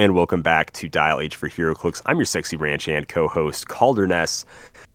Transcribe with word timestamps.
and 0.00 0.14
welcome 0.14 0.40
back 0.40 0.72
to 0.72 0.88
Dial 0.88 1.20
H 1.20 1.36
for 1.36 1.50
HeroClix. 1.50 2.00
I'm 2.06 2.16
your 2.16 2.24
sexy 2.24 2.56
ranch 2.56 2.86
hand 2.86 3.08
co-host 3.08 3.68
Calder 3.68 4.06
Ness. 4.06 4.46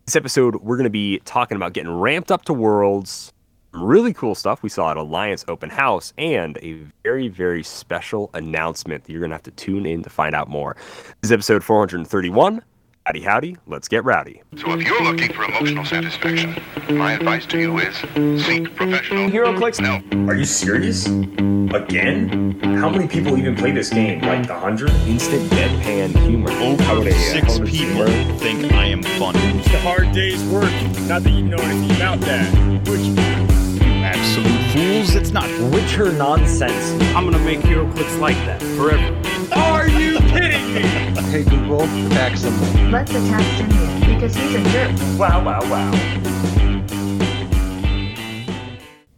This 0.08 0.16
episode, 0.16 0.56
we're 0.64 0.78
going 0.78 0.86
to 0.86 0.90
be 0.90 1.20
talking 1.26 1.56
about 1.56 1.74
getting 1.74 1.92
ramped 1.92 2.32
up 2.32 2.44
to 2.46 2.54
Worlds, 2.54 3.32
really 3.72 4.14
cool 4.14 4.34
stuff 4.34 4.64
we 4.64 4.70
saw 4.70 4.90
at 4.90 4.98
Alliance 4.98 5.46
Open 5.48 5.70
House, 5.70 6.12
and 6.18 6.58
a 6.64 6.80
very, 7.04 7.28
very 7.28 7.62
special 7.62 8.32
announcement 8.34 9.04
that 9.04 9.12
you're 9.12 9.20
going 9.20 9.30
to 9.30 9.36
have 9.36 9.44
to 9.44 9.52
tune 9.52 9.86
in 9.86 10.02
to 10.02 10.10
find 10.10 10.34
out 10.34 10.50
more. 10.50 10.76
This 11.22 11.30
is 11.30 11.32
episode 11.32 11.64
431. 11.64 12.64
Howdy, 13.06 13.22
howdy, 13.22 13.58
let's 13.68 13.88
get 13.88 14.04
rowdy. 14.04 14.42
So 14.58 14.72
if 14.74 14.82
you're 14.82 15.04
looking 15.04 15.32
for 15.32 15.44
emotional 15.44 15.86
satisfaction, 15.86 16.56
my 16.90 17.14
advice 17.14 17.46
to 17.48 17.60
you 17.60 17.78
is 17.78 17.96
seek 18.44 18.76
professional 18.76 19.30
HeroClix? 19.30 19.80
No. 19.80 20.02
Are 20.28 20.36
you 20.36 20.44
serious? 20.46 21.06
Again? 21.06 22.60
How 22.80 22.90
many 22.90 23.08
people 23.08 23.38
even 23.38 23.56
play 23.56 23.72
this 23.72 23.90
game? 23.92 24.22
Like 24.22 24.48
the 24.48 24.56
hundred? 24.56 24.90
Instant 25.08 25.52
deadpan 25.52 26.18
humor. 26.26 26.50
How 26.50 26.96
would 26.98 27.08
Over 27.08 27.12
six 27.12 27.60
how 27.60 27.66
people 27.66 28.08
humor- 28.08 28.38
think 28.40 28.74
I 28.74 28.86
am 28.86 29.04
funny. 29.04 29.40
It's 29.60 29.68
a 29.68 29.80
hard 29.82 30.12
day's 30.12 30.44
work. 30.46 30.72
Not 31.08 31.22
that 31.24 31.30
you 31.32 31.44
know 31.44 31.58
anything 31.58 31.96
about 31.98 32.20
that. 32.22 32.52
Which 32.90 33.02
you 33.02 33.16
Absolute 34.04 34.72
fools, 34.72 35.16
it's 35.16 35.32
not. 35.32 35.48
Witcher 35.72 36.12
nonsense. 36.12 36.92
I'm 37.16 37.26
gonna 37.30 37.38
make 37.40 37.60
HeroClix 37.60 38.20
like 38.20 38.38
that 38.46 38.62
forever. 38.78 39.04
Are 39.56 39.88
you 39.88 39.94
kidding 39.94 39.95
me? 39.95 39.95
Hey 40.76 41.44
Google, 41.44 41.84
attack 41.84 42.36
symbol. 42.36 42.90
Let's 42.92 43.12
attack 43.12 43.44
Simeon 43.58 44.14
because 44.14 44.36
he's 44.36 44.56
a 44.56 44.64
jerk. 44.72 44.92
Wow, 45.18 45.44
wow, 45.44 45.62
wow. 45.72 45.92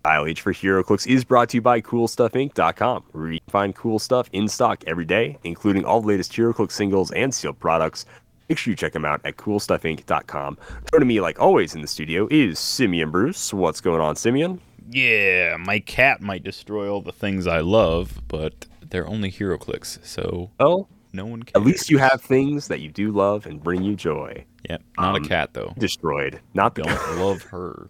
Dial 0.04 0.26
H 0.28 0.42
for 0.42 0.54
HeroClix 0.54 1.08
is 1.08 1.26
brought 1.26 1.50
to 1.50 1.58
you 1.58 1.62
by 1.62 1.82
CoolStuffInc.com, 1.82 3.04
where 3.12 3.32
you 3.32 3.40
can 3.40 3.52
find 3.52 3.76
cool 3.76 3.98
stuff 4.00 4.30
in 4.34 4.48
stock 4.48 4.84
every 4.86 5.04
day, 5.04 5.38
including 5.44 5.84
all 5.84 6.00
the 6.00 6.08
latest 6.08 6.32
HeroClix 6.32 6.72
singles 6.74 7.12
and 7.12 7.34
sealed 7.34 7.60
products. 7.60 8.06
Make 8.48 8.58
sure 8.60 8.72
you 8.72 8.78
check 8.78 8.94
them 8.94 9.04
out 9.04 9.20
at 9.26 9.38
CoolStuffInc.com. 9.38 10.58
Joining 10.94 11.08
me, 11.08 11.20
like 11.22 11.40
always, 11.40 11.74
in 11.76 11.82
the 11.82 11.88
studio 11.88 12.28
is 12.30 12.60
Simeon 12.60 13.10
Bruce. 13.10 13.52
What's 13.54 13.82
going 13.82 14.00
on, 14.00 14.16
Simeon? 14.16 14.62
Yeah, 14.90 15.58
my 15.58 15.80
cat 15.80 16.22
might 16.22 16.44
destroy 16.44 16.88
all 16.90 17.02
the 17.02 17.12
things 17.12 17.48
I 17.48 17.60
love, 17.60 18.22
but 18.28 18.68
they're 18.90 19.08
only 19.08 19.32
HeroClix, 19.32 20.06
so 20.06 20.52
Oh, 20.62 20.88
no 21.18 21.26
one 21.26 21.44
cares. 21.44 21.62
at 21.62 21.68
least 21.68 21.90
you 21.90 21.98
have 21.98 22.22
things 22.22 22.70
that 22.70 22.80
you 22.80 22.90
do 22.90 23.12
love 23.12 23.46
and 23.46 23.62
bring 23.62 23.84
you 23.84 23.96
joy. 23.96 24.46
Yep, 24.70 24.82
not 24.98 25.16
um, 25.16 25.24
a 25.24 25.28
cat 25.28 25.50
though. 25.54 25.74
Destroyed, 25.78 26.40
not 26.54 26.76
the. 26.76 26.84
Don't 26.84 27.18
love 27.20 27.42
her. 27.52 27.90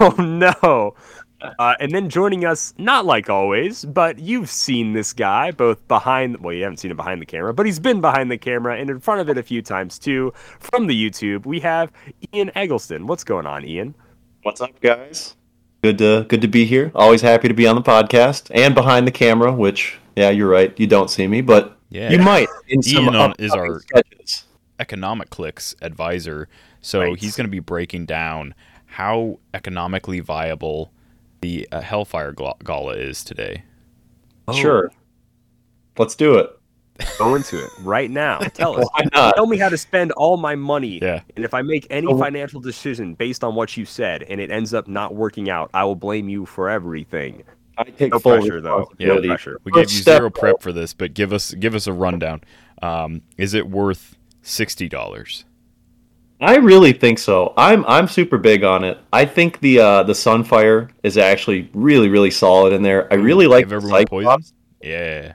Oh 0.00 0.14
no. 0.18 0.94
Uh, 1.40 1.74
and 1.80 1.92
then 1.92 2.08
joining 2.08 2.44
us, 2.44 2.74
not 2.78 3.04
like 3.04 3.28
always, 3.28 3.84
but 3.84 4.18
you've 4.18 4.50
seen 4.50 4.94
this 4.94 5.12
guy 5.12 5.50
both 5.50 5.86
behind. 5.86 6.38
Well, 6.42 6.54
you 6.54 6.62
haven't 6.62 6.78
seen 6.78 6.90
him 6.90 6.96
behind 6.96 7.20
the 7.22 7.26
camera, 7.26 7.54
but 7.54 7.66
he's 7.66 7.78
been 7.78 8.00
behind 8.00 8.30
the 8.30 8.38
camera 8.38 8.76
and 8.76 8.90
in 8.90 9.00
front 9.00 9.20
of 9.20 9.28
it 9.28 9.38
a 9.38 9.42
few 9.42 9.62
times 9.62 9.98
too. 9.98 10.32
From 10.58 10.86
the 10.86 11.10
YouTube, 11.10 11.46
we 11.46 11.60
have 11.60 11.92
Ian 12.34 12.50
Eggleston. 12.54 13.06
What's 13.06 13.22
going 13.22 13.46
on, 13.46 13.64
Ian? 13.64 13.94
What's 14.42 14.60
up, 14.60 14.80
guys? 14.80 15.36
Good 15.82 15.98
to 15.98 16.24
good 16.28 16.40
to 16.40 16.48
be 16.48 16.64
here. 16.64 16.90
Always 16.94 17.20
happy 17.20 17.48
to 17.48 17.54
be 17.54 17.66
on 17.66 17.76
the 17.76 17.82
podcast 17.82 18.50
and 18.54 18.74
behind 18.74 19.06
the 19.06 19.12
camera. 19.12 19.52
Which, 19.52 19.98
yeah, 20.16 20.30
you're 20.30 20.48
right. 20.48 20.76
You 20.80 20.86
don't 20.86 21.10
see 21.10 21.28
me, 21.28 21.42
but 21.42 21.75
Yeah, 21.88 22.10
you 22.10 22.18
might 22.18 22.48
in 22.68 22.82
some 22.82 23.14
Ian 23.14 23.34
is 23.38 23.52
our- 23.52 23.80
sketches. 23.80 24.44
economic 24.80 25.30
clicks 25.30 25.74
advisor. 25.80 26.48
So 26.80 27.00
Right. 27.00 27.18
he's 27.18 27.36
going 27.36 27.46
to 27.46 27.50
be 27.50 27.60
breaking 27.60 28.06
down 28.06 28.54
how 28.86 29.38
economically 29.54 30.20
viable 30.20 30.92
the 31.40 31.68
uh, 31.72 31.80
Hellfire 31.80 32.32
Gala 32.32 32.94
is 32.94 33.22
today. 33.24 33.62
Sure. 34.54 34.90
Let's 35.98 36.14
do 36.14 36.36
it. 36.38 36.50
Go 37.18 37.34
into 37.34 37.62
it 37.62 37.70
right 37.82 38.10
now. 38.10 38.38
Tell 38.54 38.78
us. 38.80 38.88
Why 38.94 39.06
not? 39.12 39.34
Tell 39.36 39.46
me 39.46 39.58
how 39.58 39.68
to 39.68 39.76
spend 39.76 40.12
all 40.12 40.36
my 40.36 40.54
money. 40.54 40.98
Yeah. 41.02 41.20
And 41.36 41.44
if 41.44 41.52
I 41.52 41.62
make 41.62 41.86
any 41.90 42.06
Oh. 42.06 42.16
financial 42.18 42.60
decision 42.60 43.14
based 43.14 43.44
on 43.44 43.54
what 43.54 43.76
you 43.76 43.84
said 43.84 44.22
and 44.24 44.40
it 44.40 44.50
ends 44.50 44.72
up 44.72 44.88
not 44.88 45.14
working 45.14 45.50
out, 45.50 45.70
I 45.74 45.84
will 45.84 45.96
blame 45.96 46.28
you 46.28 46.46
for 46.46 46.68
everything. 46.70 47.42
I 47.78 47.84
take 47.84 48.12
No 48.12 48.18
full 48.18 48.38
pressure, 48.38 48.60
though. 48.60 48.90
Yeah, 48.98 49.08
No 49.08 49.20
pressure. 49.22 49.60
We 49.64 49.72
First 49.72 49.90
gave 49.90 49.96
you 49.96 50.02
step, 50.02 50.18
zero 50.18 50.30
prep 50.30 50.62
for 50.62 50.72
this, 50.72 50.94
but 50.94 51.14
give 51.14 51.32
us 51.32 51.52
give 51.54 51.74
us 51.74 51.86
a 51.86 51.92
rundown. 51.92 52.42
Um, 52.82 53.22
is 53.36 53.54
it 53.54 53.68
worth 53.68 54.16
sixty 54.42 54.88
dollars? 54.88 55.44
I 56.40 56.56
really 56.56 56.92
think 56.92 57.18
so. 57.18 57.54
I'm 57.56 57.84
I'm 57.86 58.08
super 58.08 58.36
big 58.38 58.62
on 58.64 58.84
it. 58.84 58.98
I 59.12 59.24
think 59.24 59.60
the 59.60 59.80
uh, 59.80 60.02
the 60.02 60.12
Sunfire 60.12 60.90
is 61.02 61.16
actually 61.18 61.70
really 61.72 62.08
really 62.08 62.30
solid 62.30 62.72
in 62.72 62.82
there. 62.82 63.10
I 63.12 63.16
really 63.16 63.46
like 63.46 63.68
the 63.68 63.76
everyone 63.76 64.04
poison. 64.06 64.26
Cyclops. 64.28 64.52
Yeah, 64.82 65.32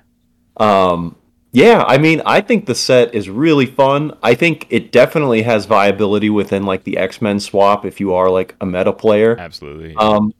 Um, 0.57 1.15
yeah, 1.51 1.83
I 1.87 1.97
mean, 1.97 2.21
I 2.25 2.39
think 2.41 2.65
the 2.67 2.75
set 2.75 3.13
is 3.15 3.29
really 3.29 3.65
fun. 3.65 4.15
I 4.23 4.35
think 4.35 4.67
it 4.69 4.91
definitely 4.91 5.41
has 5.41 5.65
viability 5.65 6.29
within 6.29 6.63
like 6.63 6.83
the 6.83 6.97
X 6.97 7.21
Men 7.21 7.39
swap 7.39 7.83
if 7.85 7.99
you 7.99 8.13
are 8.13 8.29
like 8.29 8.55
a 8.61 8.65
meta 8.65 8.93
player. 8.93 9.37
absolutely. 9.37 9.95
Um, 9.95 10.33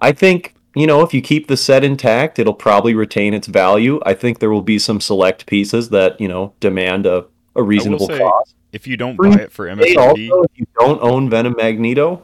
I 0.00 0.12
think 0.12 0.54
you 0.74 0.86
know 0.86 1.02
if 1.02 1.12
you 1.14 1.20
keep 1.20 1.48
the 1.48 1.56
set 1.56 1.82
intact, 1.84 2.38
it'll 2.38 2.54
probably 2.54 2.94
retain 2.94 3.34
its 3.34 3.46
value. 3.46 4.00
I 4.06 4.14
think 4.14 4.38
there 4.38 4.50
will 4.50 4.62
be 4.62 4.78
some 4.78 5.00
select 5.00 5.46
pieces 5.46 5.90
that 5.90 6.20
you 6.20 6.28
know 6.28 6.52
demand 6.60 7.06
a, 7.06 7.26
a 7.56 7.62
reasonable 7.62 8.06
say, 8.06 8.18
cost. 8.18 8.54
if 8.72 8.86
you 8.86 8.96
don't 8.96 9.16
buy 9.16 9.34
it 9.42 9.52
for 9.52 9.66
MSRP, 9.66 9.96
also, 9.98 10.42
if 10.44 10.50
you 10.58 10.66
don't 10.78 11.02
own 11.02 11.28
Venom 11.30 11.54
Magneto, 11.56 12.22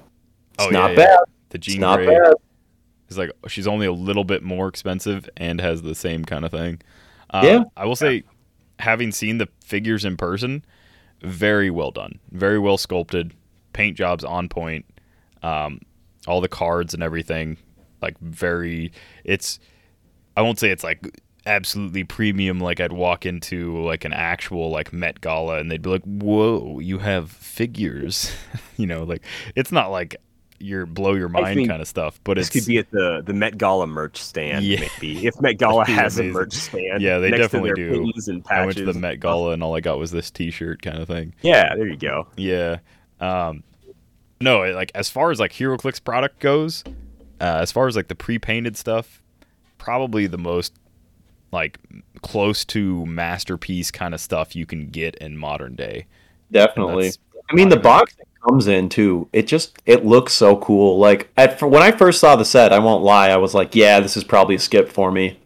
it's 0.54 0.66
Oh, 0.66 0.70
not 0.70 0.92
yeah, 0.92 0.98
yeah. 1.00 1.06
bad. 1.06 1.18
the 1.50 1.58
It's 1.58 1.66
Jean 1.66 1.80
not 1.80 1.96
Grey 1.98 2.06
bad. 2.18 2.34
is 3.08 3.18
like 3.18 3.30
she's 3.48 3.66
only 3.66 3.86
a 3.86 3.92
little 3.92 4.24
bit 4.24 4.42
more 4.42 4.68
expensive 4.68 5.28
and 5.36 5.60
has 5.60 5.82
the 5.82 5.94
same 5.94 6.24
kind 6.24 6.44
of 6.44 6.50
thing. 6.50 6.80
Uh, 7.30 7.42
Yeah. 7.44 7.64
I 7.76 7.84
will 7.86 7.96
say, 7.96 8.22
having 8.78 9.10
seen 9.10 9.38
the 9.38 9.48
figures 9.64 10.04
in 10.04 10.16
person, 10.16 10.64
very 11.22 11.70
well 11.70 11.90
done, 11.90 12.20
very 12.30 12.58
well 12.58 12.78
sculpted, 12.78 13.32
paint 13.72 13.96
jobs 13.96 14.22
on 14.22 14.48
point, 14.48 14.84
um, 15.42 15.80
all 16.28 16.40
the 16.40 16.48
cards 16.48 16.94
and 16.94 17.02
everything, 17.02 17.56
like 18.02 18.18
very. 18.20 18.92
It's, 19.24 19.58
I 20.36 20.42
won't 20.42 20.58
say 20.58 20.70
it's 20.70 20.84
like 20.84 21.20
absolutely 21.46 22.02
premium 22.02 22.58
like 22.58 22.80
I'd 22.80 22.92
walk 22.92 23.24
into 23.24 23.80
like 23.84 24.04
an 24.04 24.12
actual 24.12 24.70
like 24.70 24.92
Met 24.92 25.20
Gala 25.20 25.58
and 25.58 25.70
they'd 25.70 25.82
be 25.82 25.90
like, 25.90 26.04
"Whoa, 26.04 26.80
you 26.80 26.98
have 26.98 27.30
figures," 27.30 28.32
you 28.76 28.86
know, 28.86 29.04
like 29.04 29.22
it's 29.54 29.72
not 29.72 29.90
like 29.90 30.16
your 30.58 30.86
blow 30.86 31.12
your 31.14 31.28
mind 31.28 31.68
kind 31.68 31.82
of 31.82 31.86
stuff, 31.88 32.18
but 32.24 32.38
it 32.38 32.50
could 32.50 32.64
be 32.64 32.78
at 32.78 32.90
the, 32.90 33.22
the 33.26 33.34
Met 33.34 33.58
Gala 33.58 33.86
merch 33.86 34.16
stand, 34.16 34.64
Yeah. 34.64 34.80
maybe. 34.80 35.26
If 35.26 35.38
Met 35.40 35.52
Gala 35.58 35.86
has 35.86 36.18
a 36.18 36.22
merch 36.24 36.54
stand. 36.54 37.02
Yeah, 37.02 37.18
they 37.18 37.30
definitely 37.30 37.72
do. 37.74 38.10
I 38.48 38.64
went 38.64 38.78
to 38.78 38.84
the. 38.86 38.94
Met 38.94 39.20
Gala 39.20 39.52
and 39.52 39.62
all 39.62 39.76
I 39.76 39.80
got 39.80 39.98
was 39.98 40.10
this 40.12 40.30
T-shirt 40.30 40.80
kind 40.80 40.98
of 40.98 41.08
thing. 41.08 41.34
Yeah, 41.42 41.74
there 41.76 41.86
you 41.86 41.96
go. 41.98 42.26
Yeah. 42.38 42.78
Um, 43.20 43.64
no, 44.40 44.60
like 44.72 44.92
as 44.94 45.08
far 45.10 45.30
as 45.30 45.38
like 45.40 45.52
HeroClix 45.52 46.02
product 46.02 46.40
goes, 46.40 46.84
uh, 47.40 47.58
as 47.60 47.72
far 47.72 47.86
as 47.86 47.96
like 47.96 48.08
the 48.08 48.14
pre-painted 48.14 48.76
stuff, 48.76 49.22
probably 49.78 50.26
the 50.26 50.38
most 50.38 50.74
like 51.52 51.78
close 52.22 52.64
to 52.64 53.06
masterpiece 53.06 53.90
kind 53.90 54.14
of 54.14 54.20
stuff 54.20 54.56
you 54.56 54.66
can 54.66 54.88
get 54.88 55.14
in 55.16 55.36
modern 55.36 55.74
day. 55.74 56.06
Definitely. 56.50 57.12
I 57.50 57.54
mean, 57.54 57.68
the 57.68 57.76
box 57.76 58.14
it 58.18 58.28
comes 58.46 58.66
in 58.66 58.88
too. 58.88 59.28
It 59.32 59.46
just 59.46 59.78
it 59.86 60.04
looks 60.04 60.32
so 60.32 60.56
cool. 60.56 60.98
Like 60.98 61.30
at 61.36 61.60
when 61.62 61.82
I 61.82 61.92
first 61.92 62.20
saw 62.20 62.36
the 62.36 62.44
set, 62.44 62.72
I 62.72 62.78
won't 62.78 63.04
lie, 63.04 63.30
I 63.30 63.36
was 63.36 63.54
like, 63.54 63.74
yeah, 63.74 64.00
this 64.00 64.16
is 64.16 64.24
probably 64.24 64.56
a 64.56 64.58
skip 64.58 64.90
for 64.90 65.10
me. 65.10 65.38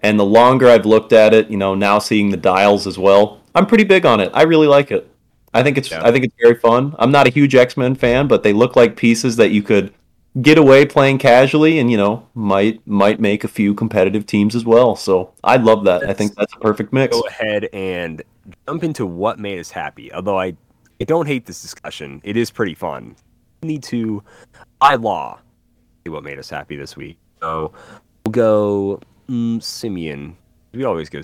And 0.00 0.18
the 0.18 0.24
longer 0.24 0.68
I've 0.68 0.84
looked 0.84 1.12
at 1.12 1.32
it, 1.32 1.50
you 1.50 1.56
know, 1.56 1.74
now 1.74 1.98
seeing 1.98 2.30
the 2.30 2.36
dials 2.36 2.86
as 2.86 2.98
well, 2.98 3.40
I'm 3.54 3.66
pretty 3.66 3.84
big 3.84 4.04
on 4.04 4.20
it. 4.20 4.30
I 4.34 4.42
really 4.42 4.66
like 4.66 4.90
it. 4.90 5.08
I 5.54 5.62
think 5.62 5.78
it's 5.78 5.90
Yeah. 5.90 6.04
I 6.04 6.10
think 6.10 6.24
it's 6.24 6.34
very 6.40 6.56
fun. 6.56 6.94
I'm 6.98 7.12
not 7.12 7.26
a 7.26 7.30
huge 7.30 7.54
X 7.54 7.76
Men 7.76 7.94
fan, 7.94 8.26
but 8.26 8.42
they 8.42 8.52
look 8.52 8.76
like 8.76 8.96
pieces 8.96 9.36
that 9.36 9.50
you 9.50 9.62
could 9.62 9.94
get 10.42 10.58
away 10.58 10.84
playing 10.84 11.18
casually, 11.18 11.78
and 11.78 11.90
you 11.90 11.96
know, 11.96 12.28
might 12.34 12.84
might 12.86 13.20
make 13.20 13.44
a 13.44 13.48
few 13.48 13.74
competitive 13.74 14.26
teams 14.26 14.54
as 14.54 14.64
well. 14.64 14.96
So 14.96 15.32
I 15.42 15.56
love 15.56 15.84
that. 15.84 16.08
I 16.08 16.12
think 16.12 16.34
that's 16.34 16.52
a 16.54 16.58
perfect 16.58 16.92
mix. 16.92 17.16
Go 17.16 17.26
ahead 17.28 17.68
and 17.72 18.22
jump 18.66 18.84
into 18.84 19.06
what 19.06 19.38
made 19.38 19.58
us 19.58 19.70
happy. 19.70 20.12
Although 20.12 20.38
I, 20.38 20.56
I 21.00 21.04
don't 21.04 21.26
hate 21.26 21.46
this 21.46 21.62
discussion. 21.62 22.20
It 22.24 22.36
is 22.36 22.50
pretty 22.50 22.74
fun. 22.74 23.16
We 23.62 23.68
need 23.68 23.82
to, 23.84 24.22
by 24.80 24.96
law, 24.96 25.38
see 26.04 26.10
what 26.10 26.22
made 26.24 26.38
us 26.38 26.50
happy 26.50 26.76
this 26.76 26.96
week. 26.96 27.16
So 27.40 27.72
we'll 28.24 28.32
go 28.32 29.00
mm, 29.28 29.62
Simeon. 29.62 30.36
We 30.72 30.84
always 30.84 31.08
go 31.08 31.22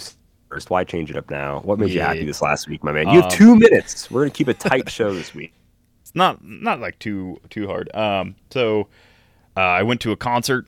first. 0.48 0.70
Why 0.70 0.84
change 0.84 1.10
it 1.10 1.16
up 1.16 1.28
now? 1.30 1.60
What 1.60 1.78
made 1.78 1.90
you 1.90 1.96
Yeah. 1.96 2.06
happy 2.06 2.24
this 2.24 2.40
last 2.40 2.68
week, 2.68 2.82
my 2.84 2.92
man? 2.92 3.08
You 3.08 3.16
have 3.16 3.24
Um, 3.24 3.30
two 3.30 3.56
minutes. 3.56 4.10
We're 4.10 4.22
gonna 4.22 4.30
keep 4.30 4.48
a 4.48 4.54
tight 4.54 4.88
show 4.88 5.12
this 5.12 5.34
week. 5.34 5.52
It's 6.10 6.16
not 6.16 6.44
not 6.44 6.80
like 6.80 6.98
too 6.98 7.40
too 7.50 7.68
hard. 7.68 7.88
Um, 7.94 8.34
so 8.50 8.88
uh, 9.56 9.60
I 9.60 9.84
went 9.84 10.00
to 10.00 10.10
a 10.10 10.16
concert. 10.16 10.66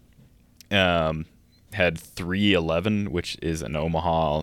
Um, 0.71 1.27
had 1.73 1.99
311, 1.99 3.11
which 3.11 3.37
is 3.43 3.61
an 3.61 3.75
Omaha 3.75 4.43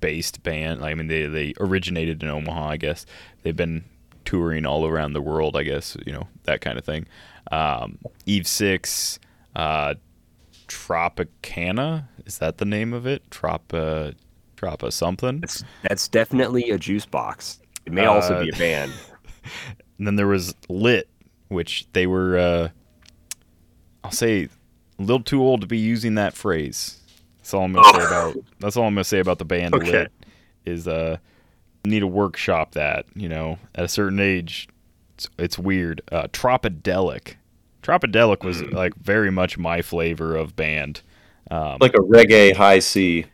based 0.00 0.42
band. 0.42 0.82
I 0.82 0.94
mean, 0.94 1.08
they 1.08 1.26
they 1.26 1.52
originated 1.60 2.22
in 2.22 2.30
Omaha, 2.30 2.70
I 2.70 2.76
guess. 2.78 3.04
They've 3.42 3.54
been 3.54 3.84
touring 4.24 4.64
all 4.64 4.86
around 4.86 5.12
the 5.12 5.20
world, 5.20 5.54
I 5.54 5.64
guess. 5.64 5.98
You 6.06 6.14
know 6.14 6.28
that 6.44 6.62
kind 6.62 6.78
of 6.78 6.84
thing. 6.86 7.06
Um, 7.52 7.98
Eve 8.24 8.46
Six, 8.48 9.18
uh, 9.54 9.96
Tropicana 10.66 12.04
is 12.24 12.38
that 12.38 12.56
the 12.56 12.64
name 12.64 12.94
of 12.94 13.06
it? 13.06 13.28
Tropa, 13.28 14.08
Uh, 14.08 14.12
Drop 14.56 14.82
a 14.82 14.90
something. 14.90 15.40
That's 15.40 15.62
that's 15.82 16.08
definitely 16.08 16.70
a 16.70 16.78
juice 16.78 17.04
box. 17.04 17.60
It 17.84 17.92
may 17.92 18.06
also 18.06 18.36
Uh, 18.36 18.44
be 18.44 18.48
a 18.48 18.56
band. 18.56 18.92
And 19.98 20.06
then 20.06 20.16
there 20.16 20.26
was 20.26 20.54
Lit, 20.68 21.08
which 21.48 21.86
they 21.92 22.06
were, 22.06 22.38
uh, 22.38 22.68
I'll 24.04 24.10
say, 24.10 24.48
a 24.98 25.02
little 25.02 25.22
too 25.22 25.42
old 25.42 25.60
to 25.62 25.66
be 25.66 25.78
using 25.78 26.14
that 26.16 26.34
phrase. 26.34 26.98
That's 27.38 27.54
all 27.54 27.64
I'm 27.64 27.72
gonna 27.72 27.98
say 27.98 28.04
about. 28.06 28.36
That's 28.58 28.76
all 28.76 28.84
I'm 28.86 28.94
gonna 28.94 29.04
say 29.04 29.18
about 29.20 29.38
the 29.38 29.44
band 29.44 29.74
Okay. 29.74 29.90
Lit. 29.92 30.12
Is 30.64 30.88
uh, 30.88 31.18
need 31.84 32.00
to 32.00 32.06
workshop 32.06 32.72
that. 32.72 33.06
You 33.14 33.28
know, 33.28 33.58
at 33.74 33.84
a 33.84 33.88
certain 33.88 34.18
age, 34.18 34.68
it's, 35.14 35.28
it's 35.38 35.58
weird. 35.58 36.02
Uh, 36.10 36.24
Tropidelic. 36.32 37.34
Tropidelic 37.82 38.42
was 38.44 38.62
Mm. 38.62 38.72
like 38.72 38.94
very 38.96 39.30
much 39.30 39.56
my 39.58 39.80
flavor 39.82 40.34
of 40.34 40.56
band. 40.56 41.02
Um, 41.50 41.78
Like 41.80 41.94
a 41.94 41.98
reggae 41.98 42.54
high 42.56 42.80
C. 42.80 43.26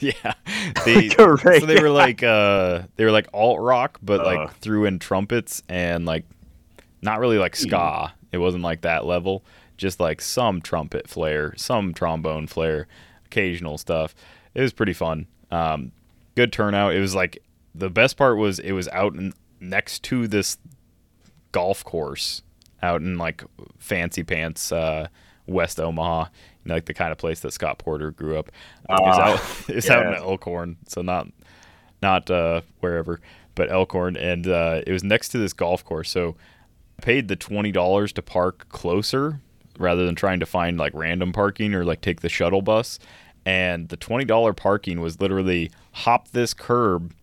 yeah, 0.24 0.34
they, 0.84 1.08
Correct. 1.08 1.60
so 1.60 1.66
they 1.66 1.80
were 1.80 1.90
like 1.90 2.22
uh, 2.22 2.82
they 2.96 3.04
were 3.04 3.10
like 3.10 3.28
alt 3.32 3.60
rock, 3.60 3.98
but 4.02 4.20
Uh. 4.20 4.24
like 4.24 4.54
threw 4.56 4.84
in 4.86 4.98
trumpets 4.98 5.62
and 5.68 6.04
like 6.06 6.24
not 7.02 7.20
really 7.20 7.38
like 7.38 7.56
ska. 7.56 8.12
It 8.32 8.38
wasn't 8.38 8.62
like 8.64 8.82
that 8.82 9.04
level. 9.06 9.44
Just 9.76 9.98
like 10.00 10.20
some 10.20 10.60
trumpet 10.60 11.08
flair, 11.08 11.54
some 11.56 11.94
trombone 11.94 12.46
flair, 12.46 12.86
occasional 13.26 13.78
stuff. 13.78 14.14
It 14.54 14.60
was 14.60 14.72
pretty 14.72 14.92
fun. 14.92 15.26
Um, 15.50 15.92
good 16.34 16.52
turnout. 16.52 16.94
It 16.94 17.00
was 17.00 17.14
like 17.14 17.42
the 17.74 17.88
best 17.90 18.16
part 18.16 18.36
was 18.36 18.58
it 18.58 18.72
was 18.72 18.88
out 18.88 19.14
in, 19.14 19.32
next 19.60 20.02
to 20.04 20.26
this 20.28 20.58
golf 21.52 21.82
course 21.84 22.42
out 22.82 23.00
in 23.00 23.18
like 23.18 23.42
fancy 23.78 24.22
pants 24.22 24.70
uh, 24.72 25.08
West 25.50 25.80
Omaha, 25.80 26.26
you 26.64 26.68
know, 26.68 26.74
like 26.74 26.86
the 26.86 26.94
kind 26.94 27.12
of 27.12 27.18
place 27.18 27.40
that 27.40 27.52
Scott 27.52 27.78
Porter 27.78 28.10
grew 28.10 28.38
up. 28.38 28.50
Uh, 28.88 28.96
was 29.00 29.18
Ah, 29.18 29.22
out, 29.32 29.40
it 29.68 29.74
was 29.76 29.90
out 29.90 30.06
in. 30.06 30.14
Elkhorn, 30.14 30.76
so 30.86 31.02
not 31.02 31.26
not 32.02 32.30
uh, 32.30 32.62
wherever, 32.80 33.20
but 33.54 33.70
Elkhorn, 33.70 34.16
and 34.16 34.46
uh, 34.46 34.80
it 34.86 34.92
was 34.92 35.04
next 35.04 35.28
to 35.30 35.38
this 35.38 35.52
golf 35.52 35.84
course. 35.84 36.10
So 36.10 36.36
I 36.98 37.02
paid 37.02 37.28
the 37.28 37.36
twenty 37.36 37.72
dollars 37.72 38.12
to 38.14 38.22
park 38.22 38.68
closer 38.68 39.40
rather 39.78 40.04
than 40.06 40.14
trying 40.14 40.40
to 40.40 40.46
find 40.46 40.78
like 40.78 40.92
random 40.94 41.32
parking 41.32 41.74
or 41.74 41.84
like 41.84 42.00
take 42.00 42.20
the 42.20 42.28
shuttle 42.28 42.62
bus. 42.62 42.98
And 43.46 43.88
the 43.88 43.96
twenty 43.96 44.24
dollar 44.26 44.52
parking 44.52 45.00
was 45.00 45.20
literally 45.20 45.70
hop 45.92 46.28
this 46.28 46.52
curb 46.54 47.14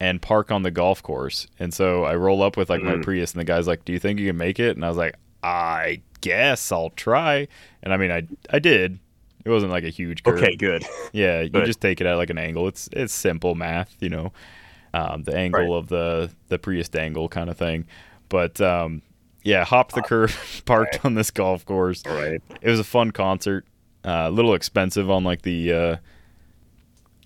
and 0.00 0.20
park 0.20 0.50
on 0.50 0.64
the 0.64 0.72
golf 0.72 1.00
course. 1.02 1.46
And 1.60 1.72
so 1.72 2.02
I 2.04 2.16
roll 2.16 2.42
up 2.42 2.56
with 2.56 2.68
like 2.68 2.82
my 2.82 2.96
Prius, 2.96 3.32
and 3.32 3.40
the 3.40 3.44
guy's 3.44 3.68
like, 3.68 3.84
"Do 3.84 3.92
you 3.92 4.00
think 4.00 4.18
you 4.18 4.26
can 4.28 4.36
make 4.36 4.58
it?" 4.58 4.76
And 4.76 4.84
I 4.84 4.88
was 4.88 4.98
like, 4.98 5.14
"I 5.44 6.00
guess 6.22 6.72
I'll 6.72 6.90
try." 6.90 7.46
And 7.82 7.92
I 7.92 7.98
mean, 7.98 8.10
I 8.10 8.22
I 8.50 8.58
did. 8.58 8.98
It 9.44 9.50
wasn't 9.50 9.72
like 9.72 9.84
a 9.84 9.90
huge 9.90 10.22
curve. 10.22 10.38
Okay, 10.42 10.56
good. 10.56 10.84
Yeah, 11.12 11.40
you 11.42 11.50
just 11.66 11.80
take 11.82 12.00
it 12.00 12.06
at 12.06 12.14
like 12.14 12.30
an 12.30 12.38
angle. 12.38 12.66
It's 12.68 12.88
it's 12.92 13.12
simple 13.12 13.54
math, 13.54 13.94
you 14.00 14.08
know, 14.08 14.32
um, 14.94 15.24
the 15.24 15.36
angle 15.36 15.60
Right. 15.74 15.78
of 15.78 15.88
the 15.88 16.30
the 16.48 16.58
Prius 16.58 16.88
angle 16.94 17.28
kind 17.28 17.50
of 17.50 17.58
thing. 17.58 17.84
But 18.30 18.60
um, 18.62 19.02
yeah, 19.42 19.64
hopped 19.64 19.94
the 19.94 20.00
curve, 20.02 20.62
parked 20.64 21.04
on 21.04 21.14
this 21.14 21.30
golf 21.30 21.66
course. 21.66 22.02
All 22.06 22.14
right. 22.14 22.40
It 22.62 22.70
was 22.70 22.80
a 22.80 22.84
fun 22.84 23.10
concert. 23.10 23.66
Uh, 24.04 24.26
a 24.26 24.30
little 24.30 24.54
expensive 24.54 25.10
on 25.10 25.22
like 25.24 25.42
the 25.42 25.72
uh, 25.72 25.96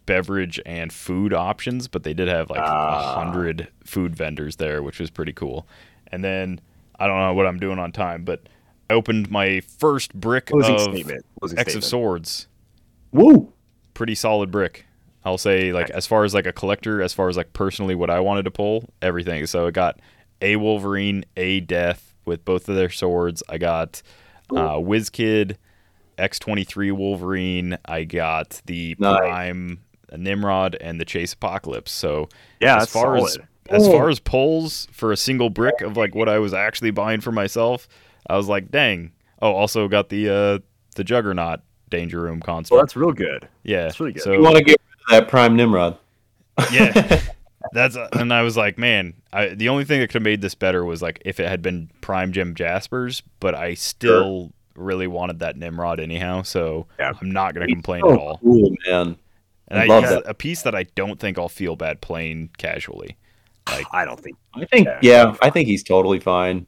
beverage 0.06 0.60
and 0.66 0.92
food 0.92 1.32
options, 1.32 1.88
but 1.88 2.02
they 2.02 2.14
did 2.14 2.28
have 2.28 2.48
like 2.50 2.60
a 2.60 2.64
Ah. 2.64 3.14
hundred 3.14 3.68
food 3.84 4.14
vendors 4.14 4.56
there, 4.56 4.82
which 4.82 5.00
was 5.00 5.10
pretty 5.10 5.32
cool. 5.32 5.66
And 6.08 6.22
then 6.24 6.60
I 6.98 7.06
don't 7.06 7.18
know 7.18 7.34
what 7.34 7.46
I'm 7.46 7.58
doing 7.58 7.78
on 7.78 7.92
time, 7.92 8.24
but 8.24 8.42
I 8.88 8.94
opened 8.94 9.30
my 9.30 9.60
first 9.60 10.14
brick 10.14 10.46
Closing 10.46 10.74
of 10.74 10.80
statement. 10.80 11.24
Closing 11.40 11.58
X 11.58 11.74
of. 11.74 11.84
Swords 11.84 12.46
Woo! 13.12 13.52
pretty 13.94 14.14
solid 14.14 14.50
brick. 14.50 14.84
I'll 15.24 15.38
say 15.38 15.72
like 15.72 15.90
as 15.90 16.06
far 16.06 16.24
as 16.24 16.34
like 16.34 16.46
a 16.46 16.52
collector, 16.52 17.02
as 17.02 17.12
far 17.12 17.28
as 17.28 17.36
like 17.36 17.52
personally 17.52 17.94
what 17.94 18.10
I 18.10 18.20
wanted 18.20 18.44
to 18.44 18.50
pull, 18.50 18.90
everything. 19.02 19.46
So 19.46 19.66
I 19.66 19.70
got 19.70 19.98
a 20.40 20.56
Wolverine, 20.56 21.24
a 21.36 21.60
Death 21.60 22.14
with 22.24 22.44
both 22.44 22.68
of 22.68 22.76
their 22.76 22.90
swords. 22.90 23.42
I 23.48 23.58
got 23.58 24.02
uh 24.50 24.76
WizKid, 24.76 25.56
X23 26.18 26.92
Wolverine. 26.92 27.78
I 27.86 28.04
got 28.04 28.60
the 28.66 28.94
Nice. 28.98 29.18
Prime 29.18 29.80
Nimrod 30.16 30.76
and 30.80 31.00
the 31.00 31.04
Chase 31.04 31.32
Apocalypse. 31.32 31.90
So 31.90 32.28
Yeah, 32.60 32.76
as 32.82 32.90
far 32.90 33.16
as 33.16 33.32
solid. 33.34 33.48
as 33.70 33.88
far 33.88 34.08
as 34.08 34.20
pulls 34.20 34.86
for 34.92 35.10
a 35.10 35.16
single 35.16 35.50
brick 35.50 35.80
of 35.80 35.96
like 35.96 36.14
what 36.14 36.28
I 36.28 36.38
was 36.38 36.54
actually 36.54 36.92
buying 36.92 37.20
for 37.20 37.32
myself, 37.32 37.88
I 38.28 38.36
was 38.36 38.48
like, 38.48 38.70
dang. 38.70 39.12
Oh, 39.42 39.52
also 39.52 39.86
got 39.88 40.08
the 40.08 40.28
uh 40.28 40.58
the 40.96 41.04
Juggernaut 41.04 41.60
Danger 41.90 42.20
Room 42.20 42.40
console. 42.40 42.76
Well, 42.76 42.84
that's 42.84 42.96
real 42.96 43.12
good. 43.12 43.48
Yeah, 43.62 43.82
That's 43.84 44.00
really 44.00 44.12
good. 44.12 44.22
So 44.22 44.32
You 44.32 44.42
want 44.42 44.56
to 44.56 44.64
get 44.64 44.76
rid 45.08 45.18
of 45.18 45.24
that 45.24 45.30
Prime 45.30 45.54
Nimrod. 45.56 45.98
yeah, 46.72 47.20
that's 47.72 47.96
and 48.12 48.32
I 48.32 48.42
was 48.42 48.56
like, 48.56 48.78
man, 48.78 49.14
I, 49.32 49.48
the 49.48 49.68
only 49.68 49.84
thing 49.84 50.00
that 50.00 50.08
could 50.08 50.14
have 50.14 50.22
made 50.22 50.40
this 50.40 50.54
better 50.54 50.84
was 50.84 51.02
like 51.02 51.20
if 51.24 51.38
it 51.38 51.48
had 51.48 51.60
been 51.62 51.90
Prime 52.00 52.32
Jim 52.32 52.54
Jaspers, 52.54 53.22
but 53.40 53.54
I 53.54 53.74
still 53.74 54.52
really 54.74 55.06
wanted 55.06 55.38
that 55.40 55.56
Nimrod 55.56 56.00
anyhow, 56.00 56.42
so 56.42 56.86
Yeah. 56.98 57.12
I'm 57.20 57.30
not 57.30 57.54
gonna 57.54 57.66
complain 57.66 58.02
Oh, 58.04 58.12
at 58.12 58.18
all. 58.18 58.38
cool, 58.38 58.74
man. 58.86 59.16
And 59.68 59.80
I 59.80 59.84
I, 59.84 59.86
love 59.86 60.04
it's 60.04 60.12
that. 60.12 60.22
a 60.30 60.34
piece 60.34 60.62
that 60.62 60.74
I 60.74 60.84
don't 60.94 61.18
think 61.20 61.38
I'll 61.38 61.48
feel 61.48 61.76
bad 61.76 62.00
playing 62.00 62.50
casually. 62.56 63.16
Like, 63.68 63.86
I 63.92 64.04
don't 64.04 64.18
think. 64.20 64.36
I 64.54 64.64
think, 64.64 64.86
Yeah. 64.86 64.98
yeah, 65.02 65.36
I 65.42 65.50
think 65.50 65.66
he's 65.68 65.82
totally 65.82 66.20
fine. 66.20 66.66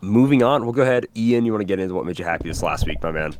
Moving 0.00 0.42
on, 0.42 0.64
we'll 0.64 0.72
go 0.72 0.82
ahead. 0.82 1.06
Ian, 1.16 1.44
you 1.44 1.52
want 1.52 1.60
to 1.60 1.66
get 1.66 1.78
into 1.78 1.94
what 1.94 2.06
made 2.06 2.18
you 2.18 2.24
happy 2.24 2.48
this 2.48 2.62
last 2.62 2.86
week, 2.86 3.02
my 3.02 3.12
man? 3.12 3.34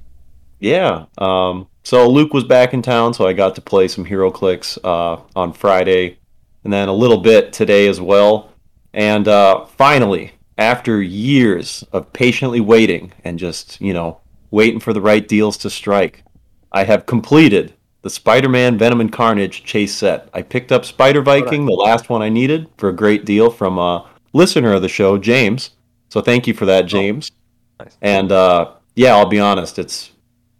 Yeah. 0.60 1.06
Um, 1.18 1.68
so 1.82 2.08
Luke 2.08 2.32
was 2.32 2.44
back 2.44 2.72
in 2.72 2.82
town, 2.82 3.14
so 3.14 3.26
I 3.26 3.32
got 3.32 3.54
to 3.56 3.60
play 3.60 3.88
some 3.88 4.04
HeroClix 4.04 4.78
uh, 4.84 5.20
on 5.34 5.52
Friday, 5.52 6.18
and 6.64 6.72
then 6.72 6.88
a 6.88 6.92
little 6.92 7.18
bit 7.18 7.52
today 7.52 7.88
as 7.88 8.00
well. 8.00 8.52
And 8.94 9.26
uh, 9.26 9.64
finally, 9.64 10.32
after 10.58 11.02
years 11.02 11.82
of 11.92 12.12
patiently 12.12 12.60
waiting 12.60 13.12
and 13.24 13.38
just 13.38 13.80
you 13.80 13.92
know 13.92 14.20
waiting 14.50 14.78
for 14.78 14.92
the 14.92 15.00
right 15.00 15.26
deals 15.26 15.56
to 15.58 15.70
strike, 15.70 16.22
I 16.70 16.84
have 16.84 17.06
completed 17.06 17.74
the 18.02 18.10
Spider-Man 18.10 18.78
Venom 18.78 19.00
and 19.00 19.12
Carnage 19.12 19.64
chase 19.64 19.94
set. 19.94 20.28
I 20.34 20.42
picked 20.42 20.72
up 20.72 20.84
Spider 20.84 21.22
Viking, 21.22 21.66
the 21.66 21.72
last 21.72 22.08
one 22.08 22.20
I 22.20 22.28
needed, 22.28 22.68
for 22.76 22.88
a 22.88 22.94
great 22.94 23.24
deal 23.24 23.50
from 23.50 23.78
a 23.78 24.08
listener 24.32 24.72
of 24.74 24.82
the 24.82 24.88
show, 24.88 25.18
James. 25.18 25.70
So 26.12 26.20
thank 26.20 26.46
you 26.46 26.52
for 26.52 26.66
that, 26.66 26.82
James. 26.82 27.32
Nice. 27.80 27.96
And 28.02 28.30
uh, 28.30 28.72
yeah, 28.94 29.16
I'll 29.16 29.24
be 29.24 29.40
honest, 29.40 29.78
it's 29.78 30.10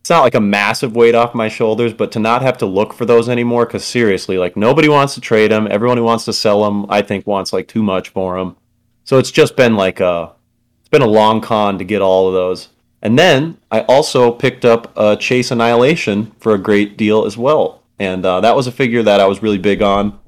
it's 0.01 0.09
not 0.09 0.23
like 0.23 0.35
a 0.35 0.41
massive 0.41 0.97
weight 0.97 1.15
off 1.15 1.35
my 1.35 1.49
shoulders, 1.49 1.93
but 1.93 2.11
to 2.13 2.19
not 2.19 2.41
have 2.41 2.57
to 2.59 2.67
look 2.67 2.95
for 2.95 3.05
those 3.05 3.29
anymore, 3.29 3.67
because 3.67 3.85
seriously, 3.85 4.39
like 4.39 4.57
nobody 4.57 4.89
wants 4.89 5.13
to 5.13 5.21
trade 5.21 5.51
them. 5.51 5.69
Everyone 5.71 5.99
who 5.99 6.05
wants 6.05 6.25
to 6.25 6.33
sell 6.33 6.65
them, 6.65 6.87
I 6.89 7.03
think, 7.03 7.27
wants 7.27 7.53
like 7.53 7.69
too 7.69 7.83
much 7.83 8.09
for 8.09 8.39
them. 8.39 8.57
So 9.05 9.19
it's 9.19 9.31
just 9.31 9.55
been 9.55 9.77
like 9.77 10.01
a, 10.01 10.33
it's 10.81 10.89
been 10.89 11.03
a 11.03 11.07
long 11.07 11.43
con 11.43 11.77
to 11.77 11.85
get 11.85 12.01
all 12.01 12.29
of 12.29 12.33
those. 12.33 12.71
And 13.03 13.19
then 13.19 13.59
I 13.71 13.83
also 13.83 14.33
picked 14.33 14.65
up 14.65 14.91
uh, 14.97 15.17
Chase 15.17 15.51
Annihilation 15.51 16.33
for 16.41 16.55
a 16.55 16.59
great 16.59 16.97
deal 16.97 17.27
as 17.27 17.37
well, 17.37 17.83
and 17.99 18.25
uh, 18.25 18.41
that 18.41 18.57
was 18.57 18.67
a 18.67 18.73
figure 18.73 19.03
that 19.03 19.21
I 19.21 19.27
was 19.27 19.43
really 19.43 19.59
big 19.59 19.83
on. 19.83 20.19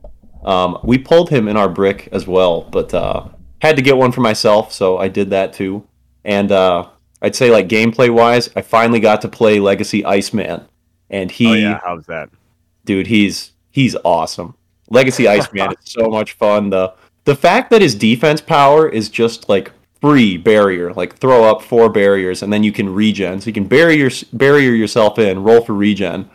Um, 0.44 0.78
we 0.84 0.98
pulled 0.98 1.30
him 1.30 1.48
in 1.48 1.56
our 1.56 1.70
brick 1.70 2.10
as 2.12 2.26
well, 2.26 2.60
but 2.60 2.92
uh, 2.92 3.28
had 3.66 3.76
to 3.76 3.82
get 3.82 3.96
one 3.96 4.12
for 4.12 4.20
myself, 4.20 4.72
so 4.72 4.98
I 4.98 5.08
did 5.08 5.30
that 5.30 5.52
too. 5.52 5.86
And 6.24 6.52
uh, 6.52 6.88
I'd 7.22 7.36
say 7.36 7.50
like 7.50 7.68
gameplay 7.68 8.12
wise, 8.12 8.50
I 8.56 8.62
finally 8.62 9.00
got 9.00 9.22
to 9.22 9.28
play 9.28 9.60
Legacy 9.60 10.04
Iceman, 10.04 10.66
and 11.10 11.30
he, 11.30 11.46
Oh 11.48 11.54
yeah, 11.54 11.80
how's 11.82 12.06
that? 12.06 12.30
dude, 12.84 13.06
he's 13.06 13.52
he's 13.70 13.96
awesome. 14.04 14.54
Legacy 14.90 15.28
Iceman 15.28 15.72
is 15.72 15.92
so 15.92 16.08
much 16.08 16.32
fun. 16.32 16.70
The 16.70 16.94
the 17.24 17.36
fact 17.36 17.70
that 17.70 17.82
his 17.82 17.94
defense 17.94 18.40
power 18.40 18.88
is 18.88 19.08
just 19.08 19.48
like 19.48 19.72
free 20.00 20.36
barrier, 20.36 20.92
like 20.92 21.16
throw 21.16 21.44
up 21.44 21.62
four 21.62 21.88
barriers 21.88 22.42
and 22.42 22.52
then 22.52 22.62
you 22.62 22.72
can 22.72 22.92
regen. 22.92 23.40
So 23.40 23.46
you 23.46 23.54
can 23.54 23.66
bury 23.66 23.94
your 23.94 24.10
barrier 24.34 24.72
yourself 24.72 25.18
in, 25.18 25.42
roll 25.42 25.62
for 25.62 25.72
regen, 25.72 26.30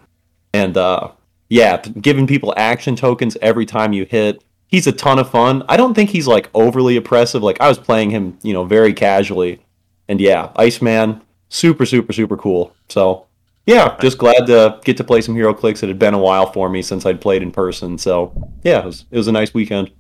and 0.54 0.76
uh, 0.76 1.12
yeah, 1.50 1.78
giving 1.78 2.26
people 2.26 2.54
action 2.58 2.96
tokens 2.96 3.38
every 3.42 3.66
time 3.66 3.94
you 3.94 4.06
hit. 4.06 4.44
He's 4.70 4.86
a 4.86 4.92
ton 4.92 5.18
of 5.18 5.30
fun. 5.30 5.64
I 5.68 5.78
don't 5.78 5.96
think 5.96 6.12
he's 6.12 6.28
like 6.28 6.50
overly 6.54 6.96
oppressive. 6.96 7.42
Like 7.42 7.60
I 7.60 7.68
was 7.68 7.80
playing 7.80 8.12
him, 8.12 8.38
you 8.44 8.54
know, 8.54 8.64
very 8.64 8.94
casually, 8.94 9.66
and 10.08 10.22
yeah, 10.22 10.52
Iceman, 10.56 11.22
super, 11.50 11.88
super, 11.88 12.14
super 12.14 12.38
cool. 12.38 12.74
So 12.88 13.26
yeah, 13.66 13.98
just 14.00 14.20
glad 14.20 14.46
to 14.46 14.80
get 14.84 14.96
to 14.98 15.04
play 15.04 15.22
some 15.22 15.36
HeroClix. 15.36 15.82
It 15.82 15.88
had 15.88 15.98
been 16.00 16.14
a 16.14 16.20
while 16.20 16.52
for 16.52 16.70
me 16.70 16.84
since 16.84 17.06
I'd 17.06 17.20
played 17.20 17.42
in 17.42 17.52
person. 17.52 17.98
So 17.98 18.52
yeah, 18.64 18.80
it 18.80 18.86
was, 18.86 19.06
it 19.10 19.18
was 19.18 19.28
a 19.28 19.32
nice 19.32 19.54
weekend. 19.56 19.92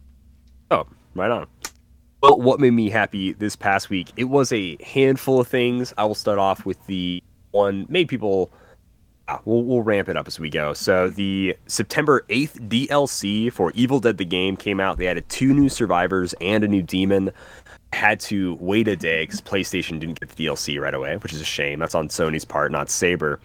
Oh, 0.69 0.85
right 1.15 1.31
on. 1.31 1.47
Well, 2.21 2.39
what 2.39 2.59
made 2.59 2.71
me 2.71 2.89
happy 2.89 3.33
this 3.33 3.55
past 3.55 3.89
week? 3.89 4.11
It 4.17 4.25
was 4.25 4.51
a 4.51 4.77
handful 4.83 5.39
of 5.39 5.47
things. 5.47 5.93
I 5.97 6.05
will 6.05 6.15
start 6.15 6.37
off 6.37 6.65
with 6.65 6.77
the 6.85 7.23
one 7.51 7.87
made 7.89 8.07
people. 8.07 8.51
Ah, 9.29 9.41
We'll, 9.45 9.63
we'll 9.63 9.81
ramp 9.81 10.09
it 10.09 10.17
up 10.17 10.27
as 10.27 10.39
we 10.39 10.49
go. 10.49 10.73
So 10.73 11.09
the 11.09 11.55
September 11.67 12.25
8th 12.29 12.67
DLC 12.69 13.51
for 13.51 13.71
Evil 13.75 13.99
Dead 13.99 14.17
the 14.17 14.25
game 14.25 14.57
came 14.57 14.79
out. 14.79 14.97
They 14.97 15.07
added 15.07 15.27
two 15.29 15.53
new 15.53 15.69
survivors 15.69 16.33
and 16.41 16.63
a 16.63 16.67
new 16.67 16.81
demon. 16.81 17.31
Had 17.93 18.19
to 18.21 18.55
wait 18.59 18.87
a 18.87 18.95
day 18.95 19.23
because 19.23 19.41
PlayStation 19.41 19.99
didn't 19.99 20.19
get 20.19 20.29
the 20.29 20.45
DLC 20.45 20.79
right 20.79 20.93
away, 20.93 21.17
which 21.17 21.33
is 21.33 21.41
a 21.41 21.45
shame. 21.45 21.79
That's 21.79 21.95
on 21.95 22.09
Sony's 22.09 22.45
part, 22.45 22.71
not 22.71 22.89
Saber. 22.89 23.39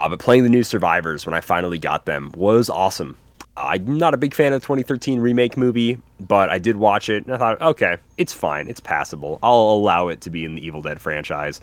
Uh, 0.00 0.08
but 0.08 0.18
playing 0.18 0.42
the 0.42 0.48
new 0.48 0.64
Survivors 0.64 1.26
when 1.26 1.34
I 1.34 1.40
finally 1.40 1.78
got 1.78 2.06
them 2.06 2.32
was 2.34 2.68
awesome. 2.68 3.16
I'm 3.56 3.98
not 3.98 4.14
a 4.14 4.16
big 4.16 4.34
fan 4.34 4.52
of 4.52 4.62
the 4.62 4.66
2013 4.66 5.20
remake 5.20 5.56
movie, 5.56 5.98
but 6.20 6.48
I 6.48 6.58
did 6.58 6.76
watch 6.76 7.08
it 7.08 7.26
and 7.26 7.34
I 7.34 7.38
thought, 7.38 7.60
okay, 7.60 7.98
it's 8.16 8.32
fine, 8.32 8.66
it's 8.68 8.80
passable. 8.80 9.38
I'll 9.42 9.54
allow 9.54 10.08
it 10.08 10.22
to 10.22 10.30
be 10.30 10.44
in 10.44 10.54
the 10.54 10.66
Evil 10.66 10.80
Dead 10.80 11.00
franchise. 11.00 11.60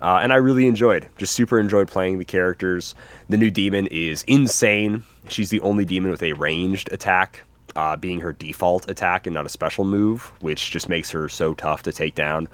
Uh, 0.00 0.20
and 0.22 0.32
I 0.32 0.36
really 0.36 0.66
enjoyed, 0.66 1.08
just 1.16 1.34
super 1.34 1.58
enjoyed 1.58 1.88
playing 1.88 2.18
the 2.18 2.24
characters. 2.24 2.94
The 3.28 3.36
new 3.36 3.50
demon 3.50 3.86
is 3.88 4.22
insane. 4.24 5.04
She's 5.28 5.50
the 5.50 5.60
only 5.60 5.84
demon 5.84 6.10
with 6.10 6.22
a 6.22 6.32
ranged 6.34 6.92
attack, 6.92 7.42
uh, 7.74 7.96
being 7.96 8.20
her 8.20 8.32
default 8.32 8.90
attack 8.90 9.26
and 9.26 9.34
not 9.34 9.46
a 9.46 9.48
special 9.48 9.84
move, 9.84 10.32
which 10.40 10.70
just 10.70 10.88
makes 10.88 11.10
her 11.10 11.28
so 11.28 11.54
tough 11.54 11.82
to 11.84 11.92
take 11.92 12.14
down. 12.14 12.48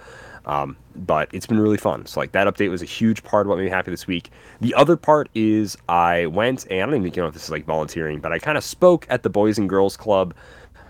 Um, 0.44 0.76
but 0.96 1.28
it's 1.32 1.46
been 1.46 1.60
really 1.60 1.76
fun. 1.76 2.06
So 2.06 2.18
like 2.18 2.32
that 2.32 2.48
update 2.48 2.70
was 2.70 2.82
a 2.82 2.86
huge 2.86 3.22
part 3.22 3.46
of 3.46 3.50
what 3.50 3.58
made 3.58 3.64
me 3.64 3.70
happy 3.70 3.92
this 3.92 4.06
week. 4.06 4.30
The 4.60 4.74
other 4.74 4.96
part 4.96 5.28
is 5.34 5.76
I 5.88 6.26
went 6.26 6.66
and 6.68 6.80
I 6.80 6.86
don't 6.86 7.06
even 7.06 7.12
know 7.16 7.28
if 7.28 7.34
this 7.34 7.44
is 7.44 7.50
like 7.50 7.64
volunteering, 7.64 8.18
but 8.18 8.32
I 8.32 8.40
kind 8.40 8.58
of 8.58 8.64
spoke 8.64 9.06
at 9.08 9.22
the 9.22 9.30
Boys 9.30 9.58
and 9.58 9.68
Girls 9.68 9.96
Club, 9.96 10.34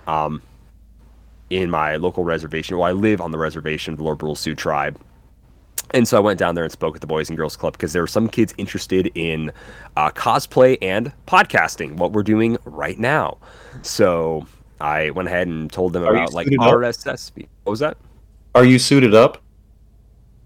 um, 0.07 0.43
in 1.51 1.71
my 1.71 1.97
local 1.97 2.25
reservation. 2.25 2.79
Well, 2.79 2.89
I 2.89 2.93
live 2.93 3.21
on 3.21 3.31
the 3.31 3.39
reservation 3.39 3.93
of 3.93 3.99
the 3.99 4.05
Lord 4.05 4.39
Sioux 4.39 4.55
tribe. 4.55 4.99
And 5.91 6.09
so 6.09 6.17
I 6.17 6.21
went 6.21 6.39
down 6.39 6.55
there 6.55 6.65
and 6.65 6.73
spoke 6.73 6.95
at 6.95 7.01
the 7.03 7.07
Boys 7.07 7.29
and 7.29 7.37
Girls 7.37 7.57
Club 7.57 7.75
because 7.75 7.93
there 7.93 8.03
were 8.03 8.07
some 8.07 8.29
kids 8.29 8.55
interested 8.57 9.11
in 9.15 9.53
uh, 9.97 10.11
cosplay 10.11 10.79
and 10.81 11.13
podcasting, 11.27 11.97
what 11.97 12.13
we're 12.13 12.23
doing 12.23 12.57
right 12.65 12.99
now. 12.99 13.37
So 13.83 14.47
I 14.81 15.11
went 15.11 15.29
ahead 15.29 15.49
and 15.49 15.71
told 15.71 15.93
them 15.93 16.03
Are 16.05 16.15
about 16.15 16.33
like 16.33 16.47
suited 16.47 16.61
up? 16.63 16.73
RSS. 16.75 17.33
What 17.65 17.71
was 17.71 17.81
that? 17.81 17.99
Are 18.55 18.65
you 18.65 18.79
suited 18.79 19.15
up? 19.15 19.43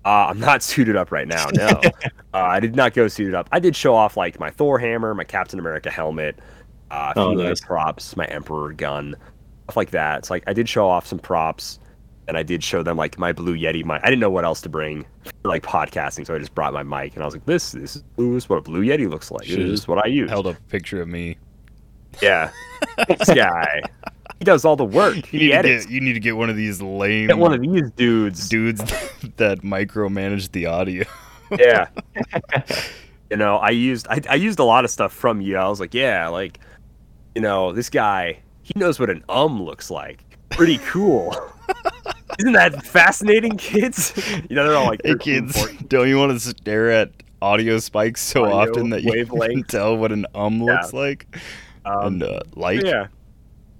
Uh, 0.04 0.26
I'm 0.30 0.40
not 0.40 0.62
suited 0.64 0.96
up 0.96 1.12
right 1.12 1.28
now. 1.28 1.46
No, 1.52 1.66
uh, 1.84 1.90
I 2.34 2.58
did 2.60 2.74
not 2.74 2.94
go 2.94 3.06
suited 3.08 3.34
up. 3.34 3.48
I 3.52 3.58
did 3.60 3.76
show 3.76 3.94
off 3.94 4.16
like 4.16 4.40
my 4.40 4.50
Thor 4.50 4.78
hammer, 4.78 5.14
my 5.14 5.24
Captain 5.24 5.58
America 5.58 5.90
helmet, 5.90 6.38
uh, 6.90 7.12
a 7.14 7.14
few 7.14 7.22
Oh, 7.22 7.32
nice. 7.34 7.60
props, 7.60 8.16
my 8.16 8.24
Emperor 8.26 8.72
gun, 8.72 9.14
stuff 9.64 9.76
like 9.76 9.90
that. 9.90 10.18
It's 10.18 10.30
like 10.30 10.44
I 10.46 10.52
did 10.52 10.68
show 10.68 10.88
off 10.88 11.06
some 11.06 11.18
props, 11.18 11.78
and 12.28 12.36
I 12.36 12.42
did 12.42 12.62
show 12.64 12.82
them 12.82 12.96
like 12.96 13.18
my 13.18 13.32
Blue 13.32 13.56
Yeti 13.56 13.84
mic. 13.84 14.00
I 14.02 14.06
didn't 14.06 14.20
know 14.20 14.30
what 14.30 14.44
else 14.44 14.60
to 14.62 14.68
bring 14.68 15.04
for 15.42 15.48
like 15.48 15.62
podcasting, 15.62 16.26
so 16.26 16.34
I 16.34 16.38
just 16.38 16.54
brought 16.54 16.72
my 16.72 16.82
mic, 16.82 17.14
and 17.14 17.22
I 17.22 17.26
was 17.26 17.34
like, 17.34 17.46
"This, 17.46 17.72
this 17.72 17.96
is, 17.96 18.04
this 18.16 18.44
is 18.44 18.48
what 18.48 18.56
a 18.56 18.62
Blue 18.62 18.82
Yeti 18.84 19.08
looks 19.08 19.30
like. 19.30 19.46
This 19.46 19.56
is 19.58 19.88
what 19.88 20.04
I 20.04 20.08
use." 20.08 20.28
Held 20.30 20.46
up 20.46 20.56
a 20.56 20.62
picture 20.70 21.00
of 21.02 21.08
me. 21.08 21.36
Yeah, 22.22 22.50
this 23.08 23.28
guy, 23.28 23.82
he 24.38 24.44
does 24.46 24.64
all 24.64 24.74
the 24.76 24.84
work. 24.86 25.16
You 25.16 25.22
He 25.26 25.38
need, 25.38 25.48
to 25.48 25.52
edits. 25.58 25.84
get, 25.86 25.92
you 25.94 26.00
need 26.00 26.14
to 26.14 26.20
get 26.20 26.36
one 26.36 26.48
of 26.48 26.56
these 26.56 26.80
lame 26.80 27.26
Get 27.26 27.36
one 27.38 27.52
of 27.52 27.60
these 27.60 27.90
dudes. 27.90 28.48
dudes 28.48 28.80
that 29.36 29.60
micromanage 29.62 30.50
the 30.52 30.64
audio. 30.66 31.04
yeah 31.58 31.86
you 33.30 33.36
know 33.36 33.56
i 33.58 33.70
used 33.70 34.06
I, 34.08 34.20
I 34.28 34.34
used 34.34 34.58
a 34.58 34.64
lot 34.64 34.84
of 34.84 34.90
stuff 34.90 35.12
from 35.12 35.40
you 35.40 35.56
i 35.56 35.68
was 35.68 35.78
like 35.78 35.94
yeah 35.94 36.26
like 36.26 36.58
you 37.36 37.40
know 37.40 37.72
this 37.72 37.88
guy 37.88 38.38
he 38.62 38.72
knows 38.76 38.98
what 38.98 39.10
an 39.10 39.22
um 39.28 39.62
looks 39.62 39.88
like 39.90 40.24
pretty 40.56 40.78
cool. 40.78 41.34
Isn't 42.38 42.52
that 42.52 42.84
fascinating 42.84 43.56
kids? 43.56 44.12
You 44.48 44.56
know 44.56 44.66
they're 44.66 44.76
all 44.76 44.86
like 44.86 45.00
Hey 45.04 45.14
kids, 45.18 45.56
don't 45.88 46.08
you 46.08 46.18
want 46.18 46.32
to 46.32 46.40
stare 46.40 46.90
at 46.90 47.10
audio 47.42 47.78
spikes 47.78 48.20
so 48.22 48.44
Audio 48.44 48.72
often 48.72 48.90
that 48.90 49.02
you 49.02 49.12
can 49.26 49.26
wavelengths. 49.26 49.66
tell 49.68 49.96
what 49.96 50.12
an 50.12 50.26
um 50.34 50.58
Yeah. 50.60 50.74
looks 50.74 50.92
like? 50.92 51.38
Um, 51.84 52.06
and 52.06 52.22
uh, 52.22 52.40
like, 52.54 52.82
yeah. 52.82 53.06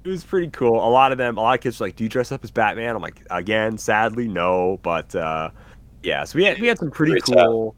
It 0.05 0.09
was 0.11 0.23
pretty 0.25 0.49
cool. 0.51 0.77
A 0.77 0.89
lot 0.89 1.11
of 1.13 1.19
them 1.19 1.37
a 1.37 1.41
lot 1.41 1.55
of 1.55 1.61
kids 1.61 1.81
were 1.81 1.87
like 1.87 1.97
do 1.97 2.05
you 2.05 2.11
dress 2.11 2.31
up 2.33 2.45
as 2.45 2.51
batman? 2.51 2.95
I'm 2.97 3.03
like 3.03 3.23
again 3.31 3.77
sadly 3.79 4.29
no 4.29 4.79
but 4.83 5.15
uh 5.17 5.51
yeah 6.03 6.23
so 6.25 6.37
we 6.37 6.45
had 6.45 6.61
we 6.61 6.69
had 6.69 6.79
some 6.79 6.91
pretty 6.91 7.13
Great 7.13 7.25
cool 7.25 7.75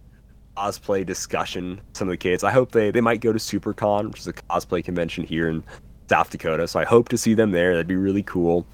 cosplay 0.56 1.06
discussion 1.06 1.80
some 1.94 2.08
of 2.08 2.12
the 2.12 2.16
kids. 2.18 2.44
I 2.44 2.50
hope 2.50 2.72
they 2.72 2.90
they 2.90 3.00
might 3.00 3.20
go 3.20 3.32
to 3.32 3.38
supercon 3.38 4.08
which 4.10 4.20
is 4.20 4.26
a 4.26 4.32
cosplay 4.34 4.84
convention 4.84 5.24
here 5.24 5.48
in 5.48 5.64
south 6.10 6.30
dakota 6.30 6.66
so 6.66 6.80
i 6.80 6.84
hope 6.86 7.08
to 7.10 7.18
see 7.18 7.34
them 7.34 7.50
there. 7.50 7.72
That'd 7.72 7.86
be 7.86 7.96
really 7.96 8.22
cool 8.22 8.66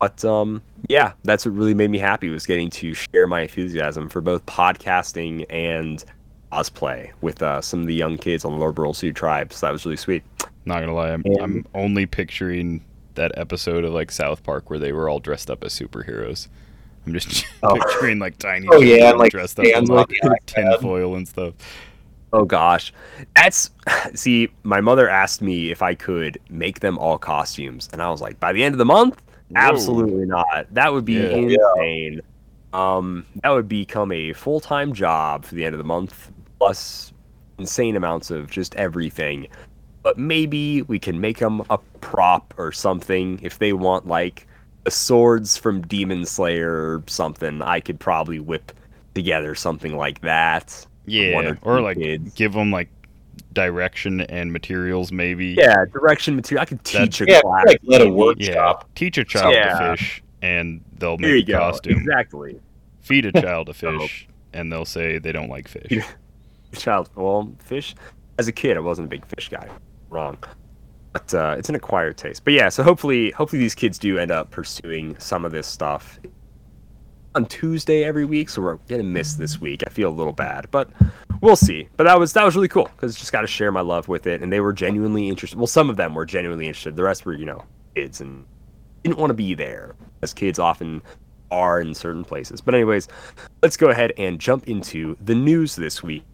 but 0.00 0.24
um 0.24 0.62
yeah 0.88 1.12
that's 1.24 1.46
what 1.46 1.54
really 1.54 1.74
made 1.74 1.90
me 1.90 1.98
happy 1.98 2.28
was 2.28 2.46
getting 2.46 2.70
to 2.70 2.94
share 2.94 3.26
my 3.26 3.42
enthusiasm 3.42 4.08
for 4.08 4.20
both 4.20 4.44
podcasting 4.46 5.46
and 5.50 6.04
cosplay 6.52 7.10
with 7.20 7.42
uh, 7.42 7.60
some 7.60 7.80
of 7.80 7.86
the 7.86 7.94
young 7.94 8.16
kids 8.16 8.44
on 8.44 8.52
the 8.52 8.58
Lower 8.58 8.72
Brule 8.72 8.94
Sioux 8.94 9.12
tribe 9.12 9.52
so 9.52 9.66
that 9.66 9.72
was 9.72 9.84
really 9.84 9.96
sweet 9.96 10.22
not 10.66 10.80
gonna 10.80 10.94
lie, 10.94 11.10
I'm, 11.12 11.22
I'm 11.40 11.66
only 11.74 12.06
picturing 12.06 12.82
that 13.14 13.36
episode 13.36 13.84
of 13.84 13.92
like 13.92 14.10
South 14.10 14.42
Park 14.42 14.70
where 14.70 14.78
they 14.78 14.92
were 14.92 15.08
all 15.08 15.20
dressed 15.20 15.50
up 15.50 15.62
as 15.64 15.74
superheroes. 15.78 16.48
I'm 17.06 17.12
just 17.12 17.44
Oh. 17.62 17.74
picturing 17.74 18.18
like 18.18 18.38
tiny 18.38 18.66
Oh, 18.70 18.80
yeah, 18.80 19.10
and, 19.10 19.18
like, 19.18 19.30
dressed 19.30 19.58
up 19.58 19.66
in 19.66 19.84
like 19.86 20.08
like 20.22 20.46
tinfoil 20.46 21.16
and 21.16 21.28
stuff. 21.28 21.54
Oh 22.32 22.44
gosh. 22.44 22.92
That's 23.36 23.70
see, 24.14 24.48
my 24.62 24.80
mother 24.80 25.08
asked 25.08 25.42
me 25.42 25.70
if 25.70 25.82
I 25.82 25.94
could 25.94 26.38
make 26.48 26.80
them 26.80 26.98
all 26.98 27.18
costumes 27.18 27.88
and 27.92 28.00
I 28.02 28.10
was 28.10 28.20
like, 28.20 28.40
by 28.40 28.52
the 28.52 28.62
end 28.64 28.74
of 28.74 28.78
the 28.78 28.84
month? 28.84 29.20
Absolutely 29.56 30.26
not. 30.26 30.66
That 30.72 30.92
would 30.92 31.04
be 31.04 31.14
Yeah. 31.14 31.30
insane. 31.36 32.20
Um 32.72 33.24
that 33.42 33.50
would 33.50 33.68
become 33.68 34.10
a 34.12 34.32
full-time 34.32 34.92
job 34.92 35.44
for 35.44 35.54
the 35.54 35.64
end 35.64 35.74
of 35.74 35.78
the 35.78 35.84
month 35.84 36.30
plus 36.58 37.12
insane 37.58 37.94
amounts 37.96 38.30
of 38.30 38.50
just 38.50 38.74
everything. 38.74 39.46
But 40.02 40.18
maybe 40.18 40.82
we 40.82 40.98
can 40.98 41.20
make 41.20 41.38
them 41.38 41.62
a 41.70 41.78
prop 42.00 42.52
or 42.58 42.72
something 42.72 43.38
if 43.42 43.58
they 43.58 43.72
want 43.72 44.06
like 44.06 44.46
the 44.84 44.90
swords 44.90 45.56
from 45.56 45.80
Demon 45.86 46.26
Slayer 46.26 46.70
or 46.72 47.02
something. 47.06 47.62
I 47.62 47.80
could 47.80 47.98
probably 48.00 48.38
whip 48.40 48.72
together 49.14 49.54
something 49.54 49.96
like 49.96 50.20
that. 50.22 50.86
Yeah, 51.06 51.38
or 51.62 51.76
or, 51.76 51.80
like 51.80 51.98
kids. 51.98 52.34
give 52.34 52.52
them 52.54 52.70
like 52.70 52.88
direction 53.54 54.20
and 54.22 54.52
materials, 54.52 55.10
maybe. 55.12 55.54
Yeah, 55.58 55.84
direction 55.92 56.36
material. 56.36 56.62
I 56.62 56.66
could 56.66 56.84
teach 56.84 57.20
a 57.20 57.26
Yeah, 57.26 57.40
class. 57.40 57.64
like 57.66 57.80
let 57.84 58.00
a 58.00 58.04
maybe. 58.04 58.16
workshop. 58.16 58.84
Yeah, 58.84 58.92
teach 58.94 59.18
a 59.18 59.24
child 59.24 59.54
Yeah. 59.54 59.78
to 59.78 59.96
fish, 59.96 60.22
and 60.42 60.80
they'll 60.98 61.16
There 61.16 61.34
make 61.34 61.48
a 61.48 61.52
go. 61.52 61.58
costume. 61.58 61.98
Exactly. 62.00 62.60
Feed 63.00 63.26
a 63.26 63.32
child 63.40 63.66
to 63.68 63.74
fish, 63.74 64.28
and 64.52 64.70
they'll 64.72 64.84
say 64.84 65.18
they 65.18 65.32
don't 65.32 65.48
like 65.48 65.68
fish. 65.68 66.02
Child. 66.72 67.08
Well, 67.14 67.52
fish. 67.60 67.94
As 68.38 68.48
a 68.48 68.52
kid, 68.52 68.76
I 68.76 68.80
wasn't 68.80 69.06
a 69.06 69.08
big 69.08 69.24
fish 69.26 69.48
guy. 69.48 69.68
Wrong. 70.10 70.36
But 71.12 71.32
uh, 71.32 71.54
it's 71.56 71.68
an 71.68 71.76
acquired 71.76 72.16
taste. 72.16 72.42
But 72.44 72.54
yeah, 72.54 72.68
so 72.68 72.82
hopefully, 72.82 73.30
hopefully 73.30 73.60
these 73.60 73.74
kids 73.76 73.98
do 73.98 74.18
end 74.18 74.32
up 74.32 74.50
pursuing 74.50 75.16
some 75.20 75.44
of 75.44 75.52
this 75.52 75.68
stuff 75.68 76.18
on 77.34 77.46
Tuesday 77.46 78.04
every 78.04 78.24
week. 78.24 78.48
So 78.48 78.62
we're 78.62 78.76
gonna 78.88 79.02
miss 79.02 79.34
this 79.34 79.60
week. 79.60 79.82
I 79.86 79.90
feel 79.90 80.08
a 80.08 80.12
little 80.12 80.32
bad, 80.32 80.66
but 80.70 80.88
we'll 81.40 81.56
see. 81.56 81.88
But 81.96 82.04
that 82.04 82.18
was 82.18 82.32
that 82.32 82.44
was 82.44 82.54
really 82.54 82.68
cool 82.68 82.90
because 82.96 83.16
just 83.16 83.32
got 83.32 83.42
to 83.42 83.46
share 83.46 83.72
my 83.72 83.80
love 83.80 84.08
with 84.08 84.26
it, 84.26 84.42
and 84.42 84.52
they 84.52 84.60
were 84.60 84.72
genuinely 84.72 85.28
interested. 85.28 85.58
Well, 85.58 85.66
some 85.66 85.90
of 85.90 85.96
them 85.96 86.14
were 86.14 86.26
genuinely 86.26 86.66
interested. 86.66 86.96
The 86.96 87.02
rest 87.02 87.26
were, 87.26 87.34
you 87.34 87.46
know, 87.46 87.64
kids 87.94 88.20
and 88.20 88.44
didn't 89.02 89.18
want 89.18 89.30
to 89.30 89.34
be 89.34 89.54
there, 89.54 89.94
as 90.22 90.32
kids 90.32 90.58
often 90.58 91.02
are 91.50 91.80
in 91.80 91.94
certain 91.94 92.24
places. 92.24 92.60
But 92.60 92.74
anyways, 92.74 93.08
let's 93.62 93.76
go 93.76 93.88
ahead 93.88 94.12
and 94.16 94.40
jump 94.40 94.68
into 94.68 95.16
the 95.20 95.34
news 95.34 95.76
this 95.76 96.02
week. 96.02 96.24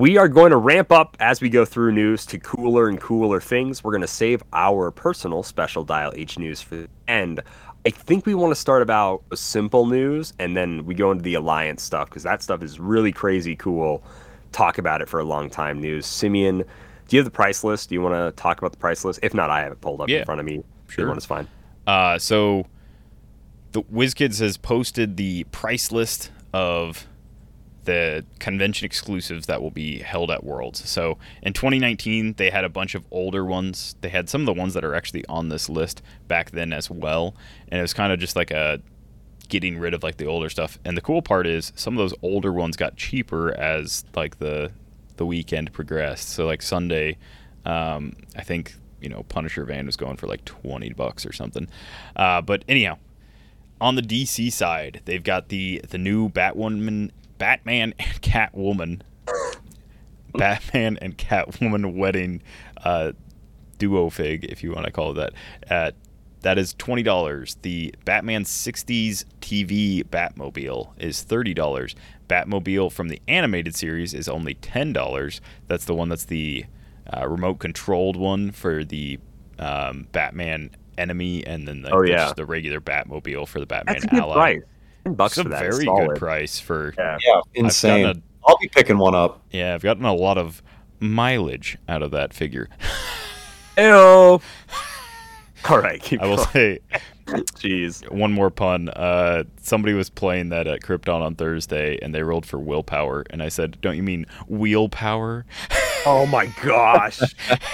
We 0.00 0.16
are 0.16 0.28
going 0.28 0.48
to 0.48 0.56
ramp 0.56 0.90
up 0.92 1.14
as 1.20 1.42
we 1.42 1.50
go 1.50 1.66
through 1.66 1.92
news 1.92 2.24
to 2.24 2.38
cooler 2.38 2.88
and 2.88 2.98
cooler 2.98 3.38
things. 3.38 3.84
We're 3.84 3.90
going 3.90 4.00
to 4.00 4.06
save 4.06 4.42
our 4.54 4.90
personal 4.90 5.42
special 5.42 5.84
dial 5.84 6.10
H 6.16 6.38
news 6.38 6.62
for 6.62 6.76
the 6.76 6.88
end. 7.06 7.42
I 7.84 7.90
think 7.90 8.24
we 8.24 8.34
want 8.34 8.50
to 8.50 8.54
start 8.58 8.80
about 8.80 9.22
simple 9.34 9.84
news 9.84 10.32
and 10.38 10.56
then 10.56 10.86
we 10.86 10.94
go 10.94 11.10
into 11.10 11.22
the 11.22 11.34
alliance 11.34 11.82
stuff 11.82 12.08
because 12.08 12.22
that 12.22 12.42
stuff 12.42 12.62
is 12.62 12.80
really 12.80 13.12
crazy 13.12 13.54
cool. 13.56 14.02
Talk 14.52 14.78
about 14.78 15.02
it 15.02 15.08
for 15.10 15.20
a 15.20 15.24
long 15.24 15.50
time. 15.50 15.82
News. 15.82 16.06
Simeon, 16.06 16.64
do 17.08 17.16
you 17.16 17.18
have 17.18 17.26
the 17.26 17.30
price 17.30 17.62
list? 17.62 17.90
Do 17.90 17.94
you 17.94 18.00
want 18.00 18.14
to 18.14 18.32
talk 18.40 18.56
about 18.56 18.72
the 18.72 18.78
price 18.78 19.04
list? 19.04 19.20
If 19.22 19.34
not, 19.34 19.50
I 19.50 19.60
have 19.60 19.72
it 19.72 19.82
pulled 19.82 20.00
up 20.00 20.08
Yeah, 20.08 20.20
in 20.20 20.24
front 20.24 20.40
of 20.40 20.46
me. 20.46 20.64
sure. 20.88 21.08
One 21.08 21.18
is 21.18 21.26
fine. 21.26 21.46
Uh, 21.86 22.18
so 22.18 22.64
the 23.72 23.82
WizKids 23.82 24.40
has 24.40 24.56
posted 24.56 25.18
the 25.18 25.44
price 25.44 25.92
list 25.92 26.30
of 26.54 27.06
the 27.90 28.24
convention 28.38 28.86
exclusives 28.86 29.46
that 29.46 29.60
will 29.60 29.72
be 29.72 29.98
held 29.98 30.30
at 30.30 30.44
Worlds. 30.44 30.88
So 30.88 31.18
in 31.42 31.52
2019, 31.52 32.34
they 32.34 32.48
had 32.48 32.62
a 32.62 32.68
bunch 32.68 32.94
of 32.94 33.04
older 33.10 33.44
ones. 33.44 33.96
They 34.00 34.10
had 34.10 34.28
some 34.28 34.42
of 34.42 34.46
the 34.46 34.54
ones 34.54 34.74
that 34.74 34.84
are 34.84 34.94
actually 34.94 35.26
on 35.26 35.48
this 35.48 35.68
list 35.68 36.00
back 36.28 36.52
then 36.52 36.72
as 36.72 36.88
well, 36.88 37.34
and 37.66 37.80
it 37.80 37.82
was 37.82 37.92
kind 37.92 38.12
of 38.12 38.20
just 38.20 38.36
like 38.36 38.52
a 38.52 38.80
getting 39.48 39.76
rid 39.76 39.92
of 39.92 40.04
like 40.04 40.18
the 40.18 40.26
older 40.26 40.48
stuff. 40.48 40.78
And 40.84 40.96
the 40.96 41.00
cool 41.00 41.20
part 41.20 41.48
is 41.48 41.72
some 41.74 41.94
of 41.94 41.98
those 41.98 42.14
older 42.22 42.52
ones 42.52 42.76
got 42.76 42.94
cheaper 42.94 43.52
as 43.58 44.04
like 44.14 44.38
the 44.38 44.70
the 45.16 45.26
weekend 45.26 45.72
progressed. 45.72 46.28
So 46.28 46.46
like 46.46 46.62
Sunday, 46.62 47.18
um, 47.64 48.12
I 48.36 48.42
think 48.42 48.76
you 49.00 49.08
know 49.08 49.24
Punisher 49.24 49.64
Van 49.64 49.84
was 49.84 49.96
going 49.96 50.16
for 50.16 50.28
like 50.28 50.44
20 50.44 50.92
bucks 50.92 51.26
or 51.26 51.32
something. 51.32 51.66
Uh, 52.14 52.40
but 52.40 52.62
anyhow, 52.68 52.98
on 53.80 53.96
the 53.96 54.02
DC 54.02 54.52
side, 54.52 55.00
they've 55.06 55.24
got 55.24 55.48
the 55.48 55.84
the 55.90 55.98
new 55.98 56.28
Batwoman, 56.28 57.10
Batman 57.40 57.94
and 57.98 58.22
Catwoman, 58.22 59.00
Batman 60.34 60.98
and 61.02 61.18
Catwoman 61.18 61.94
wedding 61.96 62.42
uh, 62.84 63.12
duo 63.78 64.10
fig, 64.10 64.44
if 64.44 64.62
you 64.62 64.72
want 64.72 64.84
to 64.86 64.92
call 64.92 65.10
it 65.12 65.14
that, 65.14 65.32
at 65.68 65.94
that 66.42 66.56
is 66.58 66.74
twenty 66.74 67.02
dollars. 67.02 67.56
The 67.62 67.94
Batman 68.04 68.44
'60s 68.44 69.24
TV 69.40 70.04
Batmobile 70.04 70.90
is 70.98 71.22
thirty 71.22 71.52
dollars. 71.54 71.94
Batmobile 72.28 72.92
from 72.92 73.08
the 73.08 73.20
animated 73.26 73.74
series 73.74 74.14
is 74.14 74.28
only 74.28 74.54
ten 74.54 74.92
dollars. 74.92 75.40
That's 75.66 75.86
the 75.86 75.94
one 75.94 76.08
that's 76.08 76.26
the 76.26 76.64
uh, 77.14 77.26
remote 77.28 77.58
controlled 77.58 78.16
one 78.16 78.52
for 78.52 78.84
the 78.84 79.18
um, 79.58 80.06
Batman 80.12 80.70
enemy, 80.96 81.44
and 81.46 81.66
then 81.66 81.82
the, 81.82 81.90
Oh, 81.90 82.02
yeah. 82.02 82.32
the 82.36 82.44
regular 82.46 82.80
Batmobile 82.80 83.48
for 83.48 83.58
the 83.58 83.66
Batman 83.66 83.96
That's 84.00 84.12
ally. 84.14 84.58
Price. 85.02 85.04
Ten 85.04 85.14
bucks 85.14 85.32
It's 85.32 85.38
a 85.40 85.42
for 85.44 85.48
that. 85.50 85.60
very 85.60 85.84
is 85.84 86.06
good 86.08 86.16
price 86.18 86.60
for 86.60 86.94
Yeah. 86.98 87.18
Yeah, 87.26 87.40
insane. 87.54 88.04
gotten 88.04 88.22
I'll 88.46 88.56
be 88.58 88.68
picking 88.68 88.98
one 88.98 89.14
up. 89.14 89.42
yeah. 89.50 89.74
I've 89.74 89.82
gotten 89.82 90.04
a 90.04 90.14
lot 90.14 90.38
of 90.38 90.62
mileage 90.98 91.76
out 91.88 92.02
of 92.02 92.10
that 92.12 92.32
figure. 92.34 92.68
Ew. 93.78 94.40
All 95.68 95.78
right, 95.78 96.02
keep 96.02 96.22
I 96.22 96.26
will 96.26 96.36
going. 96.36 96.48
say 96.48 96.78
Jeez. 97.26 98.10
one 98.10 98.32
more 98.32 98.50
pun. 98.50 98.88
Uh, 98.88 99.44
somebody 99.60 99.92
was 99.92 100.08
playing 100.08 100.48
that 100.48 100.66
at 100.66 100.80
Krypton 100.80 101.20
on 101.20 101.34
Thursday, 101.34 101.98
and 102.00 102.14
they 102.14 102.22
rolled 102.22 102.46
for 102.46 102.58
willpower, 102.58 103.24
and 103.30 103.42
I 103.42 103.50
said, 103.50 103.78
"Don't 103.82 103.94
you 103.96 104.02
mean 104.02 104.24
wheel 104.48 104.88
power?" 104.88 105.44
Oh 106.06 106.24
my 106.26 106.46
gosh. 106.62 107.18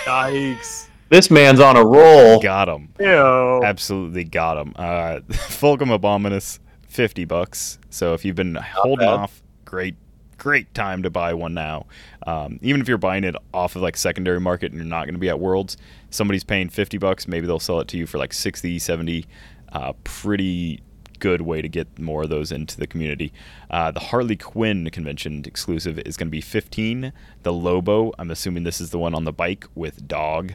Yikes. 0.04 0.88
This 1.10 1.30
man's 1.30 1.60
on 1.60 1.76
a 1.76 1.84
roll. 1.86 2.40
Got 2.40 2.68
him. 2.68 2.88
Ew. 2.98 3.62
Absolutely 3.64 4.24
got 4.24 4.56
him. 4.58 4.72
Uh, 4.74 5.20
Fulcrum 5.30 5.90
Abominus, 5.90 6.58
fifty 6.88 7.24
bucks. 7.24 7.78
So 7.90 8.14
if 8.14 8.24
you've 8.24 8.36
been 8.36 8.54
holding 8.54 9.06
bad. 9.06 9.14
off, 9.14 9.42
great, 9.64 9.96
great 10.38 10.72
time 10.74 11.02
to 11.02 11.10
buy 11.10 11.34
one 11.34 11.54
now. 11.54 11.86
Um, 12.26 12.58
even 12.62 12.80
if 12.80 12.88
you're 12.88 12.98
buying 12.98 13.24
it 13.24 13.36
off 13.52 13.76
of 13.76 13.82
like 13.82 13.96
secondary 13.96 14.40
market 14.40 14.72
and 14.72 14.80
you're 14.80 14.88
not 14.88 15.04
going 15.04 15.14
to 15.14 15.20
be 15.20 15.28
at 15.28 15.40
Worlds, 15.40 15.76
somebody's 16.10 16.44
paying 16.44 16.68
fifty 16.68 16.98
bucks. 16.98 17.28
Maybe 17.28 17.46
they'll 17.46 17.60
sell 17.60 17.80
it 17.80 17.88
to 17.88 17.96
you 17.96 18.06
for 18.06 18.18
like 18.18 18.32
60, 18.32 18.78
70. 18.78 19.26
Uh, 19.72 19.92
pretty 20.04 20.80
good 21.18 21.40
way 21.40 21.62
to 21.62 21.68
get 21.68 21.98
more 21.98 22.24
of 22.24 22.28
those 22.28 22.52
into 22.52 22.78
the 22.78 22.86
community. 22.86 23.32
Uh, 23.70 23.90
the 23.90 24.00
Harley 24.00 24.36
Quinn 24.36 24.90
convention 24.90 25.42
exclusive 25.46 25.98
is 26.00 26.16
going 26.16 26.28
to 26.28 26.30
be 26.32 26.40
15. 26.40 27.12
The 27.42 27.52
Lobo, 27.52 28.12
I'm 28.18 28.30
assuming 28.30 28.64
this 28.64 28.80
is 28.80 28.90
the 28.90 28.98
one 28.98 29.14
on 29.14 29.24
the 29.24 29.32
bike 29.32 29.66
with 29.74 30.06
dog, 30.06 30.52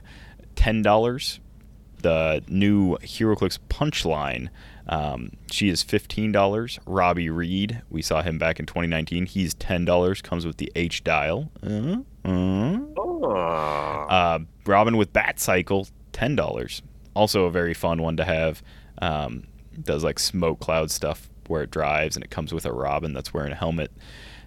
$10 0.56 1.40
the 2.02 2.44
new 2.48 2.98
HeroClix 2.98 3.60
Punchline. 3.70 4.50
Um, 4.92 5.32
she 5.50 5.70
is 5.70 5.82
fifteen 5.82 6.34
dollars. 6.34 6.78
Robbie 6.86 7.30
Reed, 7.30 7.82
we 7.90 8.02
saw 8.02 8.22
him 8.22 8.38
back 8.38 8.60
in 8.60 8.66
2019. 8.66 9.26
He's 9.26 9.54
ten 9.54 9.86
dollars. 9.86 10.22
Comes 10.22 10.46
with 10.46 10.58
the 10.58 10.70
H 10.76 11.04
dial. 11.04 11.50
Uh, 11.64 12.00
uh. 12.26 12.78
Uh, 13.26 14.40
Robin 14.66 14.98
with 14.98 15.14
Bat 15.14 15.40
Cycle, 15.40 15.88
ten 16.12 16.36
dollars. 16.36 16.82
Also 17.14 17.46
a 17.46 17.52
very 17.52 17.74
fun 17.74 18.02
one 18.02 18.18
to 18.18 18.26
have. 18.26 18.62
Um, 19.02 19.48
does 19.82 20.04
like 20.04 20.20
smoke 20.20 20.60
cloud 20.60 20.92
stuff 20.92 21.30
where 21.48 21.64
it 21.64 21.72
drives, 21.72 22.16
and 22.18 22.24
it 22.26 22.30
comes 22.30 22.54
with 22.54 22.66
a 22.66 22.74
Robin 22.74 23.14
that's 23.14 23.34
wearing 23.34 23.54
a 23.54 23.56
helmet. 23.56 23.92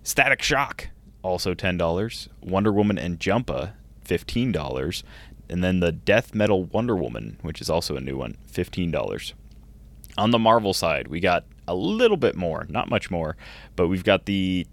Static 0.03 0.43
Shock, 0.43 0.89
also 1.23 1.55
ten 1.55 1.79
dollars. 1.79 2.29
Wonder 2.43 2.71
Woman 2.71 2.99
and 2.99 3.19
Jumpa, 3.19 3.73
fifteen 4.05 4.53
dollars. 4.53 5.03
And 5.49 5.63
then 5.65 5.81
the 5.81 5.93
Death 5.93 6.35
Metal 6.35 6.65
Wonder 6.65 6.97
Woman, 6.97 7.39
which 7.43 7.61
is 7.61 7.69
also 7.71 7.97
a 7.97 8.01
new 8.01 8.17
one, 8.19 8.37
fifteen 8.47 8.91
dollars. 8.91 9.33
On 10.17 10.31
the 10.31 10.39
Marvel 10.39 10.73
side, 10.73 11.09
we 11.09 11.21
got 11.21 11.45
a 11.67 11.75
little 11.75 12.17
bit 12.17 12.37
more, 12.37 12.67
not 12.69 12.89
much 12.89 13.11
more, 13.11 13.37
but 13.77 13.89
we've 13.89 14.05
got 14.05 14.27
the 14.27 14.67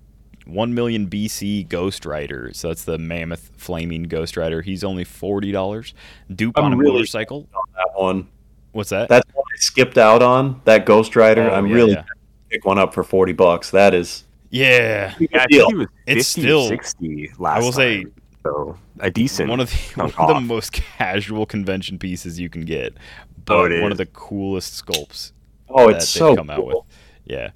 1 0.46 0.74
million 0.74 1.08
BC 1.10 1.68
Ghost 1.70 2.06
Rider. 2.06 2.52
So 2.54 2.68
that's 2.68 2.84
the 2.84 2.98
mammoth 2.98 3.52
flaming 3.58 4.04
Ghost 4.04 4.38
Rider. 4.38 4.62
He's 4.62 4.84
only 4.84 5.06
$40. 5.06 5.94
Dupe 6.36 6.58
I'm 6.58 6.66
on 6.66 6.74
a 6.74 6.78
really 6.78 6.94
motorcycle. 6.94 7.48
That 7.76 7.90
one. 7.96 8.28
What's 8.72 8.90
that? 8.92 9.10
That's 9.10 9.28
one 9.34 9.44
I 9.54 9.58
skipped 9.58 9.98
out 9.98 10.22
on. 10.22 10.62
That 10.66 10.86
Ghost 10.86 11.16
Rider. 11.16 11.50
Oh, 11.50 11.54
I'm 11.54 11.68
yeah, 11.68 11.74
really 11.76 11.92
yeah. 11.94 12.04
pick 12.50 12.66
one 12.66 12.78
up 12.78 12.94
for 12.94 13.04
forty 13.04 13.34
bucks. 13.34 13.70
That 13.72 13.94
is 13.94 14.24
yeah. 14.50 15.14
Yeah, 15.20 15.28
I 15.34 15.46
think 15.48 15.52
he 15.52 15.76
was 15.76 15.88
50, 16.06 16.20
It's 16.20 16.28
still- 16.28 16.68
60 16.68 17.32
last 17.38 17.62
I 17.62 17.66
will 17.66 17.72
say 17.74 18.04
time, 18.04 18.14
so 18.44 18.78
a 19.00 19.12
decent 19.12 19.50
one 19.50 19.60
of 19.60 19.70
the 19.70 20.02
one 20.18 20.30
of 20.30 20.36
the 20.36 20.42
most 20.42 20.72
casual 20.98 21.46
convention 21.46 21.98
pieces 22.00 22.40
you 22.40 22.50
can 22.50 22.66
get, 22.66 22.94
Oh, 22.94 23.64
but 23.64 23.72
it 23.72 23.82
one 23.82 23.92
of 23.92 23.98
the 23.98 24.06
coolest 24.08 24.84
sculpts 24.86 25.32
oh, 25.70 25.88
that 25.88 25.98
it's 25.98 26.10
so 26.10 26.36
come 26.36 26.50
out 26.50 26.66
with. 26.66 26.74
cool. 26.74 26.88
Yeah. 27.26 27.52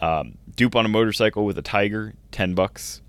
Um, 0.00 0.38
dupe 0.56 0.76
on 0.76 0.84
a 0.86 0.88
motorcycle 0.88 1.44
with 1.44 1.58
a 1.58 1.62
tiger, 1.62 2.14
ten 2.30 2.54
bucks. 2.54 3.02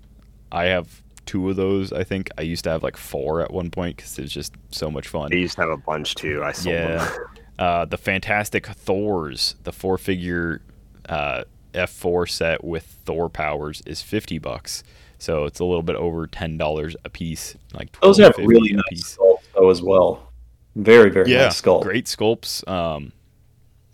I 0.52 0.64
have 0.64 1.02
two 1.26 1.48
of 1.50 1.56
those. 1.56 1.92
I 1.92 2.02
think 2.04 2.28
I 2.36 2.42
used 2.42 2.64
to 2.64 2.70
have 2.70 2.82
like 2.82 2.96
four 2.96 3.40
at 3.42 3.52
one 3.52 3.70
point 3.70 3.96
because 3.96 4.18
it's 4.18 4.32
just 4.32 4.54
so 4.70 4.90
much 4.90 5.06
fun. 5.08 5.30
They 5.30 5.38
used 5.38 5.54
to 5.56 5.60
have 5.62 5.70
a 5.70 5.76
bunch 5.76 6.14
too. 6.16 6.42
I 6.44 6.52
sold 6.52 6.74
Yeah. 6.74 7.04
them. 7.04 7.24
Uh, 7.60 7.84
the 7.84 7.98
Fantastic 7.98 8.66
Thors, 8.68 9.54
the 9.64 9.72
four 9.72 9.98
figure 9.98 10.62
uh, 11.10 11.44
F4 11.74 12.26
set 12.30 12.64
with 12.64 12.84
Thor 13.04 13.28
powers 13.28 13.82
is 13.84 14.00
50 14.00 14.38
bucks. 14.38 14.82
So 15.20 15.44
it's 15.44 15.60
a 15.60 15.64
little 15.64 15.82
bit 15.82 15.96
over 15.96 16.26
$10 16.26 16.96
a 17.04 17.10
piece. 17.10 17.54
Like 17.74 17.98
Those 18.00 18.18
have 18.18 18.36
really 18.38 18.72
nice 18.72 18.82
piece. 18.88 19.16
sculpts 19.16 19.42
though 19.54 19.70
as 19.70 19.82
well. 19.82 20.32
Very 20.76 21.10
very 21.10 21.30
Yeah, 21.30 21.44
nice 21.44 21.60
sculpt. 21.60 21.82
great 21.82 22.06
sculpts. 22.06 22.66
Um, 22.68 23.12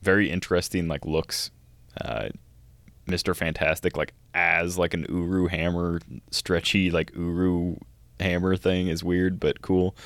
very 0.02 0.30
interesting 0.30 0.88
like 0.88 1.04
looks. 1.04 1.50
Uh, 2.00 2.28
Mr. 3.08 3.34
Fantastic 3.36 3.96
like 3.96 4.14
as 4.34 4.76
like 4.78 4.94
an 4.94 5.06
Uru 5.08 5.46
hammer, 5.48 6.00
stretchy 6.30 6.90
like 6.90 7.12
Uru 7.14 7.76
hammer 8.20 8.56
thing 8.56 8.88
is 8.88 9.02
weird 9.04 9.38
but 9.40 9.62
cool. 9.62 9.96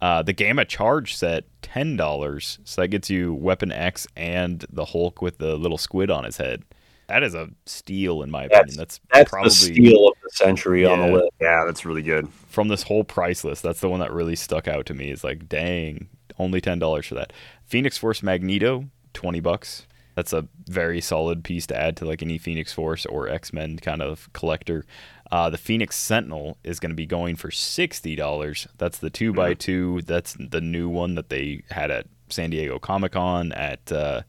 Uh, 0.00 0.22
the 0.22 0.32
Gamma 0.32 0.64
Charge 0.64 1.16
set 1.16 1.44
ten 1.62 1.96
dollars, 1.96 2.58
so 2.64 2.82
that 2.82 2.88
gets 2.88 3.10
you 3.10 3.34
Weapon 3.34 3.72
X 3.72 4.06
and 4.16 4.64
the 4.70 4.84
Hulk 4.84 5.20
with 5.22 5.38
the 5.38 5.56
little 5.56 5.78
squid 5.78 6.08
on 6.10 6.22
his 6.24 6.36
head. 6.36 6.62
That 7.08 7.22
is 7.22 7.34
a 7.34 7.48
steal 7.66 8.22
in 8.22 8.30
my 8.30 8.44
opinion. 8.44 8.76
That's, 8.76 9.00
That's 9.12 9.30
probably 9.30 9.48
the 9.48 9.54
steal 9.54 10.08
of 10.08 10.14
the 10.30 10.36
century 10.36 10.84
on 10.86 11.00
the 11.00 11.12
list. 11.12 11.30
Yeah, 11.40 11.64
that's 11.64 11.84
really 11.84 12.02
good. 12.02 12.28
from 12.48 12.68
this 12.68 12.82
whole 12.82 13.04
price 13.04 13.44
list, 13.44 13.62
that's 13.62 13.80
the 13.80 13.88
one 13.88 14.00
that 14.00 14.12
really 14.12 14.36
stuck 14.36 14.66
out 14.66 14.86
to 14.86 14.94
me. 14.94 15.10
Is 15.10 15.24
like, 15.24 15.48
dang, 15.48 16.08
only 16.38 16.60
ten 16.60 16.78
dollars 16.78 17.06
for 17.06 17.14
that. 17.14 17.32
Phoenix 17.66 17.96
Force 17.96 18.22
Magneto, 18.22 18.84
twenty 19.14 19.40
bucks. 19.40 19.86
That's 20.14 20.32
a 20.32 20.48
very 20.66 21.00
solid 21.00 21.44
piece 21.44 21.66
to 21.68 21.80
add 21.80 21.96
to 21.98 22.04
like 22.04 22.22
any 22.22 22.38
Phoenix 22.38 22.72
Force 22.72 23.06
or 23.06 23.28
X 23.28 23.52
Men 23.52 23.78
kind 23.78 24.02
of 24.02 24.28
collector. 24.32 24.84
Uh, 25.30 25.50
the 25.50 25.58
Phoenix 25.58 25.94
Sentinel 25.96 26.56
is 26.64 26.80
going 26.80 26.90
to 26.90 26.96
be 26.96 27.06
going 27.06 27.36
for 27.36 27.50
sixty 27.50 28.16
dollars. 28.16 28.66
That's 28.78 28.98
the 28.98 29.10
two 29.10 29.32
by 29.32 29.54
two. 29.54 30.02
That's 30.02 30.36
the 30.38 30.60
new 30.60 30.88
one 30.88 31.14
that 31.14 31.28
they 31.28 31.62
had 31.70 31.90
at 31.90 32.06
San 32.30 32.50
Diego 32.50 32.78
Comic 32.78 33.12
Con 33.12 33.52
at 33.52 33.92
uh, 33.92 34.22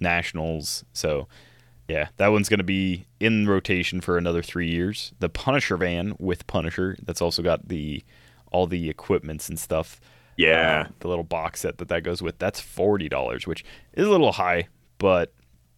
Nationals. 0.00 0.84
So 0.92 1.28
yeah, 1.92 2.08
that 2.16 2.28
one's 2.28 2.48
going 2.48 2.58
to 2.58 2.64
be 2.64 3.06
in 3.20 3.46
rotation 3.48 4.00
for 4.00 4.16
another 4.18 4.42
three 4.42 4.68
years. 4.70 5.12
The 5.20 5.28
Punisher 5.28 5.76
van 5.76 6.14
with 6.18 6.46
Punisher, 6.46 6.96
that's 7.02 7.20
also 7.20 7.42
got 7.42 7.68
the 7.68 8.02
all 8.50 8.66
the 8.66 8.88
equipments 8.90 9.48
and 9.48 9.58
stuff. 9.58 10.00
Yeah. 10.36 10.86
Uh, 10.86 10.92
the 11.00 11.08
little 11.08 11.24
box 11.24 11.60
set 11.60 11.78
that 11.78 11.88
that 11.88 12.02
goes 12.02 12.22
with. 12.22 12.38
That's 12.38 12.60
forty 12.60 13.08
dollars, 13.08 13.46
which 13.46 13.64
is 13.92 14.06
a 14.06 14.10
little 14.10 14.32
high, 14.32 14.68
but 14.98 15.32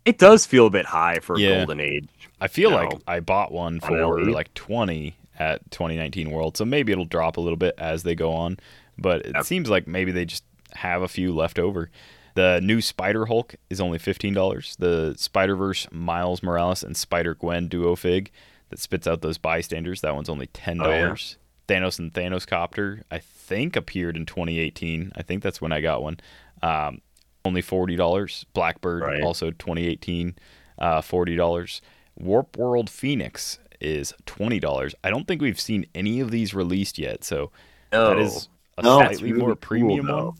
It 0.04 0.18
does 0.18 0.44
feel 0.44 0.66
a 0.66 0.70
bit 0.70 0.86
high 0.86 1.18
for 1.20 1.38
Yeah. 1.38 1.56
Golden 1.58 1.80
Age. 1.80 2.08
I 2.40 2.46
feel 2.48 2.70
like 2.70 2.92
I 3.08 3.20
bought 3.20 3.50
one 3.52 3.80
for 3.80 4.22
like 4.24 4.52
twenty 4.54 5.16
at 5.38 5.68
2019 5.72 6.30
World, 6.30 6.56
so 6.56 6.64
maybe 6.64 6.92
it'll 6.92 7.06
drop 7.06 7.36
a 7.38 7.40
little 7.40 7.56
bit 7.56 7.74
as 7.78 8.02
they 8.04 8.14
go 8.14 8.32
on. 8.32 8.58
But 8.98 9.26
it 9.26 9.32
Yep. 9.34 9.44
seems 9.46 9.68
like 9.70 9.86
maybe 9.88 10.12
they 10.12 10.24
just 10.26 10.44
have 10.74 11.02
a 11.02 11.08
few 11.08 11.34
left 11.34 11.58
over. 11.58 11.90
The 12.34 12.60
new 12.62 12.80
Spider 12.80 13.26
Hulk 13.26 13.54
is 13.70 13.80
only 13.80 13.98
fifteen 13.98 14.34
dollars. 14.34 14.76
The 14.78 15.14
Spider 15.16 15.54
Verse 15.56 15.86
Miles 15.92 16.42
Morales 16.42 16.82
and 16.82 16.96
Spider 16.96 17.34
Gwen 17.34 17.68
duo 17.68 17.94
fig 17.96 18.30
that 18.70 18.78
spits 18.80 19.06
out 19.06 19.20
those 19.22 19.38
bystanders. 19.38 20.00
That 20.00 20.14
one's 20.14 20.28
only 20.28 20.46
ten 20.48 20.80
Oh, 20.80 20.90
yeah. 20.90 21.02
dollars. 21.04 21.36
Thanos 21.68 21.98
and 21.98 22.12
Thanos 22.12 22.46
Copter, 22.46 23.04
I 23.10 23.18
think 23.20 23.74
appeared 23.76 24.16
in 24.18 24.26
2018. 24.26 25.12
I 25.16 25.22
think 25.22 25.42
that's 25.42 25.62
when 25.62 25.72
I 25.72 25.80
got 25.80 26.02
one. 26.02 26.18
Um, 26.62 27.00
only 27.44 27.62
forty 27.62 27.96
dollars. 27.96 28.44
Blackbird 28.52 29.02
Right. 29.02 29.22
also 29.22 29.50
2018, 29.50 30.34
uh, 30.78 31.00
forty 31.02 31.36
dollars. 31.36 31.80
Warp 32.18 32.56
World 32.56 32.90
Phoenix 32.90 33.58
is 33.80 34.12
twenty 34.26 34.58
dollars. 34.60 34.94
I 35.04 35.10
don't 35.10 35.26
think 35.28 35.40
we've 35.40 35.60
seen 35.60 35.86
any 35.94 36.20
of 36.20 36.30
these 36.30 36.52
released 36.54 36.98
yet, 36.98 37.22
so 37.24 37.50
that 37.90 38.18
is 38.18 38.48
a 38.76 38.82
No. 38.82 38.98
Slightly 38.98 39.30
really 39.32 39.44
more 39.46 39.54
premium 39.56 40.06
though. 40.06 40.24
one. 40.26 40.34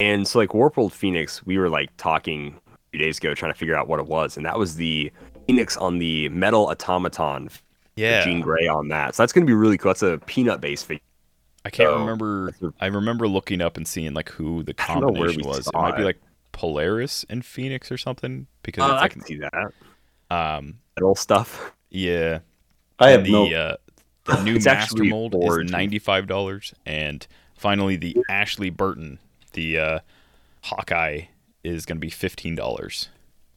And 0.00 0.26
so, 0.26 0.38
like 0.38 0.54
Warp 0.54 0.76
World 0.76 0.92
Phoenix, 0.92 1.44
we 1.44 1.58
were 1.58 1.68
like 1.68 1.90
talking 1.96 2.54
a 2.68 2.78
few 2.90 3.00
days 3.00 3.18
ago, 3.18 3.34
trying 3.34 3.52
to 3.52 3.58
figure 3.58 3.74
out 3.74 3.88
what 3.88 3.98
it 3.98 4.06
was, 4.06 4.36
and 4.36 4.46
that 4.46 4.58
was 4.58 4.76
the 4.76 5.10
Phoenix 5.46 5.76
on 5.76 5.98
the 5.98 6.28
metal 6.28 6.66
automaton. 6.66 7.50
Yeah, 7.96 8.22
Jean 8.24 8.40
Grey 8.40 8.68
on 8.68 8.88
that. 8.88 9.16
So 9.16 9.22
that's 9.24 9.32
going 9.32 9.44
to 9.44 9.50
be 9.50 9.54
really 9.54 9.76
cool. 9.76 9.88
That's 9.90 10.02
a 10.02 10.18
peanut 10.26 10.60
based 10.60 10.86
figure. 10.86 11.02
I 11.64 11.70
can't 11.70 11.88
So, 11.90 11.98
remember. 11.98 12.48
a- 12.62 12.72
I 12.80 12.86
remember 12.86 13.26
looking 13.26 13.60
up 13.60 13.76
and 13.76 13.86
seeing 13.88 14.14
like 14.14 14.28
who 14.30 14.62
the 14.62 14.74
I 14.78 14.86
don't 14.94 15.00
know 15.00 15.08
where 15.08 15.28
combination 15.30 15.48
was. 15.48 15.66
It 15.66 15.74
might 15.74 15.96
be 15.96 16.04
like 16.04 16.18
Polaris 16.52 17.24
and 17.28 17.44
Phoenix 17.44 17.90
or 17.90 17.98
something 17.98 18.46
because 18.62 18.84
Uh, 18.84 18.92
it's 18.94 18.98
I 18.98 19.00
like 19.02 19.12
can 19.12 19.22
see 19.24 19.38
that 19.38 19.52
um 20.30 20.78
metal 20.96 21.14
stuff. 21.16 21.72
yeah. 21.90 22.38
I 23.00 23.10
have 23.10 23.24
the 23.24 23.32
no. 23.32 23.52
uh, 23.52 23.76
the 24.24 24.42
new 24.44 24.60
Master 24.60 25.02
Mold 25.04 25.34
is 25.36 25.70
ninety 25.70 25.98
five 25.98 26.26
dollars, 26.28 26.74
and 26.86 27.26
finally 27.56 27.96
the 27.96 28.16
Ashley 28.28 28.70
Barton, 28.70 29.18
the 29.52 29.78
uh, 29.78 29.98
Hawkeye, 30.62 31.22
is 31.64 31.86
going 31.86 31.96
to 31.96 32.00
be 32.00 32.10
fifteen 32.10 32.54
dollars. 32.54 33.08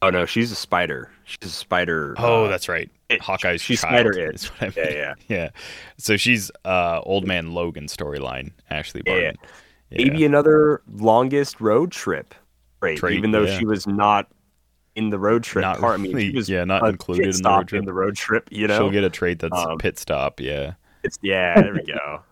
Oh 0.03 0.09
no, 0.09 0.25
she's 0.25 0.51
a 0.51 0.55
spider. 0.55 1.11
She's 1.25 1.49
a 1.49 1.53
spider. 1.53 2.15
Oh, 2.17 2.45
uh, 2.45 2.47
that's 2.47 2.67
right. 2.67 2.89
it- 3.09 3.21
Hawkeye's 3.21 3.61
she's 3.61 3.81
child. 3.81 4.13
Spider 4.13 4.31
is 4.31 4.45
what 4.47 4.75
I 4.77 4.81
Yeah, 4.81 4.85
mean. 4.85 4.97
yeah. 4.97 5.13
yeah. 5.27 5.49
So 5.97 6.17
she's 6.17 6.49
uh, 6.65 7.01
old 7.03 7.27
man 7.27 7.53
Logan 7.53 7.85
storyline. 7.85 8.51
Ashley 8.69 9.03
Yeah. 9.05 9.13
Barton. 9.13 9.35
Yeah. 9.91 10.03
maybe 10.05 10.25
another 10.25 10.81
longest 10.91 11.61
road 11.61 11.91
trip. 11.91 12.33
Right. 12.81 12.97
Trait, 12.97 13.15
even 13.17 13.29
though 13.31 13.43
yeah. 13.43 13.59
she 13.59 13.65
was 13.65 13.85
not 13.85 14.27
in 14.95 15.11
the 15.11 15.19
road 15.19 15.43
trip 15.43 15.61
Not 15.61 15.77
part. 15.79 15.93
I 15.99 16.01
mean, 16.01 16.17
she 16.17 16.31
was 16.31 16.49
yeah, 16.49 16.63
not 16.63 16.87
included 16.87 17.35
in 17.35 17.41
the 17.43 17.49
road 17.49 17.67
trip. 17.67 17.79
In 17.79 17.85
the 17.85 17.93
road 17.93 18.15
trip, 18.15 18.47
you 18.51 18.67
know. 18.67 18.77
She'll 18.79 18.89
get 18.89 19.03
a 19.03 19.09
trait 19.09 19.37
that's 19.39 19.55
Um, 19.55 19.77
pit 19.77 19.99
stop. 19.99 20.39
Yeah. 20.39 20.73
It's 21.03 21.19
yeah, 21.21 21.61
there 21.61 21.73
we 21.73 21.83
go. 21.83 22.21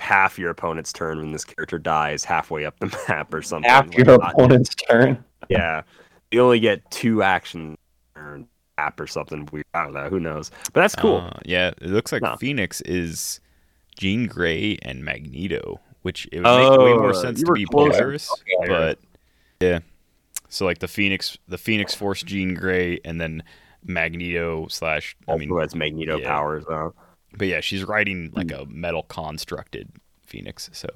Half 0.00 0.38
your 0.38 0.50
opponent's 0.50 0.92
turn 0.92 1.18
when 1.18 1.32
this 1.32 1.44
character 1.44 1.78
dies 1.78 2.24
halfway 2.24 2.64
up 2.64 2.78
the 2.78 2.86
map 3.08 3.32
or 3.32 3.42
something. 3.42 3.70
Half 3.70 3.88
like 3.88 3.98
your 3.98 4.18
not- 4.18 4.32
opponent's 4.32 4.74
turn. 4.74 5.22
Yeah, 5.48 5.82
you 6.30 6.40
only 6.40 6.60
get 6.60 6.88
two 6.90 7.22
action 7.22 7.76
turn 8.14 8.48
app 8.78 9.00
or 9.00 9.06
something 9.06 9.48
weird. 9.52 9.64
I 9.74 9.84
don't 9.84 9.94
know. 9.94 10.08
Who 10.08 10.20
knows? 10.20 10.50
But 10.72 10.80
that's 10.80 10.94
cool. 10.94 11.18
Uh, 11.18 11.38
yeah. 11.44 11.68
It 11.80 11.88
looks 11.90 12.12
like 12.12 12.22
No. 12.22 12.36
Phoenix 12.36 12.80
is 12.82 13.40
Jean 13.98 14.26
Grey 14.26 14.76
and 14.82 15.04
Magneto, 15.04 15.80
which 16.02 16.26
it 16.32 16.38
would 16.38 16.44
make 16.44 16.78
way 16.78 16.92
Oh, 16.92 16.98
more 16.98 17.14
sense 17.14 17.42
to 17.42 17.52
be 17.52 17.64
closer. 17.64 17.92
Polaris. 17.98 18.30
Okay. 18.32 18.68
But 18.68 18.98
yeah. 19.60 19.78
So 20.48 20.64
like 20.64 20.78
the 20.78 20.88
Phoenix, 20.88 21.38
the 21.48 21.58
Phoenix 21.58 21.94
Force 21.94 22.22
Jean 22.22 22.54
Grey, 22.54 23.00
and 23.04 23.20
then 23.20 23.42
Magneto 23.84 24.66
slash. 24.68 25.16
I 25.28 25.32
also 25.32 25.46
mean, 25.46 25.58
has 25.60 25.74
Magneto 25.74 26.18
yeah. 26.18 26.28
powers. 26.28 26.64
Though. 26.68 26.94
But 27.36 27.48
yeah, 27.48 27.60
she's 27.60 27.84
riding 27.84 28.30
like 28.34 28.50
Hmm. 28.50 28.62
a 28.62 28.66
metal 28.66 29.04
constructed 29.04 29.88
Phoenix. 30.24 30.68
So 30.72 30.88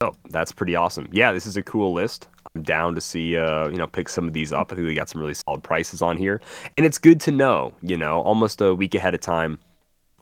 Oh, 0.00 0.14
that's 0.30 0.52
pretty 0.52 0.76
awesome. 0.76 1.08
Yeah, 1.10 1.32
this 1.32 1.44
is 1.44 1.56
a 1.56 1.62
cool 1.62 1.92
list. 1.92 2.28
I'm 2.54 2.62
down 2.62 2.94
to 2.94 3.00
see, 3.00 3.36
uh, 3.36 3.66
you 3.68 3.76
know, 3.78 3.88
pick 3.88 4.08
some 4.08 4.28
of 4.28 4.32
these 4.32 4.52
up. 4.52 4.70
I 4.70 4.76
think 4.76 4.86
we 4.86 4.94
got 4.94 5.08
some 5.08 5.20
really 5.20 5.34
solid 5.34 5.64
prices 5.64 6.02
on 6.02 6.16
here, 6.16 6.40
and 6.76 6.86
it's 6.86 6.98
good 6.98 7.20
to 7.22 7.32
know, 7.32 7.72
you 7.82 7.96
know, 7.96 8.20
almost 8.22 8.60
a 8.60 8.72
week 8.76 8.94
ahead 8.94 9.14
of 9.14 9.20
time, 9.20 9.58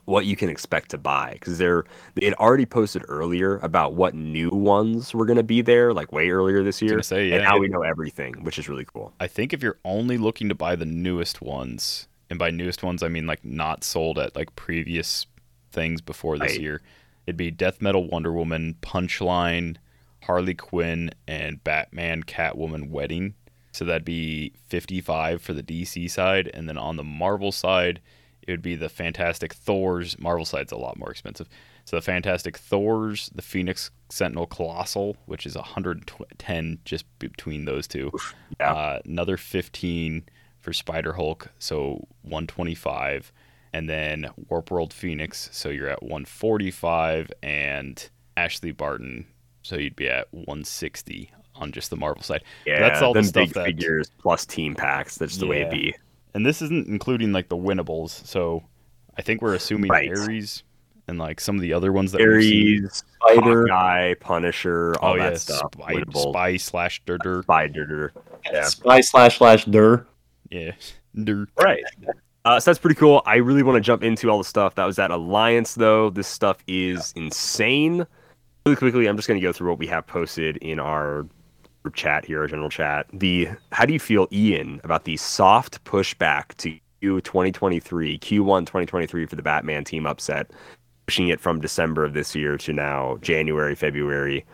what 0.05 0.25
you 0.25 0.35
can 0.35 0.49
expect 0.49 0.89
to 0.91 0.97
buy 0.97 1.33
because 1.33 1.59
they're 1.59 1.83
they 2.15 2.25
had 2.25 2.33
already 2.35 2.65
posted 2.65 3.03
earlier 3.07 3.57
about 3.57 3.93
what 3.93 4.15
new 4.15 4.49
ones 4.49 5.13
were 5.13 5.25
going 5.25 5.37
to 5.37 5.43
be 5.43 5.61
there, 5.61 5.93
like 5.93 6.11
way 6.11 6.29
earlier 6.31 6.63
this 6.63 6.81
year, 6.81 6.91
gonna 6.93 7.03
say, 7.03 7.29
and 7.31 7.41
yeah, 7.43 7.49
now 7.49 7.57
it- 7.57 7.59
we 7.59 7.67
know 7.67 7.83
everything, 7.83 8.33
which 8.43 8.57
is 8.57 8.67
really 8.67 8.85
cool. 8.85 9.13
I 9.19 9.27
think 9.27 9.53
if 9.53 9.61
you're 9.61 9.77
only 9.85 10.17
looking 10.17 10.49
to 10.49 10.55
buy 10.55 10.75
the 10.75 10.85
newest 10.85 11.39
ones, 11.43 12.07
and 12.29 12.37
by 12.39 12.49
newest 12.51 12.83
ones 12.83 13.03
I 13.03 13.07
mean 13.07 13.25
like 13.27 13.43
not 13.45 13.83
sold 13.83 14.17
at 14.19 14.35
like 14.35 14.55
previous 14.55 15.25
things 15.71 16.01
before 16.01 16.37
this 16.37 16.53
Right. 16.53 16.61
year, 16.61 16.81
it'd 17.25 17.37
be 17.37 17.51
Death 17.51 17.81
Metal 17.81 18.07
Wonder 18.07 18.31
Woman, 18.33 18.75
Punchline, 18.81 19.77
Harley 20.23 20.53
Quinn, 20.55 21.11
and 21.27 21.63
Batman 21.63 22.23
Catwoman 22.23 22.89
Wedding. 22.89 23.35
So 23.73 23.85
that'd 23.85 24.05
be 24.05 24.53
55 24.67 25.41
for 25.41 25.53
the 25.53 25.61
DC 25.61 26.09
side, 26.09 26.49
and 26.53 26.67
then 26.67 26.77
on 26.77 26.95
the 26.97 27.03
Marvel 27.03 27.51
side, 27.51 28.01
it 28.41 28.49
would 28.51 28.61
be 28.63 28.75
the 28.75 28.89
Fantastic 28.89 29.53
Thor's. 29.53 30.17
Marvel 30.19 30.45
side's 30.45 30.71
a 30.71 30.77
lot 30.77 30.97
more 30.97 31.11
expensive. 31.11 31.47
So 31.85 31.95
the 31.97 32.01
Fantastic 32.01 32.57
Thor's, 32.57 33.29
the 33.35 33.41
Phoenix 33.41 33.91
Sentinel 34.09 34.47
Colossal, 34.47 35.15
which 35.25 35.45
is 35.45 35.55
110 35.55 36.79
just 36.85 37.05
between 37.19 37.65
those 37.65 37.87
two. 37.87 38.11
Yeah. 38.59 38.73
Uh, 38.73 38.99
another 39.05 39.37
15 39.37 40.23
for 40.67 40.73
Spider 40.73 41.13
Hulk, 41.13 41.47
so 41.59 42.05
125, 42.23 43.31
and 43.71 43.89
then 43.89 44.27
Warp 44.49 44.69
World 44.69 44.91
Phoenix, 44.93 45.47
so 45.53 45.69
you're 45.69 45.87
at 45.87 46.03
145, 46.03 47.31
and 47.41 48.09
Ashley 48.35 48.73
Barton, 48.73 49.25
so 49.61 49.77
you'd 49.77 49.95
be 49.95 50.09
at 50.09 50.27
160 50.31 51.31
on 51.55 51.71
just 51.71 51.89
the 51.89 51.95
Marvel 51.95 52.21
side. 52.21 52.43
But 52.65 52.69
Yeah, 52.71 52.79
that's 52.81 53.01
all 53.01 53.13
the 53.13 53.23
stuff 53.23 53.45
big 53.45 53.53
that. 53.53 53.65
figures 53.65 54.11
plus 54.19 54.45
team 54.45 54.75
packs. 54.75 55.17
That's 55.17 55.37
the 55.37 55.47
way 55.47 55.61
it 55.61 55.71
be. 55.71 55.95
And 56.33 56.45
this 56.45 56.61
isn't 56.61 56.89
including 56.89 57.31
like 57.31 57.47
the 57.47 57.55
winnables, 57.55 58.11
so 58.25 58.61
I 59.17 59.21
think 59.21 59.41
we're 59.41 59.53
assuming 59.55 59.89
Right. 59.89 60.09
Ares 60.09 60.63
and 61.07 61.17
like 61.17 61.39
some 61.39 61.55
of 61.55 61.61
the 61.61 61.71
other 61.71 61.93
ones 61.93 62.11
that 62.11 62.19
we've 62.19 62.43
seen. 62.43 62.83
Ares, 62.83 63.03
Spider. 63.23 63.67
Hawkeye, 63.69 64.13
Punisher, 64.15 64.95
all 64.99 65.13
Oh 65.13 65.17
that 65.17 65.31
yeah, 65.31 65.37
stuff. 65.37 65.71
spy, 65.73 65.93
Winnable. 65.93 66.29
spy 66.31 66.57
slash 66.57 67.01
dirter. 67.05 67.41
Spider. 67.43 68.11
Yeah. 68.51 68.63
Spy 68.65 68.99
slash 68.99 69.37
slash 69.37 69.63
der. 69.63 70.05
Yeah, 70.49 70.71
Dur. 71.23 71.47
Right. 71.61 71.83
Uh, 72.45 72.59
so 72.59 72.71
that's 72.71 72.79
pretty 72.79 72.95
cool. 72.95 73.21
I 73.25 73.35
really 73.35 73.63
want 73.63 73.75
to 73.75 73.81
jump 73.81 74.03
into 74.03 74.29
all 74.29 74.37
the 74.37 74.43
stuff 74.45 74.75
that 74.75 74.85
was 74.85 74.97
at 74.99 75.11
Alliance, 75.11 75.75
though. 75.75 76.09
This 76.09 76.27
stuff 76.27 76.63
is 76.67 77.13
insane. 77.15 78.07
Really 78.65 78.77
quickly, 78.77 79.07
I'm 79.07 79.17
just 79.17 79.27
going 79.27 79.39
to 79.39 79.45
go 79.45 79.51
through 79.51 79.69
what 79.69 79.79
we 79.79 79.87
have 79.87 80.07
posted 80.07 80.57
in 80.57 80.79
our 80.79 81.25
group 81.83 81.95
chat 81.95 82.25
here, 82.25 82.41
our 82.41 82.47
general 82.47 82.69
chat. 82.69 83.07
The 83.11 83.49
how 83.71 83.85
do 83.85 83.93
you 83.93 83.99
feel, 83.99 84.27
Ian, 84.31 84.79
about 84.83 85.03
the 85.03 85.17
soft 85.17 85.83
pushback 85.83 86.55
to 86.57 86.77
Q 87.01 87.21
2023, 87.21 88.19
Q1 88.19 88.59
2023 88.61 89.25
for 89.25 89.35
the 89.35 89.41
Batman 89.41 89.83
team 89.83 90.05
upset, 90.05 90.51
pushing 91.05 91.27
it 91.29 91.39
from 91.39 91.61
December 91.61 92.03
of 92.03 92.13
this 92.13 92.35
year 92.35 92.57
to 92.57 92.73
now 92.73 93.17
January, 93.21 93.75
February, 93.75 94.45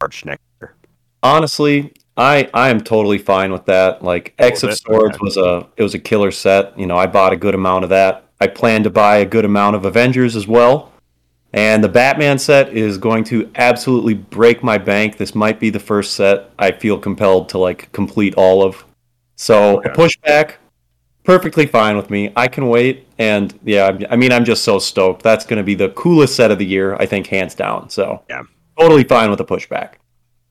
March 0.00 0.24
next 0.24 0.42
year? 0.60 0.74
Honestly, 1.22 1.92
I 2.16 2.48
I 2.54 2.70
am 2.70 2.80
totally 2.80 3.18
fine 3.18 3.52
with 3.52 3.66
that. 3.66 4.02
Like 4.02 4.34
X 4.38 4.62
of? 4.62 4.74
Swords 4.74 5.18
was 5.20 5.36
a 5.36 5.66
it 5.76 5.82
was 5.82 5.94
a 5.94 5.98
killer 5.98 6.30
set. 6.30 6.78
You 6.78 6.86
know, 6.86 6.96
I 6.96 7.06
bought 7.06 7.32
a 7.32 7.36
good 7.36 7.54
amount 7.54 7.84
of 7.84 7.90
that. 7.90 8.24
I 8.40 8.46
plan 8.46 8.82
to 8.84 8.90
buy 8.90 9.16
a 9.18 9.24
good 9.26 9.44
amount 9.44 9.76
of 9.76 9.84
Avengers 9.84 10.36
as 10.36 10.46
well. 10.46 10.92
And 11.52 11.82
the 11.82 11.88
Batman 11.88 12.38
set 12.38 12.70
is 12.76 12.98
going 12.98 13.24
to 13.24 13.50
absolutely 13.54 14.12
break 14.14 14.62
my 14.62 14.76
bank. 14.76 15.16
This 15.16 15.34
might 15.34 15.58
be 15.58 15.70
the 15.70 15.78
first 15.80 16.14
set 16.14 16.50
I 16.58 16.72
feel 16.72 16.98
compelled 16.98 17.48
to 17.50 17.58
like 17.58 17.90
complete 17.92 18.34
all 18.36 18.62
of. 18.62 18.84
So 19.36 19.80
a 19.82 19.88
pushback, 19.90 20.54
perfectly 21.24 21.64
fine 21.66 21.96
with 21.96 22.10
me. 22.10 22.30
I 22.36 22.48
can 22.48 22.68
wait. 22.68 23.06
And 23.18 23.58
yeah, 23.64 23.86
I- 24.10 24.14
I 24.14 24.16
mean, 24.16 24.32
I'm 24.32 24.44
just 24.44 24.64
so 24.64 24.78
stoked. 24.78 25.22
That's 25.22 25.46
going 25.46 25.56
to 25.58 25.62
be 25.62 25.74
the 25.74 25.88
coolest 25.90 26.34
set 26.36 26.50
of 26.50 26.58
the 26.58 26.66
year, 26.66 26.94
I 26.96 27.06
think, 27.06 27.28
hands 27.28 27.54
down. 27.54 27.88
So 27.88 28.22
Yeah. 28.28 28.42
totally 28.78 29.04
fine 29.04 29.30
with 29.30 29.40
a 29.40 29.44
pushback. 29.44 29.92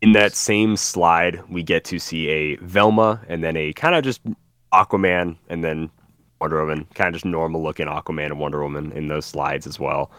In 0.01 0.11
that 0.13 0.35
same 0.35 0.77
slide, 0.77 1.41
we 1.49 1.63
get 1.63 1.83
to 1.85 1.99
see 1.99 2.27
a 2.29 2.55
Velma 2.57 3.21
and 3.27 3.43
then 3.43 3.57
a 3.57 3.73
kind 3.73 3.95
of 3.95 4.03
just 4.03 4.21
Aquaman 4.73 5.37
and 5.49 5.63
then 5.63 5.89
Wonder 6.41 6.59
Woman, 6.59 6.85
kind 6.93 7.07
of 7.07 7.13
just 7.13 7.25
normal 7.25 7.63
looking 7.63 7.87
Aquaman 7.87 8.27
and 8.27 8.39
Wonder 8.39 8.61
Woman 8.61 8.91
in 8.91 9.07
those 9.07 9.25
slides 9.25 9.65
as 9.65 9.79
well. 9.79 10.11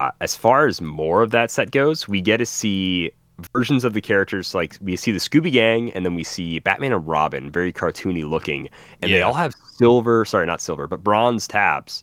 Uh, 0.00 0.10
as 0.20 0.34
far 0.34 0.66
as 0.66 0.80
more 0.80 1.22
of 1.22 1.30
that 1.30 1.50
set 1.50 1.70
goes, 1.70 2.08
we 2.08 2.20
get 2.20 2.38
to 2.38 2.46
see 2.46 3.10
versions 3.52 3.84
of 3.84 3.92
the 3.92 4.00
characters 4.00 4.54
like 4.54 4.76
we 4.80 4.96
see 4.96 5.12
the 5.12 5.18
Scooby 5.18 5.52
Gang 5.52 5.92
and 5.92 6.04
then 6.04 6.14
we 6.14 6.24
see 6.24 6.58
Batman 6.58 6.92
and 6.92 7.06
Robin, 7.06 7.50
very 7.50 7.72
cartoony 7.72 8.28
looking, 8.28 8.68
and 9.02 9.12
they 9.12 9.22
all 9.22 9.34
have 9.34 9.54
silver, 9.76 10.24
sorry, 10.24 10.46
not 10.46 10.60
silver, 10.60 10.86
but 10.86 11.04
bronze 11.04 11.46
tabs. 11.46 12.02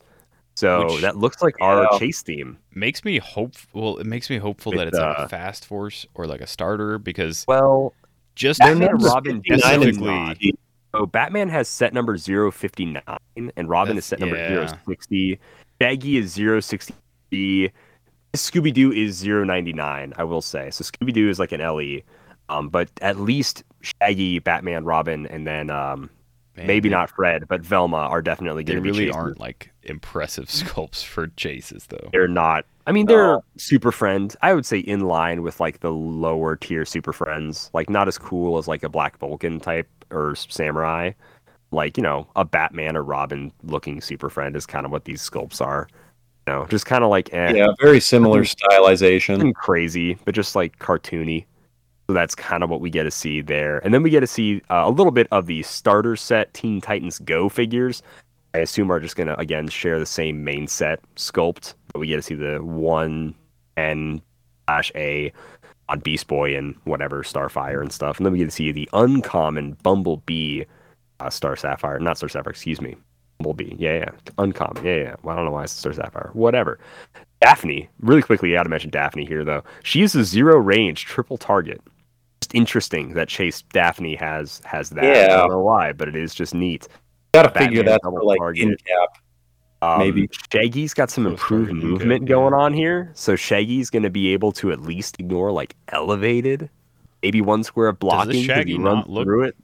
So 0.55 0.85
Which- 0.85 1.01
that 1.01 1.17
looks 1.17 1.41
like 1.41 1.55
our 1.61 1.83
Yeah. 1.91 1.99
chase 1.99 2.21
theme. 2.21 2.57
makes 2.73 3.03
me 3.03 3.17
hope. 3.19 3.55
Well, 3.73 3.97
it 3.97 4.05
makes 4.05 4.29
me 4.29 4.37
hopeful 4.37 4.71
With, 4.71 4.79
that 4.79 4.87
it's 4.87 4.97
like 4.97 5.19
uh, 5.19 5.23
a 5.23 5.29
fast 5.29 5.65
force 5.65 6.05
or 6.13 6.27
like 6.27 6.41
a 6.41 6.47
starter 6.47 6.97
because 6.97 7.45
Well, 7.47 7.93
just 8.35 8.59
Batman 8.59 8.97
Robin 8.97 9.41
59 9.43 9.83
is 9.83 9.95
specifically. 9.95 10.55
So 10.93 11.05
Batman 11.05 11.49
has 11.49 11.67
set 11.67 11.93
number 11.93 12.17
059 12.17 13.01
and 13.35 13.69
Robin 13.69 13.97
is 13.97 14.05
set 14.05 14.19
number 14.19 14.37
yeah. 14.37 14.77
060. 14.87 15.39
Shaggy 15.81 16.17
is 16.17 16.33
063. 16.33 17.71
Scooby 18.33 18.73
Doo 18.73 18.91
is 18.93 19.25
099, 19.25 20.13
I 20.17 20.23
will 20.23 20.41
say. 20.41 20.69
So 20.71 20.83
Scooby 20.85 21.11
Doo 21.13 21.29
is 21.29 21.37
like 21.39 21.51
an 21.51 21.59
LE. 21.61 21.99
Um, 22.47 22.69
but 22.69 22.89
at 23.01 23.19
least 23.19 23.63
Shaggy, 23.81 24.39
Batman, 24.39 24.85
Robin, 24.85 25.25
and 25.27 25.45
then 25.45 25.69
um, 25.69 26.09
man, 26.55 26.67
maybe 26.67 26.89
not 26.89 27.09
Fred, 27.09 27.47
but 27.47 27.61
Velma 27.61 27.97
are 27.97 28.21
definitely 28.21 28.63
They 28.63 28.73
going 28.73 28.83
to 28.83 28.83
be 28.83 28.89
really 28.91 29.05
chases. 29.05 29.15
aren't 29.15 29.39
like 29.39 29.71
impressive 29.83 30.45
sculpts 30.45 31.03
for 31.03 31.27
chases 31.37 31.85
though. 31.87 32.09
They're 32.11 32.27
not. 32.27 32.65
I 32.87 32.91
mean, 32.91 33.07
they're 33.07 33.39
Super 33.57 33.91
friends. 33.91 34.35
I 34.41 34.53
would 34.53 34.65
say 34.65 34.79
in 34.79 35.01
line 35.01 35.41
with 35.41 35.59
like 35.59 35.79
the 35.79 35.91
lower 35.91 36.55
tier 36.55 36.85
Super 36.85 37.13
Friends. 37.13 37.69
Like 37.73 37.89
not 37.89 38.07
as 38.07 38.17
cool 38.17 38.57
as 38.59 38.67
like 38.67 38.83
a 38.83 38.89
Black 38.89 39.17
Vulcan 39.17 39.59
type 39.59 39.87
or 40.11 40.35
Samurai. 40.35 41.11
Like 41.71 41.97
you 41.97 42.03
know, 42.03 42.27
a 42.35 42.45
Batman 42.45 42.95
or 42.95 43.03
Robin 43.03 43.51
looking 43.63 44.01
Super 44.01 44.29
Friend 44.29 44.55
is 44.55 44.65
kind 44.67 44.85
of 44.85 44.91
what 44.91 45.05
these 45.05 45.27
sculpts 45.27 45.61
are. 45.65 45.87
You 46.47 46.53
know, 46.53 46.65
just 46.67 46.85
kind 46.85 47.03
of 47.03 47.09
like 47.09 47.33
eh, 47.33 47.53
Yeah, 47.55 47.69
very 47.81 47.99
similar 47.99 48.43
stylization. 48.43 49.53
crazy, 49.55 50.13
but 50.25 50.35
just 50.35 50.55
like 50.55 50.77
cartoony. 50.77 51.45
So 52.07 52.13
that's 52.13 52.35
kind 52.35 52.63
of 52.63 52.69
what 52.69 52.81
we 52.81 52.89
get 52.89 53.03
to 53.03 53.11
see 53.11 53.41
there. 53.41 53.79
And 53.79 53.93
then 53.93 54.03
we 54.03 54.09
get 54.09 54.19
to 54.19 54.27
see 54.27 54.61
uh, 54.69 54.83
a 54.85 54.91
little 54.91 55.11
bit 55.11 55.27
of 55.31 55.47
the 55.47 55.63
starter 55.63 56.15
set 56.15 56.53
Teen 56.53 56.79
Titans 56.79 57.19
Go 57.19 57.49
figures. 57.49 58.03
I 58.53 58.59
assume 58.59 58.91
are 58.91 58.99
just 58.99 59.15
going 59.15 59.27
to, 59.27 59.37
again, 59.39 59.67
share 59.67 59.99
the 59.99 60.05
same 60.05 60.43
main 60.43 60.67
set 60.67 61.01
sculpt. 61.15 61.73
But 61.91 61.99
we 61.99 62.07
get 62.07 62.17
to 62.17 62.21
see 62.21 62.35
the 62.35 62.59
1 62.63 63.35
N 63.77 64.21
slash 64.67 64.91
A 64.95 65.33
on 65.89 65.99
Beast 65.99 66.27
Boy 66.27 66.55
and 66.55 66.75
whatever, 66.83 67.23
Starfire 67.23 67.81
and 67.81 67.91
stuff. 67.91 68.17
And 68.17 68.25
then 68.25 68.33
we 68.33 68.39
get 68.39 68.45
to 68.45 68.51
see 68.51 68.71
the 68.71 68.89
uncommon 68.93 69.77
Bumblebee 69.83 70.63
uh, 71.19 71.29
Star 71.29 71.55
Sapphire. 71.55 71.99
Not 71.99 72.17
Star 72.17 72.29
Sapphire, 72.29 72.51
excuse 72.51 72.81
me. 72.81 72.95
Bumblebee. 73.39 73.75
Yeah, 73.77 73.97
yeah. 73.97 74.09
Uncommon. 74.37 74.85
Yeah, 74.85 74.95
yeah. 74.95 75.15
Well, 75.23 75.33
I 75.33 75.37
don't 75.37 75.45
know 75.45 75.51
why 75.51 75.63
it's 75.63 75.73
Star 75.73 75.93
Sapphire. 75.93 76.29
Whatever. 76.33 76.79
Daphne, 77.41 77.89
really 77.99 78.21
quickly, 78.21 78.53
I 78.53 78.59
got 78.59 78.63
to 78.63 78.69
mention 78.69 78.89
Daphne 78.89 79.25
here, 79.25 79.43
though. 79.43 79.63
She 79.83 79.99
uses 79.99 80.29
zero 80.29 80.57
range, 80.57 81.05
triple 81.05 81.37
target. 81.37 81.81
It's 82.45 82.53
interesting 82.53 83.13
that 83.13 83.27
Chase 83.27 83.63
Daphne 83.73 84.15
has 84.15 84.61
has 84.65 84.91
that. 84.91 85.03
Yeah. 85.03 85.33
I 85.33 85.37
don't 85.37 85.49
know 85.49 85.59
why, 85.59 85.93
but 85.93 86.07
it 86.07 86.15
is 86.15 86.35
just 86.35 86.53
neat. 86.53 86.87
Gotta 87.33 87.49
Batman 87.49 87.67
figure 87.69 87.83
that 87.83 88.01
double 88.03 88.19
for 88.19 88.23
like 88.23 88.37
target. 88.39 88.63
in 88.63 88.77
cap. 88.85 89.09
Um, 89.81 89.99
Maybe. 89.99 90.29
Shaggy's 90.51 90.93
got 90.93 91.09
some 91.09 91.25
improved 91.27 91.71
okay, 91.71 91.79
movement 91.79 92.23
yeah. 92.23 92.27
going 92.27 92.53
on 92.53 92.73
here, 92.73 93.11
so 93.13 93.35
Shaggy's 93.35 93.89
going 93.89 94.03
to 94.03 94.09
be 94.09 94.31
able 94.33 94.51
to 94.53 94.71
at 94.71 94.81
least 94.81 95.19
ignore 95.19 95.51
like 95.51 95.75
elevated, 95.89 96.69
maybe 97.21 97.41
one 97.41 97.63
square 97.63 97.87
of 97.87 97.99
blocking. 97.99 98.33
'cause 98.33 98.43
Shaggy 98.43 98.73
he 98.73 98.77
not 98.77 99.09
look 99.09 99.25
through 99.25 99.43
it 99.43 99.55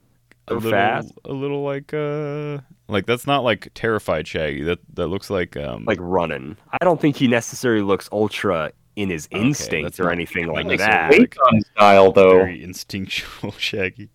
a 0.47 0.51
so 0.51 0.55
little, 0.55 0.71
fast, 0.71 1.13
a 1.25 1.33
little 1.33 1.63
like 1.63 1.93
uh, 1.93 2.59
like 2.87 3.05
that's 3.05 3.25
not 3.25 3.43
like 3.43 3.69
terrified 3.73 4.27
Shaggy. 4.27 4.63
That 4.63 4.79
that 4.95 5.07
looks 5.07 5.29
like 5.29 5.55
um, 5.55 5.85
like 5.85 5.99
running. 6.01 6.57
I 6.71 6.83
don't 6.83 6.99
think 6.99 7.15
he 7.15 7.27
necessarily 7.27 7.83
looks 7.83 8.09
ultra 8.11 8.73
in 8.95 9.09
his 9.09 9.27
Okay, 9.31 9.41
instincts 9.41 9.97
that's 9.97 9.99
or 9.99 10.11
anything 10.11 10.47
like 10.47 10.67
that. 10.77 11.11
Based 11.11 11.37
on 11.47 11.61
style 11.75 12.11
though. 12.11 12.37
very 12.37 12.63
instinctual 12.63 13.51
Shaggy. 13.57 14.09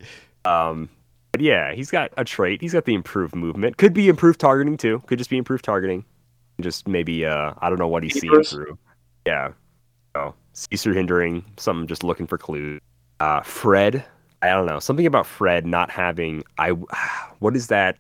Um, 0.45 0.89
but 1.33 1.41
yeah, 1.41 1.75
he's 1.75 1.91
got 1.91 2.13
a 2.17 2.25
trait. 2.25 2.61
He's 2.61 2.73
got 2.73 2.85
the 2.85 2.95
improved 2.95 3.35
movement. 3.35 3.77
Could 3.77 3.93
be 3.93 4.09
improved 4.09 4.41
targeting 4.41 4.77
too. 4.77 5.03
Could 5.07 5.19
just 5.19 5.31
be 5.31 5.37
improved 5.39 5.65
targeting. 5.65 6.05
Just 6.61 6.89
maybe 6.89 7.27
uh, 7.27 7.53
I 7.59 7.69
don't 7.69 7.79
know 7.79 7.89
what 7.89 8.03
he's 8.03 8.19
seeing 8.19 8.43
through. 8.43 8.79
Yeah. 9.27 9.53
Oh, 10.15 10.35
sees 10.55 10.83
through 10.83 10.95
hindering. 10.95 11.45
Something 11.59 11.87
just 11.87 12.03
looking 12.05 12.27
for 12.27 12.39
clues. 12.39 12.81
Uh, 13.21 13.43
Fred. 13.43 14.05
I 14.43 14.49
don't 14.49 14.67
know. 14.67 14.79
Something 14.79 15.07
about 15.07 15.27
Fred 15.27 15.67
not 15.67 15.91
having. 15.91 16.43
I. 16.59 16.73
What 17.41 17.55
is 17.55 17.67
that? 17.67 17.99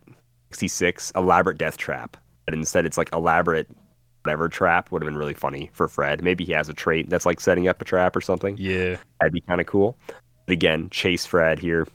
Sixty 0.50 0.68
six 0.68 1.12
elaborate 1.14 1.58
death 1.58 1.76
trap. 1.76 2.16
But 2.46 2.54
instead, 2.54 2.86
it's 2.86 2.96
like 2.96 3.10
elaborate 3.12 3.68
whatever 4.26 4.48
trap 4.48 4.90
would 4.90 5.00
have 5.02 5.06
been 5.06 5.16
really 5.16 5.34
funny 5.34 5.70
for 5.72 5.86
Fred. 5.86 6.20
Maybe 6.20 6.44
he 6.44 6.50
has 6.52 6.68
a 6.68 6.74
trait 6.74 7.08
that's 7.08 7.24
like 7.24 7.38
setting 7.38 7.68
up 7.68 7.80
a 7.80 7.84
trap 7.84 8.16
or 8.16 8.20
something. 8.20 8.56
Yeah, 8.58 8.96
That'd 9.20 9.32
be 9.32 9.40
kind 9.40 9.60
of 9.60 9.68
cool. 9.68 9.96
But 10.46 10.52
again, 10.52 10.90
Chase 10.90 11.24
Fred 11.24 11.60
here. 11.60 11.86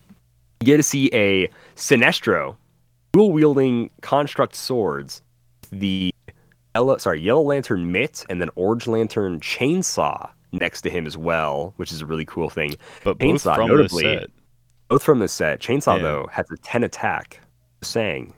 You 0.61 0.65
get 0.65 0.77
to 0.77 0.83
see 0.83 1.09
a 1.13 1.49
Sinestro 1.75 2.55
dual 3.11 3.33
wielding 3.33 3.89
construct 4.01 4.55
swords. 4.55 5.21
The 5.73 6.13
yellow, 6.73 6.97
sorry, 6.97 7.19
Yellow 7.19 7.41
Lantern 7.41 7.91
mitt 7.91 8.25
and 8.29 8.39
then 8.39 8.49
Orange 8.55 8.87
Lantern 8.87 9.41
chainsaw 9.41 10.29
next 10.53 10.81
to 10.83 10.89
him 10.89 11.05
as 11.05 11.17
well, 11.17 11.73
which 11.75 11.91
is 11.91 12.01
a 12.01 12.05
really 12.05 12.25
cool 12.25 12.49
thing. 12.49 12.75
but 13.03 13.17
both 13.17 13.27
Chainsaw, 13.43 13.55
from 13.55 13.67
notably. 13.67 14.03
the 14.03 14.19
set. 14.21 14.29
Both 14.87 15.03
from 15.03 15.19
this 15.19 15.33
set. 15.33 15.59
Chainsaw 15.59 15.97
Yeah. 15.97 16.03
though 16.03 16.29
has 16.31 16.49
a 16.49 16.55
ten 16.57 16.83
attack. 16.85 17.41
Saying, 17.83 18.33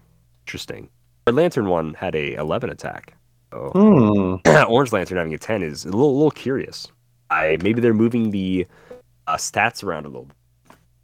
interesting. 0.47 0.89
Red 1.27 1.35
Lantern 1.35 1.67
one 1.69 1.93
had 1.95 2.15
a 2.15 2.33
eleven 2.35 2.69
attack. 2.69 3.13
So 3.53 3.71
Hmm. 4.45 4.71
Orange 4.71 4.91
Lantern 4.91 5.17
having 5.17 5.33
a 5.33 5.37
10 5.37 5.61
is 5.63 5.85
a 5.85 5.89
little, 5.89 6.13
little 6.15 6.31
curious. 6.31 6.87
I 7.29 7.57
maybe 7.61 7.81
they're 7.81 7.93
moving 7.93 8.31
the 8.31 8.67
uh, 9.27 9.35
stats 9.35 9.83
around 9.83 10.05
a 10.05 10.09
little. 10.09 10.27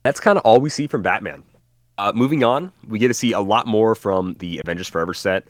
That's 0.03 0.19
kind 0.19 0.38
of 0.38 0.43
all 0.43 0.59
we 0.59 0.69
see 0.69 0.88
from 0.88 1.01
Batman. 1.01 1.43
Uh, 1.97 2.12
moving 2.15 2.43
on, 2.43 2.71
we 2.88 2.97
get 2.97 3.09
to 3.09 3.13
see 3.13 3.33
a 3.33 3.39
lot 3.41 3.67
more 3.67 3.93
from 3.93 4.35
the 4.39 4.59
Avengers 4.59 4.88
Forever 4.88 5.13
set. 5.13 5.45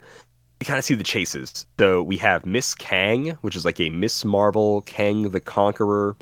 We 0.60 0.64
kind 0.64 0.78
of 0.78 0.84
see 0.84 0.94
the 0.94 1.04
chases. 1.04 1.64
So 1.78 2.02
we 2.02 2.16
have 2.18 2.44
Miss 2.44 2.74
Kang, 2.74 3.30
which 3.42 3.56
is 3.56 3.64
like 3.64 3.80
a 3.80 3.88
Miss 3.90 4.24
Marvel, 4.24 4.82
Kang 4.82 5.30
the 5.30 5.40
Conqueror. 5.40 6.16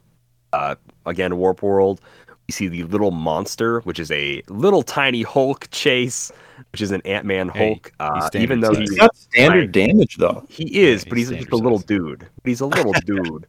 Uh, 0.53 0.77
again, 1.07 1.37
Warp 1.39 1.63
World. 1.63 2.01
We 2.49 2.53
see 2.53 2.69
the 2.69 2.85
little 2.85 3.11
monster, 3.11 3.81
which 3.81 4.01
is 4.01 4.11
a 4.11 4.43
little 4.49 4.83
tiny 4.83 5.23
Hulk 5.23 5.69
chase, 5.71 6.33
which 6.73 6.81
is 6.81 6.93
an 6.93 7.03
Ant 7.05 7.27
Man 7.27 7.51
Hey, 7.51 7.69
Hulk. 7.75 7.93
uh, 8.01 8.31
even 8.35 8.61
though 8.61 8.69
size. 8.73 8.79
he's 8.79 8.89
He's 8.91 8.99
got 8.99 9.15
standard 9.17 9.59
Right. 9.61 9.73
damage 9.73 10.17
though. 10.17 10.47
he 10.49 10.81
is, 10.81 11.05
Yeah, 11.05 11.09
but 11.11 11.19
he's 11.19 11.29
he's 11.29 11.39
just 11.41 11.53
a 11.53 11.57
little 11.57 11.77
size. 11.79 11.85
dude. 11.87 12.19
But 12.21 12.49
he's 12.49 12.61
a 12.63 12.67
little 12.67 12.93
dude. 13.05 13.47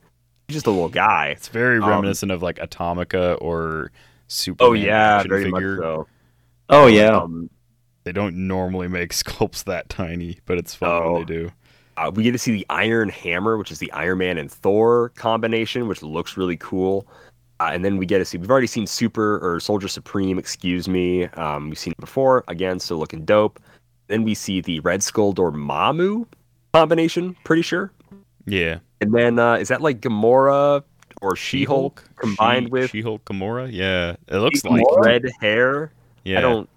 He's 0.49 0.55
just 0.55 0.67
a 0.67 0.71
little 0.71 0.89
guy. 0.89 1.27
It's 1.27 1.47
very 1.47 1.77
Um, 1.79 1.87
reminiscent 1.89 2.29
of 2.29 2.41
like 2.43 2.57
Atomica 2.59 3.37
or 3.39 3.91
Superman. 4.27 4.69
Oh 4.69 4.73
yeah, 4.73 5.23
very 5.23 5.45
figure. 5.45 5.75
much 5.77 5.79
so. 5.81 6.07
Oh 6.69 6.87
yeah. 6.87 7.17
Um, 7.19 7.49
They 8.03 8.11
don't 8.11 8.35
normally 8.47 8.89
make 8.89 9.11
sculpts 9.13 9.63
that 9.63 9.87
tiny, 9.87 10.39
but 10.45 10.57
it's 10.57 10.75
fun 10.75 10.89
Oh. 10.91 11.13
when 11.13 11.21
they 11.21 11.33
do. 11.33 11.51
uh, 11.95 12.11
we 12.13 12.23
get 12.23 12.33
to 12.33 12.37
see 12.37 12.51
the 12.51 12.65
Iron 12.69 13.07
Hammer, 13.07 13.57
which 13.57 13.71
is 13.71 13.79
the 13.79 13.91
Iron 13.93 14.17
Man 14.17 14.37
and 14.37 14.51
Thor 14.51 15.09
combination, 15.15 15.87
which 15.87 16.01
looks 16.03 16.35
really 16.35 16.57
cool. 16.57 17.07
Uh, 17.59 17.71
and 17.73 17.83
then 17.83 17.97
we 17.97 18.05
get 18.05 18.19
to 18.19 18.25
see 18.25 18.37
we've 18.37 18.49
already 18.51 18.67
seen 18.67 18.87
Super 18.87 19.37
or 19.39 19.59
Soldier 19.59 19.87
Supreme, 19.87 20.39
excuse 20.39 20.87
me. 20.87 21.25
Um, 21.25 21.69
we've 21.69 21.77
seen 21.79 21.91
it 21.91 21.99
before. 21.99 22.43
Again, 22.47 22.79
still 22.79 22.97
looking 22.97 23.25
dope. 23.25 23.59
Then 24.07 24.23
we 24.23 24.33
see 24.33 24.61
the 24.61 24.79
Red 24.79 25.03
Skull 25.03 25.33
Dormammu 25.33 26.25
combination, 26.73 27.35
pretty 27.43 27.61
sure. 27.61 27.91
Yeah. 28.45 28.79
And 29.01 29.13
then 29.13 29.39
uh, 29.39 29.55
is 29.55 29.67
that 29.67 29.81
like 29.81 29.99
Gamora 30.01 30.83
or 31.21 31.35
She-Hulk 31.35 32.03
combined 32.15 32.67
She- 32.67 32.71
with 32.71 32.91
She-Hulk 32.91 33.25
Gamora. 33.25 33.69
Yeah, 33.71 34.15
it 34.27 34.37
looks 34.37 34.61
She-Hulk? 34.61 34.91
like 34.97 35.05
red 35.05 35.25
hair? 35.41 35.91
yeah, 36.23 36.37
I 36.37 36.41
don't 36.41 36.69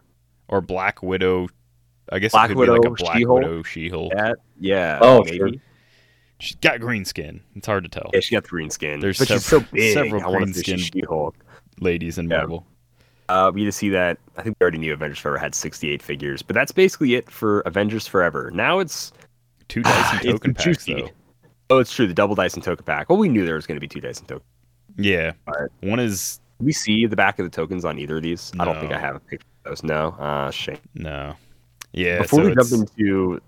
or 0.49 0.61
Black 0.61 1.03
Widow. 1.03 1.49
I 2.11 2.18
guess 2.18 2.33
Black 2.33 2.51
it 2.51 2.55
could 2.55 2.64
be 2.66 2.71
like 2.71 2.85
a 2.85 2.90
Black 2.90 3.16
She-Hulk? 3.16 3.40
Widow 3.40 3.62
She-Hulk. 3.62 4.12
that. 4.14 4.37
Yeah. 4.61 4.99
Oh, 5.01 5.23
maybe. 5.25 5.37
sure. 5.37 5.49
She's 6.43 6.57
got 6.57 6.81
green 6.81 7.05
skin. 7.05 7.41
It's 7.55 7.67
hard 7.67 7.85
to 7.85 7.89
tell. 7.89 8.11
Yeah, 8.13 8.21
she 8.21 8.35
got 8.35 8.43
the 8.43 8.49
green 8.49 8.69
skin. 8.71 8.99
There's 9.01 9.19
but 9.19 9.29
she's 9.29 9.45
so 9.45 9.59
several- 9.61 9.71
big. 9.73 9.95
several 9.95 10.21
green 10.39 10.53
skin- 10.55 10.79
She-Hulk. 10.79 11.37
Ladies 11.81 12.19
in 12.19 12.29
Yeah. 12.29 12.39
Marvel. 12.39 12.67
Uh, 13.29 13.51
we 13.55 13.65
just 13.65 13.79
see 13.79 13.89
that. 13.91 14.19
I 14.37 14.43
think 14.43 14.57
we 14.59 14.65
already 14.65 14.79
knew 14.79 14.93
Avengers 14.93 15.21
Forever 15.21 15.39
had 15.39 15.55
68 15.55 16.03
figures, 16.03 16.43
but 16.43 16.55
that's 16.55 16.73
basically 16.73 17.15
it 17.15 17.31
for 17.31 17.61
Avengers 17.61 18.07
Forever. 18.07 18.51
Now 18.53 18.81
it's 18.81 19.13
Two 19.69 19.83
dice 19.83 19.95
and 20.13 20.21
it's 20.21 20.33
token 20.33 20.51
the 20.51 20.55
packs 20.55 20.65
juicy. 20.65 20.95
though. 21.03 21.09
oh, 21.71 21.79
it's 21.79 21.95
true. 21.95 22.07
The 22.09 22.13
double 22.15 22.35
dice 22.35 22.55
and 22.55 22.63
token 22.63 22.85
pack. 22.85 23.09
Well, 23.09 23.19
we 23.19 23.29
knew 23.29 23.47
there 23.47 23.55
was 23.55 23.67
going 23.67 23.77
to 23.77 23.81
be 23.81 23.89
two 23.89 24.01
dice 24.01 24.19
and 24.19 24.29
token. 24.29 24.45
Yeah. 24.99 25.33
Alright. 25.49 25.71
One 25.81 26.01
is 26.01 26.41
Did 26.59 26.67
we 26.67 26.73
see 26.73 27.07
the 27.07 27.17
back 27.17 27.39
of 27.39 27.45
the 27.47 27.51
tokens 27.51 27.85
on 27.85 27.99
either 27.99 28.17
of 28.17 28.23
these? 28.25 28.53
I 28.59 28.65
don't 28.65 28.79
think 28.81 28.93
I 28.93 28.99
have 28.99 29.15
a 29.17 29.21
picture 29.21 29.47
of 29.65 29.71
those. 29.71 29.83
No. 29.85 30.09
Uh, 30.19 30.51
shame. 30.51 30.79
no. 30.95 31.35
Yeah. 31.93 32.23
Before 32.23 32.41
so 32.41 32.49
we 32.49 32.55
jump 32.55 32.61
it's 32.61 32.73
into 32.73 33.41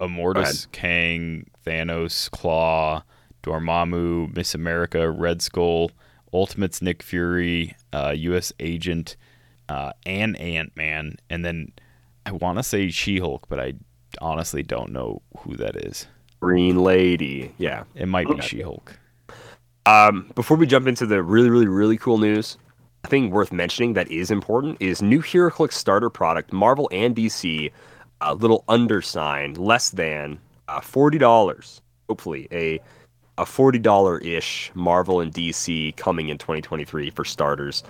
Immortus, 0.00 0.70
Kang, 0.72 1.46
Thanos, 1.64 2.30
Klaw, 2.30 3.02
Dormammu, 3.42 4.34
Miss 4.34 4.54
America, 4.54 5.10
Red 5.10 5.42
Skull, 5.42 5.90
Ultimates, 6.32 6.80
Nick 6.80 7.02
Fury, 7.02 7.76
uh, 7.92 8.14
U.S. 8.16 8.52
Agent, 8.60 9.16
uh, 9.68 9.92
and 10.06 10.36
Ant 10.38 10.76
Man, 10.76 11.16
and 11.30 11.44
then 11.44 11.72
I 12.26 12.32
want 12.32 12.58
to 12.58 12.62
say 12.62 12.90
She 12.90 13.18
Hulk, 13.18 13.46
but 13.48 13.58
I 13.58 13.74
honestly 14.20 14.62
don't 14.62 14.90
know 14.90 15.22
who 15.38 15.56
that 15.56 15.76
is. 15.76 16.06
Green 16.40 16.82
Lady, 16.82 17.54
yeah. 17.58 17.84
It 17.94 18.06
might 18.06 18.26
be 18.26 18.34
Okay. 18.34 18.46
She 18.46 18.60
Hulk. 18.62 18.98
Um, 19.86 20.30
before 20.34 20.56
we 20.56 20.66
jump 20.66 20.86
into 20.86 21.06
the 21.06 21.22
really, 21.22 21.50
really, 21.50 21.66
really 21.66 21.96
cool 21.96 22.18
news, 22.18 22.56
a 23.04 23.08
thing 23.08 23.30
worth 23.30 23.52
mentioning 23.52 23.94
that 23.94 24.10
is 24.10 24.30
important 24.30 24.76
is 24.80 25.02
new 25.02 25.20
HeroClix 25.20 25.72
starter 25.72 26.10
product, 26.10 26.52
Marvel 26.52 26.88
and 26.92 27.16
DC, 27.16 27.70
a 28.20 28.34
little 28.34 28.64
undersigned, 28.68 29.58
less 29.58 29.90
than 29.90 30.38
uh, 30.68 30.80
forty 30.80 31.18
dollars. 31.18 31.80
Hopefully, 32.08 32.48
a 32.52 32.80
a 33.38 33.46
forty 33.46 33.78
dollar 33.78 34.18
ish 34.18 34.70
Marvel 34.74 35.20
and 35.20 35.32
DC 35.32 35.96
coming 35.96 36.28
in 36.28 36.38
2023 36.38 37.10
for 37.10 37.24
starters. 37.24 37.82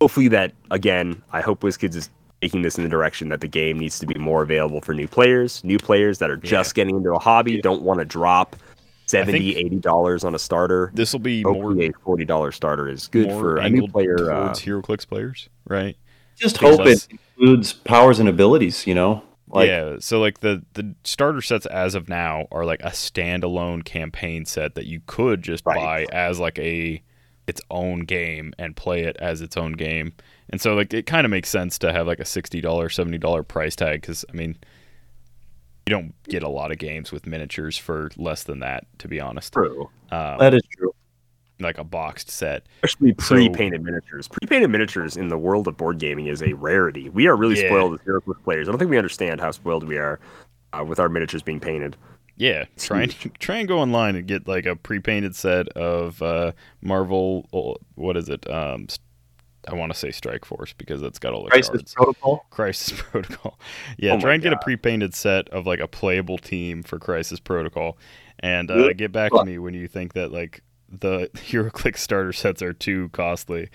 Hopefully, 0.00 0.28
that 0.28 0.52
again, 0.70 1.22
I 1.32 1.40
hope 1.40 1.60
WizKids 1.60 1.94
is 1.94 2.10
taking 2.40 2.62
this 2.62 2.76
in 2.76 2.84
the 2.84 2.90
direction 2.90 3.30
that 3.30 3.40
the 3.40 3.48
game 3.48 3.78
needs 3.78 3.98
to 3.98 4.06
be 4.06 4.18
more 4.18 4.42
available 4.42 4.80
for 4.80 4.92
new 4.92 5.08
players, 5.08 5.64
new 5.64 5.78
players 5.78 6.18
that 6.18 6.30
are 6.30 6.36
just 6.36 6.74
getting 6.74 6.96
into 6.96 7.12
a 7.12 7.18
hobby, 7.18 7.60
don't 7.60 7.82
want 7.82 8.00
to 8.00 8.04
drop 8.04 8.56
70 9.06 9.56
80 9.56 9.76
dollars 9.76 10.24
on 10.24 10.34
a 10.34 10.38
starter. 10.38 10.90
This 10.94 11.12
will 11.12 11.20
be 11.20 11.42
more 11.42 11.54
Hopefully, 11.54 11.88
a 11.88 11.92
forty 12.04 12.24
dollar 12.24 12.52
starter 12.52 12.88
is 12.88 13.08
good 13.08 13.30
for 13.30 13.56
a 13.56 13.68
new 13.68 13.76
angled 13.76 13.92
player. 13.92 14.30
Uh, 14.30 14.44
towards 14.44 14.60
HeroClix 14.60 15.06
players, 15.06 15.48
right? 15.66 15.96
Just 16.36 16.58
Because 16.58 16.78
hope 16.78 16.86
it 16.86 17.06
includes 17.10 17.72
powers 17.72 18.18
and 18.18 18.28
abilities. 18.28 18.86
You 18.86 18.94
know, 18.94 19.22
like 19.54 19.68
yeah, 19.68 19.96
so 20.00 20.20
like 20.20 20.40
the 20.40 20.64
the 20.74 20.94
starter 21.04 21.40
sets 21.42 21.66
as 21.66 21.94
of 21.94 22.08
now 22.08 22.46
are 22.52 22.64
like 22.64 22.80
a 22.82 22.90
standalone 22.90 23.84
campaign 23.84 24.44
set 24.46 24.74
that 24.74 24.86
you 24.86 25.00
could 25.06 25.42
just 25.42 25.64
Right. 25.64 25.76
buy 25.76 26.06
as 26.12 26.38
like 26.40 26.58
a 26.58 27.02
its 27.46 27.60
own 27.70 28.00
game 28.00 28.54
and 28.58 28.74
play 28.76 29.02
it 29.04 29.16
as 29.20 29.40
its 29.42 29.56
own 29.56 29.72
game. 29.72 30.12
And 30.50 30.60
so 30.60 30.74
like 30.74 30.92
it 30.94 31.06
kind 31.06 31.24
of 31.24 31.30
makes 31.30 31.48
sense 31.50 31.78
to 31.80 31.92
have 31.92 32.06
like 32.06 32.20
a 32.20 32.24
$60, 32.24 32.88
$70 32.90 33.42
price 33.44 33.76
tag 33.76 34.02
cuz 34.02 34.24
I 34.28 34.32
mean 34.36 34.56
you 35.86 35.90
don't 35.90 36.14
get 36.28 36.42
a 36.42 36.48
lot 36.48 36.72
of 36.72 36.78
games 36.78 37.12
with 37.12 37.26
miniatures 37.26 37.76
for 37.76 38.10
less 38.16 38.44
than 38.44 38.60
that 38.60 38.86
to 38.98 39.08
be 39.08 39.20
honest. 39.20 39.52
true, 39.52 39.90
Um, 40.10 40.38
that 40.38 40.54
is 40.54 40.62
true. 40.76 40.94
Like 41.60 41.78
a 41.78 41.84
boxed 41.84 42.30
set. 42.30 42.64
especially 42.82 43.12
pre-painted 43.14 43.82
miniatures. 43.82 44.26
Pre-painted 44.28 44.68
miniatures 44.68 45.16
in 45.16 45.28
the 45.28 45.38
world 45.38 45.68
of 45.68 45.76
board 45.76 45.98
gaming 45.98 46.26
is 46.26 46.42
a 46.42 46.52
rarity. 46.54 47.08
We 47.08 47.26
are 47.28 47.36
really 47.36 47.60
Yeah. 47.60 47.68
spoiled 47.68 47.94
as 47.94 48.00
HeroClix 48.00 48.42
players. 48.42 48.68
I 48.68 48.72
don't 48.72 48.78
think 48.78 48.90
we 48.90 48.98
understand 48.98 49.40
how 49.40 49.50
spoiled 49.52 49.84
we 49.84 49.96
are 49.98 50.18
uh, 50.72 50.84
with 50.84 50.98
our 50.98 51.08
miniatures 51.08 51.42
being 51.42 51.60
painted. 51.60 51.96
Yeah, 52.36 52.64
try 52.76 53.02
and 53.02 53.12
try 53.38 53.58
and 53.58 53.68
go 53.68 53.78
online 53.78 54.16
and 54.16 54.26
get 54.26 54.48
like 54.48 54.66
a 54.66 54.74
pre-painted 54.74 55.36
set 55.36 55.68
of 55.68 56.20
uh, 56.20 56.52
Marvel. 56.82 57.46
oh, 57.52 57.76
What 57.94 58.16
is 58.16 58.28
it? 58.28 58.50
Um, 58.50 58.88
I 59.68 59.74
want 59.74 59.92
to 59.92 59.98
say 59.98 60.10
Strike 60.10 60.44
Force 60.44 60.74
because 60.74 61.00
that's 61.00 61.18
got 61.20 61.32
all 61.32 61.44
the 61.44 61.50
Crisis 61.50 61.70
cards. 61.70 61.94
Protocol. 61.94 62.44
Crisis 62.50 62.92
Protocol. 63.00 63.58
Yeah, 63.96 64.14
Oh 64.14 64.20
try 64.20 64.34
and 64.34 64.42
get 64.42 64.52
a 64.52 64.58
pre-painted 64.58 65.14
set 65.14 65.48
of 65.50 65.66
like 65.66 65.78
a 65.80 65.86
playable 65.88 66.36
team 66.36 66.82
for 66.82 66.98
Crisis 66.98 67.38
Protocol, 67.38 67.96
and 68.40 68.68
uh, 68.70 68.92
get 68.94 69.12
back 69.12 69.30
to 69.32 69.44
me 69.44 69.58
when 69.58 69.72
you 69.74 69.86
think 69.86 70.14
that 70.14 70.32
like 70.32 70.62
the 71.00 71.30
HeroClix 71.34 71.98
starter 71.98 72.32
sets 72.32 72.62
are 72.62 72.72
too 72.72 73.08
costly, 73.10 73.68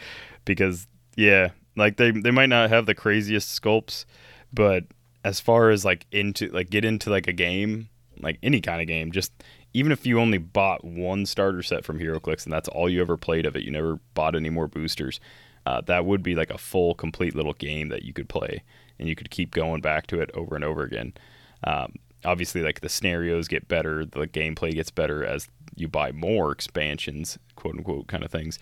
because 0.45 0.87
Yeah, 1.15 1.49
like 1.75 1.97
they 1.97 2.11
they 2.11 2.31
might 2.31 2.49
not 2.49 2.69
have 2.69 2.85
the 2.85 2.95
craziest 2.95 3.59
sculpts, 3.61 4.05
but 4.53 4.85
as 5.23 5.39
far 5.39 5.69
as 5.69 5.83
like 5.85 6.05
into 6.11 6.47
like 6.49 6.69
get 6.69 6.85
into 6.85 7.09
like 7.09 7.27
a 7.27 7.33
game, 7.33 7.89
like 8.19 8.37
any 8.41 8.61
kind 8.61 8.81
of 8.81 8.87
game, 8.87 9.11
just 9.11 9.31
even 9.73 9.91
if 9.91 10.05
you 10.05 10.19
only 10.19 10.37
bought 10.37 10.83
one 10.83 11.25
starter 11.25 11.61
set 11.61 11.85
from 11.85 11.99
HeroClix 11.99 12.43
and 12.43 12.53
that's 12.53 12.67
all 12.69 12.89
you 12.89 13.01
ever 13.01 13.17
played 13.17 13.45
of 13.45 13.55
it, 13.55 13.63
you 13.63 13.71
never 13.71 13.99
bought 14.13 14.35
any 14.35 14.49
more 14.49 14.67
boosters. 14.67 15.19
Uh, 15.65 15.81
that 15.81 16.05
would 16.05 16.23
be 16.23 16.35
like 16.35 16.49
a 16.49 16.57
full, 16.57 16.95
complete 16.95 17.35
little 17.35 17.53
game 17.53 17.89
that 17.89 18.03
you 18.03 18.13
could 18.13 18.29
play, 18.29 18.63
and 18.97 19.07
you 19.07 19.15
could 19.15 19.29
keep 19.29 19.51
going 19.51 19.81
back 19.81 20.07
to 20.07 20.19
it 20.19 20.31
over 20.33 20.55
and 20.55 20.63
over 20.63 20.83
again. 20.83 21.13
Um, 21.63 21.93
obviously, 22.25 22.61
like 22.61 22.81
the 22.81 22.89
scenarios 22.89 23.47
get 23.47 23.67
better, 23.67 24.05
the 24.05 24.27
gameplay 24.27 24.73
gets 24.73 24.89
better 24.89 25.23
as 25.23 25.47
you 25.79 25.87
buy 25.87 26.11
more 26.11 26.51
expansions, 26.51 27.37
quote 27.55 27.75
unquote, 27.75 28.07
kind 28.07 28.23
of 28.23 28.31
things. 28.31 28.59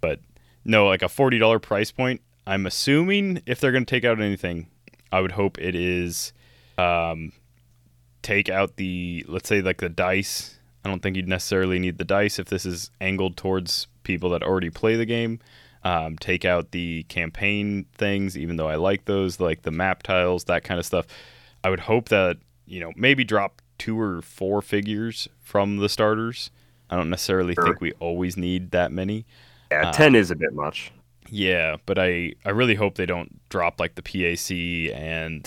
But 0.00 0.20
no, 0.64 0.86
like 0.86 1.02
a 1.02 1.08
forty 1.08 1.38
dollar 1.38 1.58
price 1.58 1.90
point. 1.90 2.20
I'm 2.46 2.66
assuming 2.66 3.42
if 3.46 3.60
they're 3.60 3.72
going 3.72 3.86
to 3.86 3.90
take 3.90 4.04
out 4.04 4.20
anything, 4.20 4.68
I 5.12 5.20
would 5.20 5.32
hope 5.32 5.58
it 5.58 5.74
is 5.74 6.32
um, 6.78 7.32
take 8.22 8.48
out 8.48 8.76
the 8.76 9.24
let's 9.28 9.48
say 9.48 9.60
like 9.60 9.78
the 9.78 9.88
dice. 9.88 10.58
I 10.84 10.88
don't 10.88 11.02
think 11.02 11.16
you'd 11.16 11.28
necessarily 11.28 11.78
need 11.78 11.98
the 11.98 12.04
dice 12.04 12.38
if 12.38 12.46
this 12.46 12.64
is 12.64 12.90
angled 13.00 13.36
towards 13.36 13.86
people 14.02 14.30
that 14.30 14.42
already 14.42 14.70
play 14.70 14.96
the 14.96 15.04
game. 15.04 15.40
Um, 15.82 16.16
take 16.18 16.44
out 16.44 16.72
the 16.72 17.04
campaign 17.04 17.86
things, 17.94 18.36
even 18.36 18.56
though 18.56 18.68
I 18.68 18.76
like 18.76 19.06
those, 19.06 19.40
like 19.40 19.62
the 19.62 19.70
map 19.70 20.02
tiles, 20.02 20.44
that 20.44 20.64
kind 20.64 20.78
of 20.78 20.86
stuff. 20.86 21.06
I 21.64 21.70
would 21.70 21.80
hope 21.80 22.08
that 22.08 22.38
you 22.66 22.80
know 22.80 22.92
maybe 22.96 23.24
drop 23.24 23.62
two 23.78 23.98
or 23.98 24.22
four 24.22 24.62
figures 24.62 25.28
from 25.40 25.78
the 25.78 25.88
starters. 25.88 26.50
I 26.90 26.96
don't 26.96 27.08
necessarily 27.10 27.54
Sure. 27.54 27.64
think 27.64 27.80
we 27.80 27.92
always 28.00 28.36
need 28.36 28.72
that 28.72 28.90
many. 28.92 29.24
Yeah, 29.70 29.88
Uh, 29.88 29.92
ten 29.92 30.14
is 30.14 30.30
a 30.30 30.36
bit 30.36 30.52
much. 30.52 30.90
Yeah, 31.28 31.76
but 31.86 31.98
I 31.98 32.32
I 32.44 32.50
really 32.50 32.74
hope 32.74 32.96
they 32.96 33.06
don't 33.06 33.40
drop 33.48 33.78
like 33.78 33.94
the 33.94 34.02
PAC 34.02 34.50
and 34.92 35.44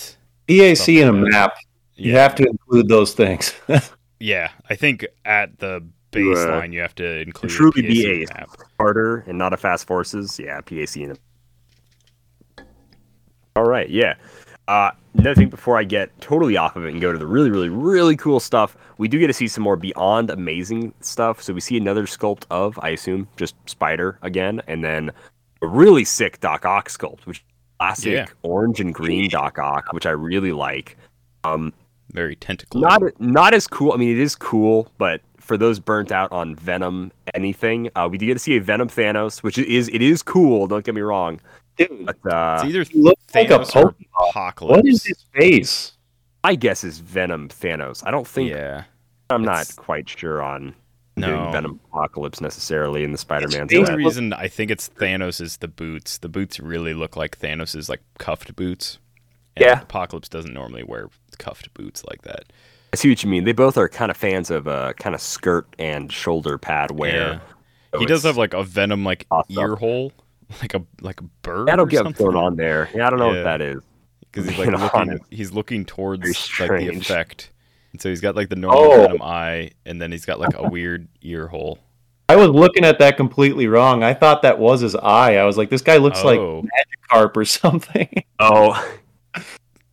PAC 0.47 0.88
and 0.89 1.10
a 1.10 1.12
like 1.12 1.23
that. 1.23 1.32
map. 1.32 1.53
You 1.95 2.15
have 2.15 2.34
to 2.36 2.43
include 2.47 2.88
those 2.88 3.13
things. 3.13 3.53
yeah. 4.19 4.49
I 4.69 4.75
think 4.75 5.06
at 5.25 5.60
the 5.60 5.86
baseline 6.12 6.71
you 6.73 6.79
have 6.79 6.95
to 6.95 7.03
To 7.03 7.21
include 7.21 7.51
a 7.51 7.56
truly 7.56 7.82
be 7.82 8.23
a 8.23 8.45
harder 8.79 9.25
and 9.27 9.38
not 9.38 9.51
a 9.53 9.58
fast 9.58 9.86
forces. 9.86 10.39
Yeah, 10.39 10.62
PAC 10.62 10.95
and. 10.97 11.12
A. 11.12 12.63
All 13.56 13.65
right, 13.65 13.89
yeah. 13.89 14.15
Uh, 14.67 14.91
another 15.15 15.36
thing 15.36 15.49
before 15.49 15.78
I 15.78 15.84
get 15.84 16.10
totally 16.21 16.56
off 16.58 16.76
of 16.76 16.86
it 16.86 16.91
and 16.91 17.02
go 17.02 17.12
to 17.12 17.17
the 17.17 17.28
really, 17.28 17.49
really, 17.49 17.69
really 17.69 18.15
cool 18.15 18.39
stuff, 18.39 18.78
we 18.97 19.08
do 19.08 19.19
get 19.19 19.28
to 19.28 19.34
see 19.34 19.47
some 19.47 19.63
more 19.63 19.76
beyond 19.76 20.30
amazing 20.30 20.93
stuff. 21.02 21.41
So 21.41 21.54
we 21.54 21.60
see 21.60 21.78
another 21.78 22.06
sculpt 22.06 22.43
of, 22.49 22.80
I 22.82 22.89
assume, 22.89 23.28
just 23.36 23.56
Spider 23.65 24.17
again, 24.21 24.62
and 24.67 24.84
then 24.84 25.12
a 25.62 25.67
really 25.67 26.06
sick 26.06 26.39
Doc 26.39 26.65
Ock 26.65 26.89
sculpt, 26.89 27.26
which 27.26 27.39
is 27.39 27.43
classic 27.80 28.13
Yeah. 28.13 28.26
orange 28.43 28.80
and 28.80 28.93
green 28.93 29.30
Doc 29.30 29.60
Ock, 29.60 29.91
which 29.91 30.06
I 30.06 30.12
really 30.12 30.54
like. 30.54 30.97
Um, 31.43 31.73
Very 32.12 32.36
tentacle. 32.38 32.80
not 32.80 33.02
not 33.19 33.54
as 33.54 33.67
cool. 33.67 33.91
I 33.91 33.97
mean, 33.97 34.12
it 34.12 34.19
is 34.19 34.36
cool, 34.36 34.88
but 34.97 35.19
for 35.39 35.58
those 35.58 35.78
burnt 35.80 36.10
out 36.12 36.32
on 36.32 36.56
Venom 36.56 37.12
anything, 37.34 37.89
uh, 37.97 38.08
we 38.10 38.17
do 38.17 38.26
get 38.26 38.34
to 38.36 38.39
see 38.39 38.56
a 38.56 38.62
Venom 38.62 38.88
Thanos, 38.88 39.43
which 39.43 39.58
is 39.58 39.89
it 39.89 40.02
is 40.02 40.23
cool. 40.23 40.67
Don't 40.67 40.86
get 40.86 40.95
me 40.95 41.02
wrong, 41.02 41.41
Dude, 41.77 42.05
but 42.05 42.31
uh, 42.33 42.55
it's 42.59 42.65
either 42.69 42.83
he 42.83 42.99
looks 43.01 43.23
like 43.33 43.49
a 43.49 43.59
Thanos 43.59 43.75
or 43.75 43.95
Apocalypse. 44.29 44.77
What 44.77 44.88
is 44.88 45.03
his 45.05 45.25
face? 45.33 45.93
my 46.43 46.55
guess 46.55 46.83
is 46.83 46.99
Venom 46.99 47.47
Thanos. 47.47 48.03
I 48.05 48.12
don't 48.12 48.27
think 48.27 48.49
Yeah. 48.49 48.83
I'm 49.29 49.43
it's- 49.43 49.75
not 49.77 49.83
quite 49.83 50.09
sure 50.09 50.41
on 50.43 50.75
No. 51.15 51.27
doing 51.27 51.51
Venom 51.53 51.79
Apocalypse 51.89 52.41
necessarily 52.41 53.03
in 53.05 53.12
the 53.13 53.17
Spider-Man. 53.17 53.67
The 53.67 53.77
only 53.77 53.95
reason 53.95 54.33
I 54.33 54.49
think 54.49 54.69
it's 54.69 54.89
Thanos 54.89 55.39
is 55.39 55.57
the 55.57 55.67
boots. 55.69 56.17
The 56.17 56.27
boots 56.29 56.59
really 56.59 56.93
look 56.93 57.15
like 57.15 57.39
Thanos's 57.39 57.88
like 57.88 58.01
cuffed 58.19 58.55
boots. 58.57 58.99
And 59.55 59.65
Yeah. 59.65 59.81
Apocalypse 59.81 60.27
doesn't 60.27 60.53
normally 60.53 60.83
wear 60.83 61.07
cuffed 61.38 61.73
boots 61.73 62.03
like 62.05 62.23
that. 62.23 62.51
I 62.91 62.95
see 62.97 63.09
what 63.09 63.23
you 63.23 63.29
mean. 63.29 63.45
They 63.45 63.53
both 63.53 63.77
are 63.77 63.88
kind 63.88 64.12
of 64.12 64.17
fans 64.17 64.51
of 64.51 64.67
uh, 64.67 64.93
kind 64.99 65.15
of 65.15 65.21
skirt 65.21 65.67
and 65.79 66.12
shoulder 66.12 66.57
pad 66.57 66.91
wear. 66.91 67.41
So 67.93 67.99
he 67.99 68.05
does 68.05 68.23
have 68.23 68.36
like 68.38 68.53
a 68.53 68.63
venom 68.63 69.03
like 69.05 69.25
awesome. 69.31 69.57
ear 69.57 69.75
hole, 69.75 70.12
like 70.61 70.73
a 70.73 70.83
like 71.01 71.19
a 71.21 71.23
bird. 71.41 71.67
that'll 71.67 71.85
or 71.85 71.87
get 71.87 71.97
something. 71.99 72.13
thrown 72.13 72.35
on 72.35 72.55
there. 72.55 72.89
Yeah, 72.93 73.07
I 73.07 73.09
don't 73.09 73.19
know 73.19 73.31
Yeah. 73.31 73.37
what 73.37 73.43
that 73.43 73.61
is. 73.61 73.81
because 74.31 74.47
he's 74.47 74.57
being 74.57 74.71
like 74.71 74.81
looking. 74.81 74.99
honest. 74.99 75.23
He's 75.29 75.51
looking 75.51 75.85
towards 75.85 76.23
like 76.59 76.69
the 76.69 76.89
effect, 76.89 77.51
and 77.91 78.01
so 78.01 78.09
he's 78.09 78.21
got 78.21 78.35
like 78.35 78.49
the 78.49 78.55
normal 78.55 78.83
Oh. 78.91 79.01
venom 79.07 79.21
eye, 79.21 79.71
and 79.85 80.01
then 80.01 80.11
he's 80.11 80.25
got 80.25 80.39
like 80.39 80.55
a 80.57 80.67
weird 80.69 81.07
ear 81.21 81.47
hole. 81.47 81.79
I 82.29 82.35
was 82.37 82.49
looking 82.49 82.85
at 82.85 82.99
that 82.99 83.17
completely 83.17 83.67
wrong. 83.67 84.01
I 84.01 84.13
thought 84.13 84.41
that 84.43 84.57
was 84.57 84.79
his 84.81 84.95
eye. 84.95 85.35
I 85.35 85.43
was 85.43 85.57
like, 85.57 85.69
this 85.69 85.81
guy 85.81 85.97
looks 85.97 86.23
like 86.23 86.39
Oh. 86.39 86.63
Magikarp 87.11 87.35
or 87.35 87.45
something. 87.45 88.23
Oh, 88.39 88.73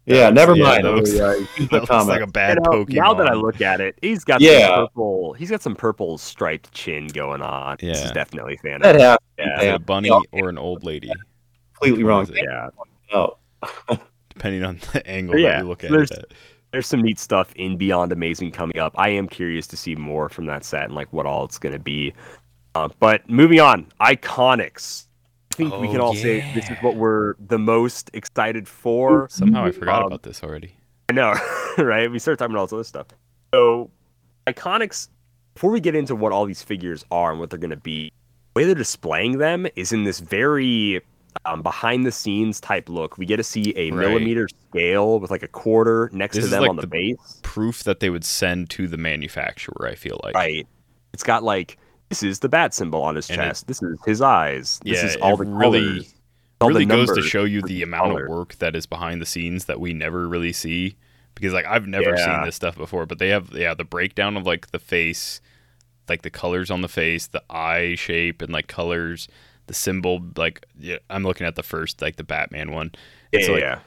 yeah, 0.06 0.30
never 0.30 0.54
yeah, 0.56 0.62
mind. 0.64 0.84
that 0.84 0.92
looks- 0.94 1.14
Uh, 1.14 1.44
That 1.70 1.72
looks 1.72 1.90
like 2.06 2.20
a 2.22 2.26
bad 2.26 2.58
You 2.58 2.62
know, 2.70 2.84
Pokemon. 2.84 2.94
Now 2.94 3.14
that 3.14 3.26
I 3.28 3.34
look 3.34 3.60
at 3.60 3.80
it, 3.80 3.98
he's 4.02 4.24
got 4.24 4.40
Yeah. 4.40 4.66
some 4.68 4.86
purple. 4.86 5.32
He's 5.34 5.50
got 5.50 5.62
some 5.62 5.74
purple 5.76 6.18
striped 6.18 6.72
chin 6.72 7.06
going 7.08 7.42
on. 7.42 7.76
This 7.80 7.98
is 7.98 8.04
Yeah. 8.06 8.12
definitely 8.12 8.56
Thanos. 8.64 8.82
that 8.82 8.98
happened. 9.00 9.18
yeah, 9.38 9.62
Yeah. 9.62 9.74
a 9.74 9.78
bunny 9.78 10.08
Yeah. 10.08 10.20
or 10.32 10.48
an 10.48 10.58
old 10.58 10.84
lady, 10.84 11.10
Completely 11.74 12.04
wrong. 12.04 12.28
yeah. 12.32 12.70
Oh, 13.12 13.36
depending 14.30 14.64
on 14.64 14.80
the 14.92 15.06
angle 15.06 15.38
Yeah, 15.38 15.52
that 15.52 15.58
you 15.62 15.68
look 15.68 15.84
at 15.84 15.90
there's- 15.90 16.10
it. 16.10 16.32
There's 16.72 16.86
some 16.86 17.02
neat 17.02 17.18
stuff 17.18 17.52
in 17.56 17.76
Beyond 17.76 18.12
Amazing 18.12 18.52
coming 18.52 18.78
up. 18.78 18.94
I 18.96 19.08
am 19.08 19.26
curious 19.26 19.66
to 19.66 19.76
see 19.76 19.96
more 19.96 20.28
from 20.28 20.46
that 20.46 20.62
set 20.62 20.84
and 20.84 20.94
like 20.94 21.12
what 21.12 21.26
all 21.26 21.44
it's 21.44 21.58
going 21.58 21.72
to 21.72 21.80
be. 21.80 22.14
Uh, 22.76 22.88
but 23.00 23.28
moving 23.28 23.58
on, 23.58 23.86
Iconics. 24.00 25.06
I 25.52 25.56
think 25.56 25.72
we 25.78 25.88
Oh, 25.88 25.92
can 25.92 26.00
all 26.00 26.14
say 26.14 26.40
this 26.54 26.70
is 26.70 26.76
what 26.80 26.94
we're 26.96 27.34
the 27.44 27.58
most 27.58 28.10
excited 28.14 28.68
for. 28.68 29.26
Somehow 29.30 29.64
I 29.64 29.72
forgot 29.72 30.02
Um, 30.02 30.06
about 30.06 30.22
this 30.22 30.42
already. 30.44 30.76
I 31.08 31.12
know, 31.12 31.34
right? 31.78 32.10
We 32.10 32.18
start 32.20 32.38
talking 32.38 32.54
about 32.54 32.60
all 32.60 32.66
this 32.66 32.72
other 32.72 32.84
stuff. 32.84 33.06
So, 33.52 33.90
Iconics, 34.46 35.08
before 35.54 35.70
we 35.72 35.80
get 35.80 35.96
into 35.96 36.14
what 36.14 36.30
all 36.32 36.46
these 36.46 36.62
figures 36.62 37.04
are 37.10 37.32
and 37.32 37.40
what 37.40 37.50
they're 37.50 37.58
going 37.58 37.70
to 37.70 37.76
be, 37.76 38.12
the 38.54 38.60
way 38.60 38.64
they're 38.64 38.74
displaying 38.76 39.38
them 39.38 39.66
is 39.74 39.92
in 39.92 40.04
this 40.04 40.20
very 40.20 41.00
um, 41.44 41.62
behind 41.62 42.06
the 42.06 42.12
scenes 42.12 42.60
type 42.60 42.88
look. 42.88 43.18
We 43.18 43.26
get 43.26 43.36
to 43.38 43.42
see 43.44 43.72
a 43.76 43.90
Right. 43.90 43.98
millimeter 44.08 44.48
scale 44.68 45.18
with 45.18 45.32
like 45.32 45.42
a 45.42 45.48
quarter 45.48 46.10
next 46.12 46.36
This 46.36 46.44
to 46.44 46.46
is 46.46 46.50
them 46.52 46.60
like 46.62 46.70
on 46.70 46.76
the, 46.76 46.82
the- 46.82 46.86
base. 46.88 47.40
Proof 47.42 47.82
that 47.84 47.98
they 47.98 48.10
would 48.10 48.24
send 48.24 48.70
to 48.70 48.86
the 48.86 48.96
manufacturer. 48.96 49.88
I 49.88 49.96
feel 49.96 50.20
like. 50.22 50.34
Right. 50.36 50.66
It's 51.12 51.24
got 51.24 51.42
like, 51.42 51.76
this 52.10 52.22
is 52.22 52.40
the 52.40 52.48
bat 52.48 52.74
symbol 52.74 53.00
on 53.02 53.16
his 53.16 53.30
And 53.30 53.40
it- 53.40 53.44
chest. 53.44 53.66
this 53.68 53.82
is 53.82 53.98
his 54.04 54.20
eyes. 54.20 54.78
This 54.84 54.98
Yeah, 55.02 55.06
is 55.08 55.16
all 55.16 55.34
it 55.40 55.44
the 55.46 55.50
really- 55.50 55.80
colors. 55.80 56.14
all 56.60 56.68
the 56.68 56.74
really 56.74 56.84
goes 56.86 57.10
to 57.12 57.22
show 57.22 57.44
you 57.44 57.62
the 57.62 57.82
amount 57.82 58.10
color. 58.10 58.24
of 58.24 58.28
work 58.30 58.54
that 58.56 58.76
is 58.76 58.84
behind 58.84 59.22
the 59.22 59.26
scenes 59.26 59.64
that 59.64 59.80
we 59.80 59.94
never 59.94 60.28
really 60.28 60.52
see 60.52 60.96
because 61.34 61.54
like 61.54 61.64
I've 61.64 61.86
never 61.86 62.10
Yeah. 62.16 62.24
seen 62.36 62.44
this 62.44 62.54
stuff 62.56 62.76
before 62.76 63.06
but 63.06 63.18
they 63.18 63.28
have 63.30 63.50
yeah 63.54 63.72
the 63.72 63.84
breakdown 63.84 64.36
of 64.36 64.44
like 64.44 64.70
the 64.70 64.78
face 64.78 65.40
like 66.06 66.20
the 66.20 66.28
colors 66.30 66.70
on 66.70 66.82
the 66.82 66.88
face 66.88 67.26
the 67.28 67.42
eye 67.48 67.94
shape 67.94 68.42
and 68.42 68.52
like 68.52 68.66
colors 68.66 69.26
the 69.68 69.72
symbol 69.74 70.20
like 70.36 70.66
yeah, 70.78 70.98
I'm 71.08 71.22
looking 71.22 71.46
at 71.46 71.54
the 71.54 71.62
first 71.62 72.02
like 72.02 72.16
the 72.16 72.24
Batman 72.24 72.72
one 72.72 72.90
Yeah, 73.32 73.40
It's 73.40 73.48
like- 73.48 73.60
yeah. 73.62 73.78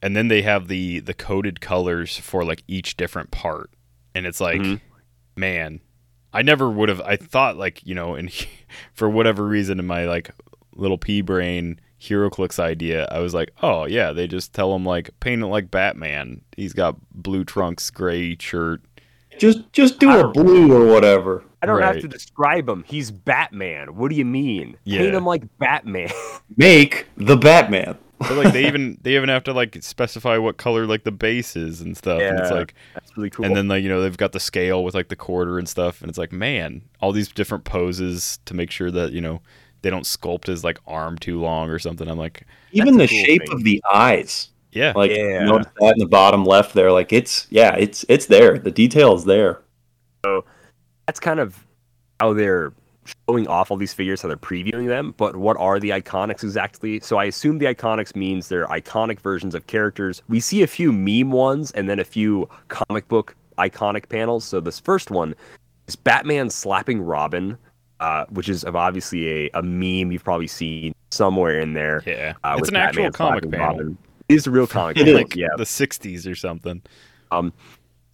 and 0.00 0.16
then 0.16 0.28
they 0.28 0.40
have 0.42 0.68
the 0.68 1.00
the 1.00 1.12
coded 1.14 1.60
colors 1.60 2.16
for 2.16 2.42
like 2.44 2.62
each 2.68 2.96
different 2.96 3.32
part 3.32 3.68
and 4.14 4.24
it's 4.24 4.40
like 4.40 4.60
Mhm. 4.62 4.80
man 5.36 5.80
i 6.32 6.42
never 6.42 6.70
would 6.70 6.88
have 6.88 7.00
i 7.02 7.16
thought 7.16 7.56
like 7.56 7.84
you 7.86 7.94
know 7.94 8.14
and 8.14 8.30
for 8.92 9.08
whatever 9.08 9.44
reason 9.44 9.78
in 9.78 9.86
my 9.86 10.04
like 10.04 10.30
little 10.74 10.98
pea 10.98 11.20
brain 11.20 11.80
HeroClix 12.00 12.60
idea 12.60 13.08
i 13.10 13.18
was 13.18 13.34
like 13.34 13.50
oh 13.62 13.84
yeah 13.84 14.12
they 14.12 14.28
just 14.28 14.52
tell 14.52 14.74
him 14.74 14.84
like 14.84 15.10
paint 15.18 15.42
it 15.42 15.46
like 15.46 15.70
batman 15.70 16.40
he's 16.56 16.72
got 16.72 16.96
blue 17.12 17.44
trunks 17.44 17.90
gray 17.90 18.36
shirt 18.38 18.82
just 19.38 19.72
just 19.72 19.98
do 19.98 20.10
a 20.18 20.28
blue 20.28 20.72
or 20.72 20.92
whatever. 20.92 21.44
I 21.62 21.66
don't 21.66 21.82
have 21.82 22.00
to 22.00 22.08
describe 22.08 22.68
him. 22.68 22.84
He's 22.86 23.10
Batman. 23.10 23.96
What 23.96 24.10
do 24.10 24.16
you 24.16 24.24
mean? 24.24 24.76
Yeah. 24.84 25.00
Paint 25.00 25.14
him 25.14 25.24
like 25.24 25.58
Batman. 25.58 26.10
Make 26.56 27.06
the 27.16 27.36
Batman. 27.36 27.98
But 28.18 28.32
like 28.32 28.52
they 28.52 28.66
even 28.66 28.98
they 29.02 29.16
even 29.16 29.28
have 29.28 29.44
to 29.44 29.52
like 29.52 29.76
specify 29.82 30.36
what 30.38 30.56
color 30.56 30.86
like 30.86 31.04
the 31.04 31.12
base 31.12 31.56
is 31.56 31.80
and 31.80 31.96
stuff 31.96 32.20
and 32.22 32.38
it's 32.38 32.50
like 32.50 32.74
That's 32.94 33.16
really 33.16 33.30
cool. 33.30 33.44
And 33.46 33.56
then 33.56 33.68
like 33.68 33.82
you 33.82 33.88
know 33.88 34.00
they've 34.02 34.16
got 34.16 34.32
the 34.32 34.40
scale 34.40 34.82
with 34.84 34.94
like 34.94 35.08
the 35.08 35.16
quarter 35.16 35.58
and 35.58 35.68
stuff, 35.68 36.00
and 36.00 36.08
it's 36.08 36.18
like 36.18 36.32
man, 36.32 36.82
all 37.00 37.12
these 37.12 37.28
different 37.28 37.64
poses 37.64 38.38
to 38.46 38.54
make 38.54 38.70
sure 38.70 38.90
that 38.90 39.12
you 39.12 39.20
know 39.20 39.40
they 39.82 39.90
don't 39.90 40.04
sculpt 40.04 40.46
his 40.46 40.64
like 40.64 40.78
arm 40.86 41.16
too 41.18 41.40
long 41.40 41.70
or 41.70 41.78
something. 41.78 42.08
I'm 42.08 42.18
like, 42.18 42.44
Even 42.72 42.96
the 42.96 43.06
cool 43.06 43.24
shape 43.24 43.42
thing. 43.42 43.52
of 43.52 43.62
the 43.64 43.80
eyes. 43.92 44.48
yeah, 44.72 44.92
Like 44.96 45.12
Yeah. 45.12 45.44
notice 45.44 45.68
that 45.80 45.92
in 45.94 45.98
the 46.00 46.08
bottom 46.08 46.44
left 46.44 46.74
there. 46.74 46.90
Like 46.90 47.12
it's 47.12 47.46
yeah, 47.50 47.74
it's 47.76 48.04
it's 48.08 48.26
there. 48.26 48.58
The 48.58 48.72
detail 48.72 49.14
is 49.14 49.24
there. 49.24 49.60
So 50.24 50.44
that's 51.06 51.20
kind 51.20 51.38
of 51.38 51.64
how 52.18 52.32
they're 52.34 52.72
showing 53.28 53.46
off 53.46 53.70
all 53.70 53.76
these 53.76 53.92
figures, 53.94 54.22
how 54.22 54.28
they're 54.28 54.36
previewing 54.36 54.86
them. 54.86 55.14
But 55.16 55.36
what 55.36 55.56
are 55.58 55.78
the 55.80 55.90
iconics 55.90 56.42
exactly? 56.42 57.00
So 57.00 57.16
I 57.18 57.24
assume 57.24 57.58
the 57.58 57.66
iconics 57.66 58.14
means 58.16 58.48
they're 58.48 58.66
iconic 58.66 59.20
versions 59.20 59.54
of 59.54 59.66
characters. 59.66 60.22
We 60.28 60.40
see 60.40 60.62
a 60.62 60.66
few 60.66 60.92
meme 60.92 61.30
ones 61.30 61.70
and 61.72 61.88
then 61.88 61.98
a 61.98 62.04
few 62.04 62.48
comic 62.68 63.08
book 63.08 63.34
iconic 63.58 64.08
panels. 64.08 64.44
So 64.44 64.60
this 64.60 64.78
first 64.78 65.10
one 65.10 65.34
is 65.86 65.96
Batman 65.96 66.50
slapping 66.50 67.00
Robin, 67.00 67.58
uh, 68.00 68.26
which 68.30 68.48
is 68.48 68.64
obviously 68.64 69.46
a, 69.46 69.50
a 69.54 69.62
meme 69.62 70.12
you've 70.12 70.24
probably 70.24 70.46
seen 70.46 70.94
somewhere 71.10 71.58
in 71.60 71.72
there. 71.74 72.02
Yeah, 72.06 72.34
uh, 72.44 72.56
it's 72.58 72.68
an 72.68 72.76
actual 72.76 73.10
comic 73.10 73.50
panel, 73.50 73.66
Robin. 73.66 73.98
It 74.28 74.34
is 74.34 74.46
a 74.46 74.50
real 74.50 74.66
comic 74.66 74.96
It 74.98 75.06
panel. 75.06 75.24
Yeah. 75.34 75.48
the 75.56 75.64
'60s 75.64 76.30
or 76.30 76.34
something. 76.34 76.82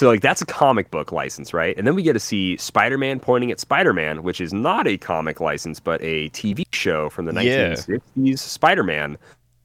So 0.00 0.08
like 0.08 0.20
that's 0.22 0.42
a 0.42 0.46
comic 0.46 0.90
book 0.90 1.12
license, 1.12 1.54
right? 1.54 1.76
And 1.78 1.86
then 1.86 1.94
we 1.94 2.02
get 2.02 2.14
to 2.14 2.18
see 2.20 2.56
Spider-Man 2.56 3.20
pointing 3.20 3.50
at 3.52 3.60
Spider-Man, 3.60 4.22
which 4.24 4.40
is 4.40 4.52
not 4.52 4.86
a 4.88 4.98
comic 4.98 5.40
license, 5.40 5.78
but 5.78 6.00
a 6.02 6.30
TV 6.30 6.64
show 6.72 7.08
from 7.10 7.26
the 7.26 7.32
Yeah. 7.44 7.74
1960s 7.74 8.38
Spider-Man 8.38 9.16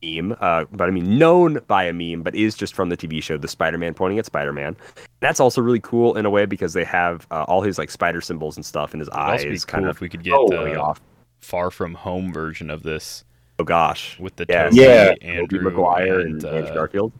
meme. 0.04 0.36
Uh, 0.40 0.66
but 0.72 0.88
I 0.88 0.92
mean, 0.92 1.18
known 1.18 1.60
by 1.68 1.84
a 1.86 1.94
meme, 1.94 2.22
but 2.22 2.36
is 2.36 2.56
just 2.56 2.76
from 2.76 2.90
the 2.90 2.96
TV 2.98 3.22
show, 3.24 3.38
the 3.38 3.48
Spider-Man 3.48 3.96
pointing 3.96 4.20
at 4.20 4.26
Spider-Man. 4.26 4.78
That's 5.20 5.40
also 5.40 5.62
really 5.62 5.80
cool 5.82 6.16
in 6.16 6.26
a 6.26 6.30
way 6.30 6.46
because 6.46 6.74
they 6.74 6.86
have 6.86 7.26
uh, 7.32 7.44
all 7.48 7.62
his 7.62 7.78
like 7.80 7.90
spider 7.90 8.22
symbols 8.22 8.56
and 8.56 8.66
stuff 8.66 8.94
in 8.94 9.00
his 9.00 9.10
It'd 9.10 9.20
also 9.20 9.46
be 9.46 9.52
eyes, 9.52 9.66
cool 9.66 9.72
kind 9.74 9.86
of 9.90 9.96
if 9.96 10.00
we 10.02 10.10
could 10.10 10.24
get 10.24 10.32
totally 10.32 10.76
uh, 10.76 10.82
off. 10.82 11.02
far 11.42 11.72
from 11.72 11.96
home 11.96 12.32
version 12.32 12.70
of 12.70 12.84
this 12.84 13.24
Oh 13.58 13.66
gosh, 13.66 14.18
with 14.20 14.36
the 14.38 14.46
yeah, 14.48 14.66
Toby, 14.70 14.76
Yeah. 14.78 15.14
Andrew, 15.22 15.60
Tobey 15.60 15.64
Maguire 15.66 16.20
and, 16.22 16.42
and, 16.44 16.46
Andrew 16.46 16.72
uh, 16.72 16.74
Garfield. 16.76 17.12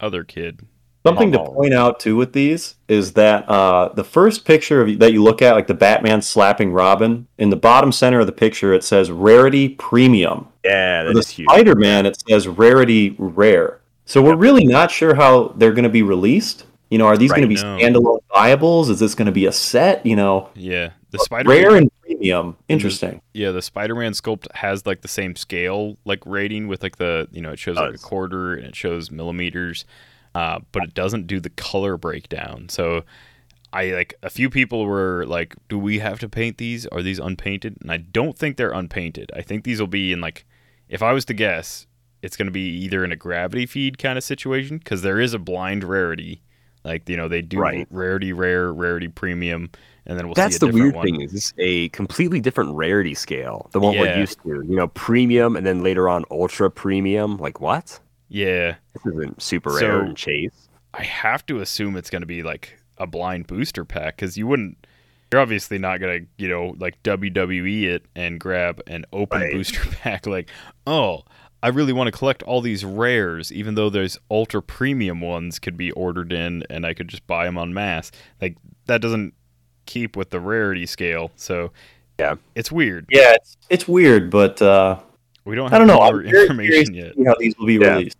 other 0.00 0.24
kid. 0.24 0.60
Something 1.06 1.32
to 1.32 1.40
Oh. 1.40 1.54
point 1.54 1.72
out 1.72 1.98
too 1.98 2.14
with 2.16 2.32
these 2.34 2.74
is 2.88 3.12
that 3.14 3.48
uh, 3.48 3.88
the 3.94 4.04
first 4.04 4.44
picture 4.44 4.82
of, 4.82 4.98
that 4.98 5.12
you 5.12 5.22
look 5.22 5.40
at, 5.40 5.54
like 5.54 5.66
the 5.66 5.74
Batman 5.74 6.20
slapping 6.20 6.72
Robin, 6.72 7.26
in 7.38 7.48
the 7.50 7.56
bottom 7.56 7.90
center 7.90 8.20
of 8.20 8.26
the 8.26 8.32
picture 8.32 8.74
it 8.74 8.84
says 8.84 9.10
"Rarity 9.10 9.70
Premium." 9.70 10.48
Yeah, 10.64 11.04
For 11.06 11.14
that 11.14 11.24
the 11.26 11.32
huge. 11.32 11.48
Spider-Man 11.48 12.04
it 12.06 12.18
says 12.28 12.46
"Rarity 12.46 13.14
Rare." 13.18 13.80
So 14.04 14.20
we're 14.22 14.36
really 14.36 14.66
not 14.66 14.90
sure 14.90 15.14
how 15.14 15.54
they're 15.56 15.72
going 15.72 15.84
to 15.84 15.88
be 15.88 16.02
released. 16.02 16.66
You 16.90 16.98
know, 16.98 17.06
are 17.06 17.16
these 17.16 17.30
going 17.30 17.42
to 17.42 17.48
be 17.48 17.54
no. 17.54 17.78
standalone 17.78 18.18
viables? 18.34 18.90
Is 18.90 18.98
this 18.98 19.14
going 19.14 19.26
to 19.26 19.32
be 19.32 19.46
a 19.46 19.52
set? 19.52 20.04
You 20.04 20.16
know, 20.16 20.50
Yeah, 20.54 20.90
the 21.12 21.18
Spider 21.20 21.48
rare 21.48 21.76
and 21.76 21.88
premium. 22.02 22.56
Interesting. 22.68 23.22
Yeah, 23.32 23.52
the 23.52 23.62
Spider-Man 23.62 24.12
sculpt 24.12 24.48
has 24.56 24.84
like 24.84 25.00
the 25.02 25.08
same 25.08 25.34
scale 25.36 25.96
like 26.04 26.20
rating 26.26 26.66
with 26.68 26.82
like 26.82 26.96
the 26.96 27.28
you 27.30 27.40
know 27.40 27.52
it 27.52 27.58
shows 27.60 27.76
like 27.76 27.94
a 27.94 27.98
quarter 27.98 28.54
and 28.54 28.66
it 28.66 28.74
shows 28.76 29.10
millimeters, 29.12 29.84
uh, 30.34 30.60
but 30.72 30.84
it 30.84 30.94
doesn't 30.94 31.26
do 31.26 31.40
the 31.40 31.50
color 31.50 31.96
breakdown. 31.96 32.68
So 32.68 33.04
I 33.72 33.86
like 33.92 34.14
a 34.22 34.30
few 34.30 34.50
people 34.50 34.84
were 34.86 35.24
like, 35.26 35.54
"Do 35.68 35.78
we 35.78 35.98
have 36.00 36.18
to 36.20 36.28
paint 36.28 36.58
these? 36.58 36.86
Are 36.88 37.02
these 37.02 37.18
unpainted?" 37.18 37.76
And 37.80 37.90
I 37.92 37.98
don't 37.98 38.36
think 38.36 38.56
they're 38.56 38.72
unpainted. 38.72 39.30
I 39.34 39.42
think 39.42 39.64
these 39.64 39.78
will 39.80 39.86
be 39.86 40.12
in 40.12 40.20
like, 40.20 40.44
if 40.88 41.02
I 41.02 41.12
was 41.12 41.24
to 41.26 41.34
guess, 41.34 41.86
it's 42.22 42.36
going 42.36 42.46
to 42.46 42.52
be 42.52 42.68
either 42.84 43.04
in 43.04 43.12
a 43.12 43.16
gravity 43.16 43.66
feed 43.66 43.98
kind 43.98 44.18
of 44.18 44.24
situation 44.24 44.78
because 44.78 45.02
there 45.02 45.20
is 45.20 45.34
a 45.34 45.38
blind 45.38 45.84
rarity. 45.84 46.42
Like 46.84 47.08
you 47.08 47.16
know 47.16 47.28
they 47.28 47.42
do 47.42 47.58
Right. 47.58 47.86
rarity 47.90 48.32
rare, 48.32 48.72
rarity 48.72 49.08
premium, 49.08 49.70
and 50.06 50.18
then 50.18 50.26
we'll 50.26 50.34
That's 50.34 50.58
the 50.58 50.66
different 50.66 50.82
weird 50.82 50.94
one. 50.96 51.04
thing 51.04 51.20
is 51.20 51.32
this 51.32 51.52
a 51.58 51.90
completely 51.90 52.40
different 52.40 52.74
rarity 52.74 53.14
scale 53.14 53.68
than 53.72 53.82
what 53.82 53.96
we're 53.98 54.16
used 54.18 54.38
to. 54.44 54.48
You 54.48 54.76
know, 54.76 54.88
premium 54.88 55.56
and 55.56 55.66
then 55.66 55.82
later 55.82 56.08
on 56.08 56.24
ultra 56.30 56.70
premium. 56.70 57.36
Like 57.36 57.60
what? 57.60 58.00
Yeah, 58.30 58.76
This 58.94 59.12
isn't 59.12 59.42
super 59.42 59.70
So- 59.70 59.86
rare 59.88 60.00
and 60.00 60.16
chase. 60.16 60.68
I 60.94 61.02
have 61.02 61.44
to 61.46 61.60
assume 61.60 61.96
it's 61.96 62.08
going 62.10 62.22
to 62.22 62.26
be 62.26 62.42
like 62.42 62.78
a 62.96 63.06
blind 63.06 63.46
booster 63.46 63.84
pack 63.84 64.16
because 64.16 64.38
you 64.38 64.46
wouldn't. 64.46 64.86
You're 65.32 65.40
obviously 65.42 65.78
not 65.78 66.00
going 66.00 66.22
to, 66.22 66.26
you 66.42 66.48
know, 66.48 66.74
like 66.78 67.00
WWE 67.04 67.84
it 67.84 68.06
and 68.16 68.40
grab 68.40 68.80
an 68.88 69.04
open 69.12 69.40
Right. 69.42 69.52
booster 69.52 69.80
pack. 70.02 70.26
Like, 70.26 70.48
oh, 70.88 71.24
I 71.62 71.68
really 71.68 71.92
want 71.92 72.08
to 72.08 72.12
collect 72.18 72.42
all 72.44 72.60
these 72.60 72.84
rares, 72.84 73.52
even 73.52 73.74
though 73.76 73.90
there's 73.90 74.18
ultra 74.30 74.60
premium 74.62 75.20
ones 75.20 75.58
could 75.60 75.76
be 75.76 75.92
ordered 75.92 76.32
in 76.32 76.64
and 76.70 76.84
I 76.86 76.94
could 76.94 77.06
just 77.08 77.26
buy 77.28 77.44
them 77.44 77.58
on 77.58 77.72
mass. 77.74 78.10
Like, 78.40 78.56
that 78.86 79.00
doesn't 79.00 79.34
keep 79.86 80.16
with 80.16 80.30
the 80.30 80.40
rarity 80.40 80.86
scale. 80.86 81.30
So, 81.36 81.70
Yeah. 82.18 82.34
it's 82.56 82.72
weird. 82.72 83.06
Yeah, 83.10 83.34
it's 83.34 83.56
it's 83.68 83.86
weird, 83.86 84.30
but 84.30 84.60
uh, 84.60 84.98
We 85.50 85.56
don't 85.56 85.72
I 85.72 85.78
don't 85.78 85.88
know. 85.88 85.96
more 85.96 86.20
I'm 86.20 86.26
information 86.26 86.94
yet. 86.94 87.14
see 87.16 87.24
how 87.24 87.34
these 87.38 87.58
will 87.58 87.66
be 87.66 87.74
Yeah. 87.74 87.96
released. 87.96 88.16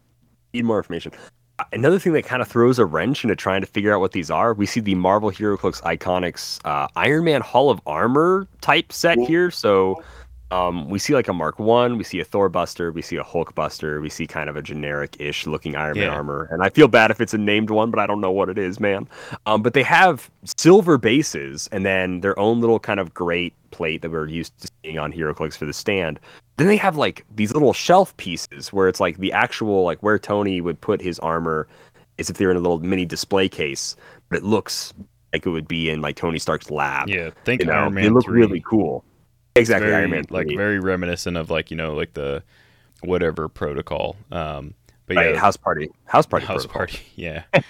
Need 0.52 0.64
more 0.64 0.78
information. 0.78 1.12
Uh, 1.60 1.64
Another 1.72 1.98
thing 2.00 2.12
that 2.14 2.24
kind 2.24 2.42
of 2.42 2.48
throws 2.48 2.80
a 2.80 2.84
wrench 2.84 3.22
into 3.22 3.36
trying 3.36 3.60
to 3.60 3.66
figure 3.68 3.94
out 3.94 4.00
what 4.00 4.10
these 4.10 4.30
are, 4.32 4.52
we 4.52 4.66
see 4.66 4.80
the 4.80 4.96
Marvel 4.96 5.30
HeroClix 5.30 5.80
Iconics 5.82 6.58
uh, 6.64 6.88
Iron 6.96 7.24
Man 7.24 7.40
Hall 7.40 7.70
of 7.70 7.80
Armor 7.86 8.48
type 8.60 8.92
set 8.92 9.16
here. 9.18 9.50
So 9.52 10.02
um, 10.50 10.88
we 10.88 10.98
see 10.98 11.14
like 11.14 11.28
a 11.28 11.32
Mark 11.32 11.60
One, 11.60 11.96
we 11.98 12.02
see 12.02 12.18
a 12.18 12.24
Thor 12.24 12.48
Buster, 12.48 12.90
we 12.90 13.00
see 13.02 13.14
a 13.14 13.22
Hulk 13.22 13.54
Buster, 13.54 14.00
we 14.00 14.08
see 14.10 14.26
kind 14.26 14.50
of 14.50 14.56
a 14.56 14.62
generic-ish 14.62 15.46
looking 15.46 15.76
Iron 15.76 15.98
Man 15.98 16.08
Yeah. 16.08 16.14
armor, 16.16 16.48
and 16.50 16.64
I 16.64 16.70
feel 16.70 16.88
bad 16.88 17.12
if 17.12 17.20
it's 17.20 17.32
a 17.34 17.38
named 17.38 17.70
one, 17.70 17.92
but 17.92 18.00
I 18.00 18.06
don't 18.08 18.20
know 18.20 18.32
what 18.32 18.48
it 18.48 18.58
is, 18.58 18.80
man. 18.80 19.08
Um, 19.46 19.62
but 19.62 19.74
they 19.74 19.84
have 19.84 20.28
silver 20.58 20.98
bases 20.98 21.68
and 21.70 21.86
then 21.86 22.20
their 22.22 22.36
own 22.40 22.60
little 22.60 22.80
kind 22.80 22.98
of 22.98 23.14
great 23.14 23.54
plate 23.70 24.02
that 24.02 24.10
we're 24.10 24.26
used 24.26 24.58
to 24.62 24.68
seeing 24.82 24.98
on 24.98 25.12
HeroClix 25.12 25.56
for 25.56 25.66
the 25.66 25.72
stand. 25.72 26.18
Then 26.60 26.68
they 26.68 26.76
have 26.76 26.98
like 26.98 27.24
these 27.34 27.54
little 27.54 27.72
shelf 27.72 28.14
pieces 28.18 28.70
where 28.70 28.86
it's 28.86 29.00
like 29.00 29.16
the 29.16 29.32
actual 29.32 29.82
like 29.82 30.02
where 30.02 30.18
Tony 30.18 30.60
would 30.60 30.78
put 30.78 31.00
his 31.00 31.18
armor 31.20 31.66
is 32.18 32.28
if 32.28 32.36
they're 32.36 32.50
in 32.50 32.56
a 32.58 32.60
little 32.60 32.80
mini 32.80 33.06
display 33.06 33.48
case, 33.48 33.96
but 34.28 34.36
it 34.36 34.44
looks 34.44 34.92
like 35.32 35.46
it 35.46 35.48
would 35.48 35.66
be 35.66 35.88
in 35.88 36.02
like 36.02 36.16
Tony 36.16 36.38
Stark's 36.38 36.70
lab. 36.70 37.08
Yeah, 37.08 37.30
think 37.46 37.62
you 37.62 37.68
know, 37.68 37.72
Iron 37.72 37.94
Man 37.94 38.04
they 38.04 38.10
look 38.10 38.26
3. 38.26 38.38
really 38.38 38.60
cool. 38.60 39.06
Exactly, 39.56 39.88
very, 39.88 40.02
Iron 40.02 40.10
Man. 40.10 40.26
like 40.28 40.48
very 40.54 40.78
reminiscent 40.78 41.38
of 41.38 41.48
like 41.48 41.70
you 41.70 41.78
know 41.78 41.94
like 41.94 42.12
the 42.12 42.42
whatever 43.02 43.48
protocol. 43.48 44.16
Um, 44.30 44.74
but 45.06 45.16
right, 45.16 45.32
yeah, 45.32 45.40
house 45.40 45.56
party, 45.56 45.88
house 46.04 46.26
party, 46.26 46.44
house 46.44 46.66
protocol. 46.66 46.98
party. 46.98 47.00
Yeah. 47.16 47.44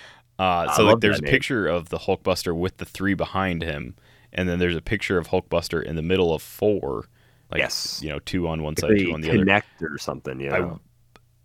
Uh, 0.41 0.74
so 0.74 0.84
like 0.84 1.01
there's 1.01 1.18
a 1.18 1.22
name. 1.22 1.30
picture 1.30 1.66
of 1.66 1.91
the 1.91 1.99
Hulkbuster 1.99 2.57
with 2.57 2.78
the 2.78 2.86
three 2.86 3.12
behind 3.12 3.62
him, 3.62 3.95
and 4.32 4.49
then 4.49 4.59
there's 4.59 4.74
a 4.74 4.80
picture 4.80 5.18
of 5.18 5.28
Hulkbuster 5.28 5.82
in 5.82 5.97
the 5.97 6.03
middle 6.03 6.32
of 6.32 6.41
four. 6.41 7.05
Like, 7.51 7.61
Yes. 7.61 8.01
You 8.03 8.11
know, 8.11 8.18
two 8.20 8.46
on 8.48 8.62
one 8.62 8.76
side, 8.76 8.98
two 8.98 9.12
on 9.12 9.20
the 9.20 9.28
other. 9.30 9.38
connect 9.38 9.82
or 9.82 9.98
something. 9.98 10.40
Yeah. 10.40 10.57
I- 10.72 10.76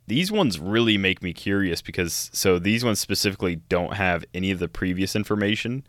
These 0.08 0.32
ones 0.32 0.60
really 0.60 0.98
make 0.98 1.24
me 1.24 1.34
curious 1.34 1.82
because 1.82 2.30
so 2.32 2.60
these 2.60 2.86
ones 2.86 3.00
specifically 3.00 3.56
don't 3.56 3.94
have 3.96 4.24
any 4.34 4.52
of 4.52 4.60
the 4.60 4.68
previous 4.68 5.16
information. 5.16 5.84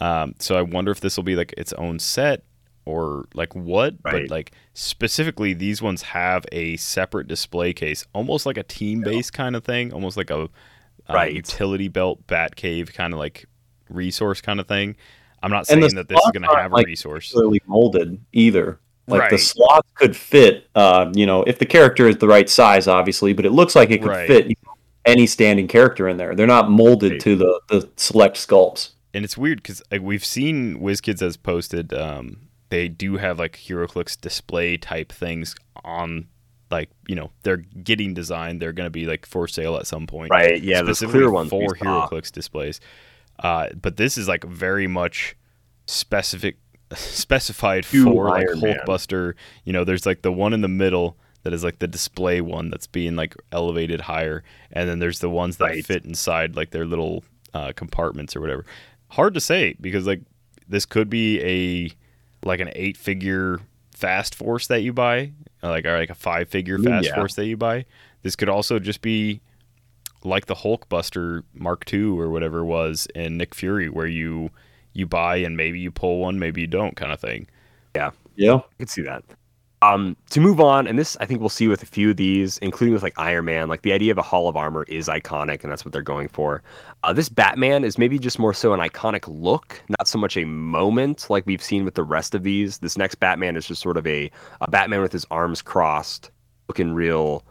Um, 0.00 0.34
so 0.38 0.56
I 0.56 0.62
wonder 0.62 0.90
if 0.90 1.00
this 1.00 1.16
will 1.16 1.24
be 1.24 1.36
like 1.36 1.52
its 1.58 1.72
own 1.74 1.98
set 1.98 2.44
or 2.86 3.26
like 3.34 3.54
what. 3.54 3.96
Right. 4.02 4.22
But 4.22 4.30
like 4.30 4.52
specifically, 4.72 5.52
these 5.52 5.82
ones 5.82 6.00
have 6.02 6.46
a 6.50 6.76
separate 6.78 7.28
display 7.28 7.74
case, 7.74 8.06
almost 8.14 8.46
like 8.46 8.56
a 8.56 8.62
team 8.62 9.02
based 9.02 9.34
kind 9.34 9.54
of 9.54 9.64
thing, 9.64 9.92
almost 9.92 10.16
like 10.16 10.30
a 10.30 10.48
Right. 11.10 11.34
utility 11.34 11.88
belt 11.88 12.26
bat 12.26 12.56
cave 12.56 12.92
kind 12.94 13.12
of 13.14 13.18
like 13.18 13.44
resource 13.90 14.40
kind 14.40 14.60
of 14.60 14.68
thing. 14.68 14.96
I'm 15.42 15.50
not 15.50 15.66
saying 15.66 15.94
that 15.94 16.08
this 16.08 16.18
is 16.18 16.30
going 16.32 16.42
to 16.42 16.54
have 16.56 16.72
like, 16.72 16.84
a 16.84 16.86
resource. 16.86 17.32
Clearly 17.32 17.60
molded 17.66 18.20
either. 18.32 18.78
Like 19.08 19.30
the 19.30 19.36
Right. 19.36 19.40
slots 19.40 19.88
could 19.94 20.14
fit, 20.16 20.68
uh, 20.74 21.10
you 21.14 21.26
know, 21.26 21.42
if 21.44 21.58
the 21.58 21.66
character 21.66 22.06
is 22.08 22.18
the 22.18 22.28
right 22.28 22.48
size, 22.48 22.86
obviously, 22.86 23.32
but 23.32 23.44
it 23.46 23.50
looks 23.52 23.74
like 23.74 23.90
it 23.90 24.02
could 24.02 24.10
Right. 24.10 24.26
fit 24.26 24.46
you 24.48 24.54
know, 24.66 24.74
any 25.04 25.26
standing 25.26 25.66
character 25.66 26.08
in 26.08 26.16
there. 26.18 26.34
They're 26.34 26.46
not 26.46 26.70
molded 26.70 27.12
Right. 27.12 27.20
to 27.22 27.36
the, 27.36 27.60
the 27.68 27.88
select 27.96 28.36
sculpts. 28.36 28.90
and 29.14 29.24
it's 29.24 29.38
weird 29.38 29.62
because 29.62 29.82
like, 29.90 30.02
we've 30.02 30.24
seen 30.24 30.80
WizKids 30.80 31.20
has 31.20 31.36
posted. 31.38 31.92
Um, 31.94 32.36
they 32.68 32.88
do 32.88 33.16
have 33.16 33.38
like 33.38 33.56
HeroClix 33.56 34.20
display 34.20 34.76
type 34.76 35.10
things 35.10 35.54
on, 35.82 36.26
like 36.70 36.90
you 37.08 37.14
know 37.14 37.30
they're 37.44 37.56
getting 37.56 38.12
designed. 38.12 38.60
They're 38.60 38.74
going 38.74 38.86
to 38.86 38.90
be 38.90 39.06
like 39.06 39.24
for 39.24 39.48
sale 39.48 39.76
at 39.78 39.86
some 39.86 40.06
point. 40.06 40.30
right. 40.30 40.62
Yeah. 40.62 40.82
Those 40.82 40.98
specifically 40.98 41.20
clear 41.20 41.30
ones. 41.30 41.50
we 41.50 41.66
for 41.66 41.76
saw. 41.78 42.06
HeroClix 42.06 42.30
displays. 42.30 42.78
Uh, 43.42 43.68
but 43.80 43.96
this 43.96 44.18
is 44.18 44.28
like 44.28 44.44
very 44.44 44.86
much 44.86 45.34
specific, 45.86 46.58
specified 46.94 47.84
To 47.84 48.04
for 48.04 48.28
like 48.28 48.46
Iron 48.48 48.60
Man. 48.60 48.78
Hulkbuster. 48.86 49.34
You 49.64 49.72
know, 49.72 49.84
there's 49.84 50.06
like 50.06 50.22
the 50.22 50.32
one 50.32 50.52
in 50.52 50.60
the 50.60 50.68
middle 50.68 51.16
that 51.42 51.52
is 51.52 51.62
like 51.64 51.78
the 51.78 51.88
display 51.88 52.40
one 52.40 52.70
that's 52.70 52.86
being 52.86 53.16
like 53.16 53.34
elevated 53.52 54.02
higher, 54.02 54.42
and 54.72 54.88
then 54.88 54.98
there's 54.98 55.20
the 55.20 55.30
ones 55.30 55.56
that 55.58 55.64
Right. 55.66 55.86
fit 55.86 56.04
inside 56.04 56.56
like 56.56 56.70
their 56.70 56.84
little 56.84 57.24
uh, 57.54 57.72
compartments 57.74 58.34
or 58.36 58.40
whatever. 58.40 58.64
Hard 59.08 59.34
to 59.34 59.40
say 59.40 59.74
because 59.80 60.06
like 60.06 60.20
this 60.68 60.84
could 60.84 61.08
be 61.08 61.40
a 61.42 61.90
like 62.46 62.60
an 62.60 62.70
eight 62.74 62.96
figure 62.96 63.60
fast 63.94 64.34
force 64.34 64.66
that 64.68 64.82
you 64.82 64.92
buy, 64.92 65.32
like 65.62 65.84
or 65.86 65.98
like 65.98 66.10
a 66.10 66.14
five 66.14 66.48
figure 66.48 66.78
fast 66.78 67.06
yeah. 67.06 67.14
force 67.14 67.34
that 67.34 67.46
you 67.46 67.56
buy. 67.56 67.84
This 68.22 68.36
could 68.36 68.48
also 68.48 68.78
just 68.78 69.00
be 69.00 69.40
like 70.24 70.46
the 70.46 70.54
Hulkbuster 70.56 71.44
Mark 71.54 71.90
II 71.92 72.04
or 72.18 72.28
whatever 72.28 72.58
it 72.60 72.64
was 72.64 73.06
in 73.14 73.36
Nick 73.36 73.54
Fury, 73.54 73.88
where 73.88 74.06
you 74.06 74.50
you 74.92 75.06
buy 75.06 75.36
and 75.36 75.56
maybe 75.56 75.78
you 75.78 75.90
pull 75.90 76.20
one, 76.20 76.38
maybe 76.38 76.60
you 76.60 76.66
don't, 76.66 76.96
kind 76.96 77.12
of 77.12 77.20
thing. 77.20 77.48
Yeah. 77.94 78.10
Yeah. 78.36 78.56
I 78.56 78.74
could 78.78 78.90
see 78.90 79.02
that. 79.02 79.24
Um, 79.80 80.16
to 80.30 80.40
move 80.40 80.60
on, 80.60 80.88
and 80.88 80.98
this 80.98 81.16
I 81.20 81.26
think 81.26 81.38
we'll 81.38 81.48
see 81.48 81.68
with 81.68 81.84
a 81.84 81.86
few 81.86 82.10
of 82.10 82.16
these, 82.16 82.58
including 82.58 82.94
with 82.94 83.04
like 83.04 83.16
Iron 83.16 83.44
Man, 83.44 83.68
like 83.68 83.82
the 83.82 83.92
idea 83.92 84.10
of 84.10 84.18
a 84.18 84.22
Hall 84.22 84.48
of 84.48 84.56
Armor 84.56 84.82
is 84.88 85.06
iconic, 85.06 85.62
and 85.62 85.70
that's 85.70 85.84
what 85.84 85.92
they're 85.92 86.02
going 86.02 86.26
for. 86.26 86.64
Uh, 87.04 87.12
this 87.12 87.28
Batman 87.28 87.84
is 87.84 87.96
maybe 87.96 88.18
just 88.18 88.40
more 88.40 88.52
so 88.52 88.72
an 88.72 88.80
iconic 88.80 89.24
look, 89.28 89.80
not 89.88 90.08
so 90.08 90.18
much 90.18 90.36
a 90.36 90.44
moment 90.44 91.30
like 91.30 91.46
we've 91.46 91.62
seen 91.62 91.84
with 91.84 91.94
the 91.94 92.02
rest 92.02 92.34
of 92.34 92.42
these. 92.42 92.78
This 92.78 92.98
next 92.98 93.16
Batman 93.16 93.56
is 93.56 93.66
just 93.66 93.80
sort 93.80 93.96
of 93.96 94.04
a, 94.04 94.28
a 94.60 94.68
Batman 94.68 95.00
with 95.00 95.12
his 95.12 95.24
arms 95.30 95.62
crossed, 95.62 96.32
looking 96.68 96.92
real 96.92 97.44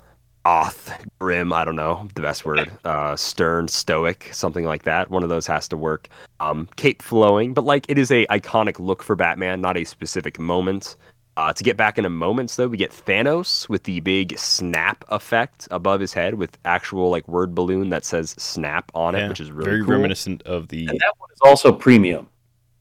oth, 0.47 0.91
grim, 1.19 1.51
I 1.51 1.65
don't 1.65 1.75
know 1.75 2.07
the 2.15 2.21
best 2.21 2.45
word, 2.45 2.71
uh, 2.85 3.15
stern, 3.15 3.67
stoic, 3.67 4.29
something 4.31 4.63
like 4.65 4.83
that. 4.83 5.09
One 5.11 5.23
of 5.23 5.29
those 5.29 5.45
has 5.47 5.67
to 5.69 5.77
work. 5.77 6.07
Um, 6.39 6.69
cape 6.77 7.01
flowing, 7.01 7.53
but 7.53 7.65
like 7.65 7.85
it 7.89 7.97
is 7.97 8.11
a 8.11 8.25
iconic 8.27 8.79
look 8.79 9.03
for 9.03 9.15
Batman, 9.15 9.59
not 9.61 9.75
a 9.77 9.83
specific 9.83 10.39
moment. 10.39 10.95
Uh, 11.35 11.53
to 11.53 11.63
get 11.63 11.77
back 11.77 11.97
into 11.99 12.09
moments, 12.09 12.55
though, 12.55 12.67
we 12.67 12.77
get 12.77 12.91
Thanos 12.91 13.69
with 13.69 13.83
the 13.83 13.99
big 13.99 14.37
snap 14.39 15.03
effect 15.09 15.67
above 15.69 15.99
his 15.99 16.11
head 16.13 16.33
with 16.35 16.57
actual 16.65 17.11
like 17.11 17.27
word 17.27 17.53
balloon 17.53 17.89
that 17.89 18.05
says 18.05 18.31
"snap" 18.39 18.89
on 18.95 19.13
it, 19.15 19.19
Yeah, 19.19 19.27
which 19.29 19.39
is 19.41 19.51
really 19.51 19.69
very 19.69 19.83
cool. 19.83 19.93
reminiscent 19.95 20.41
of 20.43 20.69
the 20.69 20.87
And 20.87 20.99
that 20.99 21.13
one 21.17 21.29
is 21.31 21.39
also 21.43 21.71
premium. 21.71 22.27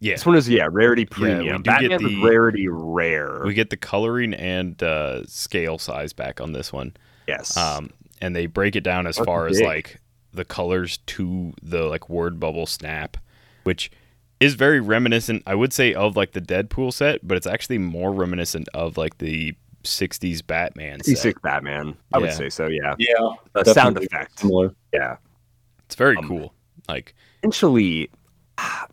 yeah. 0.00 0.14
This 0.14 0.24
one 0.24 0.36
is 0.36 0.48
yeah, 0.48 0.68
rarity 0.70 1.02
we 1.02 1.06
premium. 1.06 1.62
do 1.62 1.70
get 1.70 1.80
Batman's 1.80 2.02
is 2.04 2.08
the- 2.12 2.22
rarity 2.24 2.68
rare. 2.68 3.42
We 3.44 3.52
get 3.52 3.68
the 3.70 3.76
coloring 3.76 4.32
and 4.32 4.82
uh, 4.82 5.26
scale 5.26 5.76
size 5.78 6.14
back 6.14 6.40
on 6.40 6.52
this 6.52 6.72
one. 6.72 6.94
Yes. 7.26 7.56
um, 7.56 7.90
and 8.20 8.34
they 8.34 8.46
break 8.46 8.76
it 8.76 8.82
down 8.82 9.06
as 9.06 9.16
That's 9.16 9.26
far 9.26 9.46
as 9.46 9.60
like 9.60 9.98
the 10.32 10.44
colors 10.44 10.98
to 11.06 11.52
the 11.62 11.82
like 11.84 12.08
word 12.08 12.38
bubble 12.40 12.66
snap, 12.66 13.16
which 13.64 13.90
is 14.40 14.54
very 14.54 14.80
reminiscent, 14.80 15.42
I 15.46 15.54
would 15.54 15.72
say, 15.72 15.94
of 15.94 16.16
like 16.16 16.32
the 16.32 16.40
Deadpool 16.40 16.92
set, 16.92 17.26
but 17.26 17.36
it's 17.36 17.46
actually 17.46 17.78
more 17.78 18.12
reminiscent 18.12 18.68
of 18.74 18.96
like 18.98 19.18
the 19.18 19.54
'60s 19.84 20.46
Batman 20.46 21.00
set. 21.02 21.16
C6 21.34 21.40
Batman. 21.42 21.96
I 22.12 22.18
would 22.18 22.32
say 22.32 22.48
so. 22.50 22.66
Yeah. 22.66 22.94
Yeah, 22.98 23.14
The 23.52 23.64
sound 23.64 23.94
definitely 23.96 24.06
effect. 24.06 24.40
similar. 24.40 24.74
Yeah. 24.92 25.16
It's 25.86 25.94
very 25.94 26.16
Um, 26.16 26.26
cool. 26.28 26.52
Like, 26.88 27.14
Essentially, 27.42 28.10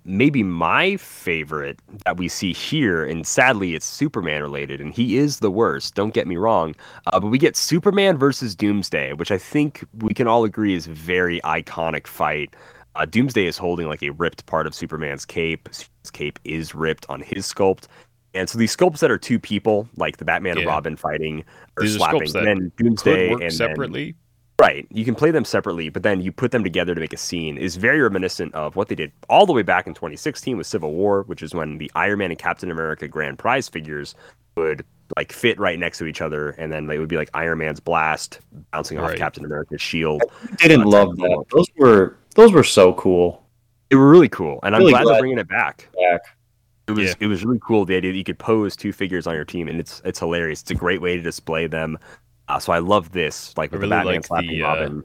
maybe 0.06 0.44
my 0.44 0.98
favorite 0.98 1.80
that 2.06 2.18
we 2.18 2.28
see 2.28 2.54
here, 2.54 3.06
and 3.06 3.26
sadly 3.26 3.76
it's 3.76 3.86
Superman 3.86 4.42
related, 4.42 4.82
and 4.82 4.94
he 4.94 5.18
is 5.18 5.40
the 5.40 5.52
worst. 5.52 5.96
Don't 5.96 6.14
get 6.14 6.28
me 6.28 6.38
wrong, 6.38 6.76
uh, 7.08 7.20
but 7.20 7.28
we 7.28 7.38
get 7.38 7.56
Superman 7.56 8.18
versus 8.18 8.56
Doomsday, 8.56 9.14
which 9.14 9.32
I 9.32 9.38
think 9.38 9.86
we 10.00 10.14
can 10.14 10.28
all 10.28 10.44
agree 10.44 10.76
is 10.76 10.88
a 10.88 10.92
very 10.92 11.40
iconic 11.42 12.08
fight. 12.08 12.56
Uh, 12.96 13.06
Doomsday 13.06 13.46
is 13.46 13.58
holding 13.58 13.88
like 13.88 14.04
a 14.04 14.12
ripped 14.12 14.46
part 14.46 14.68
of 14.68 14.76
Superman's 14.76 15.26
cape. 15.26 15.68
His 15.68 16.12
cape 16.12 16.40
is 16.44 16.76
ripped 16.76 17.06
on 17.10 17.22
his 17.22 17.52
sculpt. 17.52 17.88
And 18.36 18.50
so 18.50 18.58
these 18.58 18.76
sculpts 18.76 19.00
that 19.00 19.12
are 19.12 19.18
two 19.18 19.40
people, 19.40 19.88
like 19.96 20.18
the 20.18 20.26
Batman 20.26 20.58
and 20.58 20.68
Robin 20.68 20.96
fighting 20.96 21.44
or 21.78 21.84
These 21.84 21.96
are 21.96 22.00
slapping, 22.00 22.32
then 22.34 22.72
Doomsday 22.78 23.32
and 23.32 23.42
then- 23.42 23.52
separately. 23.52 24.16
Right. 24.64 24.88
You 24.92 25.04
can 25.06 25.14
play 25.16 25.30
them 25.32 25.46
separately, 25.46 25.90
but 25.90 26.04
then 26.04 26.22
you 26.22 26.32
put 26.32 26.52
them 26.52 26.64
together 26.64 26.96
to 26.96 27.02
make 27.02 27.14
a 27.14 27.18
scene 27.18 27.58
is 27.58 27.76
very 27.76 28.00
reminiscent 28.02 28.54
of 28.56 28.76
what 28.76 28.88
they 28.88 28.96
did 28.96 29.12
all 29.30 29.46
the 29.46 29.54
way 29.54 29.62
back 29.62 29.88
in 29.88 29.94
2016 29.94 30.58
with 30.58 30.66
Civil 30.68 30.92
War, 30.94 31.24
which 31.24 31.44
is 31.44 31.54
when 31.54 31.78
the 31.78 31.92
Iron 31.96 32.20
Man 32.20 32.32
and 32.32 32.40
Captain 32.40 32.72
America 32.72 33.08
grand 33.08 33.38
prize 33.40 33.68
figures 33.68 34.16
would 34.56 34.86
like 35.18 35.34
fit 35.34 35.60
right 35.60 35.78
next 35.78 35.98
to 35.98 36.06
each 36.06 36.22
other 36.22 36.52
and 36.52 36.72
then 36.72 36.88
they 36.88 36.98
would 36.98 37.10
be 37.10 37.18
like 37.18 37.30
Iron 37.34 37.58
Man's 37.60 37.80
blast 37.80 38.40
bouncing 38.72 39.00
off 39.00 39.16
Captain 39.16 39.44
America's 39.46 39.82
shield. 39.82 40.24
I 40.62 40.68
didn't 40.68 40.84
Uh, 40.88 40.90
love 40.92 41.18
that. 41.18 41.46
Those 41.52 41.68
were 41.78 42.16
those 42.36 42.52
were 42.54 42.64
so 42.64 42.94
cool. 42.94 43.46
They 43.90 43.96
were 43.98 44.10
really 44.10 44.30
cool, 44.30 44.60
and 44.64 44.76
I'm 44.76 44.82
glad, 44.82 45.04
glad- 45.04 45.14
they're 45.16 45.20
bringing 45.22 45.38
it 45.40 45.48
back. 45.48 45.88
Back. 45.94 46.22
It 46.88 46.92
was 46.94 47.10
Yeah. 47.10 47.14
it 47.20 47.28
was 47.28 47.46
really 47.46 47.60
cool 47.64 47.86
the 47.86 47.96
idea 47.96 48.12
that 48.12 48.18
you 48.18 48.24
could 48.24 48.40
pose 48.40 48.76
two 48.76 48.92
figures 48.92 49.28
on 49.28 49.36
your 49.36 49.46
team, 49.46 49.68
and 49.68 49.80
it's 49.80 50.02
it's 50.06 50.20
hilarious. 50.20 50.62
It's 50.62 50.72
a 50.72 50.76
great 50.76 51.02
way 51.02 51.16
to 51.16 51.22
display 51.22 51.68
them. 51.68 51.98
Uh, 52.48 52.60
so 52.60 52.74
I 52.74 52.80
love 52.80 53.12
this, 53.12 53.56
like 53.58 53.72
with 53.72 53.82
really 53.82 53.90
the 53.92 53.96
Batman 53.96 54.16
like 54.16 54.26
slapping 54.26 54.50
the, 54.50 54.64
uh, 54.64 54.68
Robin, 54.68 55.04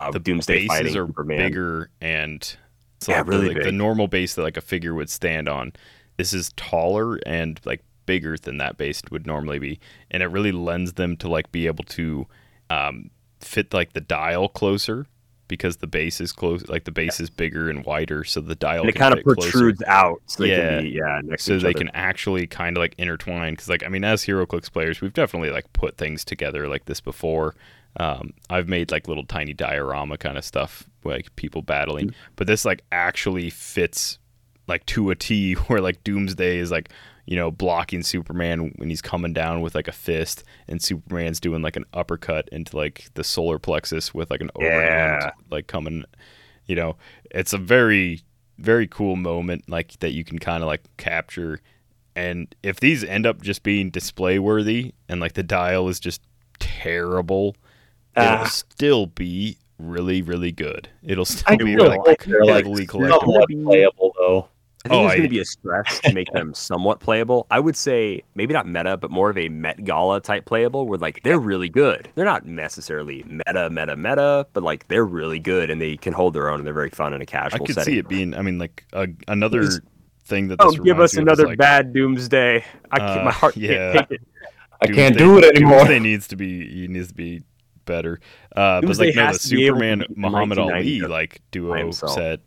uh, 0.00 0.10
the 0.10 0.18
Doomsday 0.18 0.68
bases 0.68 0.96
are 0.96 1.06
Superman. 1.06 1.38
bigger 1.38 1.90
and 2.00 2.56
it's 2.96 3.08
Yeah, 3.08 3.16
like 3.18 3.26
the- 3.26 3.30
really 3.30 3.54
like 3.54 3.62
the 3.62 3.72
normal 3.72 4.06
base 4.08 4.34
that 4.34 4.42
like 4.42 4.56
a 4.56 4.60
figure 4.62 4.94
would 4.94 5.08
stand 5.10 5.48
on. 5.48 5.72
This 6.16 6.32
is 6.32 6.52
taller 6.56 7.16
and 7.26 7.60
like 7.64 7.82
bigger 8.06 8.36
than 8.36 8.58
that 8.58 8.76
base 8.76 9.00
would 9.10 9.26
normally 9.26 9.58
be, 9.58 9.80
and 10.10 10.22
it 10.22 10.26
really 10.26 10.52
lends 10.52 10.92
them 10.94 11.16
to 11.18 11.28
like 11.28 11.50
be 11.50 11.66
able 11.66 11.84
to 11.84 12.26
um, 12.70 13.10
fit 13.40 13.72
like 13.72 13.94
the 13.94 14.00
dial 14.00 14.48
closer 14.48 15.06
because 15.48 15.76
the 15.78 15.86
base 15.86 16.20
is 16.20 16.32
close. 16.32 16.66
Like 16.68 16.84
the 16.84 16.90
base 16.90 17.20
is 17.20 17.28
bigger 17.30 17.68
and 17.70 17.84
wider, 17.84 18.24
so 18.24 18.40
the 18.40 18.54
dial 18.54 18.80
and 18.82 18.90
it 18.90 18.94
kind 18.94 19.12
of 19.12 19.18
fit 19.18 19.24
closer. 19.36 19.50
protrudes 19.50 19.82
out, 19.86 20.22
so 20.26 20.42
they 20.42 20.50
Yeah. 20.50 20.68
can 20.76 20.82
be 20.84 20.90
yeah 20.90 21.20
next 21.24 21.44
so 21.44 21.58
they 21.58 21.68
other. 21.70 21.78
can 21.78 21.90
actually 21.94 22.46
kind 22.46 22.76
of 22.76 22.80
like 22.80 22.94
intertwine 22.98 23.52
because 23.52 23.68
like 23.68 23.84
i 23.84 23.88
mean 23.88 24.04
as 24.04 24.24
HeroClix 24.24 24.72
players 24.72 25.00
we've 25.00 25.12
definitely 25.12 25.50
like 25.50 25.70
put 25.72 25.96
things 25.98 26.24
together 26.24 26.66
like 26.68 26.86
this 26.86 27.00
before 27.00 27.54
um, 28.00 28.32
i've 28.50 28.68
made 28.68 28.90
like 28.90 29.06
little 29.06 29.24
tiny 29.24 29.52
diorama 29.52 30.16
kind 30.18 30.36
of 30.38 30.44
stuff 30.44 30.84
like 31.04 31.34
people 31.36 31.62
battling 31.62 32.08
Mm-hmm. 32.08 32.32
but 32.36 32.46
this 32.46 32.64
like 32.64 32.82
actually 32.90 33.50
fits 33.50 34.18
like 34.66 34.84
to 34.86 35.10
a 35.10 35.14
t 35.14 35.52
where 35.68 35.80
like 35.80 36.02
doomsday 36.04 36.58
is 36.58 36.70
like 36.70 36.88
you 37.26 37.36
know 37.36 37.50
blocking 37.50 38.02
superman 38.02 38.72
when 38.76 38.88
he's 38.90 39.00
coming 39.02 39.32
down 39.32 39.60
with 39.60 39.74
like 39.74 39.88
a 39.88 39.92
fist 39.92 40.44
and 40.68 40.82
superman's 40.82 41.40
doing 41.40 41.62
like 41.62 41.76
an 41.76 41.84
uppercut 41.94 42.48
into 42.52 42.76
like 42.76 43.06
the 43.14 43.24
solar 43.24 43.58
plexus 43.58 44.12
with 44.12 44.30
like 44.30 44.40
an 44.40 44.50
overhand 44.56 45.22
Yeah. 45.22 45.30
like 45.50 45.66
coming 45.66 46.04
you 46.66 46.76
know 46.76 46.96
it's 47.30 47.52
a 47.52 47.58
very 47.58 48.22
very 48.58 48.86
cool 48.86 49.16
moment 49.16 49.68
like 49.68 49.98
that 50.00 50.10
you 50.12 50.22
can 50.24 50.38
kind 50.38 50.62
of 50.62 50.66
like 50.66 50.82
capture 50.96 51.60
and 52.14 52.54
if 52.62 52.78
these 52.78 53.02
end 53.02 53.26
up 53.26 53.42
just 53.42 53.62
being 53.62 53.90
display 53.90 54.38
worthy 54.38 54.92
and 55.08 55.20
like 55.20 55.32
the 55.32 55.42
dial 55.42 55.88
is 55.88 55.98
just 55.98 56.22
terrible 56.58 57.56
it'll 58.16 58.28
Ah. 58.28 58.44
still 58.44 59.06
be 59.06 59.56
really 59.78 60.22
really 60.22 60.52
good 60.52 60.88
it'll 61.02 61.24
still 61.24 61.52
I 61.52 61.56
be 61.56 61.76
like 61.76 61.98
like 62.06 62.26
like 62.28 62.64
heavily 62.64 62.86
collectible 62.86 63.64
playable. 63.64 64.13
I 64.84 64.88
think 64.90 64.98
Oh, 65.00 65.02
there's 65.08 65.12
going 65.16 65.22
to 65.22 65.28
be 65.30 65.38
a 65.40 65.44
stress 65.46 66.00
to 66.00 66.12
make 66.12 66.30
them 66.32 66.52
somewhat 66.54 67.00
playable. 67.00 67.46
I 67.50 67.58
would 67.58 67.74
say 67.76 68.22
maybe 68.34 68.52
not 68.52 68.68
meta, 68.68 68.98
but 68.98 69.10
more 69.10 69.30
of 69.30 69.38
a 69.38 69.48
Met 69.48 69.82
Gala 69.82 70.20
type 70.20 70.44
playable, 70.44 70.86
where 70.86 70.98
like 70.98 71.22
they're 71.22 71.38
really 71.38 71.70
good. 71.70 72.10
They're 72.14 72.24
not 72.26 72.44
necessarily 72.44 73.22
meta, 73.26 73.70
meta, 73.70 73.96
meta, 73.96 74.46
but 74.52 74.62
like 74.62 74.86
they're 74.88 75.06
really 75.06 75.38
good 75.38 75.70
and 75.70 75.80
they 75.80 75.96
can 75.96 76.12
hold 76.12 76.34
their 76.34 76.50
own 76.50 76.58
and 76.60 76.66
they're 76.66 76.74
very 76.74 76.90
fun 76.90 77.14
in 77.14 77.22
a 77.22 77.26
casual 77.26 77.62
I 77.62 77.66
could 77.66 77.74
setting. 77.76 77.94
see 77.94 77.98
it 77.98 78.08
being 78.08 78.34
i 78.34 78.42
mean 78.42 78.58
like 78.58 78.84
a, 78.92 79.08
another 79.28 79.62
Just- 79.62 79.80
thing 80.24 80.48
that 80.48 80.56
Oh, 80.60 80.70
give 80.72 81.00
us 81.00 81.14
me 81.16 81.22
another 81.22 81.46
like, 81.46 81.58
bad 81.58 81.92
Doomsday! 81.94 82.62
I 82.90 82.98
can't, 82.98 83.20
Uh, 83.20 83.24
my 83.24 83.30
heart 83.32 83.56
yeah. 83.56 83.92
can't 83.92 84.08
take 84.10 84.20
it. 84.20 84.26
I 84.82 84.86
can't 84.88 85.16
do 85.16 85.38
it 85.38 85.44
anymore. 85.44 85.78
Doomsday 85.78 85.98
needs 86.00 86.28
to 86.28 86.36
be 86.36 86.68
he 86.68 86.88
needs 86.88 87.08
to 87.08 87.14
be 87.14 87.42
better. 87.86 88.20
Uh, 88.54 88.82
but 88.82 88.98
like 88.98 89.14
no, 89.14 89.22
the 89.22 89.26
has 89.28 89.42
to 89.44 89.56
be 89.56 89.66
able 89.66 89.78
to 89.78 89.82
Superman 89.86 90.04
Muhammad 90.14 90.58
Ali 90.58 91.00
like 91.00 91.40
duo 91.50 91.90
set. 91.90 92.40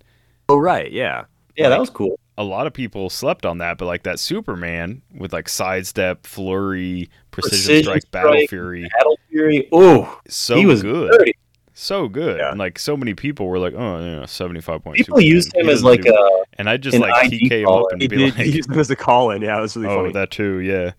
Oh 0.49 0.57
right, 0.57 0.91
yeah. 0.91 1.25
Yeah, 1.55 1.69
that 1.69 1.79
was 1.79 1.89
cool. 1.89 2.19
A 2.39 2.43
lot 2.43 2.67
of 2.67 2.73
people 2.73 3.09
slept 3.09 3.45
on 3.45 3.57
that, 3.59 3.77
but 3.77 3.85
like 3.85 4.03
that 4.03 4.19
Superman 4.19 5.01
with 5.15 5.33
like 5.33 5.49
sidestep, 5.49 6.25
flurry, 6.27 7.09
precision, 7.31 7.83
Precision 7.83 7.83
strike, 7.83 8.11
battle 8.11 8.47
fury, 8.47 8.87
Battle 8.97 9.19
Fury. 9.29 9.67
Oh, 9.71 10.19
so 10.27 10.55
he 10.55 10.65
was 10.67 10.83
good, 10.83 11.11
dirty. 11.11 11.33
so 11.73 12.07
good. 12.07 12.37
Yeah. 12.37 12.49
And 12.51 12.59
like 12.59 12.77
so 12.77 12.95
many 12.95 13.15
people 13.15 13.47
were 13.47 13.57
like, 13.57 13.73
oh, 13.75 13.99
yeah, 13.99 14.25
seventy 14.25 14.61
five 14.61 14.83
point. 14.83 14.97
People 14.97 15.19
used 15.19 15.55
him 15.55 15.67
as 15.69 15.83
like 15.83 16.05
a 16.05 16.43
and 16.59 16.69
I 16.69 16.77
just 16.77 16.95
an 16.95 17.01
like 17.01 17.25
ID 17.25 17.49
TK 17.49 17.51
him 17.61 17.65
caller. 17.65 17.81
up 17.81 17.91
and 17.93 18.01
He 18.01 18.07
be 18.07 18.17
did 18.17 18.35
like, 18.35 18.45
he 18.45 18.51
used 18.51 18.69
him 18.69 18.79
as 18.79 18.89
a 18.91 18.95
call 18.95 19.31
in. 19.31 19.41
Yeah, 19.41 19.57
it 19.57 19.61
was 19.61 19.75
really 19.75 19.87
oh, 19.93 19.97
funny. 20.01 20.13
that 20.13 20.29
too, 20.31 20.59
yeah. 20.59 20.91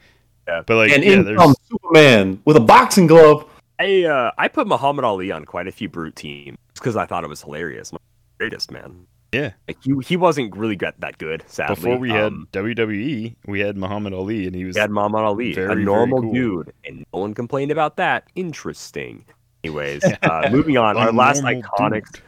Yeah. 0.49 0.63
But 0.67 0.77
like, 0.77 0.91
and 0.91 1.05
yeah, 1.05 1.13
in 1.13 1.25
there's 1.25 1.39
comes 1.39 1.57
Superman 1.71 2.43
with 2.47 2.57
a 2.57 2.61
boxing 2.61 3.07
glove. 3.07 3.45
I 3.79 4.05
uh, 4.05 4.33
I 4.39 4.49
put 4.49 4.67
Muhammad 4.67 5.05
Ali 5.05 5.31
on 5.31 5.45
quite 5.45 5.69
a 5.69 5.73
few 5.73 5.89
brute 5.89 6.17
teams 6.17 6.59
because 6.75 6.97
I 6.97 7.07
thought 7.07 7.23
it 7.23 7.29
was 7.29 7.43
hilarious. 7.43 7.93
My 7.93 7.99
greatest 8.39 8.73
man. 8.73 9.07
Yeah. 9.33 9.53
Like 9.67 9.77
he 9.83 9.95
he 10.07 10.17
wasn't 10.17 10.57
really 10.57 10.77
got 10.77 10.99
that 11.01 11.19
good. 11.19 11.45
Sadly, 11.47 11.75
before 11.75 11.99
we 11.99 12.11
had 12.11 12.25
Um, 12.33 12.49
WWE, 12.53 13.37
we 13.47 13.61
had 13.61 13.77
Muhammad 13.77 14.15
Ali, 14.15 14.47
and 14.47 14.55
he 14.57 14.65
was 14.65 14.75
we 14.77 14.81
had 14.81 14.91
Muhammad 14.91 15.21
Ali, 15.23 15.53
very, 15.53 15.73
a 15.73 15.85
normal 15.85 16.23
cool. 16.23 16.33
dude, 16.33 16.73
and 16.85 17.05
no 17.13 17.21
one 17.21 17.35
complained 17.35 17.71
about 17.71 17.97
that. 17.99 18.25
Interesting. 18.35 19.25
Anyways, 19.65 20.03
uh, 20.23 20.49
moving 20.51 20.79
on. 20.79 20.97
Our 20.97 21.13
last 21.13 21.43
normal 21.43 21.63
iconics, 21.63 22.13
dude. 22.13 22.23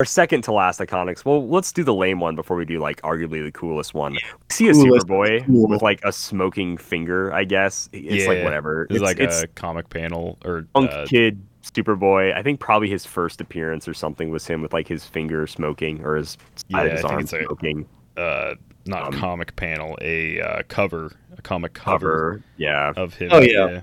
our 0.00 0.04
second 0.06 0.42
to 0.44 0.52
last 0.52 0.80
iconics. 0.80 1.24
Well, 1.24 1.46
let's 1.48 1.70
do 1.72 1.84
the 1.84 1.94
lame 1.94 2.18
one 2.18 2.34
before 2.34 2.56
we 2.56 2.64
do 2.64 2.80
like 2.80 3.00
arguably 3.02 3.44
the 3.44 3.52
coolest 3.52 3.94
one. 3.94 4.14
We 4.14 4.20
see 4.50 4.68
a 4.68 4.72
Coolest 4.72 5.06
Superboy 5.06 5.46
cool. 5.46 5.68
with 5.68 5.82
like 5.82 6.00
a 6.04 6.10
smoking 6.12 6.78
finger. 6.78 7.32
I 7.32 7.44
guess 7.44 7.88
it's 7.92 8.26
like 8.26 8.38
Yeah. 8.38 8.44
whatever. 8.44 8.88
It's, 8.90 9.00
like 9.00 9.20
it's 9.20 9.42
a 9.42 9.46
comic 9.46 9.88
panel 9.88 10.38
or 10.44 10.66
punk 10.74 10.90
uh, 10.90 11.06
kid 11.06 11.40
Superboy. 11.62 12.34
I 12.36 12.42
think 12.42 12.58
probably 12.60 12.88
his 12.88 13.04
first 13.06 13.40
appearance 13.40 13.86
or 13.86 13.94
something 13.94 14.30
was 14.30 14.46
him 14.46 14.62
with 14.62 14.72
like 14.72 14.88
his 14.88 15.04
finger 15.04 15.46
smoking 15.46 16.02
or 16.04 16.16
his 16.16 16.36
Yeah, 16.68 16.78
side 16.78 16.86
of 16.86 16.90
I 16.90 16.94
his 16.94 17.00
think 17.02 17.12
arm 17.12 17.20
it's 17.20 17.32
a- 17.32 17.44
smoking 17.44 17.88
uh, 18.16 18.54
not 18.86 19.14
Um, 19.14 19.20
comic 19.20 19.54
panel, 19.56 19.96
a 20.00 20.40
uh, 20.40 20.62
cover, 20.68 21.12
a 21.36 21.42
comic 21.42 21.74
cover, 21.74 21.98
cover. 22.38 22.42
Yeah, 22.56 22.92
of 22.96 23.14
him. 23.14 23.28
Oh, 23.32 23.40
yeah. 23.40 23.82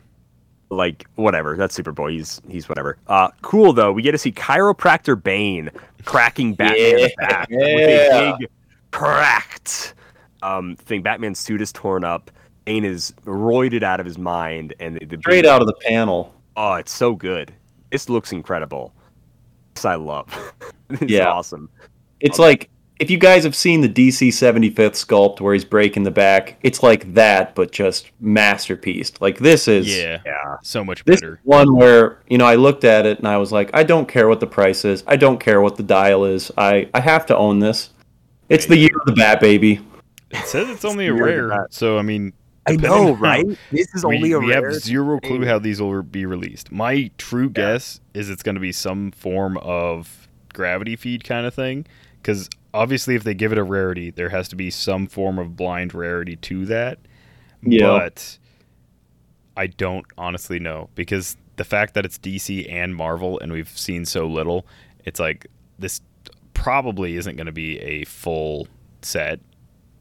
like 0.69 1.05
whatever. 1.15 1.55
That's 1.55 1.77
Superboy. 1.77 2.11
He's 2.13 2.41
he's 2.49 2.67
whatever. 2.67 2.97
Uh, 3.07 3.29
cool 3.41 3.73
though. 3.73 3.91
We 3.91 4.01
get 4.01 4.11
to 4.13 4.17
see 4.17 4.31
chiropractor 4.31 5.21
Bane 5.21 5.69
cracking 6.03 6.55
Batman's 6.55 7.11
Yeah. 7.19 7.27
back 7.29 7.49
with 7.49 7.61
a 7.61 8.35
big 8.39 8.49
cracked 8.91 9.93
um 10.41 10.75
thing. 10.75 11.01
Batman's 11.03 11.39
suit 11.39 11.61
is 11.61 11.71
torn 11.71 12.03
up. 12.03 12.31
Bane 12.65 12.83
is 12.83 13.13
roided 13.25 13.83
out 13.83 13.99
of 14.01 14.05
his 14.05 14.17
mind, 14.17 14.73
and 14.79 14.97
the, 14.97 15.05
the 15.05 15.17
Straight 15.19 15.45
out 15.45 15.61
of 15.61 15.67
the 15.67 15.75
panel. 15.87 16.33
Oh, 16.57 16.73
it's 16.73 16.91
so 16.91 17.15
good. 17.15 17.53
This 17.91 18.09
looks 18.09 18.31
incredible. 18.31 18.93
This 19.75 19.85
I 19.85 19.95
love. 19.95 20.27
it's 20.89 21.11
Yeah. 21.11 21.27
awesome. 21.27 21.69
It's 22.19 22.39
like 22.39 22.69
if 22.99 23.11
you 23.11 23.17
guys 23.19 23.43
have 23.43 23.55
seen 23.55 23.81
the 23.81 23.89
DC 23.89 24.29
75th 24.29 24.93
sculpt 25.05 25.39
where 25.39 25.53
he's 25.53 25.63
breaking 25.63 26.01
the 26.01 26.09
back, 26.09 26.57
it's 26.63 26.81
like 26.81 27.13
that, 27.13 27.53
but 27.53 27.71
just 27.71 28.09
masterpiece. 28.19 29.11
Like 29.21 29.37
this 29.37 29.67
is 29.67 29.87
Yeah, 29.87 30.19
Yeah. 30.25 30.55
so 30.63 30.83
much 30.83 31.03
this 31.05 31.21
better. 31.21 31.33
is 31.35 31.39
one 31.43 31.75
where 31.75 32.19
you 32.27 32.37
know 32.39 32.45
I 32.45 32.55
looked 32.55 32.83
at 32.83 33.05
it 33.05 33.19
and 33.19 33.27
I 33.27 33.37
was 33.37 33.51
like, 33.51 33.69
I 33.73 33.83
don't 33.83 34.07
care 34.07 34.27
what 34.27 34.39
the 34.39 34.47
price 34.47 34.83
is. 34.83 35.03
I 35.05 35.15
don't 35.15 35.39
care 35.39 35.61
what 35.61 35.75
the 35.77 35.83
dial 35.83 36.25
is. 36.25 36.51
I 36.57 36.89
I 36.93 36.99
have 36.99 37.25
to 37.27 37.37
own 37.37 37.59
this. 37.59 37.91
It's 38.49 38.65
the 38.65 38.77
year 38.77 38.89
of 38.99 39.05
the 39.05 39.13
Bat 39.13 39.41
Baby. 39.41 39.81
It 40.31 40.45
says 40.47 40.69
it's 40.69 40.83
only 40.85 41.07
a 41.07 41.13
rare, 41.13 41.67
so 41.69 41.97
I 41.97 42.01
mean, 42.01 42.33
I 42.67 42.71
Depending 42.75 42.89
know, 42.89 43.13
on- 43.13 43.19
right? 43.19 43.45
This 43.71 43.93
is 43.95 44.03
only 44.03 44.21
we, 44.23 44.31
a 44.33 44.39
we 44.39 44.49
rare. 44.49 44.71
have 44.71 44.81
zero 44.81 45.19
clue 45.19 45.45
how 45.45 45.59
these 45.59 45.81
will 45.81 46.01
be 46.03 46.25
released. 46.25 46.71
My 46.71 47.09
true 47.17 47.49
guess 47.49 47.99
is 48.13 48.29
it's 48.29 48.43
going 48.43 48.55
to 48.55 48.61
be 48.61 48.71
some 48.71 49.11
form 49.11 49.57
of 49.57 50.27
gravity 50.53 50.95
feed 50.95 51.23
kind 51.23 51.45
of 51.45 51.53
thing. 51.53 51.85
Because 52.21 52.49
obviously, 52.73 53.15
if 53.15 53.23
they 53.23 53.33
give 53.33 53.51
it 53.51 53.57
a 53.57 53.63
rarity, 53.63 54.11
there 54.11 54.29
has 54.29 54.47
to 54.49 54.55
be 54.55 54.69
some 54.69 55.07
form 55.07 55.39
of 55.39 55.55
blind 55.55 55.93
rarity 55.93 56.35
to 56.35 56.65
that. 56.65 56.99
Yeah. 57.61 57.87
But 57.87 58.37
I 59.55 59.67
don't 59.67 60.05
honestly 60.17 60.59
know 60.59 60.89
because 60.93 61.37
the 61.55 61.63
fact 61.63 61.93
that 61.93 62.05
it's 62.05 62.17
DC 62.19 62.71
and 62.71 62.95
Marvel 62.95 63.39
and 63.39 63.51
we've 63.51 63.69
seen 63.69 64.05
so 64.05 64.27
little, 64.27 64.65
it's 65.05 65.19
like 65.19 65.47
this 65.79 66.01
probably 66.53 67.15
isn't 67.15 67.35
going 67.37 67.45
to 67.47 67.51
be 67.51 67.79
a 67.79 68.03
full 68.05 68.67
set. 69.01 69.39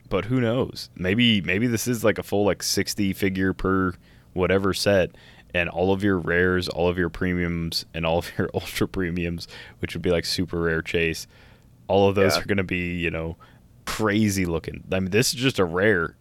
But 0.09 0.27
who 0.27 0.41
knows? 0.41 0.91
Maybe 0.97 1.41
maybe 1.41 1.67
this 1.67 1.89
is 1.89 2.05
like 2.05 2.19
a 2.19 2.23
full 2.23 2.45
like 2.45 2.63
60 2.63 3.13
figure 3.13 3.53
per 3.53 3.95
whatever 4.33 4.73
set 4.75 5.11
and 5.55 5.69
all 5.69 5.93
of 5.93 6.03
your 6.05 6.19
rares, 6.19 6.69
all 6.69 6.89
of 6.89 6.99
your 6.99 7.09
premiums 7.09 7.87
and 7.95 8.05
all 8.05 8.19
of 8.19 8.31
your 8.39 8.51
ultra 8.55 8.87
premiums, 8.87 9.49
which 9.81 9.95
would 9.95 10.03
be 10.03 10.11
like 10.11 10.25
super 10.25 10.61
rare 10.61 10.83
chase, 10.83 11.27
all 11.89 12.09
of 12.09 12.15
those 12.15 12.37
Yeah. 12.37 12.43
are 12.43 12.47
going 12.47 12.59
to 12.59 12.65
be, 12.65 12.95
you 12.97 13.11
know, 13.11 13.37
crazy 13.87 14.45
looking. 14.45 14.85
I 14.93 15.01
mean, 15.01 15.11
this 15.11 15.29
is 15.35 15.41
just 15.41 15.59
a 15.59 15.65
rare 15.65 16.17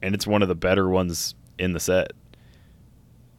and 0.00 0.14
it's 0.14 0.26
one 0.26 0.42
of 0.42 0.48
the 0.48 0.54
better 0.54 0.88
ones 0.88 1.34
in 1.58 1.72
the 1.72 1.80
set. 1.80 2.12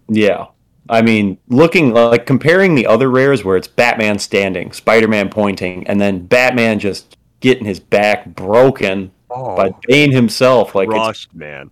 Yeah. 0.09 0.47
I 0.89 1.01
mean, 1.03 1.37
looking 1.47 1.93
like 1.93 2.25
comparing 2.25 2.75
the 2.75 2.87
other 2.87 3.09
rares 3.09 3.43
where 3.43 3.55
it's 3.55 3.67
Batman 3.67 4.17
standing, 4.19 4.71
Spider 4.71 5.07
Man 5.07 5.29
pointing, 5.29 5.85
and 5.87 6.01
then 6.01 6.25
Batman 6.25 6.79
just 6.79 7.15
getting 7.41 7.65
his 7.65 7.79
back 7.79 8.25
broken 8.25 9.11
Oh, 9.29 9.55
by 9.55 9.71
Bane 9.87 10.11
himself. 10.11 10.75
Like 10.75 10.89
it's, 10.91 11.27
man. 11.33 11.69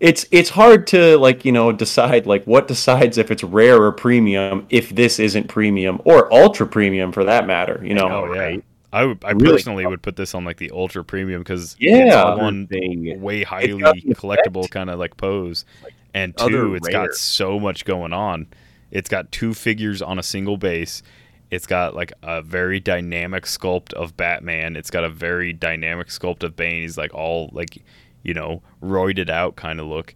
it's 0.00 0.26
it's 0.30 0.50
hard 0.50 0.86
to 0.88 1.16
like 1.18 1.44
you 1.44 1.52
know 1.52 1.72
decide 1.72 2.26
like 2.26 2.44
what 2.44 2.66
decides 2.68 3.18
if 3.18 3.30
it's 3.30 3.44
rare 3.44 3.82
or 3.82 3.92
premium 3.92 4.66
if 4.70 4.90
this 4.90 5.18
isn't 5.18 5.48
premium 5.48 6.00
or 6.04 6.32
ultra 6.32 6.66
premium 6.66 7.12
for 7.12 7.24
that 7.24 7.46
matter. 7.46 7.80
You 7.84 7.94
know. 7.94 8.08
Oh 8.08 8.32
yeah. 8.34 8.40
right? 8.40 8.64
I 8.92 9.04
would, 9.04 9.24
I 9.24 9.30
Really 9.30 9.52
personally 9.52 9.86
would 9.86 10.02
put 10.02 10.16
this 10.16 10.34
on 10.34 10.44
like 10.44 10.56
the 10.56 10.72
ultra 10.72 11.04
premium 11.04 11.42
because 11.42 11.76
Yeah. 11.78 12.32
it's 12.32 12.40
one 12.40 12.66
Thing. 12.66 13.20
way 13.20 13.44
highly 13.44 13.82
collectible 14.14 14.68
kind 14.68 14.90
of 14.90 14.98
like 14.98 15.16
pose, 15.16 15.64
and 16.12 16.36
two, 16.36 16.74
it's 16.74 16.88
rare. 16.88 17.06
got 17.06 17.14
so 17.14 17.60
much 17.60 17.84
going 17.84 18.12
on. 18.12 18.48
It's 18.90 19.08
got 19.08 19.30
two 19.30 19.54
figures 19.54 20.02
on 20.02 20.18
a 20.18 20.22
single 20.24 20.56
base. 20.56 21.04
It's 21.50 21.66
got 21.66 21.94
like 21.96 22.12
a 22.22 22.42
very 22.42 22.78
dynamic 22.80 23.44
sculpt 23.44 23.92
of 23.94 24.16
Batman. 24.16 24.76
It's 24.76 24.90
got 24.90 25.04
a 25.04 25.08
very 25.10 25.52
dynamic 25.52 26.08
sculpt 26.08 26.42
of 26.44 26.54
Bane. 26.56 26.82
He's 26.82 26.96
like 26.98 27.12
all 27.12 27.50
like, 27.52 27.82
you 28.22 28.34
know, 28.34 28.62
roided 28.82 29.28
out 29.28 29.56
kind 29.56 29.80
of 29.80 29.86
look. 29.86 30.14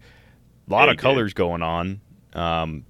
A 0.68 0.72
lot 0.72 0.84
Yeah, 0.84 0.92
of 0.92 0.92
he 0.92 0.96
did. 0.96 1.02
colors 1.02 1.34
going 1.34 1.62
on, 1.62 2.00
um, 2.34 2.84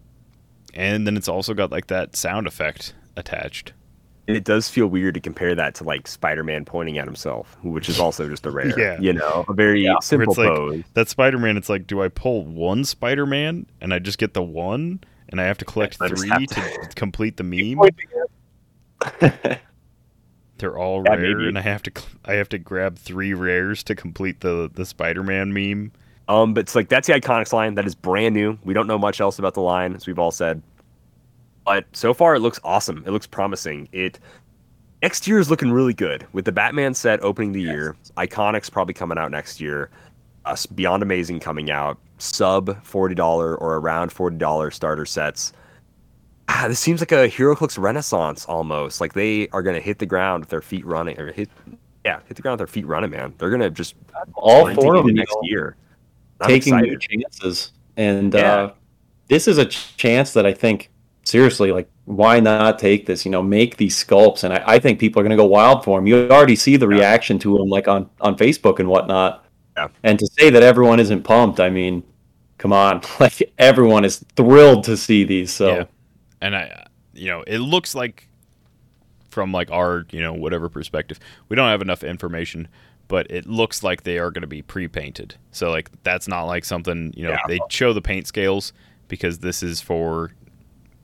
and 0.75 1.07
then 1.07 1.17
it's 1.17 1.29
also 1.29 1.55
got 1.55 1.71
like 1.73 1.87
that 1.89 2.17
sound 2.17 2.47
effect 2.47 2.95
attached. 3.17 3.73
It 4.27 4.45
does 4.45 4.69
feel 4.71 4.87
weird 4.87 5.15
to 5.15 5.21
compare 5.21 5.55
that 5.55 5.75
to 5.77 5.85
like 5.85 6.07
Spider-Man 6.09 6.65
pointing 6.65 6.97
at 6.99 7.05
himself, 7.07 7.59
which 7.63 7.89
is 7.91 8.01
also 8.01 8.27
just 8.29 8.47
a 8.47 8.51
rare. 8.53 8.79
Yeah. 8.79 8.99
You 8.99 9.13
know, 9.13 9.45
a 9.49 9.53
very 9.53 9.85
Where 9.87 9.97
simple 10.01 10.33
it's 10.33 10.39
like 10.39 10.49
pose. 10.49 10.83
that 10.95 11.09
Spider-Man. 11.09 11.57
It's 11.57 11.69
like, 11.69 11.87
do 11.87 12.03
I 12.03 12.09
pull 12.09 12.45
one 12.47 12.85
Spider-Man 12.85 13.67
and 13.81 13.93
I 13.93 13.99
just 13.99 14.19
get 14.19 14.33
the 14.35 14.43
one, 14.43 15.01
and 15.29 15.41
I 15.41 15.45
have 15.45 15.59
to 15.59 15.65
collect 15.67 15.97
I 16.01 16.09
three 16.09 16.29
have 16.31 16.47
to 16.47 16.89
complete 16.95 17.37
the 17.37 17.45
meme? 17.45 17.81
They're 20.59 20.79
all 20.79 21.03
rare, 21.03 21.41
and 21.41 21.59
I 21.59 21.63
have 21.63 21.83
to 21.83 21.93
I 22.25 22.35
have 22.35 22.49
to 22.51 22.59
grab 22.59 22.97
three 22.97 23.35
rares 23.35 23.83
to 23.85 23.95
complete 23.95 24.41
the 24.41 24.71
the 24.73 24.87
Spider-Man 24.87 25.53
meme. 25.53 25.93
Um, 26.29 26.55
but 26.55 26.61
it's 26.61 26.75
like 26.75 26.89
that's 26.89 27.09
the 27.09 27.15
Iconics 27.15 27.53
line. 27.53 27.75
That 27.75 27.87
is 27.87 27.95
brand 27.95 28.35
new. 28.35 28.59
We 28.65 28.73
don't 28.73 28.87
know 28.87 28.99
much 28.99 29.21
else 29.21 29.39
about 29.39 29.55
the 29.55 29.61
line, 29.61 29.95
as 29.95 30.07
we've 30.07 30.19
all 30.19 30.31
said. 30.31 30.63
But 31.65 31.87
so 31.93 32.15
far, 32.15 32.35
it 32.35 32.41
looks 32.41 32.61
awesome. 32.63 33.03
It 33.07 33.11
looks 33.11 33.27
promising. 33.27 33.89
It 33.93 34.21
next 35.03 35.27
year 35.27 35.39
is 35.39 35.51
looking 35.51 35.73
really 35.73 35.95
good 35.95 36.27
with 36.33 36.45
the 36.45 36.53
Batman 36.53 36.95
set 36.95 37.23
opening 37.23 37.53
the 37.53 37.63
year. 37.63 37.97
Iconics 38.17 38.71
probably 38.71 38.95
coming 38.95 39.19
out 39.19 39.31
next 39.31 39.61
year. 39.61 39.91
Us 40.45 40.67
Beyond 40.67 41.03
Amazing 41.03 41.41
coming 41.41 41.71
out. 41.71 41.99
Sub 42.19 42.83
forty 42.85 43.15
dollar 43.15 43.57
or 43.57 43.77
around 43.77 44.13
forty 44.13 44.37
dollar 44.37 44.71
starter 44.71 45.05
sets. 45.05 45.53
Ah, 46.49 46.67
this 46.69 46.79
seems 46.79 47.01
like 47.01 47.13
a 47.13 47.29
HeroClix 47.29 47.79
renaissance 47.79 48.45
almost. 48.47 49.01
Like 49.01 49.13
they 49.15 49.49
are 49.49 49.63
gonna 49.63 49.81
hit 49.81 49.99
the 49.99 50.07
ground 50.07 50.43
with 50.43 50.51
their 50.51 50.61
feet 50.63 50.85
running, 50.85 51.19
or 51.19 51.33
hit, 51.33 51.49
yeah, 52.05 52.21
hit 52.27 52.37
the 52.37 52.43
ground 52.43 52.61
with 52.61 52.69
their 52.69 52.73
feet 52.73 52.87
running. 52.87 53.11
Man, 53.11 53.35
they're 53.39 53.51
gonna 53.51 53.71
just 53.71 53.95
All 54.35 54.73
four 54.75 54.97
of 54.97 55.07
them 55.07 55.15
next 55.15 55.35
year. 55.43 55.77
I'm 56.41 56.49
taking 56.49 56.75
excited. 56.75 56.91
new 57.11 57.23
chances, 57.23 57.73
and 57.97 58.35
Yeah. 58.35 58.53
uh, 58.55 58.73
this 59.29 59.49
is 59.49 59.57
a 59.59 59.65
chance 59.65 60.33
that 60.35 60.45
I 60.45 60.53
think 60.53 60.91
seriously, 61.25 61.73
like, 61.73 61.89
why 62.05 62.41
not 62.41 62.79
take 62.79 63.07
this? 63.07 63.25
You 63.25 63.31
know, 63.31 63.43
make 63.43 63.79
these 63.79 63.97
sculpts, 64.05 64.45
and 64.45 64.53
I, 64.53 64.63
I 64.67 64.79
think 64.79 64.99
people 64.99 65.21
are 65.21 65.23
going 65.23 65.31
to 65.31 65.37
go 65.43 65.47
wild 65.47 65.83
for 65.85 65.99
them. 65.99 66.07
You 66.07 66.29
already 66.31 66.57
see 66.57 66.77
the 66.77 66.87
Yeah. 66.89 66.99
reaction 66.99 67.39
to 67.39 67.57
them, 67.57 67.69
like 67.71 67.89
on 67.89 68.11
on 68.21 68.37
Facebook 68.37 68.79
and 68.81 68.89
whatnot. 68.89 69.47
Yeah. 69.79 69.89
And 70.03 70.19
to 70.19 70.27
say 70.39 70.51
that 70.51 70.63
everyone 70.63 71.01
isn't 71.01 71.23
pumped, 71.23 71.59
I 71.61 71.71
mean, 71.71 72.03
come 72.59 72.73
on, 72.75 73.01
like 73.21 73.51
everyone 73.59 74.05
is 74.05 74.23
thrilled 74.37 74.85
to 74.85 74.97
see 74.99 75.25
these. 75.25 75.51
So 75.51 75.69
Yeah. 75.69 75.85
And 76.45 76.55
I, 76.55 76.87
you 77.15 77.29
know, 77.29 77.43
it 77.47 77.59
looks 77.59 77.95
like 77.95 78.29
from 79.31 79.51
like 79.51 79.71
our, 79.71 80.05
you 80.11 80.21
know, 80.21 80.35
whatever 80.35 80.69
perspective, 80.69 81.19
we 81.49 81.57
don't 81.57 81.69
have 81.71 81.81
enough 81.81 82.05
information, 82.05 82.69
but 83.09 83.31
it 83.31 83.47
looks 83.47 83.83
like 83.83 84.03
they 84.03 84.19
are 84.19 84.31
going 84.31 84.43
to 84.43 84.47
be 84.47 84.61
pre-painted. 84.61 85.37
So 85.53 85.71
like 85.71 85.91
that's 86.03 86.29
not 86.29 86.43
like 86.45 86.65
something, 86.67 87.15
you 87.17 87.25
know, 87.25 87.31
Yeah. 87.31 87.39
they 87.49 87.59
show 87.71 87.95
the 87.95 88.03
paint 88.03 88.27
scales 88.27 88.73
because 89.09 89.39
this 89.39 89.63
is 89.63 89.81
for, 89.81 90.33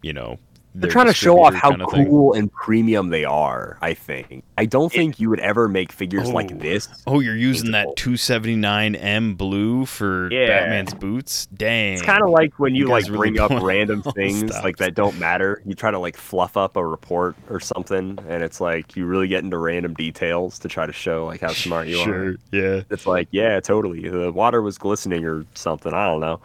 you 0.03 0.13
know, 0.13 0.39
They're 0.73 0.89
trying 0.91 1.07
to 1.07 1.13
show 1.15 1.43
off 1.43 1.53
how 1.53 1.71
kinda 1.71 1.87
thing. 1.89 2.07
cool 2.07 2.33
and 2.33 2.53
premium 2.53 3.09
they 3.09 3.25
are. 3.25 3.77
I 3.83 3.93
think. 3.93 4.45
I 4.57 4.67
don't 4.67 4.93
think 4.93 5.19
you 5.19 5.29
would 5.29 5.41
ever 5.41 5.67
make 5.69 5.91
figures 5.91 6.29
Oh. 6.29 6.33
like 6.33 6.61
this. 6.61 6.87
Oh, 7.09 7.19
you're 7.19 7.37
using 7.37 7.73
that 7.73 7.89
279M 7.97 9.35
blue 9.37 9.85
for 9.87 10.31
Yeah. 10.33 10.47
Batman's 10.47 10.95
boots? 10.95 11.47
Dang. 11.47 11.95
It's 11.95 12.03
kind 12.03 12.23
of 12.23 12.31
like 12.31 12.59
when 12.59 12.75
you, 12.75 12.85
You 12.85 12.91
like 12.91 13.05
really 13.07 13.31
bring 13.33 13.41
up 13.41 13.51
random 13.63 14.03
things 14.15 14.51
like 14.63 14.77
that 14.77 14.95
don't 14.95 15.19
matter. 15.19 15.61
You 15.67 15.75
try 15.75 15.91
to 15.91 15.99
like 15.99 16.17
fluff 16.17 16.57
up 16.57 16.77
a 16.77 16.87
report 16.87 17.35
or 17.49 17.59
something, 17.61 18.19
and 18.29 18.43
it's 18.43 18.61
like 18.61 18.95
you 18.97 19.07
really 19.07 19.29
get 19.29 19.43
into 19.43 19.59
random 19.59 19.95
details 19.95 20.59
to 20.61 20.69
try 20.69 20.87
to 20.87 20.93
show 20.93 21.27
like 21.27 21.41
how 21.41 21.53
smart 21.53 21.89
you 21.89 21.97
sure. 21.97 22.29
are. 22.29 22.37
Yeah. 22.53 22.83
It's 22.91 23.07
like, 23.07 23.29
yeah, 23.33 23.59
totally. 23.61 24.09
The 24.09 24.31
water 24.31 24.63
was 24.63 24.79
glistening 24.79 25.25
or 25.25 25.45
something. 25.55 25.93
I 25.93 26.07
don't 26.07 26.21
know. 26.21 26.41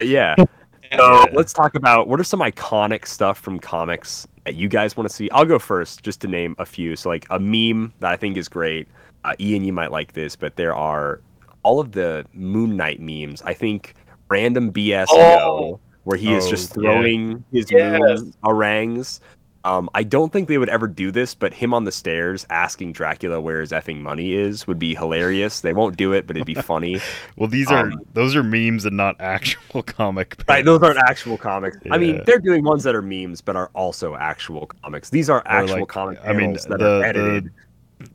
Yeah. 0.00 0.34
So 0.96 1.26
let's 1.32 1.52
talk 1.52 1.74
about 1.74 2.08
what 2.08 2.18
are 2.20 2.24
some 2.24 2.40
iconic 2.40 3.06
stuff 3.06 3.38
from 3.38 3.58
comics 3.58 4.26
that 4.44 4.54
you 4.56 4.68
guys 4.68 4.96
want 4.96 5.08
to 5.08 5.14
see. 5.14 5.30
I'll 5.30 5.44
go 5.44 5.58
first, 5.58 6.02
just 6.02 6.20
to 6.22 6.28
name 6.28 6.56
a 6.58 6.66
few. 6.66 6.96
So 6.96 7.08
like 7.08 7.26
a 7.30 7.38
meme 7.38 7.92
that 8.00 8.10
I 8.10 8.16
think 8.16 8.36
is 8.36 8.48
great. 8.48 8.88
Uh, 9.24 9.34
Ian, 9.38 9.64
you 9.64 9.72
might 9.72 9.92
like 9.92 10.14
this, 10.14 10.34
but 10.34 10.56
there 10.56 10.74
are 10.74 11.20
all 11.62 11.78
of 11.78 11.92
the 11.92 12.24
Moon 12.32 12.76
Knight 12.76 13.00
memes. 13.00 13.42
I 13.42 13.54
think 13.54 13.94
random 14.28 14.72
BS 14.72 15.06
Oh. 15.10 15.78
Where 16.04 16.16
he 16.16 16.32
is 16.32 16.46
Oh, 16.46 16.50
just 16.50 16.70
yeah. 16.70 16.74
throwing 16.82 17.44
his 17.52 17.70
Yes. 17.70 18.00
moon. 18.00 18.32
Um, 19.62 19.90
I 19.94 20.04
don't 20.04 20.32
think 20.32 20.48
they 20.48 20.56
would 20.56 20.70
ever 20.70 20.86
do 20.88 21.10
this, 21.10 21.34
but 21.34 21.52
him 21.52 21.74
on 21.74 21.84
the 21.84 21.92
stairs 21.92 22.46
asking 22.48 22.92
Dracula 22.92 23.40
where 23.40 23.60
his 23.60 23.72
effing 23.72 24.00
money 24.00 24.32
is 24.32 24.66
would 24.66 24.78
be 24.78 24.94
hilarious. 24.94 25.60
They 25.60 25.74
won't 25.74 25.98
do 25.98 26.14
it, 26.14 26.26
but 26.26 26.36
it'd 26.36 26.46
be 26.46 26.54
funny. 26.54 27.00
Well, 27.36 27.48
these 27.48 27.70
are 27.70 27.90
Um, 27.90 28.00
those 28.14 28.36
are 28.36 28.42
memes 28.42 28.84
and 28.86 28.96
not 28.96 29.16
actual 29.20 29.82
comic. 29.98 30.42
Right, 30.48 30.64
those 30.64 30.82
aren't 30.82 30.98
actual 30.98 31.36
comics. 31.38 31.76
I 31.90 31.98
mean, 31.98 32.22
they're 32.26 32.38
doing 32.38 32.64
ones 32.64 32.82
that 32.84 32.94
are 32.94 33.02
memes, 33.02 33.40
but 33.40 33.56
are 33.56 33.70
also 33.74 34.14
actual 34.16 34.66
comics. 34.82 35.10
These 35.10 35.28
are 35.30 35.42
actual 35.46 35.80
like, 35.80 35.88
comic 35.88 36.18
I 36.24 36.32
mean, 36.32 36.54
that 36.54 36.78
the- 36.78 37.02
are 37.02 37.12
the 37.12 37.50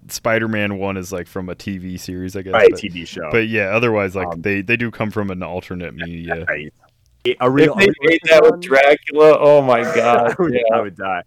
Spider-Man 0.07 0.77
one 0.79 0.97
is 0.97 1.11
like 1.11 1.27
from 1.27 1.49
a 1.49 1.55
TV 1.55 1.99
series, 1.99 2.35
I 2.35 2.41
guess. 2.41 2.53
by 2.53 2.63
a 2.63 2.69
but, 2.69 2.79
TV 2.79 3.07
show. 3.07 3.29
but 3.31 3.47
yeah, 3.47 3.65
otherwise, 3.75 4.15
like 4.15 4.27
Um, 4.27 4.41
they 4.41 4.61
they 4.61 4.77
do 4.77 4.89
come 4.91 5.11
from 5.11 5.29
an 5.29 5.43
alternate 5.43 5.93
media. 5.93 6.43
right. 6.49 6.73
A 7.39 7.49
real, 7.49 7.73
if 7.79 7.85
they 7.85 8.07
made 8.07 8.19
that 8.25 8.43
with 8.43 8.61
Dracula, 8.61 9.35
oh 9.39 9.59
my 9.63 9.81
god, 9.81 10.35
I, 10.37 10.43
would, 10.43 10.53
yeah, 10.53 10.61
I 10.75 10.81
would 10.81 10.95
die. 10.95 11.23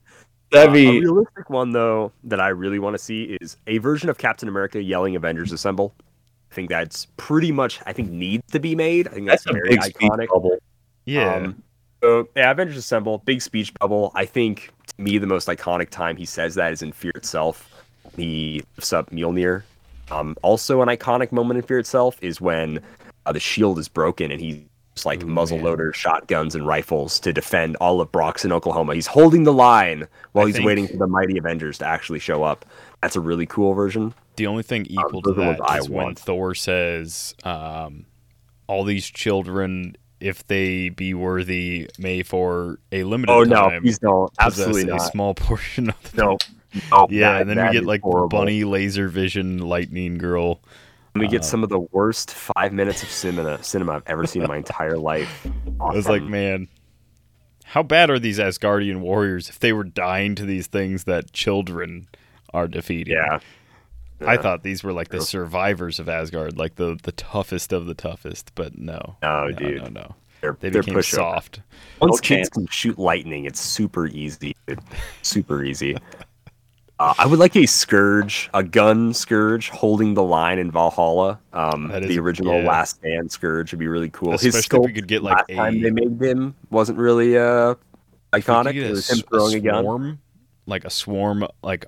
That'd 0.50 0.72
Uh, 0.72 0.90
a 0.90 1.00
realistic 1.00 1.50
one 1.50 1.72
though 1.72 2.12
that 2.24 2.40
I 2.40 2.48
really 2.48 2.78
want 2.78 2.94
to 2.94 2.98
see 2.98 3.36
is 3.40 3.56
a 3.66 3.78
version 3.78 4.08
of 4.08 4.18
Captain 4.18 4.48
America 4.48 4.82
yelling 4.82 5.16
"Avengers 5.16 5.52
Assemble." 5.52 5.94
I 6.50 6.54
think 6.54 6.70
that's 6.70 7.06
pretty 7.16 7.52
much 7.52 7.80
I 7.86 7.92
think 7.92 8.10
needs 8.10 8.44
to 8.52 8.58
be 8.58 8.74
made. 8.74 9.08
I 9.08 9.12
think 9.12 9.26
that's, 9.26 9.44
that's 9.44 9.56
a 9.56 9.60
very 9.60 9.76
iconic. 9.76 10.28
bubble. 10.28 10.58
Yeah, 11.04 11.34
Um, 11.34 11.62
so 12.02 12.28
yeah, 12.36 12.50
Avengers 12.50 12.76
Assemble, 12.76 13.18
big 13.18 13.42
speech 13.42 13.72
bubble. 13.74 14.12
I 14.14 14.24
think 14.24 14.70
to 14.86 15.02
me 15.02 15.18
the 15.18 15.26
most 15.26 15.48
iconic 15.48 15.90
time 15.90 16.16
he 16.16 16.24
says 16.24 16.54
that 16.54 16.72
is 16.72 16.82
in 16.82 16.92
Fear 16.92 17.12
Itself. 17.14 17.70
He 18.16 18.62
lifts 18.76 18.92
up 18.92 19.10
Mjolnir. 19.10 19.62
Um, 20.10 20.36
also 20.42 20.80
an 20.80 20.88
iconic 20.88 21.32
moment 21.32 21.58
in 21.58 21.62
Fear 21.64 21.80
Itself 21.80 22.18
is 22.22 22.40
when 22.40 22.80
uh, 23.26 23.32
the 23.32 23.40
shield 23.40 23.78
is 23.78 23.88
broken 23.88 24.30
and 24.30 24.40
he's 24.40 24.58
like 25.06 25.22
Ooh, 25.22 25.26
muzzle 25.26 25.58
man. 25.58 25.92
shotguns, 25.92 26.54
and 26.54 26.66
rifles 26.66 27.18
to 27.20 27.32
defend 27.32 27.76
all 27.76 28.00
of 28.00 28.10
Broxton, 28.12 28.52
Oklahoma. 28.52 28.94
He's 28.94 29.06
holding 29.06 29.44
the 29.44 29.52
line 29.52 30.06
while 30.32 30.44
I 30.44 30.48
he's 30.48 30.56
think- 30.56 30.66
waiting 30.66 30.86
for 30.88 30.96
the 30.96 31.06
mighty 31.06 31.38
Avengers 31.38 31.78
to 31.78 31.86
actually 31.86 32.18
show 32.18 32.42
up. 32.42 32.64
That's 33.02 33.16
a 33.16 33.20
really 33.20 33.46
cool 33.46 33.74
version. 33.74 34.14
the 34.36 34.46
only 34.46 34.62
thing 34.62 34.86
equal 34.86 35.20
to 35.22 35.32
those 35.32 35.38
are 35.38 35.52
the 35.52 35.58
that 35.58 35.70
I 35.70 35.78
is 35.78 35.88
when. 35.88 36.14
Thor 36.14 36.54
says, 36.54 37.34
um, 37.44 38.06
all 38.68 38.84
these 38.84 39.06
children, 39.08 39.96
if 40.20 40.46
they 40.46 40.88
be 40.90 41.12
worthy, 41.14 41.88
may 41.98 42.22
for 42.22 42.78
a 42.92 43.02
limited 43.04 43.32
Oh 43.32 43.42
no, 43.44 43.68
time 43.70 43.82
please 43.82 43.98
don't. 43.98 44.32
Absolutely 44.38 44.90
a 44.90 45.00
small 45.00 45.34
portion 45.34 45.88
of 45.90 46.12
the 46.12 46.22
No. 46.24 46.38
No, 46.92 47.06
Yeah, 47.10 47.32
that- 47.32 47.40
and 47.42 47.50
then 47.50 47.66
we 47.66 47.72
get 47.72 47.84
like 47.86 48.02
horrible. 48.02 48.28
bunny 48.28 48.62
laser 48.64 49.08
vision 49.08 49.58
lightning 49.58 50.18
girl. 50.18 50.60
And 51.20 51.26
we 51.26 51.30
get 51.30 51.40
Uh, 51.42 51.44
some 51.44 51.62
of 51.62 51.68
the 51.68 51.80
worst 51.80 52.32
five 52.32 52.72
minutes 52.72 53.02
of 53.02 53.08
cinema 53.08 53.62
cinema 53.62 53.94
I've 53.94 54.02
ever 54.06 54.26
seen 54.26 54.42
in 54.42 54.48
my 54.48 54.56
entire 54.58 54.96
life. 54.98 55.46
I 55.80 55.92
was 55.92 56.08
like, 56.08 56.22
man, 56.22 56.68
how 57.64 57.82
bad 57.82 58.08
are 58.10 58.18
these 58.18 58.38
Asgardian 58.38 59.00
warriors 59.00 59.48
if 59.48 59.58
they 59.58 59.72
were 59.72 59.84
dying 59.84 60.34
to 60.36 60.44
these 60.44 60.66
things 60.68 61.04
that 61.04 61.32
children 61.32 62.08
are 62.54 62.68
defeating? 62.68 63.14
yeah. 63.14 63.40
I 64.20 64.36
thought 64.36 64.62
these 64.64 64.82
were 64.82 64.92
like 64.92 65.08
the 65.10 65.20
survivors 65.20 66.00
of 66.00 66.08
Asgard, 66.08 66.56
like 66.58 66.74
the 66.76 66.98
the 67.02 67.12
toughest 67.12 67.72
of 67.72 67.86
the 67.86 67.94
toughest, 67.94 68.52
but 68.56 68.76
no. 68.76 69.16
No, 69.22 69.46
no, 69.48 69.52
dude. 69.52 69.82
no, 69.82 69.88
no. 69.88 70.14
They're, 70.40 70.56
They 70.60 70.70
they're 70.70 70.82
became 70.82 71.02
soft. 71.02 71.60
Once 72.00 72.16
No 72.16 72.20
kids 72.20 72.48
can 72.48 72.66
shoot 72.68 72.96
lightning, 72.98 73.44
it's 73.44 73.60
super 73.60 74.06
easy. 74.06 74.54
Dude. 74.66 74.80
Super 75.22 75.62
easy. 75.64 75.96
Uh, 77.00 77.14
I 77.16 77.26
would 77.26 77.38
like 77.38 77.54
a 77.54 77.60
Skurge, 77.60 78.48
a 78.52 78.64
gun 78.64 79.12
Skurge, 79.12 79.68
holding 79.68 80.14
the 80.14 80.22
line 80.22 80.58
in 80.58 80.70
Valhalla. 80.70 81.38
Um, 81.52 81.90
is- 81.92 82.08
the 82.08 82.18
original 82.18 82.60
yeah. 82.60 82.68
Last 82.68 82.96
Stand 82.96 83.28
Skurge 83.30 83.70
would 83.70 83.78
be 83.78 83.86
really 83.86 84.10
cool. 84.10 84.34
Especially 84.34 84.48
His 84.48 84.56
if 84.56 84.68
sculpt 84.68 84.86
we 84.86 84.92
could 84.92 85.06
get, 85.06 85.22
like, 85.22 85.36
last 85.36 85.50
time 85.56 85.80
they 85.80 85.90
made 85.90 86.20
him 86.20 86.56
wasn't 86.70 86.98
really 86.98 87.38
uh, 87.38 87.76
iconic. 88.32 88.74
It 88.74 88.88
a 88.88 88.90
was 88.90 89.08
him 89.10 89.18
throwing 89.30 89.54
a, 89.54 89.60
gun. 89.60 89.84
swarm, 89.84 90.18
like 90.66 90.84
a 90.84 90.90
swarm, 90.90 91.46
like 91.62 91.86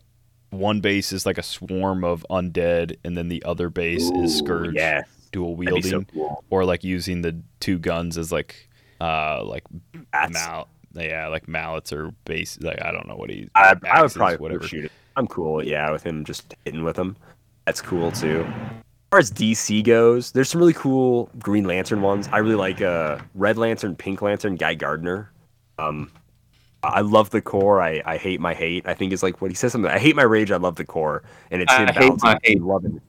one 0.50 0.80
base 0.80 1.10
is 1.12 1.26
like 1.26 1.38
a 1.38 1.42
swarm 1.42 2.04
of 2.04 2.24
undead, 2.30 2.96
and 3.04 3.16
then 3.16 3.26
the 3.28 3.42
other 3.44 3.68
base 3.68 4.08
is 4.12 4.40
Skurge, 4.40 4.74
Yeah, 4.76 5.02
dual 5.32 5.56
wielding, 5.56 5.90
so 5.90 6.04
cool. 6.12 6.44
or 6.50 6.64
like 6.64 6.84
using 6.84 7.22
the 7.22 7.36
two 7.58 7.80
guns 7.80 8.16
as 8.16 8.30
like, 8.30 8.68
uh, 9.00 9.42
like 9.44 9.64
That's, 10.12 10.32
mal, 10.32 10.68
yeah, 10.94 11.26
like 11.26 11.48
mallets 11.48 11.92
or 11.92 12.12
base. 12.24 12.58
Like 12.60 12.80
I 12.80 12.92
don't 12.92 13.08
know 13.08 13.16
what 13.16 13.30
he. 13.30 13.48
I, 13.56 13.74
I 13.90 14.02
would 14.02 14.12
probably 14.12 14.36
whatever. 14.36 14.68
shoot 14.68 14.84
it. 14.84 14.92
I'm 15.16 15.26
cool, 15.26 15.64
yeah, 15.64 15.90
with 15.90 16.02
him 16.02 16.24
just 16.24 16.54
hitting 16.64 16.84
with 16.84 16.98
him. 16.98 17.16
That's 17.66 17.80
cool 17.80 18.10
too. 18.12 18.44
As 18.46 19.10
far 19.10 19.18
as 19.18 19.30
DC 19.30 19.84
goes, 19.84 20.32
there's 20.32 20.48
some 20.48 20.60
really 20.60 20.72
cool 20.72 21.30
Green 21.38 21.64
Lantern 21.64 22.00
ones. 22.00 22.28
I 22.32 22.38
really 22.38 22.54
like 22.54 22.80
uh, 22.80 23.18
Red 23.34 23.58
Lantern, 23.58 23.96
Pink 23.96 24.22
Lantern, 24.22 24.56
Guy 24.56 24.74
Gardner. 24.74 25.30
Um, 25.78 26.12
I 26.82 27.00
love 27.00 27.30
the 27.30 27.42
Corps. 27.42 27.82
I, 27.82 28.02
I 28.06 28.16
hate 28.16 28.40
my 28.40 28.54
hate. 28.54 28.86
I 28.86 28.94
think 28.94 29.12
is 29.12 29.22
like 29.22 29.42
what 29.42 29.50
he 29.50 29.54
says 29.54 29.72
something. 29.72 29.90
I 29.90 29.98
hate 29.98 30.16
my 30.16 30.22
rage. 30.22 30.50
I 30.50 30.56
love 30.56 30.76
the 30.76 30.84
Corps, 30.84 31.22
and 31.50 31.60
it's 31.60 31.72
I 31.72 31.82
him 31.82 31.88
hate 31.88 31.94
balancing 31.94 32.28
my 32.28 32.38
hate. 32.42 32.62
loving. 32.62 33.00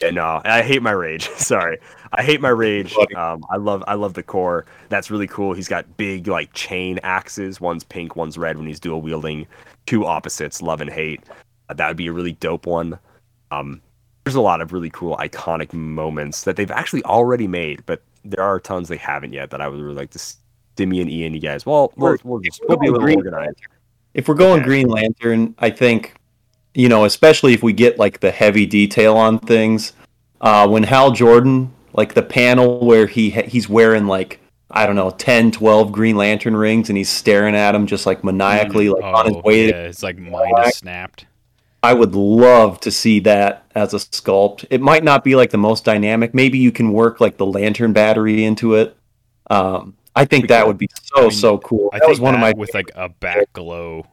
Yeah, 0.00 0.10
no, 0.10 0.40
I 0.44 0.62
hate 0.62 0.82
my 0.82 0.92
rage. 0.92 1.28
Sorry, 1.36 1.78
I 2.12 2.22
hate 2.22 2.40
my 2.40 2.48
rage. 2.50 2.94
Um, 3.16 3.44
I 3.50 3.56
love 3.56 3.82
I 3.86 3.94
love 3.94 4.14
the 4.14 4.22
Corps. 4.22 4.64
That's 4.88 5.10
really 5.10 5.26
cool. 5.26 5.52
He's 5.52 5.68
got 5.68 5.96
big 5.96 6.28
like 6.28 6.52
chain 6.54 7.00
axes. 7.02 7.60
One's 7.60 7.84
pink, 7.84 8.16
one's 8.16 8.38
red. 8.38 8.56
When 8.56 8.66
he's 8.66 8.80
dual 8.80 9.02
wielding, 9.02 9.46
two 9.86 10.06
opposites, 10.06 10.62
love 10.62 10.80
and 10.80 10.90
hate. 10.90 11.22
That 11.74 11.88
would 11.88 11.96
be 11.96 12.06
a 12.06 12.12
really 12.12 12.32
dope 12.32 12.66
one. 12.66 12.98
Um, 13.50 13.80
there's 14.24 14.34
a 14.34 14.40
lot 14.40 14.60
of 14.60 14.72
really 14.72 14.90
cool 14.90 15.16
iconic 15.16 15.72
moments 15.72 16.44
that 16.44 16.56
they've 16.56 16.70
actually 16.70 17.02
already 17.04 17.46
made, 17.46 17.84
but 17.86 18.02
there 18.24 18.42
are 18.42 18.60
tons 18.60 18.88
they 18.88 18.96
haven't 18.96 19.32
yet 19.32 19.50
that 19.50 19.60
I 19.60 19.68
would 19.68 19.80
really 19.80 19.94
like 19.96 20.10
to. 20.10 20.18
s- 20.18 20.36
Timmy 20.76 21.00
and 21.00 21.10
Ian, 21.10 21.34
you 21.34 21.40
guys. 21.40 21.66
Well, 21.66 21.92
we'll, 21.96 22.10
We're- 22.10 22.18
we'll, 22.24 22.40
just, 22.40 22.60
we're 22.60 22.68
we'll 22.68 22.78
be 22.78 22.86
a 22.88 22.92
little 22.92 23.04
Green 23.04 23.18
organized. 23.18 23.58
If 24.14 24.28
we're 24.28 24.34
going 24.36 24.60
Okay. 24.60 24.64
Green 24.68 24.86
Lantern, 24.88 25.54
I 25.58 25.70
think, 25.70 26.14
you 26.74 26.88
know, 26.88 27.04
especially 27.04 27.52
if 27.52 27.62
we 27.64 27.72
get 27.72 27.98
like 27.98 28.20
the 28.20 28.30
heavy 28.30 28.64
detail 28.64 29.16
on 29.16 29.38
things, 29.40 29.92
uh, 30.40 30.68
when 30.68 30.84
Hal 30.84 31.10
Jordan, 31.10 31.72
like 31.94 32.14
the 32.14 32.22
panel 32.22 32.84
where 32.86 33.06
he 33.06 33.30
ha- 33.30 33.46
he's 33.48 33.68
wearing 33.68 34.06
like 34.06 34.38
I 34.70 34.86
don't 34.86 34.94
know 34.96 35.10
10, 35.10 35.50
12 35.50 35.90
Green 35.90 36.16
Lantern 36.16 36.54
rings 36.54 36.90
and 36.90 36.96
he's 36.98 37.08
staring 37.08 37.54
at 37.56 37.74
him 37.74 37.86
just 37.86 38.04
like 38.06 38.22
maniacally, 38.22 38.88
like 38.90 39.02
on 39.02 39.26
his 39.26 39.34
Oh, 39.36 39.40
way. 39.44 39.68
yeah, 39.70 39.74
it's 39.84 40.02
like 40.02 40.18
mind 40.18 40.54
is 40.66 40.76
snapped. 40.76 41.26
I 41.82 41.94
would 41.94 42.14
love 42.14 42.80
to 42.80 42.90
see 42.90 43.20
that 43.20 43.64
as 43.74 43.94
a 43.94 43.98
sculpt. 43.98 44.64
It 44.70 44.80
might 44.80 45.04
not 45.04 45.22
be 45.22 45.36
like 45.36 45.50
the 45.50 45.58
most 45.58 45.84
dynamic. 45.84 46.34
Maybe 46.34 46.58
you 46.58 46.72
can 46.72 46.92
work 46.92 47.20
like 47.20 47.36
the 47.36 47.46
lantern 47.46 47.92
battery 47.92 48.44
into 48.44 48.74
it. 48.74 48.96
Um, 49.50 49.96
I 50.16 50.24
think 50.24 50.42
Pretty 50.42 50.48
that 50.48 50.66
would 50.66 50.78
be 50.78 50.88
so 51.02 51.16
I 51.24 51.28
mean, 51.28 51.30
so 51.30 51.58
cool. 51.58 51.90
I 51.92 51.98
That 51.98 52.06
think 52.06 52.10
was 52.10 52.20
one 52.20 52.34
of 52.34 52.40
that 52.40 52.56
my 52.56 52.58
with 52.58 52.74
like 52.74 52.90
a 52.96 53.08
back 53.08 53.52
glow, 53.52 54.06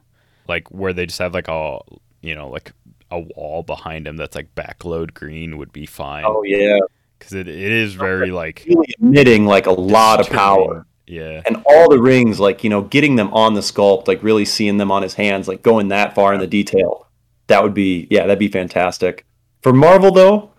like 0.48 0.70
where 0.72 0.94
they 0.94 1.08
just 1.08 1.20
have 1.20 1.34
like 1.34 1.48
a 1.48 1.80
you 2.22 2.36
know 2.36 2.50
like 2.50 2.72
a 3.12 3.20
wall 3.20 3.64
behind 3.64 4.08
him 4.08 4.18
that's 4.18 4.36
like 4.36 4.54
backload 4.56 5.14
green 5.14 5.58
would 5.58 5.72
be 5.72 5.86
fine 5.86 6.26
oh 6.26 6.44
yeah, 6.44 6.78
because 7.18 7.34
it, 7.34 7.48
it 7.48 7.72
is 7.72 7.94
very 7.96 8.32
like 8.32 8.64
really 8.68 8.94
emitting 9.00 9.46
like 9.46 9.66
a 9.66 9.72
lot 9.72 10.20
of 10.20 10.30
power. 10.30 10.86
Yeah, 11.08 11.42
and 11.46 11.64
all 11.68 11.90
the 11.90 12.02
rings 12.02 12.40
like 12.40 12.64
you 12.64 12.70
know 12.70 12.82
getting 12.82 13.16
them 13.16 13.34
on 13.34 13.54
the 13.54 13.62
sculpt 13.62 14.08
like 14.08 14.24
really 14.24 14.46
seeing 14.46 14.78
them 14.78 14.92
on 14.92 15.04
his 15.04 15.14
hands 15.16 15.48
like 15.48 15.62
going 15.64 15.90
that 15.90 16.16
far 16.16 16.34
in 16.34 16.40
the 16.40 16.48
detail 16.48 17.05
that 17.48 17.62
would 17.64 17.74
be 17.74 18.08
yeah 18.10 18.22
that'd 18.22 18.40
be 18.40 18.48
fantastic 18.48 19.26
for 19.62 19.74
marvel 19.74 20.12
though 20.12 20.52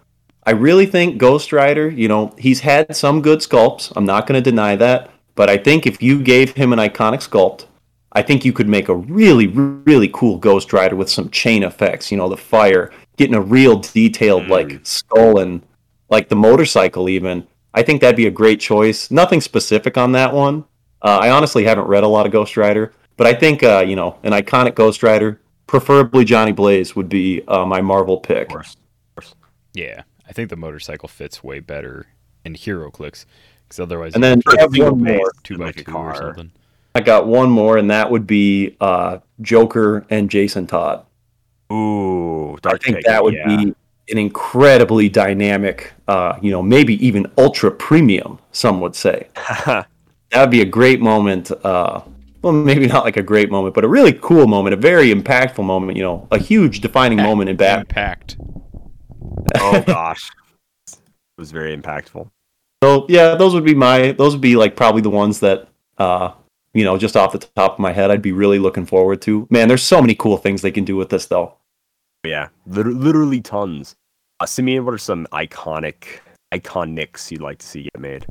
i 0.45 0.51
really 0.51 0.87
think 0.87 1.19
ghost 1.19 1.53
rider 1.53 1.89
you 1.89 2.09
know 2.09 2.35
he's 2.39 2.61
had 2.61 2.95
some 2.95 3.21
good 3.23 3.41
sculpts 3.41 3.93
i'm 3.97 4.05
not 4.07 4.27
going 4.27 4.43
to 4.43 4.51
deny 4.51 4.77
that 4.77 5.11
but 5.35 5.49
i 5.51 5.57
think 5.57 5.87
if 5.87 6.03
you 6.03 6.23
gave 6.23 6.55
him 6.55 6.73
an 6.73 6.79
iconic 6.79 7.27
sculpt 7.29 7.67
i 8.13 8.23
think 8.23 8.45
you 8.45 8.53
could 8.53 8.69
make 8.69 8.89
a 8.89 8.95
really 8.95 9.47
really 9.49 10.09
cool 10.13 10.37
ghost 10.39 10.73
rider 10.73 10.97
with 10.97 11.11
some 11.11 11.31
chain 11.31 11.63
effects 11.63 12.11
you 12.11 12.17
know 12.17 12.29
the 12.29 12.37
fire 12.37 12.91
getting 13.17 13.35
a 13.35 13.41
real 13.41 13.79
detailed 13.79 14.45
Mm. 14.45 14.49
like 14.51 14.81
skull 14.85 15.39
and 15.39 15.63
like 16.11 16.29
the 16.29 16.37
motorcycle 16.37 17.09
even 17.09 17.47
I 17.75 17.83
think 17.83 18.01
that'd 18.01 18.17
be 18.17 18.27
a 18.27 18.31
great 18.31 18.59
choice. 18.59 19.11
Nothing 19.11 19.43
specific 19.43 19.99
on 19.99 20.13
that 20.13 20.33
one. 20.33 20.65
Uh, 21.03 21.19
I 21.21 21.29
honestly 21.29 21.65
haven't 21.65 21.87
read 21.89 22.05
a 22.05 22.09
lot 22.09 22.25
of 22.25 22.33
Ghost 22.33 22.57
Rider, 22.57 22.95
but 23.19 23.27
I 23.27 23.35
think 23.35 23.63
uh, 23.63 23.85
you 23.87 23.97
know 23.97 24.17
an 24.23 24.33
iconic 24.33 24.75
Ghost 24.75 25.03
Rider, 25.03 25.43
preferably 25.67 26.25
Johnny 26.25 26.53
Blaze, 26.53 26.95
would 26.97 27.09
be 27.09 27.43
uh, 27.49 27.65
my 27.65 27.81
Marvel 27.81 28.19
pick. 28.19 28.49
Of 28.49 28.53
course. 29.15 29.35
yeah. 29.75 30.03
I 30.29 30.33
think 30.33 30.51
the 30.51 30.57
motorcycle 30.57 31.09
fits 31.09 31.45
way 31.45 31.61
better 31.61 32.07
in 32.45 32.55
HeroClix 32.55 33.27
because 33.65 33.81
otherwise, 33.81 34.15
And 34.15 34.23
then 34.25 34.43
I 34.47 34.61
have 34.61 34.77
one 34.77 35.03
more. 35.03 35.33
two 35.45 35.59
by 35.59 35.67
like 35.67 35.81
a 35.81 35.85
two 35.85 35.93
car. 35.93 36.13
or 36.13 36.17
something. 36.17 36.53
I 36.95 37.01
got 37.01 37.27
one 37.27 37.51
more, 37.51 37.77
and 37.77 37.91
that 37.91 38.11
would 38.11 38.27
be 38.27 38.77
uh, 38.81 39.19
Joker 39.41 40.07
and 40.09 40.31
Jason 40.31 40.67
Todd. 40.67 41.05
Ooh, 41.71 42.57
dark 42.63 42.77
I 42.77 42.79
think 42.79 42.97
pick, 42.97 43.05
that 43.07 43.23
would 43.23 43.35
yeah. 43.35 43.47
be 43.47 43.75
an 44.09 44.19
incredibly 44.19 45.09
dynamic, 45.09 45.93
uh, 46.09 46.39
you 46.41 46.51
know, 46.51 46.63
maybe 46.63 47.05
even 47.07 47.31
ultra 47.37 47.71
premium. 47.71 48.39
Some 48.53 48.81
would 48.81 48.95
say 48.95 49.29
that 49.67 49.87
would 50.35 50.51
be 50.51 50.63
a 50.63 50.67
great 50.67 51.01
moment. 51.01 51.51
Uh, 51.65 52.01
well, 52.43 52.53
maybe 52.53 52.87
not 52.87 53.05
like 53.05 53.17
a 53.17 53.23
great 53.23 53.51
moment, 53.51 53.75
but 53.75 53.85
a 53.85 53.89
really 53.89 54.13
cool 54.13 54.47
moment, 54.47 54.75
a 54.75 54.77
very 54.77 55.13
impactful 55.13 55.65
moment. 55.65 55.97
You 55.97 56.05
know, 56.05 56.29
a 56.31 56.39
huge 56.39 56.81
defining 56.81 57.19
moment 57.19 57.51
in 57.51 57.57
Batman. 57.57 57.81
Impact. 57.81 58.37
oh 59.57 59.83
gosh, 59.87 60.31
it 60.91 60.99
was 61.39 61.51
very 61.51 61.77
impactful. 61.77 62.31
So 62.83 63.07
yeah, 63.09 63.35
those 63.35 63.55
would 63.55 63.65
be 63.65 63.75
my 63.75 64.13
those 64.13 64.33
would 64.33 64.43
be 64.43 64.57
like 64.57 64.77
probably 64.77 65.03
the 65.03 65.11
ones 65.11 65.41
that 65.41 65.69
uh 65.99 66.33
you 66.75 66.85
know 66.85 66.99
just 66.99 67.17
off 67.17 67.33
the 67.33 67.39
top 67.39 67.75
of 67.75 67.79
my 67.79 67.93
head 67.93 68.11
I'd 68.11 68.23
be 68.23 68.33
really 68.33 68.59
looking 68.59 68.87
forward 68.87 69.23
to. 69.23 69.47
Man, 69.51 69.69
there's 69.69 69.83
so 69.83 70.01
many 70.01 70.15
cool 70.15 70.37
things 70.37 70.63
they 70.63 70.71
can 70.71 70.85
do 70.85 70.97
with 70.97 71.09
this 71.09 71.27
though. 71.27 71.55
Yeah, 72.25 72.49
liter- 72.67 72.93
literally 72.93 73.41
tons. 73.41 73.97
Uh, 74.41 74.47
Simeon, 74.47 74.85
what 74.85 74.93
are 74.93 74.99
some 74.99 75.27
iconic 75.33 76.21
iconics 76.53 77.31
you'd 77.31 77.41
like 77.41 77.59
to 77.59 77.67
see 77.67 77.83
get 77.85 78.01
made? 78.01 78.27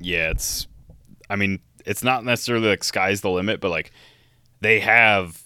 Yeah, 0.00 0.30
it's. 0.30 0.66
I 1.30 1.36
mean, 1.36 1.60
it's 1.86 2.04
not 2.04 2.24
necessarily 2.24 2.68
like 2.68 2.84
sky's 2.84 3.20
the 3.22 3.30
limit, 3.30 3.60
but 3.60 3.70
like 3.70 3.92
they 4.60 4.80
have 4.80 5.42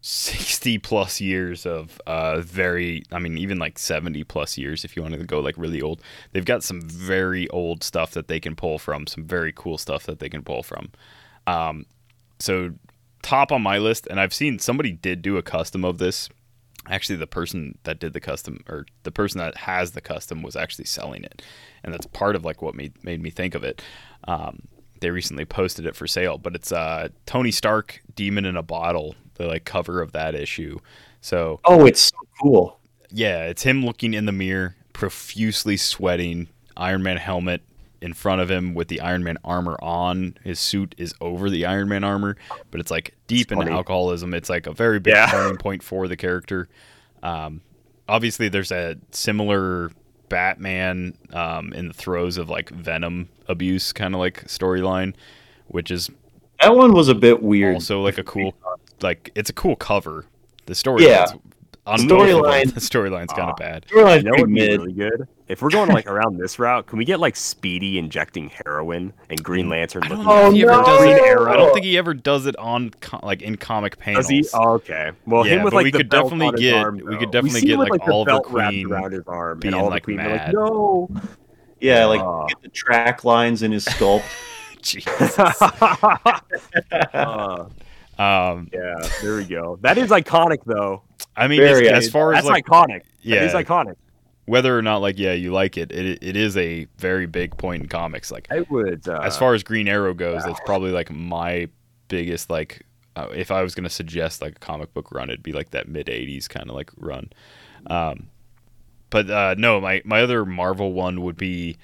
sixty 0.00 0.78
plus 0.78 1.20
years 1.20 1.64
of 1.64 2.00
uh 2.06 2.40
very. 2.40 3.04
I 3.12 3.18
mean, 3.18 3.38
even 3.38 3.58
like 3.58 3.78
seventy 3.78 4.24
plus 4.24 4.58
years 4.58 4.84
if 4.84 4.96
you 4.96 5.02
want 5.02 5.14
to 5.14 5.24
go 5.24 5.40
like 5.40 5.56
really 5.56 5.80
old. 5.80 6.02
They've 6.32 6.44
got 6.44 6.64
some 6.64 6.82
very 6.82 7.48
old 7.50 7.84
stuff 7.84 8.12
that 8.12 8.26
they 8.28 8.40
can 8.40 8.56
pull 8.56 8.78
from. 8.78 9.06
Some 9.06 9.24
very 9.24 9.52
cool 9.54 9.78
stuff 9.78 10.04
that 10.06 10.18
they 10.18 10.28
can 10.28 10.42
pull 10.42 10.62
from. 10.62 10.90
Um, 11.46 11.86
so 12.40 12.72
top 13.22 13.52
on 13.52 13.62
my 13.62 13.78
list, 13.78 14.06
and 14.10 14.20
I've 14.20 14.34
seen 14.34 14.58
somebody 14.58 14.92
did 14.92 15.22
do 15.22 15.36
a 15.36 15.42
custom 15.42 15.84
of 15.84 15.98
this. 15.98 16.28
Actually, 16.88 17.16
the 17.16 17.28
person 17.28 17.78
that 17.84 18.00
did 18.00 18.12
the 18.12 18.20
custom, 18.20 18.64
or 18.68 18.86
the 19.04 19.12
person 19.12 19.38
that 19.38 19.56
has 19.56 19.92
the 19.92 20.00
custom, 20.00 20.42
was 20.42 20.56
actually 20.56 20.86
selling 20.86 21.22
it, 21.22 21.40
and 21.84 21.94
that's 21.94 22.06
part 22.06 22.34
of 22.34 22.44
like 22.44 22.60
what 22.60 22.74
made 22.74 22.92
made 23.04 23.22
me 23.22 23.30
think 23.30 23.54
of 23.54 23.62
it. 23.62 23.80
Um, 24.26 24.62
they 25.02 25.10
recently 25.10 25.44
posted 25.44 25.84
it 25.84 25.94
for 25.94 26.06
sale, 26.06 26.38
but 26.38 26.54
it's 26.54 26.72
uh, 26.72 27.08
Tony 27.26 27.50
Stark, 27.50 28.00
Demon 28.16 28.46
in 28.46 28.56
a 28.56 28.62
Bottle, 28.62 29.14
the 29.34 29.46
like 29.46 29.64
cover 29.66 30.00
of 30.00 30.12
that 30.12 30.34
issue. 30.34 30.78
So 31.20 31.60
Oh, 31.66 31.84
it's 31.86 32.00
so 32.00 32.16
cool. 32.40 32.80
yeah, 33.10 33.44
it's 33.44 33.62
him 33.62 33.84
looking 33.84 34.14
in 34.14 34.24
the 34.26 34.32
mirror, 34.32 34.76
profusely 34.94 35.76
sweating, 35.76 36.48
Iron 36.76 37.02
Man 37.02 37.18
helmet 37.18 37.60
in 38.00 38.14
front 38.14 38.40
of 38.40 38.50
him 38.50 38.74
with 38.74 38.88
the 38.88 39.00
Iron 39.00 39.22
Man 39.22 39.36
armor 39.44 39.76
on. 39.82 40.36
His 40.42 40.58
suit 40.58 40.94
is 40.98 41.14
over 41.20 41.48
the 41.50 41.66
Iron 41.66 41.88
Man 41.88 42.02
armor, 42.02 42.36
but 42.70 42.80
it's 42.80 42.90
like 42.90 43.14
deep 43.26 43.52
in 43.52 43.58
funny. 43.58 43.70
alcoholism. 43.70 44.34
It's 44.34 44.48
like 44.50 44.66
a 44.66 44.72
very 44.72 44.98
big 44.98 45.14
Yeah. 45.14 45.26
turning 45.26 45.58
point 45.58 45.82
for 45.82 46.08
the 46.08 46.16
character. 46.16 46.68
Um, 47.22 47.60
obviously, 48.08 48.48
there's 48.48 48.72
a 48.72 48.96
similar 49.12 49.90
Batman 50.32 51.14
um, 51.34 51.74
in 51.74 51.88
the 51.88 51.94
throes 51.94 52.38
of 52.38 52.48
like 52.48 52.70
Venom 52.70 53.28
abuse 53.48 53.92
kind 53.92 54.14
of 54.14 54.18
like 54.18 54.44
storyline, 54.46 55.12
which 55.68 55.90
is 55.90 56.10
That 56.62 56.74
one 56.74 56.94
was 56.94 57.08
a 57.08 57.14
bit 57.14 57.42
weird. 57.42 57.74
also 57.74 58.00
like 58.00 58.16
a 58.16 58.24
cool 58.24 58.54
like 59.02 59.30
it's 59.34 59.50
a 59.50 59.52
cool 59.52 59.76
cover. 59.76 60.24
The 60.64 60.74
story 60.74 61.04
Yeah. 61.04 61.26
On 61.86 62.06
both 62.06 62.28
Storyline- 62.28 62.74
the 62.74 62.80
storyline's 62.80 63.32
kind 63.32 63.48
Ah. 63.48 63.50
of 63.52 63.56
bad. 63.56 63.86
Storyline's 63.86 64.22
You 64.24 64.30
know 64.30 64.36
pretty 64.36 64.44
be 64.46 64.52
mid. 64.52 64.80
really 64.80 64.92
good? 64.92 65.28
If 65.48 65.60
we're 65.60 65.70
going 65.70 65.90
like 65.90 66.06
around 66.10 66.38
this 66.38 66.58
route, 66.58 66.86
can 66.86 66.98
we 66.98 67.04
get 67.04 67.18
like 67.20 67.34
Speedy 67.36 67.98
injecting 67.98 68.48
heroin 68.50 69.12
and 69.28 69.42
Green 69.42 69.68
Lantern 69.68 70.04
I 70.04 70.08
don't 70.08 70.18
looking 70.18 70.26
know 70.28 70.46
if 70.48 70.54
he 70.54 70.62
ever 70.64 70.72
no! 70.72 70.84
does 70.84 71.02
it. 71.02 71.48
I 71.48 71.56
don't 71.56 71.72
think 71.74 71.84
he 71.84 71.98
ever 71.98 72.14
does 72.14 72.46
it 72.46 72.56
on 72.56 72.90
co- 73.00 73.20
like 73.22 73.42
in 73.42 73.56
comic 73.56 73.98
panels. 73.98 74.28
Does 74.28 74.30
he? 74.30 74.44
Oh, 74.54 74.72
okay. 74.74 75.10
Well, 75.26 75.46
Yeah, 75.46 75.54
him 75.56 75.64
with 75.64 75.74
like 75.74 75.84
we 75.84 75.92
could 75.92 76.08
belt 76.08 76.26
definitely 76.30 76.46
on 76.46 76.54
get- 76.56 76.74
arm, 76.74 77.00
we 77.04 77.16
could 77.18 77.30
definitely 77.30 77.60
see 77.60 77.66
get, 77.66 77.72
him 77.74 77.78
with, 77.80 77.90
like, 77.90 78.00
like 78.00 78.06
the 78.06 78.12
Oliver 78.14 78.30
belt 78.30 78.46
wrapped 78.50 78.72
Queen 78.72 78.90
around 78.92 79.12
his 79.12 79.26
arm, 79.26 79.58
being, 79.60 79.74
and 79.74 79.82
all 79.82 79.90
like, 79.90 80.02
the 80.02 80.04
Queen 80.04 80.16
mad. 80.18 80.44
like, 80.46 80.52
no. 80.54 81.08
Yeah, 81.80 82.04
like 82.06 82.20
Ah. 82.20 82.46
get 82.46 82.62
the 82.62 82.68
track 82.68 83.24
lines 83.24 83.62
in 83.62 83.72
his 83.72 83.84
sculpt. 83.84 84.22
Jesus. 84.82 85.38
Uh, 87.12 87.66
um, 88.18 88.68
yeah, 88.72 88.94
there 89.22 89.36
we 89.36 89.44
go. 89.44 89.78
That 89.82 89.98
is 89.98 90.10
iconic, 90.10 90.58
though. 90.64 91.02
I 91.36 91.48
mean, 91.48 91.60
Very 91.60 91.88
as, 91.88 92.06
as 92.06 92.10
far 92.10 92.32
as 92.32 92.44
That's 92.44 92.48
like 92.48 92.66
iconic. 92.66 93.02
Yeah. 93.22 93.40
that 93.40 93.46
is 93.46 93.66
iconic. 93.66 93.96
whether 94.46 94.76
or 94.76 94.82
not 94.82 94.98
like 94.98 95.18
yeah 95.18 95.32
you 95.32 95.52
like 95.52 95.76
it, 95.76 95.92
it 95.92 96.22
it 96.22 96.36
is 96.36 96.56
a 96.56 96.86
very 96.98 97.26
big 97.26 97.56
point 97.56 97.84
in 97.84 97.88
comics. 97.88 98.30
Like 98.30 98.48
I 98.50 98.60
would. 98.70 99.06
Uh, 99.08 99.20
as 99.22 99.36
far 99.36 99.54
as 99.54 99.62
Green 99.62 99.88
Arrow 99.88 100.14
goes, 100.14 100.44
that's 100.44 100.60
probably 100.64 100.90
like 100.90 101.10
my 101.10 101.68
biggest 102.08 102.50
like. 102.50 102.84
Uh, 103.14 103.28
if 103.34 103.50
I 103.50 103.62
was 103.62 103.74
gonna 103.74 103.90
suggest 103.90 104.40
like 104.40 104.56
a 104.56 104.58
comic 104.58 104.94
book 104.94 105.12
run, 105.12 105.28
it'd 105.28 105.42
be 105.42 105.52
like 105.52 105.70
that 105.70 105.86
mid 105.88 106.06
'80s 106.06 106.48
kind 106.48 106.70
of 106.70 106.74
like 106.74 106.90
run. 106.96 107.30
Um, 107.86 108.28
but 109.10 109.30
uh, 109.30 109.54
no, 109.58 109.80
my 109.80 110.00
my 110.04 110.22
other 110.22 110.46
Marvel 110.46 110.92
one 110.94 111.20
would 111.20 111.36
be 111.36 111.76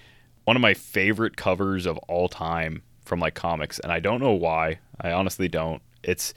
one 0.45 0.57
of 0.57 0.63
my 0.63 0.73
favorite 0.73 1.37
covers 1.37 1.85
of 1.85 1.99
all 2.09 2.29
time 2.29 2.83
from 3.05 3.21
like 3.21 3.35
comics, 3.35 3.79
and 3.79 3.93
I 3.93 4.01
don't 4.01 4.21
know 4.21 4.33
why. 4.33 4.79
I 5.01 5.13
honestly 5.13 5.49
don't. 5.49 5.83
It's 6.03 6.33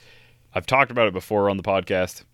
I've 0.54 0.66
talked 0.66 0.90
about 0.90 1.08
it 1.08 1.14
before 1.14 1.48
on 1.48 1.56
the 1.56 1.62
podcast. 1.62 2.24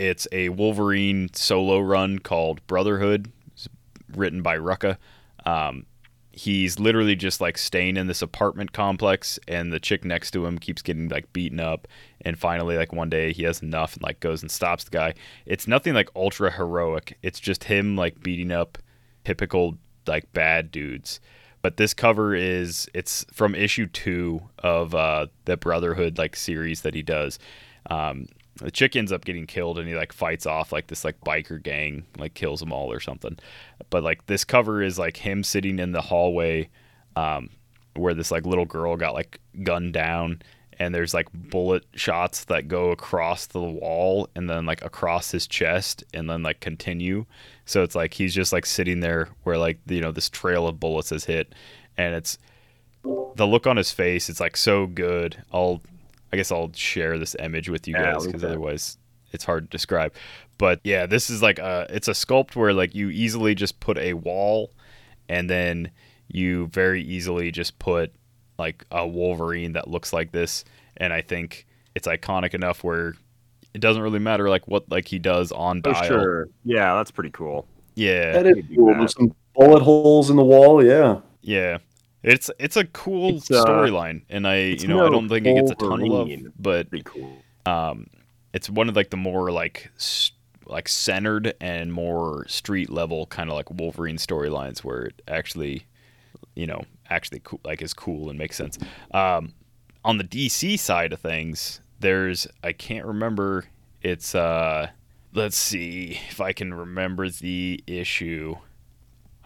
It's 0.00 0.26
a 0.32 0.48
Wolverine 0.48 1.28
solo 1.34 1.78
run 1.78 2.20
called 2.20 2.66
Brotherhood, 2.66 3.30
it's 3.52 3.68
written 4.16 4.40
by 4.40 4.56
Rucka. 4.56 4.96
Um, 5.44 5.84
he's 6.32 6.80
literally 6.80 7.14
just 7.14 7.38
like 7.38 7.58
staying 7.58 7.98
in 7.98 8.06
this 8.06 8.22
apartment 8.22 8.72
complex 8.72 9.38
and 9.46 9.70
the 9.70 9.78
chick 9.78 10.02
next 10.02 10.30
to 10.30 10.46
him 10.46 10.58
keeps 10.58 10.80
getting 10.80 11.10
like 11.10 11.30
beaten 11.34 11.60
up. 11.60 11.86
And 12.22 12.38
finally 12.38 12.78
like 12.78 12.94
one 12.94 13.10
day 13.10 13.34
he 13.34 13.42
has 13.42 13.60
enough 13.60 13.92
and 13.92 14.02
like 14.02 14.20
goes 14.20 14.40
and 14.40 14.50
stops 14.50 14.84
the 14.84 14.90
guy. 14.90 15.12
It's 15.44 15.68
nothing 15.68 15.92
like 15.92 16.08
ultra 16.16 16.50
heroic. 16.50 17.18
It's 17.22 17.38
just 17.38 17.64
him 17.64 17.94
like 17.94 18.22
beating 18.22 18.52
up 18.52 18.78
typical 19.26 19.76
like 20.06 20.32
bad 20.32 20.70
dudes. 20.70 21.20
But 21.60 21.76
this 21.76 21.92
cover 21.92 22.34
is 22.34 22.88
it's 22.94 23.26
from 23.34 23.54
issue 23.54 23.86
two 23.86 24.40
of 24.60 24.94
uh 24.94 25.26
the 25.44 25.58
brotherhood 25.58 26.16
like 26.16 26.36
series 26.36 26.80
that 26.80 26.94
he 26.94 27.02
does. 27.02 27.38
Um 27.90 28.28
the 28.60 28.70
chick 28.70 28.94
ends 28.96 29.12
up 29.12 29.24
getting 29.24 29.46
killed 29.46 29.78
and 29.78 29.88
he 29.88 29.94
like 29.94 30.12
fights 30.12 30.46
off 30.46 30.72
like 30.72 30.86
this 30.88 31.04
like 31.04 31.20
biker 31.20 31.62
gang 31.62 32.04
like 32.18 32.34
kills 32.34 32.60
them 32.60 32.72
all 32.72 32.92
or 32.92 33.00
something. 33.00 33.38
But 33.88 34.02
like 34.02 34.26
this 34.26 34.44
cover 34.44 34.82
is 34.82 34.98
like 34.98 35.16
him 35.16 35.42
sitting 35.42 35.78
in 35.78 35.92
the 35.92 36.02
hallway 36.02 36.68
um 37.16 37.50
where 37.96 38.14
this 38.14 38.30
like 38.30 38.46
little 38.46 38.66
girl 38.66 38.96
got 38.96 39.14
like 39.14 39.40
gunned 39.62 39.92
down 39.92 40.42
and 40.78 40.94
there's 40.94 41.12
like 41.12 41.28
bullet 41.32 41.84
shots 41.94 42.44
that 42.44 42.68
go 42.68 42.90
across 42.90 43.46
the 43.46 43.60
wall 43.60 44.28
and 44.34 44.48
then 44.48 44.64
like 44.64 44.82
across 44.82 45.30
his 45.30 45.46
chest 45.46 46.04
and 46.14 46.28
then 46.28 46.42
like 46.42 46.60
continue. 46.60 47.26
So 47.66 47.82
it's 47.82 47.94
like 47.94 48.14
he's 48.14 48.34
just 48.34 48.52
like 48.52 48.66
sitting 48.66 49.00
there 49.00 49.28
where 49.42 49.58
like 49.58 49.78
you 49.86 50.00
know 50.00 50.12
this 50.12 50.30
trail 50.30 50.66
of 50.66 50.80
bullets 50.80 51.10
has 51.10 51.24
hit 51.24 51.54
and 51.96 52.14
it's 52.14 52.38
the 53.02 53.46
look 53.46 53.66
on 53.66 53.76
his 53.76 53.90
face 53.90 54.28
it's 54.28 54.40
like 54.40 54.56
so 54.56 54.86
good. 54.86 55.42
I'll 55.52 55.82
i 56.32 56.36
guess 56.36 56.50
i'll 56.52 56.72
share 56.72 57.18
this 57.18 57.34
image 57.38 57.68
with 57.68 57.86
you 57.88 57.94
Yeah, 57.94 58.12
guys 58.12 58.26
because 58.26 58.44
otherwise 58.44 58.98
it's 59.32 59.44
hard 59.44 59.64
to 59.64 59.76
describe 59.76 60.12
but 60.58 60.80
yeah 60.84 61.06
this 61.06 61.30
is 61.30 61.42
like 61.42 61.58
a 61.58 61.86
it's 61.90 62.08
a 62.08 62.12
sculpt 62.12 62.56
where 62.56 62.72
like 62.72 62.94
you 62.94 63.10
easily 63.10 63.54
just 63.54 63.80
put 63.80 63.96
a 63.98 64.14
wall 64.14 64.70
and 65.28 65.48
then 65.48 65.90
you 66.28 66.66
very 66.68 67.02
easily 67.02 67.50
just 67.50 67.78
put 67.78 68.12
like 68.58 68.84
a 68.90 69.06
wolverine 69.06 69.72
that 69.72 69.88
looks 69.88 70.12
like 70.12 70.32
this 70.32 70.64
and 70.96 71.12
i 71.12 71.20
think 71.20 71.66
it's 71.94 72.06
iconic 72.06 72.54
enough 72.54 72.84
where 72.84 73.14
it 73.72 73.80
doesn't 73.80 74.02
really 74.02 74.18
matter 74.18 74.48
like 74.48 74.66
what 74.66 74.88
like 74.90 75.06
he 75.06 75.18
does 75.18 75.52
on 75.52 75.80
for 75.82 75.92
dial 75.92 76.04
sure. 76.04 76.48
Yeah, 76.64 76.94
that's 76.96 77.12
pretty 77.12 77.30
cool. 77.30 77.68
yeah 77.94 78.32
That 78.32 78.46
is 78.46 78.64
cool. 78.74 78.86
that. 78.88 78.98
There's 78.98 79.14
some 79.14 79.32
bullet 79.54 79.80
holes 79.82 80.28
in 80.28 80.34
the 80.36 80.42
wall. 80.44 80.84
Yeah. 80.84 81.20
Yeah. 81.42 81.78
It's 82.22 82.50
it's 82.58 82.76
a 82.76 82.84
cool 82.84 83.36
uh, 83.36 83.40
storyline, 83.40 84.22
and 84.28 84.46
I 84.46 84.58
you 84.58 84.88
know 84.88 85.06
I 85.06 85.10
don't 85.10 85.28
think 85.28 85.46
it 85.46 85.54
gets 85.54 85.70
a 85.70 85.74
ton 85.74 86.02
of 86.02 86.08
love, 86.08 86.28
but 86.58 86.88
cool. 87.04 87.42
um, 87.64 88.08
it's 88.52 88.68
one 88.68 88.88
of 88.88 88.96
like 88.96 89.10
the 89.10 89.16
more 89.16 89.50
like 89.50 89.90
like 90.66 90.88
centered 90.88 91.54
and 91.60 91.92
more 91.92 92.46
street 92.46 92.90
level 92.90 93.26
kind 93.26 93.50
of 93.50 93.56
like 93.56 93.70
Wolverine 93.70 94.16
storylines 94.16 94.80
where 94.80 95.02
it 95.06 95.22
actually, 95.26 95.86
you 96.54 96.66
know, 96.66 96.82
actually 97.08 97.40
cool, 97.42 97.60
like 97.64 97.82
is 97.82 97.92
cool 97.92 98.30
and 98.30 98.38
makes 98.38 98.56
sense. 98.56 98.78
Um, 99.12 99.54
on 100.04 100.18
the 100.18 100.24
DC 100.24 100.78
side 100.78 101.12
of 101.12 101.20
things, 101.20 101.80
there's 102.00 102.46
I 102.62 102.72
can't 102.72 103.06
remember. 103.06 103.64
It's 104.02 104.34
uh, 104.34 104.90
let's 105.34 105.56
see 105.56 106.18
if 106.28 106.40
I 106.40 106.52
can 106.52 106.72
remember 106.74 107.28
the 107.28 107.82
issue. 107.86 108.56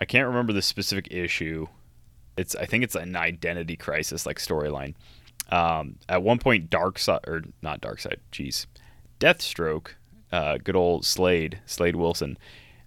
I 0.01 0.05
can't 0.05 0.27
remember 0.27 0.53
the 0.53 0.62
specific 0.62 1.09
issue. 1.11 1.68
It's 2.37 2.55
I 2.57 2.66
think 2.66 2.85
it's 2.85 2.95
an 2.95 3.16
identity 3.16 3.76
crisis 3.76 4.26
like 4.26 4.39
storyline. 4.39 4.95
Um, 5.51 5.97
at 6.09 6.22
one 6.22 6.39
point, 6.39 6.70
Darkseid 6.70 7.26
or 7.26 7.43
not 7.62 7.80
Darkseid, 7.80 8.16
jeez, 8.32 8.66
Deathstroke, 9.20 9.89
uh, 10.32 10.59
good 10.62 10.76
old 10.76 11.05
Slade, 11.05 11.61
Slade 11.66 11.97
Wilson. 11.97 12.39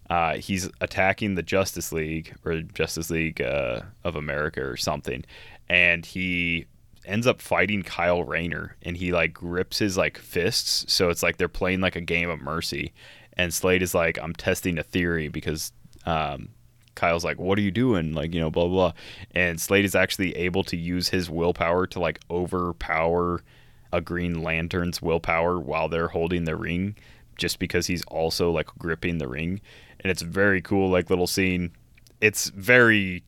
Uh, 0.10 0.38
he's 0.38 0.70
attacking 0.80 1.36
the 1.36 1.44
Justice 1.44 1.92
League 1.92 2.34
or 2.46 2.62
Justice 2.62 3.10
League 3.10 3.42
uh, 3.42 3.82
of 4.04 4.16
America 4.16 4.66
or 4.66 4.78
something, 4.78 5.24
and 5.70 6.06
he 6.06 6.66
ends 7.06 7.28
up 7.28 7.42
fighting 7.42 7.84
Kyle 7.84 8.24
Rayner, 8.24 8.76
and 8.82 8.98
he 8.98 9.12
like 9.12 9.34
grips 9.34 9.80
his 9.80 9.98
like 9.98 10.18
fists, 10.18 10.92
so 10.92 11.10
it's 11.10 11.24
like 11.24 11.38
they're 11.38 11.48
playing 11.48 11.82
like 11.82 11.96
a 11.96 12.02
game 12.02 12.30
of 12.30 12.42
mercy. 12.42 12.94
And 13.34 13.54
Slade 13.54 13.84
is 13.84 13.94
like, 13.94 14.18
I'm 14.20 14.34
testing 14.34 14.80
a 14.80 14.84
theory 14.84 15.28
because 15.28 15.72
um, 16.08 16.50
Kyle's 16.98 17.24
like, 17.24 17.40
"What 17.40 17.58
are 17.58 17.62
you 17.62 17.72
doing?" 17.72 18.14
Like, 18.14 18.34
you 18.34 18.42
know, 18.42 18.50
blah 18.52 18.68
blah. 18.68 18.92
blah. 18.92 18.94
And 19.34 19.62
Slade 19.62 19.86
is 19.86 19.96
actually 19.96 20.36
able 20.36 20.64
to 20.66 20.76
use 20.76 21.08
his 21.10 21.30
willpower 21.30 21.88
to 21.88 22.00
like 22.00 22.20
overpower 22.30 23.42
a 23.94 24.02
Green 24.02 24.44
Lantern's 24.44 25.02
willpower 25.02 25.60
while 25.60 25.88
they're 25.88 26.10
holding 26.10 26.44
the 26.44 26.58
ring, 26.58 26.96
just 27.38 27.60
because 27.60 27.88
he's 27.88 28.04
also 28.06 28.52
like 28.52 28.68
gripping 28.78 29.18
the 29.18 29.28
ring, 29.28 29.62
and 30.02 30.12
it's 30.12 30.22
very 30.22 30.62
cool, 30.62 30.90
like 30.90 31.10
little 31.10 31.28
scene. 31.28 31.72
It's 32.20 32.50
very 32.50 33.24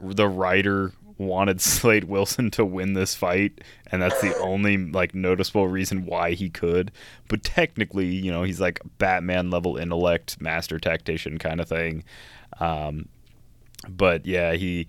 the 0.00 0.28
writer 0.28 0.92
wanted 1.18 1.60
Slade 1.60 2.04
Wilson 2.04 2.50
to 2.52 2.64
win 2.64 2.92
this 2.94 3.14
fight, 3.14 3.60
and 3.90 4.02
that's 4.02 4.20
the 4.20 4.36
only 4.40 4.76
like 4.76 5.14
noticeable 5.14 5.68
reason 5.68 6.06
why 6.06 6.32
he 6.32 6.50
could. 6.50 6.90
But 7.28 7.44
technically, 7.44 8.06
you 8.06 8.30
know, 8.30 8.42
he's 8.42 8.60
like 8.60 8.80
Batman 8.98 9.50
level 9.50 9.76
intellect, 9.76 10.40
master 10.40 10.78
tactician 10.78 11.38
kind 11.38 11.60
of 11.60 11.68
thing. 11.68 12.04
Um, 12.60 13.08
but 13.88 14.26
yeah, 14.26 14.52
he 14.54 14.86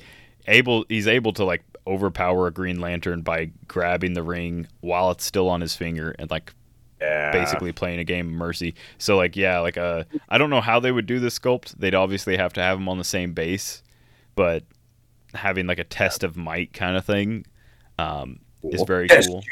able 0.48 0.86
he's 0.90 1.08
able 1.08 1.34
to 1.34 1.44
like 1.46 1.64
overpower 1.88 2.48
a 2.48 2.52
Green 2.52 2.80
Lantern 2.80 3.22
by 3.22 3.52
grabbing 3.68 4.14
the 4.14 4.24
ring 4.24 4.68
while 4.82 5.12
it's 5.12 5.26
still 5.26 5.50
on 5.50 5.62
his 5.62 5.76
finger 5.76 6.16
and 6.20 6.30
like 6.32 6.54
Yeah. 7.02 7.32
basically 7.32 7.72
playing 7.74 8.00
a 8.00 8.04
game 8.06 8.28
of 8.28 8.34
mercy. 8.34 8.76
So 8.98 9.18
like 9.18 9.36
yeah, 9.36 9.60
like 9.60 9.78
uh 9.78 10.04
I 10.30 10.38
don't 10.38 10.50
know 10.50 10.62
how 10.62 10.80
they 10.80 10.92
would 10.92 11.06
do 11.06 11.20
this 11.20 11.38
sculpt. 11.40 11.76
They'd 11.78 11.96
obviously 11.96 12.38
have 12.38 12.54
to 12.54 12.62
have 12.62 12.78
him 12.78 12.88
on 12.88 12.98
the 12.98 13.04
same 13.04 13.34
base, 13.34 13.84
but 14.36 14.64
having 15.34 15.66
like 15.68 15.80
a 15.80 15.84
test 15.84 16.24
of 16.24 16.38
might 16.38 16.72
kind 16.74 16.96
of 16.96 17.04
thing 17.06 17.46
um 18.00 18.40
is 18.64 18.84
very 18.84 19.08
Test 19.08 19.28
cool. 19.30 19.44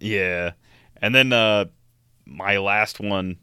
Yeah. 0.00 0.52
And 1.02 1.14
then 1.14 1.32
uh 1.32 1.66
my 2.26 2.58
last 2.58 3.00
one 3.00 3.36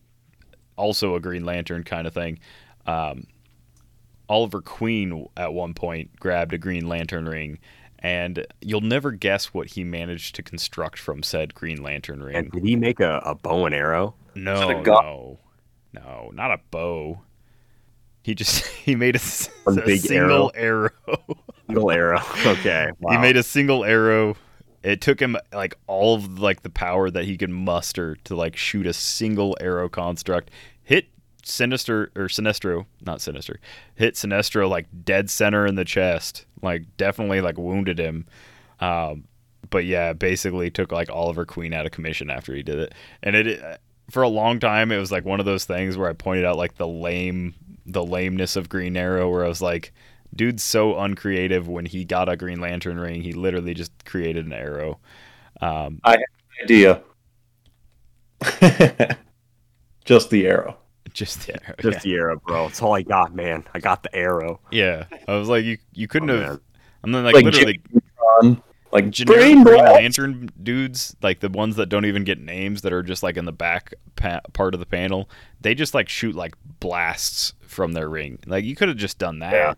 also 0.76 1.16
a 1.16 1.20
Green 1.20 1.46
Lantern 1.46 1.84
kind 1.84 2.08
of 2.08 2.14
thing. 2.14 2.40
Um 2.86 3.28
Oliver 4.30 4.62
Queen 4.62 5.28
at 5.38 5.54
one 5.54 5.74
point 5.74 6.20
grabbed 6.20 6.54
a 6.54 6.58
Green 6.58 6.88
Lantern 6.88 7.28
ring 7.28 7.60
and 8.00 8.46
you'll 8.62 8.82
never 8.82 9.12
guess 9.12 9.54
what 9.54 9.68
he 9.72 9.84
managed 9.84 10.36
to 10.36 10.44
construct 10.44 11.00
from 11.00 11.24
said 11.24 11.54
Green 11.56 11.82
Lantern 11.82 12.22
ring. 12.22 12.36
And 12.36 12.52
did 12.52 12.64
he 12.64 12.76
make 12.76 13.00
a, 13.00 13.22
a 13.26 13.36
bow 13.36 13.66
and 13.66 13.74
arrow? 13.74 14.16
No, 14.36 14.70
it 14.70 14.86
no, 14.86 15.40
no, 15.94 16.32
not 16.34 16.52
a 16.52 16.60
bow. 16.70 17.22
He 18.24 18.36
just 18.36 18.66
he 18.86 18.96
made 18.96 19.16
a, 19.16 19.20
s- 19.20 19.50
One 19.64 19.80
a 19.80 19.86
big 19.86 20.02
single 20.02 20.52
arrow. 20.56 20.92
Single 21.68 21.92
arrow. 21.92 22.22
Okay. 22.46 22.90
Wow. 23.00 23.14
He 23.14 23.18
made 23.18 23.38
a 23.38 23.44
single 23.44 23.84
arrow. 23.84 24.36
It 24.84 25.02
took 25.02 25.20
him 25.20 25.36
like 25.52 25.76
all 25.88 26.16
of 26.16 26.40
like 26.40 26.62
the 26.62 26.70
power 26.70 27.10
that 27.10 27.26
he 27.26 27.36
could 27.36 27.50
muster 27.50 28.16
to 28.26 28.36
like 28.36 28.56
shoot 28.56 28.86
a 28.86 28.94
single 28.94 29.58
arrow 29.60 29.90
construct. 29.90 30.52
Hit 30.84 31.08
Sinister 31.48 32.12
or 32.16 32.28
Sinestro, 32.28 32.86
not 33.06 33.22
Sinister, 33.22 33.60
hit 33.96 34.16
Sinestro 34.16 34.70
like 34.70 34.88
dead 35.04 35.30
center 35.30 35.66
in 35.66 35.76
the 35.76 35.86
chest, 35.86 36.46
like 36.62 36.84
definitely 36.98 37.42
like 37.42 37.58
wounded 37.58 38.00
him. 38.00 38.26
Um, 38.80 39.26
but 39.70 39.86
yeah, 39.86 40.14
basically 40.14 40.70
took 40.70 40.92
like 40.92 41.10
Oliver 41.10 41.46
Queen 41.46 41.74
out 41.74 41.86
of 41.86 41.92
commission 41.92 42.30
after 42.30 42.54
he 42.54 42.64
did 42.64 42.80
it, 42.80 42.96
and 43.24 43.36
it 43.36 43.80
for 44.10 44.24
a 44.24 44.30
long 44.30 44.60
time 44.60 44.92
it 44.92 44.98
was 44.98 45.12
like 45.12 45.26
one 45.26 45.40
of 45.40 45.46
those 45.46 45.66
things 45.66 45.98
where 45.98 46.10
I 46.10 46.14
pointed 46.14 46.46
out 46.46 46.58
like 46.58 46.76
the 46.76 46.88
lame, 46.88 47.56
the 47.86 48.06
lameness 48.06 48.56
of 48.56 48.70
Green 48.70 48.96
Arrow, 48.96 49.30
where 49.30 49.44
I 49.44 49.50
was 49.50 49.62
like, 49.62 49.94
dude's 50.36 50.64
so 50.64 50.98
uncreative. 50.98 51.68
When 51.68 51.86
he 51.86 52.06
got 52.06 52.30
a 52.30 52.38
Green 52.38 52.62
Lantern 52.62 53.00
ring, 53.00 53.22
he 53.22 53.34
literally 53.34 53.74
just 53.74 53.92
created 54.06 54.46
an 54.46 54.54
arrow. 54.54 55.00
Um, 55.62 56.00
I 56.04 56.12
have 56.12 56.20
an 56.20 56.64
Idea. 56.64 57.02
Just 60.06 60.30
the 60.30 60.48
arrow. 60.48 60.78
Just 61.18 61.48
the 61.48 61.54
arrow. 61.66 61.76
Just 61.82 62.06
yeah. 62.06 62.12
the 62.12 62.16
arrow, 62.16 62.42
bro. 62.46 62.68
It's 62.68 62.82
all 62.82 62.94
I 62.96 63.02
got, 63.02 63.36
man. 63.36 63.64
I 63.74 63.80
got 63.80 64.04
the 64.04 64.16
arrow. 64.16 64.60
yeah, 64.72 65.06
I 65.28 65.36
was 65.36 65.50
like, 65.50 65.66
you 65.66 65.78
you 65.94 66.08
oh, 66.10 66.12
couldn't 66.12 66.30
Oh, 66.30 66.38
have. 66.40 66.48
man. 66.48 66.60
I'm 67.04 67.12
then 67.12 67.24
like, 67.26 67.36
Like 67.36 67.46
literally 67.46 67.82
Jimmy 67.90 68.02
Neutron, 68.42 68.64
like 68.92 69.10
generic 69.10 69.40
Green. 69.42 69.64
Lantern 69.64 70.50
dudes, 70.62 71.16
like 71.22 71.40
the 71.40 71.50
ones 71.50 71.76
that 71.78 71.88
don't 71.88 72.06
even 72.06 72.24
get 72.24 72.40
names, 72.40 72.82
that 72.84 72.94
are 72.94 73.04
just 73.04 73.24
like 73.24 73.38
in 73.38 73.46
the 73.46 73.52
back 73.52 73.94
pa- 74.16 74.42
part 74.54 74.74
of 74.74 74.80
the 74.80 74.86
panel. 74.86 75.30
They 75.62 75.74
just 75.76 75.94
like 75.94 76.10
shoot 76.10 76.36
like 76.36 76.56
blasts 76.80 77.54
from 77.62 77.94
their 77.94 78.10
ring. 78.10 78.40
Like 78.46 78.64
you 78.66 78.76
could 78.76 78.88
have 78.88 78.98
just 78.98 79.18
done 79.20 79.40
that. 79.40 79.54
Yeah. 79.54 79.74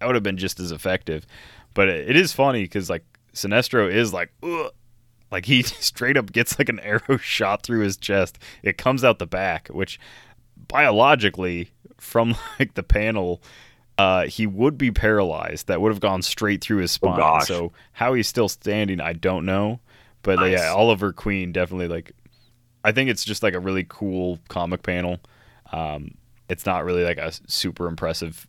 That 0.00 0.06
would 0.06 0.14
have 0.14 0.22
been 0.24 0.36
just 0.36 0.60
as 0.60 0.70
effective. 0.72 1.26
But 1.74 1.88
it, 1.88 2.10
it 2.10 2.16
is 2.16 2.32
funny 2.32 2.62
because 2.62 2.88
like 2.90 3.04
Sinestro 3.34 3.90
is 3.92 4.12
like, 4.12 4.30
Ugh. 4.42 4.70
like 5.30 5.44
he 5.46 5.62
straight 5.62 6.16
up 6.16 6.32
gets 6.32 6.58
like 6.58 6.68
an 6.68 6.80
arrow 6.80 7.16
shot 7.20 7.62
through 7.62 7.80
his 7.80 7.96
chest. 7.96 8.38
It 8.62 8.78
comes 8.78 9.04
out 9.04 9.18
the 9.18 9.26
back, 9.26 9.68
which 9.68 9.98
biologically 10.66 11.70
from 11.98 12.34
like 12.58 12.74
the 12.74 12.82
panel. 12.82 13.42
Uh, 13.96 14.26
he 14.26 14.46
would 14.46 14.78
be 14.78 14.92
paralyzed. 14.92 15.66
That 15.66 15.80
would 15.80 15.90
have 15.90 16.00
gone 16.00 16.22
straight 16.22 16.62
through 16.62 16.78
his 16.78 16.92
spine. 16.92 17.16
gosh. 17.18 17.48
so 17.48 17.72
how 17.92 18.14
he's 18.14 18.28
still 18.28 18.48
standing, 18.48 19.00
I 19.00 19.12
don't 19.12 19.44
know. 19.44 19.80
But 20.22 20.36
Nice. 20.36 20.58
yeah, 20.58 20.68
Oliver 20.72 21.12
Queen 21.12 21.52
definitely 21.52 21.88
like. 21.88 22.12
I 22.84 22.92
think 22.92 23.10
it's 23.10 23.24
just 23.24 23.42
like 23.42 23.54
a 23.54 23.60
really 23.60 23.84
cool 23.88 24.38
comic 24.48 24.82
panel. 24.84 25.18
Um, 25.72 26.12
it's 26.48 26.64
not 26.64 26.84
really 26.84 27.02
like 27.04 27.18
a 27.18 27.32
super 27.48 27.86
impressive 27.88 28.46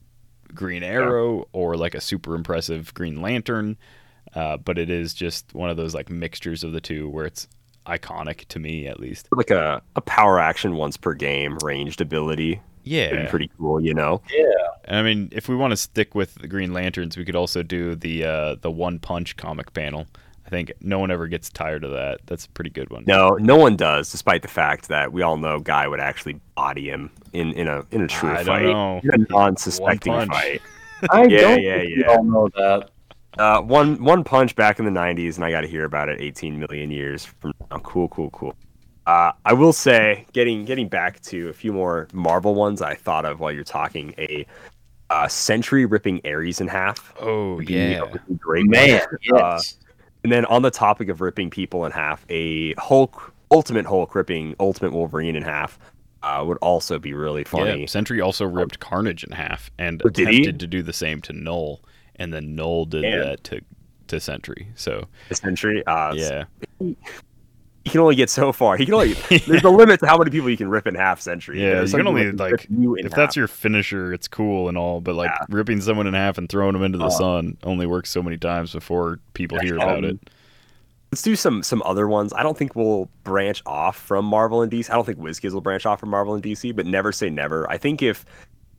Green 0.53 0.83
Arrow 0.83 1.47
or 1.51 1.75
like 1.77 1.95
a 1.95 2.01
super 2.01 2.35
impressive 2.35 2.93
Green 2.93 3.21
Lantern, 3.21 3.75
uh, 4.35 4.57
but 4.57 4.77
it 4.77 4.89
is 4.91 5.13
just 5.15 5.53
one 5.53 5.69
of 5.71 5.77
those 5.77 5.95
like 5.95 6.09
mixtures 6.11 6.63
of 6.63 6.73
the 6.73 6.81
two 6.81 7.09
where 7.09 7.25
it's 7.25 7.47
iconic 7.85 8.47
to 8.49 8.59
me 8.59 8.87
at 8.87 8.99
least. 8.99 9.27
Like 9.31 9.51
a, 9.51 9.81
a 9.95 10.01
power 10.01 10.39
action 10.39 10.75
once 10.75 10.97
per 10.97 11.13
game 11.13 11.57
ranged 11.63 12.01
ability. 12.01 12.61
It'd 13.03 13.19
be 13.19 13.23
Yeah, 13.23 13.29
pretty 13.29 13.51
cool, 13.57 13.79
you 13.81 13.93
know? 13.93 14.21
And 14.85 14.97
I 14.97 15.03
mean, 15.03 15.29
if 15.31 15.47
we 15.49 15.55
want 15.55 15.71
to 15.71 15.77
stick 15.77 16.15
with 16.15 16.35
the 16.35 16.47
Green 16.47 16.73
Lanterns, 16.73 17.17
we 17.17 17.25
could 17.25 17.35
also 17.35 17.61
do 17.63 17.95
the 17.95 18.23
uh, 18.25 18.55
the 18.61 18.71
One 18.71 18.99
Punch 18.99 19.35
comic 19.37 19.73
panel. 19.73 20.07
I 20.45 20.49
think 20.49 20.73
no 20.81 20.97
one 20.97 21.11
ever 21.11 21.27
gets 21.27 21.49
tired 21.51 21.83
of 21.83 21.91
that. 21.91 22.21
That's 22.25 22.45
a 22.45 22.49
pretty 22.49 22.71
good 22.71 22.89
one. 22.89 23.03
No, 23.05 23.31
no 23.39 23.55
one 23.55 23.75
does, 23.75 24.11
despite 24.11 24.41
the 24.41 24.47
fact 24.47 24.87
that 24.87 25.13
we 25.13 25.21
all 25.21 25.37
know 25.37 25.59
Guy 25.59 25.87
would 25.87 25.99
actually 25.99 26.39
body 26.55 26.89
him 26.89 27.11
in, 27.33 27.53
in 27.53 27.67
a 27.67 27.85
in 27.91 28.01
a 28.01 28.07
true 28.07 28.35
I 28.35 28.43
don't 28.43 28.45
fight. 28.45 28.63
know. 28.63 29.01
In 29.03 29.11
a 29.13 29.25
non-suspecting 29.29 30.23
fight. 30.25 30.63
I 31.11 31.25
Yeah, 31.27 31.41
don't 31.41 31.61
yeah, 31.61 31.77
think 31.77 31.95
we 31.95 32.03
yeah. 32.03 32.07
all 32.07 32.23
know 32.23 32.49
that. 32.55 32.89
Uh, 33.37 33.61
one 33.61 34.03
one 34.03 34.23
punch 34.23 34.55
back 34.55 34.79
in 34.79 34.85
the 34.85 34.91
'90s, 34.91 35.35
and 35.35 35.45
I 35.45 35.51
got 35.51 35.61
to 35.61 35.67
hear 35.67 35.85
about 35.85 36.09
it 36.09 36.19
18 36.19 36.59
million 36.59 36.91
years 36.91 37.25
from 37.25 37.53
now. 37.71 37.77
Cool, 37.79 38.07
cool, 38.09 38.29
cool. 38.31 38.55
Uh, 39.05 39.31
I 39.45 39.53
will 39.53 39.73
say, 39.73 40.25
getting 40.33 40.65
getting 40.65 40.87
back 40.89 41.19
to 41.23 41.49
a 41.49 41.53
few 41.53 41.71
more 41.71 42.07
Marvel 42.13 42.55
ones 42.55 42.81
I 42.81 42.95
thought 42.95 43.25
of 43.25 43.39
while 43.39 43.51
you're 43.51 43.63
talking, 43.63 44.13
a 44.17 44.45
uh, 45.09 45.27
Sentry 45.27 45.85
ripping 45.85 46.21
Ares 46.25 46.59
in 46.61 46.67
half. 46.67 47.13
Oh 47.19 47.59
yeah, 47.59 48.03
great. 48.37 48.65
Man, 48.67 49.01
Uh, 49.01 49.05
yes. 49.21 49.77
and 50.23 50.31
then 50.31 50.45
on 50.45 50.61
the 50.61 50.71
topic 50.71 51.09
of 51.09 51.21
ripping 51.21 51.49
people 51.49 51.85
in 51.85 51.91
half, 51.91 52.25
a 52.29 52.73
Hulk, 52.75 53.33
Ultimate 53.51 53.85
Hulk 53.85 54.13
ripping 54.15 54.55
Ultimate 54.59 54.91
Wolverine 54.91 55.35
in 55.35 55.43
half 55.43 55.79
uh, 56.21 56.43
would 56.45 56.57
also 56.57 56.99
be 56.99 57.13
really 57.13 57.43
funny. 57.43 57.81
yeah. 57.81 57.85
Sentry 57.87 58.21
also 58.21 58.45
ripped 58.45 58.79
Carnage 58.79 59.23
in 59.23 59.31
half 59.31 59.71
and 59.79 60.01
Oh, 60.05 60.09
did 60.09 60.27
he? 60.27 60.41
attempted 60.41 60.59
to 60.59 60.67
do 60.67 60.83
the 60.83 60.93
same 60.93 61.21
to 61.21 61.33
Knull, 61.33 61.81
and 62.19 62.31
then 62.33 62.55
Knull 62.55 62.85
did 62.85 63.01
Man. 63.01 63.19
that 63.21 63.43
to 63.45 63.61
to 64.07 64.19
Sentry. 64.19 64.67
So 64.75 65.07
Sentry, 65.31 65.83
uh, 65.87 66.13
yeah, 66.15 66.43
he 66.79 66.95
can 67.91 68.01
only 68.01 68.15
get 68.15 68.29
so 68.29 68.51
far. 68.51 68.75
He 68.77 68.85
can 68.85 68.93
only. 68.93 69.13
There's 69.47 69.63
a 69.63 69.69
limit 69.69 69.99
to 70.01 70.07
how 70.07 70.17
many 70.17 70.29
people 70.31 70.49
you 70.49 70.57
can 70.57 70.69
rip 70.69 70.85
in 70.85 70.95
half. 70.95 71.21
Sentry. 71.21 71.61
yeah. 71.61 71.75
There's 71.75 71.91
You 71.93 71.99
can 71.99 72.07
only 72.07 72.31
like 72.33 72.67
you 72.69 72.95
if 72.95 73.05
half. 73.05 73.15
that's 73.15 73.35
your 73.35 73.47
finisher, 73.47 74.13
it's 74.13 74.27
cool 74.27 74.67
and 74.69 74.77
all, 74.77 74.99
but 75.01 75.15
like 75.15 75.29
Yeah. 75.31 75.45
ripping 75.49 75.81
someone 75.81 76.05
in 76.07 76.13
half 76.13 76.37
and 76.37 76.49
throwing 76.49 76.73
them 76.73 76.83
into 76.83 76.97
the 76.97 77.05
Oh. 77.05 77.09
sun 77.09 77.57
only 77.63 77.85
works 77.87 78.09
so 78.09 78.21
many 78.21 78.37
times 78.37 78.73
before 78.73 79.19
people 79.33 79.59
hear 79.59 79.75
about 79.75 79.99
Um, 79.99 80.03
it. 80.05 80.19
Let's 81.11 81.23
do 81.23 81.35
some 81.35 81.63
some 81.63 81.81
other 81.85 82.07
ones. 82.07 82.33
I 82.33 82.43
don't 82.43 82.55
think 82.57 82.75
we'll 82.75 83.09
branch 83.23 83.63
off 83.65 83.95
from 83.97 84.25
Marvel 84.25 84.61
and 84.61 84.71
DC. 84.71 84.91
I 84.91 84.93
don't 84.95 85.05
think 85.05 85.17
WizKids 85.17 85.53
will 85.53 85.61
branch 85.61 85.85
off 85.87 85.99
from 85.99 86.09
Marvel 86.09 86.35
and 86.35 86.43
DC, 86.43 86.71
but 86.75 86.85
never 86.85 87.11
say 87.11 87.29
never. 87.31 87.67
I 87.71 87.77
think 87.79 88.03
if 88.03 88.25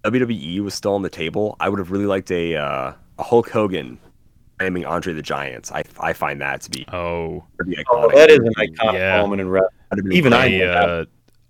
WWE 0.04 0.60
was 0.60 0.74
still 0.74 0.94
on 0.94 1.02
the 1.02 1.10
table, 1.10 1.56
I 1.58 1.68
would 1.68 1.78
have 1.80 1.90
really 1.90 2.06
liked 2.06 2.30
a 2.30 2.54
uh, 2.56 2.92
a 2.92 2.94
Hulk 3.22 3.50
Hogan 3.50 3.98
naming 4.60 4.84
Andre 4.84 5.12
the 5.14 5.22
Giant. 5.22 5.70
I 5.72 5.84
I 6.00 6.12
find 6.12 6.40
that 6.40 6.60
to 6.62 6.70
be 6.70 6.84
Oh, 6.92 7.44
pretty 7.56 7.76
iconic. 7.76 7.84
Oh, 7.90 8.10
that 8.14 8.30
is 8.30 8.38
an 8.38 8.52
iconic 8.58 8.92
Yeah. 8.94 9.20
moment 9.22 9.40
in 9.40 9.48
wrestling. 9.48 9.70
That'd 9.90 10.04
have 10.04 10.08
been 10.10 10.16
even 10.18 10.32
I 10.32 10.48
great. 10.48 10.60
a, 10.62 10.72
uh, 10.72 11.04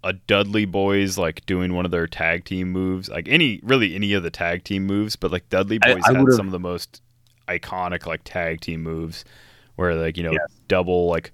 a 0.04 0.12
Dudley 0.14 0.64
Boys 0.64 1.18
like 1.18 1.44
doing 1.46 1.74
one 1.74 1.84
of 1.84 1.90
their 1.90 2.06
tag 2.06 2.44
team 2.44 2.70
moves, 2.70 3.08
like 3.08 3.28
any 3.28 3.60
really 3.62 3.94
any 3.94 4.12
of 4.14 4.22
the 4.22 4.30
tag 4.30 4.64
team 4.64 4.86
moves, 4.86 5.16
but 5.16 5.30
like 5.30 5.48
Dudley 5.50 5.78
Boys 5.78 6.02
I 6.06 6.16
had 6.16 6.32
some 6.32 6.46
of 6.46 6.52
the 6.52 6.60
most 6.60 7.02
iconic 7.48 8.06
like 8.06 8.22
tag 8.24 8.60
team 8.60 8.82
moves, 8.82 9.24
where 9.76 9.94
like 9.94 10.16
you 10.16 10.22
know 10.22 10.32
Yes. 10.32 10.46
double 10.68 11.08
like 11.08 11.32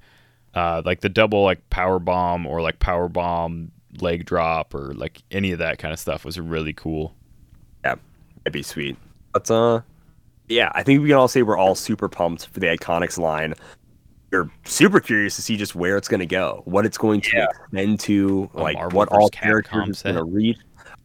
uh 0.55 0.82
like 0.84 1.01
the 1.01 1.09
double 1.09 1.45
like 1.45 1.68
power 1.70 1.99
bomb 1.99 2.47
or 2.47 2.61
like 2.62 2.78
power 2.80 3.09
bomb 3.09 3.70
leg 4.01 4.24
drop 4.24 4.74
or 4.74 4.95
like 4.95 5.22
any 5.30 5.53
of 5.53 5.59
that 5.61 5.78
kind 5.78 5.93
of 5.93 6.01
stuff 6.01 6.24
was 6.24 6.41
really 6.41 6.72
cool. 6.72 7.14
Yeah, 7.84 7.97
that'd 8.39 8.53
be 8.53 8.62
sweet. 8.62 8.97
But 9.32 9.51
uh, 9.51 9.82
yeah, 10.49 10.70
I 10.74 10.82
think 10.82 11.03
we 11.03 11.09
can 11.09 11.16
all 11.16 11.28
say 11.28 11.42
we're 11.42 11.57
all 11.59 11.74
super 11.74 12.09
pumped 12.09 12.47
for 12.47 12.61
the 12.61 12.66
Iconics 12.66 13.18
line. 13.18 13.55
We're 14.32 14.51
super 14.64 15.01
curious 15.01 15.36
to 15.36 15.42
see 15.42 15.57
just 15.57 15.74
where 15.74 15.97
it's 15.97 16.09
going 16.09 16.20
to 16.20 16.26
go, 16.26 16.62
what 16.64 16.84
it's 16.84 16.99
going 16.99 17.20
to 17.22 17.30
Yeah. 17.36 17.47
extend 17.64 18.01
to, 18.01 18.51
A 18.55 18.61
like 18.62 18.74
Marvel 18.76 18.97
what 18.99 19.09
all 19.11 19.28
characters 19.30 19.88
it's 19.88 20.03
going 20.03 20.16
to 20.16 20.20
set. 20.22 20.28
reach. 20.32 20.59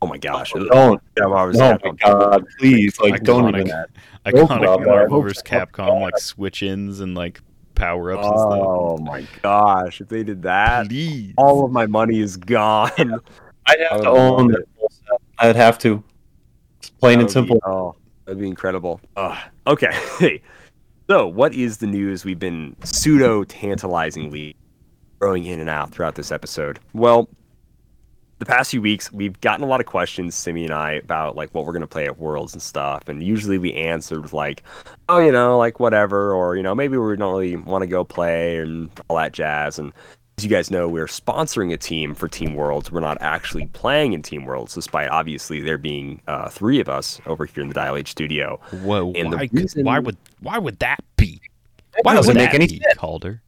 Oh 0.04 0.08
my 0.08 0.18
gosh! 0.18 0.52
Oh, 0.56 0.60
don't. 0.64 0.72
Oh 0.72 1.02
yeah, 1.16 1.28
Marvel 1.28 1.60
versus 1.60 1.62
Oh 1.84 1.90
my 1.90 1.92
god, 2.04 2.46
please, 2.58 3.00
like 3.00 3.24
don't 3.24 3.54
Iconic. 3.54 3.60
even. 3.68 3.86
Iconic 4.26 4.58
about 4.64 4.80
that. 4.80 4.88
Marvel 4.88 5.22
vs. 5.22 5.44
Oh, 5.46 5.50
Capcom 5.50 6.02
like 6.02 6.18
switch 6.18 6.64
ins 6.64 7.02
and 7.02 7.14
like 7.14 7.40
power 7.76 8.12
ups 8.12 8.26
and 8.26 8.40
stuff. 8.40 8.52
Oh 8.52 8.98
my 8.98 9.24
gosh! 9.44 10.02
If 10.02 10.10
they 10.10 10.24
did 10.24 10.42
that. 10.42 10.88
Please. 10.88 11.36
all 11.38 11.64
of 11.66 11.72
my 11.72 11.86
money 11.86 12.20
is 12.20 12.36
gone. 12.36 12.90
I'd 12.98 13.80
have 13.92 14.00
would 14.00 14.04
to 14.06 14.10
own 14.10 14.38
love 14.48 14.52
that 14.54 14.66
full 14.80 14.90
set. 14.90 15.22
I'd 15.38 15.56
have 15.56 15.78
to. 15.80 16.04
It's 16.80 16.90
plain 16.90 17.20
and 17.20 17.30
simple. 17.30 17.58
Be, 17.58 17.62
oh, 17.68 17.96
that'd 18.26 18.40
be 18.40 18.48
incredible. 18.48 19.02
Ugh. 19.16 19.38
Okay. 19.68 20.42
so, 21.10 21.28
what 21.28 21.54
is 21.54 21.78
the 21.78 21.88
news 21.88 22.26
we've 22.26 22.40
been 22.40 22.76
pseudo 22.84 23.44
tantalizingly 23.44 24.56
throwing 25.20 25.46
in 25.46 25.60
and 25.60 25.70
out 25.70 25.92
throughout 25.92 26.16
this 26.16 26.32
episode? 26.32 26.80
Well, 26.94 27.30
the 28.42 28.46
past 28.46 28.72
few 28.72 28.82
weeks, 28.82 29.12
we've 29.12 29.40
gotten 29.42 29.64
a 29.64 29.68
lot 29.68 29.80
of 29.80 29.86
questions, 29.86 30.34
Simi 30.34 30.64
and 30.64 30.74
I, 30.74 30.94
about 30.94 31.36
like 31.36 31.54
what 31.54 31.66
we're 31.66 31.74
gonna 31.74 31.86
play 31.86 32.06
at 32.06 32.18
Worlds 32.18 32.54
and 32.54 32.62
stuff, 32.62 33.08
and 33.08 33.22
usually 33.22 33.60
we 33.60 33.72
answered 33.74 34.34
like, 34.34 34.64
"Oh, 35.10 35.20
you 35.20 35.32
know, 35.32 35.60
like 35.60 35.80
whatever," 35.80 36.34
or 36.34 36.56
you 36.56 36.64
know, 36.64 36.74
maybe 36.74 36.98
we 36.98 37.16
don't 37.18 37.34
really 37.34 37.56
want 37.56 37.84
to 37.84 37.88
go 37.88 38.04
play 38.04 38.58
and 38.58 38.90
all 39.08 39.18
that 39.18 39.34
jazz. 39.34 39.78
And 39.78 39.94
as 40.42 40.46
you 40.46 40.50
guys 40.50 40.72
know, 40.72 40.88
we're 40.90 41.06
sponsoring 41.06 41.72
a 41.72 41.78
team 41.78 42.16
for 42.16 42.28
Team 42.28 42.56
Worlds. 42.56 42.92
We're 42.92 43.00
not 43.00 43.20
actually 43.22 43.68
playing 43.68 44.14
in 44.14 44.24
Team 44.24 44.44
Worlds, 44.46 44.74
despite 44.74 45.08
obviously 45.10 45.62
there 45.62 45.78
being 45.78 46.20
uh, 46.28 46.50
three 46.50 46.80
of 46.80 46.90
us 46.90 47.22
over 47.28 47.46
here 47.46 47.62
in 47.62 47.68
the 47.68 47.76
Dial 47.76 47.96
H 47.96 48.10
studio. 48.10 48.60
Whoa, 48.82 49.12
And 49.12 49.32
why, 49.32 49.50
reason- 49.52 49.86
why 49.86 50.00
would 50.00 50.18
why 50.40 50.58
would 50.58 50.80
that 50.80 50.98
be? 51.16 51.40
Why 52.02 52.16
doesn't 52.16 52.36
make 52.36 52.56
any 52.56 52.68
sense. 52.68 52.82
Calder? 52.98 53.40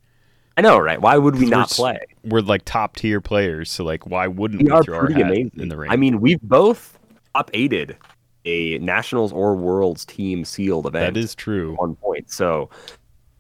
I 0.56 0.62
know, 0.62 0.78
right? 0.78 1.02
Why 1.02 1.18
would 1.18 1.40
we 1.40 1.48
not 1.48 1.72
play? 1.72 1.98
We're 2.26 2.42
like 2.42 2.62
top 2.64 2.96
tier 2.96 3.20
players, 3.20 3.72
so 3.72 3.84
like 3.84 4.06
why 4.06 4.28
wouldn't 4.28 4.62
We 4.62 4.66
we, 4.66 4.72
are 4.72 4.84
throw 4.84 4.98
our 4.98 5.06
pretty 5.08 5.22
amazing. 5.22 5.52
in 5.58 5.70
the 5.70 5.78
ring? 5.78 5.90
I 5.90 5.96
mean, 5.96 6.22
we've 6.22 6.42
both 6.44 7.00
top 7.34 7.50
aided 7.56 7.98
a 8.46 8.78
Nationals 8.78 9.34
or 9.34 9.56
Worlds 9.56 10.06
team 10.06 10.46
sealed 10.46 10.86
event 10.86 11.16
that 11.16 11.20
is 11.20 11.34
true. 11.34 11.74
one 11.78 11.96
point. 11.96 12.30
So 12.30 12.70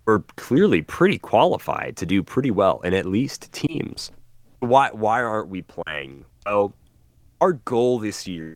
we're 0.06 0.20
clearly 0.36 0.82
pretty 0.82 1.18
qualified 1.18 1.96
to 1.98 2.06
do 2.06 2.24
pretty 2.24 2.52
well 2.52 2.80
in 2.82 2.94
at 2.94 3.06
least 3.06 3.52
teams. 3.52 4.12
Why 4.60 4.90
why 4.92 5.22
aren't 5.22 5.50
we 5.50 5.62
playing? 5.62 6.26
Well, 6.46 6.74
our 7.42 7.54
goal 7.54 8.00
this 8.00 8.28
year, 8.28 8.56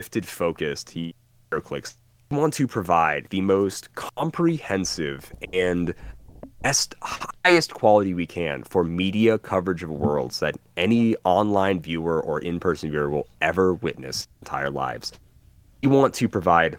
shifted 0.00 0.26
focused, 0.26 0.90
he 0.90 1.14
clicks, 1.64 1.96
want 2.30 2.54
to 2.54 2.66
provide 2.66 3.26
the 3.30 3.40
most 3.40 3.94
comprehensive 3.94 5.32
and 5.52 5.94
best, 6.62 6.94
highest 7.02 7.74
quality 7.74 8.14
we 8.14 8.26
can 8.26 8.62
for 8.62 8.84
media 8.84 9.38
coverage 9.38 9.82
of 9.82 9.90
worlds 9.90 10.40
that 10.40 10.54
any 10.76 11.16
online 11.24 11.80
viewer 11.80 12.22
or 12.22 12.38
in-person 12.40 12.90
viewer 12.90 13.10
will 13.10 13.26
ever 13.40 13.74
witness 13.74 14.28
entire 14.42 14.70
lives. 14.70 15.12
We 15.82 15.88
want 15.88 16.14
to 16.14 16.28
provide 16.28 16.78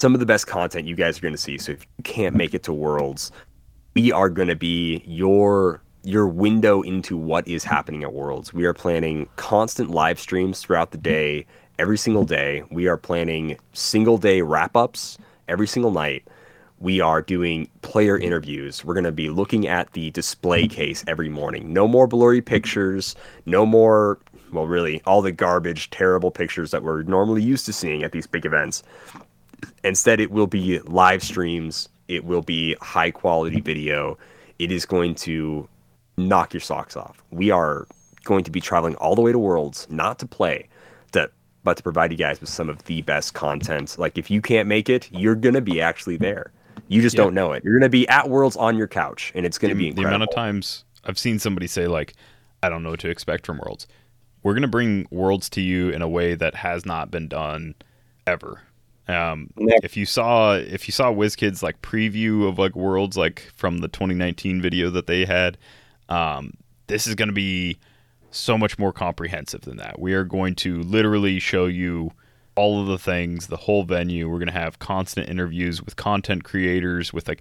some 0.00 0.14
of 0.14 0.20
the 0.20 0.26
best 0.26 0.46
content 0.46 0.86
you 0.86 0.94
guys 0.94 1.18
are 1.18 1.22
going 1.22 1.34
to 1.34 1.38
see. 1.38 1.58
So 1.58 1.72
if 1.72 1.86
you 1.96 2.04
can't 2.04 2.36
make 2.36 2.54
it 2.54 2.62
to 2.64 2.72
Worlds, 2.72 3.32
we 3.94 4.12
are 4.12 4.28
going 4.28 4.48
to 4.48 4.56
be 4.56 5.02
your 5.06 5.82
your 6.04 6.28
window 6.28 6.80
into 6.82 7.16
what 7.16 7.46
is 7.48 7.64
happening 7.64 8.04
at 8.04 8.12
Worlds. 8.12 8.54
We 8.54 8.64
are 8.64 8.72
planning 8.72 9.28
constant 9.36 9.90
live 9.90 10.18
streams 10.20 10.60
throughout 10.60 10.92
the 10.92 10.98
day, 10.98 11.44
every 11.78 11.98
single 11.98 12.24
day. 12.24 12.62
We 12.70 12.86
are 12.86 12.96
planning 12.96 13.58
single 13.72 14.16
day 14.16 14.40
wrap 14.42 14.76
ups 14.76 15.18
every 15.48 15.66
single 15.66 15.90
night. 15.90 16.26
We 16.78 17.00
are 17.00 17.20
doing 17.20 17.68
player 17.82 18.16
interviews. 18.16 18.84
We're 18.84 18.94
going 18.94 19.04
to 19.04 19.12
be 19.12 19.28
looking 19.28 19.66
at 19.66 19.92
the 19.92 20.10
display 20.12 20.68
case 20.68 21.02
every 21.08 21.28
morning. 21.28 21.72
No 21.72 21.88
more 21.88 22.06
blurry 22.06 22.40
pictures. 22.40 23.16
No 23.46 23.66
more, 23.66 24.20
well, 24.52 24.68
really, 24.68 25.02
all 25.04 25.20
the 25.20 25.32
garbage, 25.32 25.90
terrible 25.90 26.30
pictures 26.30 26.70
that 26.70 26.84
we're 26.84 27.02
normally 27.02 27.42
used 27.42 27.66
to 27.66 27.72
seeing 27.72 28.04
at 28.04 28.12
these 28.12 28.28
big 28.28 28.46
events. 28.46 28.84
Instead, 29.84 30.20
it 30.20 30.30
will 30.30 30.46
be 30.46 30.78
live 30.80 31.22
streams. 31.22 31.88
It 32.08 32.24
will 32.24 32.42
be 32.42 32.74
high 32.80 33.10
quality 33.10 33.60
video. 33.60 34.18
It 34.58 34.72
is 34.72 34.86
going 34.86 35.14
to 35.16 35.68
knock 36.16 36.52
your 36.52 36.60
socks 36.60 36.96
off. 36.96 37.22
We 37.30 37.50
are 37.50 37.86
going 38.24 38.44
to 38.44 38.50
be 38.50 38.60
traveling 38.60 38.94
all 38.96 39.14
the 39.14 39.22
way 39.22 39.32
to 39.32 39.38
Worlds, 39.38 39.86
not 39.90 40.18
to 40.18 40.26
play, 40.26 40.68
to, 41.12 41.30
but 41.64 41.76
to 41.76 41.82
provide 41.82 42.10
you 42.10 42.18
guys 42.18 42.40
with 42.40 42.50
some 42.50 42.68
of 42.68 42.82
the 42.84 43.02
best 43.02 43.34
content. 43.34 43.96
Like 43.98 44.18
if 44.18 44.30
you 44.30 44.40
can't 44.42 44.68
make 44.68 44.88
it, 44.88 45.08
you're 45.12 45.34
gonna 45.34 45.60
be 45.60 45.80
actually 45.80 46.16
there. 46.16 46.52
You 46.88 47.02
just 47.02 47.16
Yeah. 47.16 47.24
don't 47.24 47.34
know 47.34 47.52
it. 47.52 47.62
You're 47.64 47.78
gonna 47.78 47.88
be 47.88 48.08
at 48.08 48.28
Worlds 48.28 48.56
on 48.56 48.76
your 48.76 48.88
couch, 48.88 49.32
and 49.34 49.46
it's 49.46 49.58
gonna 49.58 49.74
the, 49.74 49.90
be 49.90 49.92
the 49.92 50.06
amount 50.06 50.22
of 50.22 50.30
times 50.34 50.84
I've 51.04 51.18
seen 51.18 51.38
somebody 51.38 51.66
say 51.66 51.86
like, 51.86 52.14
I 52.62 52.68
don't 52.68 52.82
know 52.82 52.90
what 52.90 53.00
to 53.00 53.10
expect 53.10 53.46
from 53.46 53.58
Worlds. 53.58 53.86
We're 54.42 54.54
gonna 54.54 54.68
bring 54.68 55.06
Worlds 55.10 55.48
to 55.50 55.60
you 55.60 55.90
in 55.90 56.02
a 56.02 56.08
way 56.08 56.34
that 56.34 56.56
has 56.56 56.84
not 56.84 57.10
been 57.10 57.28
done 57.28 57.74
ever. 58.26 58.62
Um, 59.08 59.50
Next. 59.56 59.84
if 59.84 59.96
you 59.96 60.04
saw 60.04 60.54
if 60.54 60.86
you 60.86 60.92
saw 60.92 61.12
WizKids 61.12 61.62
like 61.62 61.80
preview 61.80 62.46
of 62.48 62.58
like 62.58 62.76
Worlds 62.76 63.16
like 63.16 63.50
from 63.56 63.78
the 63.78 63.88
2019 63.88 64.60
video 64.60 64.90
that 64.90 65.06
they 65.06 65.24
had, 65.24 65.56
um, 66.08 66.54
this 66.88 67.06
is 67.06 67.14
gonna 67.14 67.32
be 67.32 67.78
so 68.30 68.58
much 68.58 68.78
more 68.78 68.92
comprehensive 68.92 69.62
than 69.62 69.78
that. 69.78 69.98
We 69.98 70.12
are 70.12 70.24
going 70.24 70.54
to 70.56 70.82
literally 70.82 71.38
show 71.38 71.66
you 71.66 72.12
all 72.54 72.80
of 72.80 72.88
the 72.88 72.98
things, 72.98 73.46
the 73.46 73.56
whole 73.56 73.84
venue. 73.84 74.28
We're 74.28 74.38
going 74.38 74.48
to 74.48 74.52
have 74.52 74.78
constant 74.78 75.28
interviews 75.28 75.82
with 75.82 75.96
content 75.96 76.44
creators, 76.44 77.12
with 77.12 77.28
like 77.28 77.40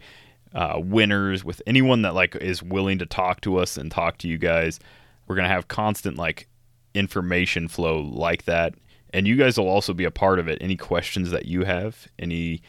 uh, 0.53 0.79
winners, 0.81 1.43
with 1.43 1.61
anyone 1.65 2.03
that 2.03 2.13
like 2.13 2.35
is 2.35 2.61
willing 2.61 2.99
to 2.99 3.05
talk 3.05 3.41
to 3.41 3.57
us 3.57 3.77
and 3.77 3.91
talk 3.91 4.17
to 4.19 4.27
you 4.27 4.37
guys. 4.37 4.79
We're 5.27 5.35
going 5.35 5.47
to 5.47 5.53
have 5.53 5.67
constant 5.67 6.17
like 6.17 6.47
information 6.93 7.67
flow 7.67 7.99
like 7.99 8.45
that, 8.45 8.75
and 9.17 9.27
you 9.27 9.35
guys 9.35 9.57
will 9.57 9.67
also 9.67 9.93
be 9.93 10.03
a 10.03 10.11
part 10.11 10.37
of 10.37 10.47
it. 10.47 10.57
Any 10.61 10.75
questions 10.77 11.31
that 11.31 11.45
you 11.47 11.63
have, 11.63 12.07
any 12.19 12.61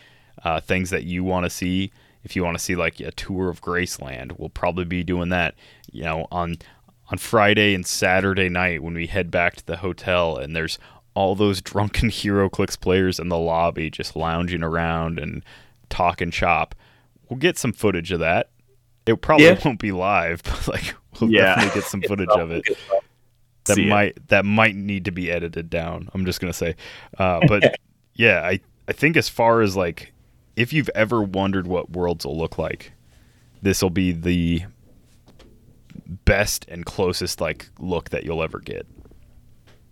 uh, 0.43 0.61
things 0.61 0.91
that 0.91 1.05
you 1.05 1.23
want 1.25 1.45
to 1.45 1.51
see. 1.51 1.93
If 2.25 2.35
you 2.35 2.43
want 2.43 2.57
to 2.59 2.63
see 2.63 2.75
like 2.75 3.01
a 3.01 3.11
tour 3.13 3.49
of 3.49 3.61
Graceland, 3.61 4.39
we'll 4.39 4.49
probably 4.49 4.85
be 4.85 5.05
doing 5.05 5.29
that. 5.29 5.55
You 5.93 6.05
know, 6.05 6.27
on 6.33 6.57
on 7.11 7.19
Friday 7.19 7.75
and 7.75 7.87
Saturday 7.87 8.49
night 8.49 8.83
when 8.83 8.95
we 8.95 9.07
head 9.07 9.31
back 9.31 9.57
to 9.57 9.67
the 9.67 9.79
hotel 9.79 10.37
and 10.37 10.55
there's 10.57 10.79
all 11.15 11.35
those 11.35 11.61
drunken 11.71 12.09
HeroClix 12.11 12.79
players 12.81 13.19
in 13.19 13.29
the 13.29 13.39
lobby 13.39 13.91
just 13.91 14.17
lounging 14.17 14.63
around 14.63 15.19
and 15.19 15.45
talking 15.91 16.31
shop. 16.31 16.75
We'll 17.29 17.39
get 17.39 17.59
some 17.59 17.73
footage 17.73 18.11
of 18.13 18.21
that. 18.21 18.51
It 19.07 19.21
probably 19.23 19.47
Yeah. 19.47 19.59
won't 19.65 19.79
be 19.81 19.93
live, 19.93 20.43
but 20.45 20.69
like 20.69 20.95
we'll 21.21 21.31
Yeah. 21.31 21.55
definitely 21.57 21.81
get 21.81 21.89
some 21.89 22.03
footage 22.09 22.29
of 22.31 22.51
it. 22.51 22.65
That 23.69 23.77
See 23.77 23.87
it. 23.87 23.89
might 23.89 24.29
that 24.29 24.45
might 24.45 24.75
need 24.75 25.05
to 25.05 25.13
be 25.13 25.31
edited 25.31 25.71
down. 25.71 26.09
I'm 26.13 26.25
just 26.27 26.41
gonna 26.41 26.53
say, 26.53 26.75
uh, 27.19 27.41
but 27.47 27.79
yeah, 28.15 28.43
I 28.43 28.61
I 28.89 28.93
think 28.93 29.17
as 29.17 29.29
far 29.29 29.61
as 29.61 29.77
like 29.77 30.13
if 30.57 30.73
you've 30.73 30.91
ever 30.95 31.23
wondered 31.23 31.69
what 31.69 31.91
worlds 31.91 32.27
will 32.27 32.37
look 32.37 32.59
like, 32.59 32.93
this 33.63 33.81
will 33.81 33.91
be 33.91 34.11
the 34.11 34.65
best 36.25 36.65
and 36.69 36.85
closest 36.85 37.41
like 37.41 37.69
look 37.79 38.11
that 38.11 38.25
you'll 38.25 38.43
ever 38.43 38.59
get. 38.59 38.87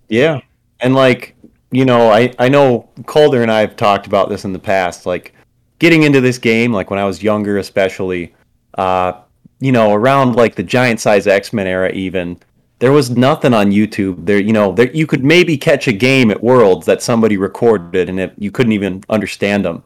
Yeah. 0.09 0.41
And 0.81 0.95
like, 0.95 1.37
you 1.71 1.85
know, 1.85 2.11
I, 2.11 2.33
I 2.39 2.49
know 2.49 2.89
Calder 3.07 3.43
and 3.43 3.51
I 3.51 3.61
have 3.61 3.77
talked 3.77 4.07
about 4.07 4.29
this 4.29 4.45
in 4.45 4.53
the 4.53 4.59
past, 4.59 5.07
like 5.07 5.35
getting 5.79 6.03
into 6.03 6.21
this 6.21 6.39
game, 6.39 6.73
like 6.73 6.91
when 6.91 6.99
I 6.99 7.05
was 7.05 7.23
younger 7.23 7.59
especially, 7.59 8.35
uh, 8.77 9.13
you 9.61 9.73
know, 9.73 9.93
around 9.93 10.37
like 10.37 10.55
the 10.55 10.63
giant 10.63 11.01
size 11.01 11.27
X-Men 11.27 11.67
era 11.67 11.93
even, 11.93 12.39
there 12.79 12.93
was 12.93 13.11
nothing 13.11 13.55
on 13.55 13.71
YouTube. 13.71 14.27
There, 14.27 14.39
you 14.39 14.53
know, 14.53 14.73
there 14.73 14.91
you 14.93 15.07
could 15.07 15.25
maybe 15.25 15.57
catch 15.57 15.89
a 15.89 15.93
game 15.93 16.31
at 16.31 16.43
Worlds 16.43 16.87
that 16.87 17.03
somebody 17.03 17.37
recorded 17.37 18.09
and 18.09 18.21
it, 18.21 18.35
you 18.39 18.51
couldn't 18.51 18.73
even 18.73 19.03
understand 19.09 19.65
them. 19.65 19.83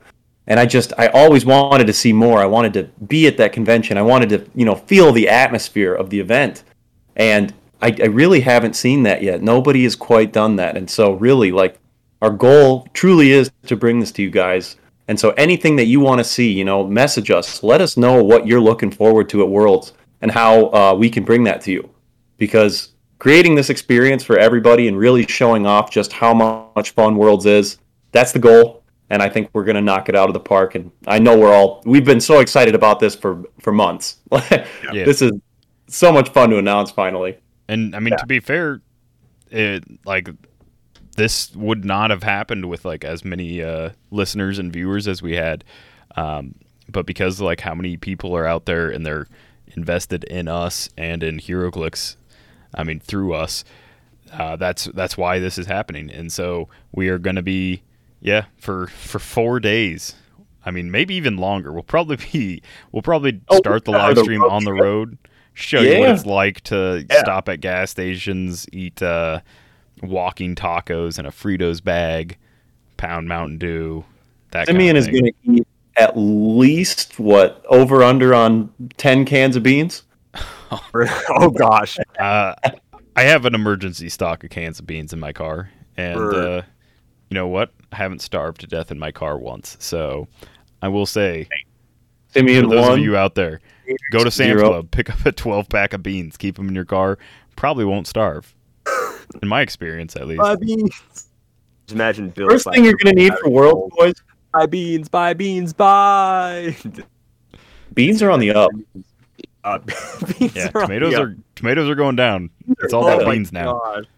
And 0.47 0.59
I 0.59 0.67
just 0.67 0.93
I 0.99 1.07
always 1.09 1.45
wanted 1.45 1.87
to 1.87 1.93
see 1.93 2.13
more. 2.13 2.41
I 2.41 2.47
wanted 2.47 2.73
to 2.75 2.85
be 3.07 3.27
at 3.27 3.37
that 3.37 3.53
convention. 3.53 3.97
I 3.97 4.03
wanted 4.03 4.29
to, 4.31 4.51
you 4.55 4.65
know, 4.65 4.75
feel 4.75 5.13
the 5.13 5.29
atmosphere 5.29 5.95
of 5.95 6.11
the 6.11 6.19
event. 6.19 6.65
And 7.15 7.55
I, 7.83 7.97
I 8.03 8.07
really 8.07 8.41
haven't 8.41 8.75
seen 8.75 9.05
that 9.05 9.23
yet. 9.23 9.43
Nobody 9.43 9.85
has 9.85 9.97
quite 9.97 10.33
done 10.33 10.57
that. 10.57 10.77
And 10.77 10.89
so, 10.91 11.13
really, 11.13 11.53
like, 11.53 11.79
our 12.21 12.31
goal 12.31 12.89
truly 12.93 13.33
is 13.33 13.51
to 13.67 13.77
bring 13.77 14.01
this 14.01 14.13
to 14.13 14.23
you 14.23 14.31
guys. 14.31 14.77
And 15.09 15.19
so, 15.19 15.31
anything 15.31 15.77
that 15.77 15.87
you 15.87 16.01
want 16.01 16.19
to 16.19 16.25
see, 16.25 16.51
you 16.51 16.65
know, 16.65 16.87
message 16.87 17.31
us. 17.31 17.63
Let 17.63 17.81
us 17.81 17.97
know 17.97 18.23
what 18.23 18.47
you're 18.47 18.61
looking 18.61 18.91
forward 18.91 19.29
to 19.31 19.43
at 19.43 19.49
Worlds 19.49 19.93
and 20.21 20.31
how 20.31 20.67
uh, 20.73 20.95
we 20.95 21.09
can 21.09 21.25
bring 21.25 21.45
that 21.45 21.61
to 21.63 21.73
you. 21.73 21.91
Because 22.41 22.95
creating 23.21 23.55
this 23.55 23.71
experience 23.71 24.25
for 24.25 24.39
everybody 24.39 24.89
and 24.89 24.99
really 24.99 25.25
showing 25.27 25.67
off 25.67 25.91
just 25.91 26.11
how 26.11 26.35
much 26.35 26.91
fun 26.91 27.17
Worlds 27.17 27.47
is, 27.47 27.79
that's 28.11 28.33
the 28.33 28.39
goal. 28.41 28.83
And 29.11 29.23
I 29.23 29.29
think 29.29 29.51
we're 29.53 29.65
going 29.65 29.77
to 29.77 29.83
knock 29.83 30.09
it 30.09 30.17
out 30.17 30.29
of 30.29 30.35
the 30.35 30.41
park. 30.41 30.75
And 30.75 30.91
I 31.07 31.19
know 31.19 31.39
we're 31.39 31.53
all, 31.53 31.83
we've 31.85 32.05
been 32.05 32.21
so 32.21 32.41
excited 32.41 32.75
about 32.75 32.99
this 32.99 33.15
for, 33.15 33.45
for 33.61 33.73
months. 33.73 34.17
Yeah. 34.93 35.05
This 35.05 35.23
is 35.23 35.31
so 35.87 36.13
much 36.13 36.31
fun 36.31 36.51
to 36.51 36.59
announce 36.59 36.91
finally. 36.91 37.37
And 37.69 37.95
I 37.95 38.01
mean, 38.01 38.17
to 38.17 38.27
be 38.27 38.41
fair, 38.41 38.81
it 39.51 39.85
like 40.05 40.29
this 41.17 41.55
would 41.55 41.85
not 41.85 42.11
have 42.11 42.23
happened 42.23 42.69
with 42.69 42.85
like 42.85 43.05
as 43.05 43.25
many 43.25 43.63
uh, 43.63 43.91
listeners 44.11 44.59
and 44.59 44.73
viewers 44.73 45.07
as 45.07 45.23
we 45.23 45.37
had, 45.37 45.65
um, 46.17 46.55
but 46.89 47.07
because 47.07 47.41
like 47.41 47.61
how 47.61 47.75
many 47.75 47.97
people 47.97 48.35
are 48.35 48.47
out 48.47 48.67
there 48.67 48.91
and 48.91 49.05
they're 49.05 49.29
invested 49.77 50.25
in 50.25 50.49
us 50.49 50.89
and 50.97 51.23
in 51.23 51.39
HeroClix, 51.39 52.17
I 52.75 52.85
mean 52.85 53.01
through 53.01 53.35
us, 53.35 53.65
uh, 54.33 54.57
that's 54.57 54.85
that's 54.87 55.17
why 55.17 55.39
this 55.39 55.59
is 55.59 55.67
happening. 55.67 56.11
And 56.11 56.33
so 56.33 56.69
we 56.93 57.09
are 57.09 57.19
going 57.19 57.37
to 57.37 57.43
be, 57.43 57.83
yeah, 58.21 58.47
for 58.59 58.87
for 58.89 59.19
four 59.19 59.61
days. 59.61 60.15
I 60.65 60.71
mean, 60.71 60.91
maybe 60.91 61.15
even 61.15 61.37
longer. 61.39 61.73
We'll 61.73 61.83
probably 61.83 62.17
be. 62.33 62.63
We'll 62.93 63.03
probably 63.03 63.41
Oh, 63.49 63.57
start 63.59 63.85
the 63.85 63.93
live 63.93 64.19
stream 64.19 64.43
road 64.43 64.51
on 64.51 64.65
the 64.65 64.75
road, 64.75 65.17
show 65.55 65.81
you 65.81 65.99
what 66.01 66.11
it's 66.11 66.27
like 66.27 66.61
to 66.65 67.07
Yeah. 67.11 67.21
stop 67.21 67.49
at 67.49 67.61
gas 67.61 67.91
stations, 67.91 68.67
eat 68.73 69.01
uh, 69.03 69.41
walking 70.03 70.55
tacos 70.55 71.19
in 71.19 71.25
a 71.27 71.31
Fritos 71.31 71.83
bag, 71.83 72.37
pound 72.99 73.27
Mountain 73.29 73.59
Dew. 73.59 74.05
That 74.51 74.67
kind 74.67 74.77
Simeon 74.77 74.97
of 74.97 75.01
is 75.01 75.09
going 75.09 75.25
to 75.25 75.33
eat 75.45 75.67
at 75.97 76.13
least 76.17 77.19
what 77.19 77.65
over 77.69 78.03
under 78.03 78.35
on 78.35 78.73
ten 78.99 79.25
cans 79.25 79.57
of 79.57 79.63
beans. 79.63 80.03
oh 80.71 81.51
gosh. 81.51 81.99
Uh, 82.21 82.55
I 83.17 83.23
have 83.23 83.45
an 83.45 83.55
emergency 83.55 84.09
stock 84.09 84.45
of 84.45 84.51
cans 84.51 84.79
of 84.79 84.87
beans 84.87 85.13
in 85.13 85.21
my 85.21 85.33
car, 85.33 85.71
and 85.97 86.19
uh, 86.19 86.63
you 87.29 87.35
know 87.35 87.49
what? 87.49 87.73
I 87.93 87.97
haven't 87.97 88.21
starved 88.21 88.61
to 88.61 88.67
death 88.67 88.91
in 88.91 88.99
my 88.99 89.11
car 89.11 89.39
once, 89.39 89.77
so 89.81 90.29
I 90.83 90.89
will 90.89 91.07
say, 91.07 91.49
Simeon 92.29 92.65
for 92.65 92.77
those 92.77 92.89
one. 92.89 92.99
of 92.99 93.05
you 93.05 93.17
out 93.17 93.35
there, 93.35 93.61
go 94.13 94.23
to 94.23 94.31
Sam's 94.31 94.59
Zero. 94.61 94.69
Club, 94.71 94.91
pick 94.91 95.11
up 95.11 95.25
a 95.25 95.33
12 95.33 95.69
pack 95.69 95.93
of 95.93 96.03
beans, 96.03 96.37
keep 96.37 96.57
them 96.57 96.69
in 96.69 96.75
your 96.75 96.85
car. 96.85 97.19
Probably 97.57 97.85
won't 97.85 98.07
starve, 98.07 98.55
in 99.43 99.49
my 99.49 99.63
experience 99.63 100.15
at 100.17 100.27
least. 100.27 100.41
Buy 100.41 100.57
beans. 100.57 101.03
Just 101.13 101.27
imagine 101.93 102.31
Bill. 102.31 102.49
First 102.49 102.71
thing 102.71 102.85
you're 102.85 102.97
going 103.03 103.17
to 103.17 103.23
need 103.23 103.35
for 103.39 103.51
World 103.51 103.93
boys. 103.97 104.15
buy 104.53 104.67
beans, 104.67 105.09
buy 105.09 105.35
beans, 105.35 105.73
buy. 105.73 106.77
Beans 107.93 108.23
are 108.23 108.31
on 108.31 108.41
the 108.41 108.53
up. 108.53 108.71
Uh, 109.65 109.79
Yeah, 110.39 110.71
are 110.75 110.83
tomatoes 110.83 111.13
the 111.13 111.21
are 111.23 111.37
tomatoes 111.55 111.89
are 111.89 111.95
going 111.95 112.17
down. 112.17 112.51
It's 112.81 112.93
all 112.93 113.05
Oh 113.05 113.15
about 113.15 113.27
my 113.27 113.35
beans 113.35 113.53
now. 113.53 113.79
God. 113.79 114.09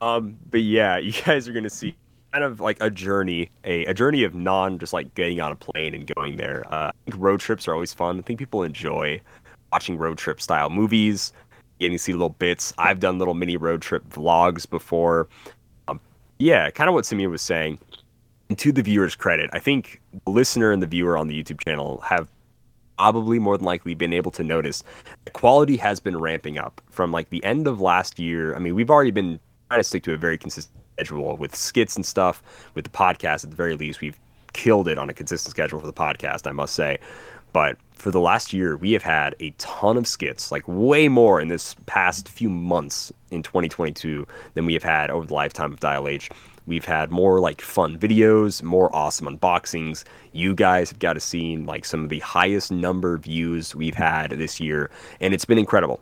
Um, 0.00 0.36
but 0.50 0.60
yeah, 0.62 0.96
you 0.98 1.12
guys 1.12 1.48
are 1.48 1.52
gonna 1.52 1.70
see 1.70 1.96
kind 2.32 2.44
of 2.44 2.60
like 2.60 2.76
a 2.80 2.90
journey, 2.90 3.50
a, 3.64 3.84
a 3.86 3.94
journey 3.94 4.24
of 4.24 4.34
non 4.34 4.78
just 4.78 4.92
like 4.92 5.14
getting 5.14 5.40
on 5.40 5.52
a 5.52 5.56
plane 5.56 5.94
and 5.94 6.12
going 6.14 6.36
there. 6.36 6.64
Uh, 6.72 6.88
I 6.88 6.92
think 7.04 7.16
road 7.22 7.40
trips 7.40 7.66
are 7.66 7.74
always 7.74 7.92
fun. 7.92 8.18
I 8.18 8.22
think 8.22 8.38
people 8.38 8.62
enjoy 8.62 9.20
watching 9.72 9.98
road 9.98 10.18
trip 10.18 10.40
style 10.40 10.70
movies, 10.70 11.32
getting 11.80 11.96
to 11.96 12.02
see 12.02 12.12
little 12.12 12.28
bits. 12.30 12.72
I've 12.78 13.00
done 13.00 13.18
little 13.18 13.34
mini 13.34 13.56
road 13.56 13.82
trip 13.82 14.08
vlogs 14.10 14.68
before. 14.68 15.28
Um, 15.88 16.00
yeah, 16.38 16.70
kind 16.70 16.88
of 16.88 16.94
what 16.94 17.04
Samir 17.04 17.30
was 17.30 17.42
saying. 17.42 17.78
And 18.48 18.58
to 18.58 18.72
the 18.72 18.82
viewer's 18.82 19.14
credit, 19.14 19.50
I 19.52 19.58
think 19.58 20.00
the 20.24 20.30
listener 20.30 20.72
and 20.72 20.82
the 20.82 20.86
viewer 20.86 21.18
on 21.18 21.28
the 21.28 21.42
YouTube 21.42 21.62
channel 21.62 22.00
have 22.02 22.28
probably 22.98 23.38
more 23.38 23.56
than 23.56 23.64
likely 23.64 23.94
been 23.94 24.12
able 24.12 24.30
to 24.32 24.42
notice 24.42 24.82
the 25.24 25.30
quality 25.30 25.76
has 25.76 26.00
been 26.00 26.18
ramping 26.18 26.58
up 26.58 26.80
from 26.90 27.12
like 27.12 27.30
the 27.30 27.42
end 27.44 27.66
of 27.66 27.80
last 27.80 28.18
year. 28.18 28.54
I 28.54 28.58
mean, 28.58 28.74
we've 28.74 28.90
already 28.90 29.12
been 29.12 29.38
trying 29.68 29.80
to 29.80 29.84
stick 29.84 30.02
to 30.04 30.12
a 30.12 30.16
very 30.16 30.36
consistent 30.36 30.74
schedule 30.94 31.36
with 31.36 31.54
skits 31.54 31.94
and 31.94 32.04
stuff 32.04 32.42
with 32.74 32.84
the 32.84 32.90
podcast 32.90 33.44
at 33.44 33.50
the 33.50 33.56
very 33.56 33.76
least. 33.76 34.00
We've 34.00 34.18
killed 34.52 34.88
it 34.88 34.98
on 34.98 35.08
a 35.08 35.14
consistent 35.14 35.52
schedule 35.52 35.78
for 35.78 35.86
the 35.86 35.92
podcast, 35.92 36.46
I 36.46 36.52
must 36.52 36.74
say. 36.74 36.98
But 37.52 37.78
for 37.92 38.10
the 38.10 38.20
last 38.20 38.52
year, 38.52 38.76
we 38.76 38.92
have 38.92 39.02
had 39.02 39.34
a 39.40 39.50
ton 39.58 39.96
of 39.96 40.06
skits, 40.06 40.50
like 40.52 40.64
way 40.66 41.08
more 41.08 41.40
in 41.40 41.48
this 41.48 41.74
past 41.86 42.28
few 42.28 42.48
months 42.48 43.12
in 43.30 43.42
2022 43.42 44.26
than 44.54 44.66
we 44.66 44.74
have 44.74 44.82
had 44.82 45.10
over 45.10 45.26
the 45.26 45.34
lifetime 45.34 45.72
of 45.72 45.80
Dial 45.80 46.08
H. 46.08 46.30
We've 46.68 46.84
had 46.84 47.10
more 47.10 47.40
like 47.40 47.62
fun 47.62 47.98
videos, 47.98 48.62
more 48.62 48.94
awesome 48.94 49.26
unboxings. 49.26 50.04
You 50.32 50.54
guys 50.54 50.90
have 50.90 50.98
got 50.98 51.14
to 51.14 51.20
see 51.20 51.56
like 51.56 51.86
some 51.86 52.04
of 52.04 52.10
the 52.10 52.18
highest 52.20 52.70
number 52.70 53.14
of 53.14 53.22
views 53.24 53.74
we've 53.74 53.94
had 53.94 54.32
this 54.32 54.60
year, 54.60 54.90
and 55.20 55.32
it's 55.32 55.46
been 55.46 55.58
incredible. 55.58 56.00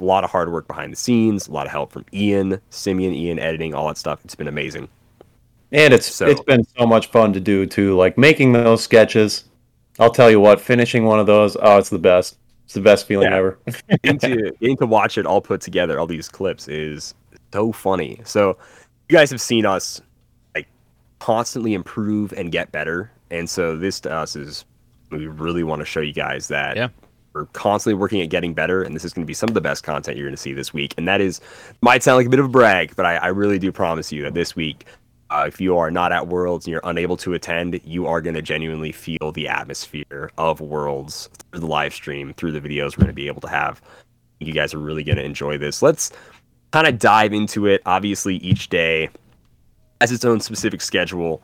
A 0.00 0.04
lot 0.04 0.24
of 0.24 0.30
hard 0.30 0.50
work 0.50 0.66
behind 0.66 0.92
the 0.92 0.96
scenes, 0.96 1.48
a 1.48 1.52
lot 1.52 1.66
of 1.66 1.72
help 1.72 1.92
from 1.92 2.06
Ian, 2.14 2.60
Simeon, 2.70 3.12
Ian 3.12 3.38
editing, 3.38 3.74
all 3.74 3.88
that 3.88 3.98
stuff. 3.98 4.20
It's 4.24 4.34
been 4.34 4.48
amazing. 4.48 4.88
And 5.72 5.92
it's 5.92 6.06
So- 6.06 6.26
it's 6.26 6.40
been 6.40 6.64
so 6.78 6.86
much 6.86 7.08
fun 7.08 7.32
to 7.34 7.40
do 7.40 7.66
too. 7.66 7.94
Like 7.96 8.16
making 8.16 8.52
those 8.52 8.82
sketches. 8.82 9.44
I'll 9.98 10.10
tell 10.12 10.30
you 10.30 10.40
what, 10.40 10.60
finishing 10.60 11.04
one 11.04 11.18
of 11.20 11.26
those, 11.26 11.56
oh, 11.60 11.76
it's 11.78 11.88
the 11.90 11.98
best. 11.98 12.38
It's 12.64 12.74
the 12.74 12.80
best 12.80 13.06
feeling 13.06 13.30
Yeah. 13.30 13.36
ever. 13.36 13.58
getting 14.02 14.18
to 14.20 14.52
getting 14.60 14.76
to 14.78 14.86
watch 14.86 15.18
it 15.18 15.26
all 15.26 15.40
put 15.42 15.60
together, 15.60 15.98
all 16.00 16.06
these 16.06 16.28
clips 16.28 16.68
is 16.68 17.14
so 17.52 17.72
funny. 17.72 18.20
So 18.24 18.56
you 19.08 19.16
guys 19.16 19.30
have 19.30 19.40
seen 19.40 19.66
us 19.66 20.00
constantly 21.18 21.74
improve 21.74 22.32
and 22.32 22.52
get 22.52 22.72
better, 22.72 23.10
and 23.30 23.48
so 23.48 23.76
this 23.76 24.00
to 24.00 24.12
us 24.12 24.36
is 24.36 24.64
we 25.10 25.26
really 25.26 25.62
want 25.62 25.80
to 25.80 25.86
show 25.86 26.00
you 26.00 26.12
guys 26.12 26.48
that 26.48 26.76
Yeah. 26.76 26.88
we're 27.34 27.46
constantly 27.46 27.98
working 27.98 28.20
at 28.22 28.28
getting 28.28 28.54
better, 28.54 28.82
and 28.82 28.94
this 28.94 29.04
is 29.04 29.12
going 29.12 29.24
to 29.24 29.26
be 29.26 29.34
some 29.34 29.48
of 29.48 29.54
the 29.54 29.60
best 29.60 29.82
content 29.84 30.16
you're 30.16 30.26
going 30.26 30.34
to 30.36 30.40
see 30.40 30.52
this 30.52 30.72
week. 30.74 30.94
And 30.98 31.06
that 31.08 31.20
is 31.20 31.40
might 31.82 32.02
sound 32.02 32.16
like 32.16 32.26
a 32.26 32.30
bit 32.30 32.40
of 32.40 32.46
a 32.46 32.50
brag, 32.50 32.94
but 32.96 33.06
I, 33.06 33.16
I 33.16 33.26
really 33.28 33.58
do 33.58 33.70
promise 33.72 34.12
you 34.12 34.22
that 34.22 34.34
this 34.34 34.54
week. 34.56 34.86
Uh, 35.28 35.44
if 35.48 35.60
you 35.60 35.76
are 35.76 35.90
not 35.90 36.12
at 36.12 36.28
Worlds 36.28 36.66
and 36.66 36.70
you're 36.70 36.80
unable 36.84 37.16
to 37.16 37.34
attend, 37.34 37.80
you 37.82 38.06
are 38.06 38.20
going 38.20 38.36
to 38.36 38.42
genuinely 38.42 38.92
feel 38.92 39.32
the 39.34 39.48
atmosphere 39.48 40.30
of 40.38 40.60
Worlds 40.60 41.28
through 41.50 41.58
the 41.58 41.66
live 41.66 41.92
stream, 41.92 42.32
through 42.34 42.52
the 42.52 42.60
videos 42.60 42.96
we're 42.96 43.02
going 43.02 43.06
to 43.08 43.12
be 43.12 43.26
able 43.26 43.40
to 43.40 43.48
have 43.48 43.82
you 44.38 44.52
guys 44.52 44.72
are 44.72 44.78
really 44.78 45.02
going 45.02 45.16
to 45.16 45.24
enjoy 45.24 45.58
this. 45.58 45.82
Let's 45.82 46.12
kind 46.70 46.86
of 46.86 46.98
dive 47.00 47.32
into 47.32 47.66
it. 47.66 47.82
Obviously, 47.86 48.36
each 48.36 48.68
day 48.68 49.08
has 50.00 50.12
its 50.12 50.24
own 50.24 50.40
specific 50.40 50.80
schedule. 50.80 51.42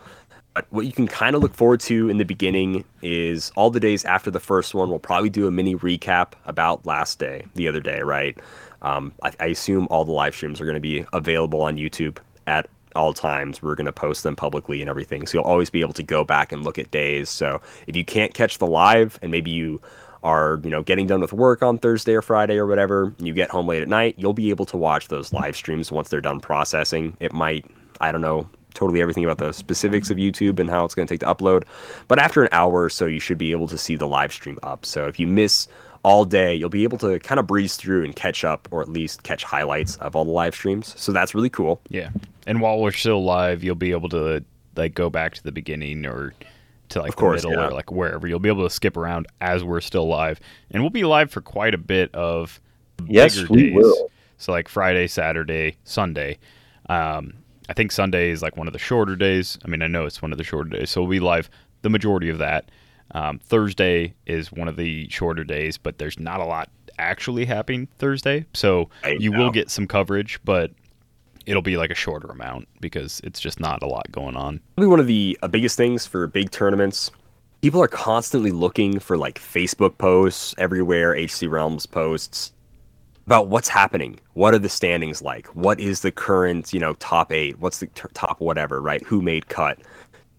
But 0.55 0.67
what 0.71 0.85
you 0.85 0.93
can 0.93 1.09
kind 1.09 1.35
of 1.35 1.43
look 1.43 1.55
forward 1.55 1.81
to 1.81 2.11
in 2.11 2.19
the 2.19 2.25
beginning 2.25 2.85
is 3.01 3.51
all 3.57 3.71
the 3.71 3.81
days 3.81 4.05
after 4.05 4.31
the 4.31 4.41
first 4.41 4.75
one. 4.75 4.91
We'll 4.91 4.99
probably 4.99 5.31
do 5.31 5.47
a 5.47 5.51
mini 5.51 5.75
recap 5.77 6.33
about 6.45 6.85
last 6.85 7.19
day, 7.19 7.47
the 7.55 7.69
other 7.69 7.81
day, 7.81 8.03
right? 8.03 8.39
Um, 8.83 9.13
I, 9.23 9.33
I 9.41 9.47
assume 9.47 9.87
all 9.91 10.05
the 10.05 10.13
live 10.13 10.35
streams 10.35 10.61
are 10.61 10.65
going 10.65 10.75
to 10.75 10.81
be 10.81 11.07
available 11.13 11.63
on 11.63 11.77
YouTube 11.79 12.19
at 12.47 12.69
all 12.95 13.15
times. 13.15 13.63
We're 13.63 13.75
going 13.75 13.87
to 13.87 13.93
post 13.93 14.25
them 14.25 14.37
publicly 14.37 14.83
and 14.83 14.91
everything. 14.91 15.27
So 15.27 15.39
you'll 15.39 15.47
always 15.47 15.71
be 15.71 15.81
able 15.81 15.95
to 15.95 16.03
go 16.03 16.25
back 16.25 16.53
and 16.53 16.63
look 16.63 16.79
at 16.79 16.91
days. 16.91 17.31
So 17.31 17.63
if 17.87 17.97
you 17.97 18.05
can't 18.05 18.35
catch 18.35 18.59
the 18.59 18.67
live 18.67 19.19
and 19.23 19.31
maybe 19.31 19.51
you 19.51 19.81
are, 20.23 20.61
you 20.63 20.71
know, 20.71 20.83
getting 20.83 21.07
done 21.07 21.21
with 21.21 21.33
work 21.33 21.63
on 21.63 21.79
Thursday 21.79 22.15
or 22.15 22.23
Friday 22.23 22.57
or 22.57 22.67
whatever, 22.67 23.15
you 23.19 23.33
get 23.33 23.51
home 23.51 23.67
late 23.67 23.83
at 23.83 23.89
night, 23.89 24.17
you'll 24.19 24.35
be 24.35 24.51
able 24.51 24.67
to 24.67 24.77
watch 24.77 25.09
those 25.09 25.33
live 25.33 25.57
streams 25.57 25.91
once 25.91 26.11
they're 26.11 26.21
done 26.21 26.41
processing. 26.41 27.17
It 27.19 27.33
might, 27.33 27.65
I 28.03 28.13
don't 28.13 28.21
know, 28.21 28.49
totally 28.75 29.01
everything 29.01 29.25
about 29.25 29.39
the 29.39 29.53
specifics 29.53 30.11
of 30.11 30.19
YouTube 30.19 30.59
and 30.59 30.69
how 30.69 30.85
it's 30.85 30.95
going 30.95 31.09
to 31.09 31.13
take 31.15 31.21
to 31.21 31.27
upload. 31.27 31.65
But 32.09 32.19
after 32.19 32.43
an 32.43 32.49
hour 32.53 32.83
or 32.83 32.91
so, 32.91 33.07
you 33.07 33.21
should 33.21 33.39
be 33.39 33.53
able 33.53 33.69
to 33.69 33.79
see 33.79 33.97
the 33.97 34.07
live 34.07 34.33
stream 34.33 34.59
up. 34.63 34.85
So 34.85 35.07
if 35.07 35.19
you 35.19 35.27
miss 35.27 35.69
all 36.05 36.25
day, 36.25 36.55
you'll 36.55 36.69
be 36.69 36.83
able 36.83 36.99
to 36.99 37.19
kind 37.21 37.39
of 37.39 37.47
breeze 37.47 37.77
through 37.77 38.05
and 38.05 38.15
catch 38.17 38.45
up, 38.45 38.67
or 38.71 38.83
at 38.83 38.89
least 38.89 39.23
catch 39.23 39.45
highlights 39.45 39.97
of 39.97 40.17
all 40.17 40.25
the 40.25 40.33
live 40.33 40.55
streams. 40.55 40.99
So 41.01 41.13
that's 41.13 41.35
really 41.35 41.51
cool. 41.51 41.81
Yeah. 41.89 42.11
And 42.47 42.61
while 42.61 42.81
we're 42.81 42.91
still 42.93 43.23
live, 43.25 43.63
you'll 43.63 43.77
be 43.77 43.93
able 43.93 44.09
to 44.11 44.43
like 44.75 44.95
go 44.95 45.09
back 45.11 45.35
to 45.35 45.43
the 45.45 45.53
beginning 45.53 46.05
or 46.07 46.35
to 46.89 47.01
like 47.01 47.11
Of 47.11 47.17
course, 47.17 47.43
the 47.43 47.51
middle 47.51 47.63
yeah. 47.63 47.69
or 47.69 47.73
like 47.73 47.93
wherever. 47.93 48.27
You'll 48.27 48.41
be 48.41 48.49
able 48.49 48.65
to 48.65 48.75
skip 48.75 48.97
around 48.97 49.29
as 49.41 49.63
we're 49.63 49.81
still 49.81 50.09
live. 50.09 50.41
And 50.73 50.83
we'll 50.83 50.91
be 50.91 51.05
live 51.05 51.31
for 51.31 51.41
quite 51.41 51.73
a 51.75 51.79
bit 51.79 52.13
of 52.15 52.61
Yes, 53.07 53.37
bigger 53.37 53.53
we 53.53 53.63
days. 53.71 53.75
will. 53.77 54.11
So 54.39 54.51
like 54.51 54.69
Friday, 54.69 55.07
Saturday, 55.07 55.77
Sunday. 55.85 56.39
Um, 56.89 57.35
I 57.73 57.75
think 57.75 57.91
Sunday 57.91 58.29
is 58.29 58.43
like 58.43 58.59
one 58.59 58.67
of 58.67 58.75
the 58.75 58.79
shorter 58.79 59.17
days. 59.17 59.59
I 59.65 59.69
mean, 59.69 59.81
I 59.81 59.87
know 59.87 60.05
it's 60.05 60.21
one 60.21 60.31
of 60.31 60.37
the 60.37 60.45
shorter 60.45 60.69
days, 60.69 60.91
so 60.91 61.01
we'll 61.01 61.11
be 61.11 61.21
live 61.21 61.49
the 61.81 61.89
majority 61.89 62.29
of 62.29 62.37
that. 62.37 62.71
Um, 63.13 63.39
Thursday 63.39 64.13
is 64.27 64.53
one 64.53 64.69
of 64.69 64.77
the 64.77 65.09
shorter 65.09 65.43
days, 65.43 65.79
but 65.79 65.97
there's 65.97 66.21
not 66.21 66.41
a 66.41 66.45
lot 66.45 66.69
actually 66.99 67.47
happening 67.47 67.89
Thursday, 67.97 68.45
so 68.53 68.91
you 69.07 69.31
know. 69.31 69.39
will 69.39 69.51
get 69.51 69.71
some 69.71 69.87
coverage, 69.87 70.39
but 70.45 70.71
it'll 71.47 71.63
be 71.63 71.79
like 71.79 71.91
a 71.91 71.95
shorter 71.95 72.29
amount 72.29 72.69
because 72.83 73.23
it's 73.25 73.41
just 73.41 73.59
not 73.59 73.83
a 73.83 73.87
lot 73.87 74.13
going 74.13 74.37
on. 74.37 74.61
Probably 74.77 74.91
one 74.91 75.01
of 75.01 75.07
the 75.07 75.39
uh, 75.43 75.49
biggest 75.49 75.79
things 75.79 76.07
for 76.07 76.27
big 76.27 76.51
tournaments. 76.51 77.11
People 77.63 77.83
are 77.83 77.89
constantly 77.89 78.51
looking 78.51 78.99
for 78.99 79.17
like 79.17 79.39
Facebook 79.39 79.97
posts 79.97 80.55
everywhere, 80.59 81.15
HC 81.15 81.45
Realms 81.45 81.87
posts 81.87 82.53
about 83.27 83.49
what's 83.49 83.69
happening. 83.69 84.19
What 84.35 84.55
are 84.55 84.59
the 84.59 84.69
standings 84.69 85.23
like? 85.23 85.47
What 85.49 85.81
is 85.81 86.01
the 86.01 86.11
current, 86.11 86.73
you 86.73 86.81
know, 86.81 86.95
top 86.95 87.33
eight? 87.33 87.59
What's 87.59 87.79
the 87.79 87.87
t- 87.89 88.09
top 88.15 88.41
whatever, 88.41 88.81
right? 88.81 89.03
Who 89.05 89.23
made 89.23 89.49
cut? 89.49 89.79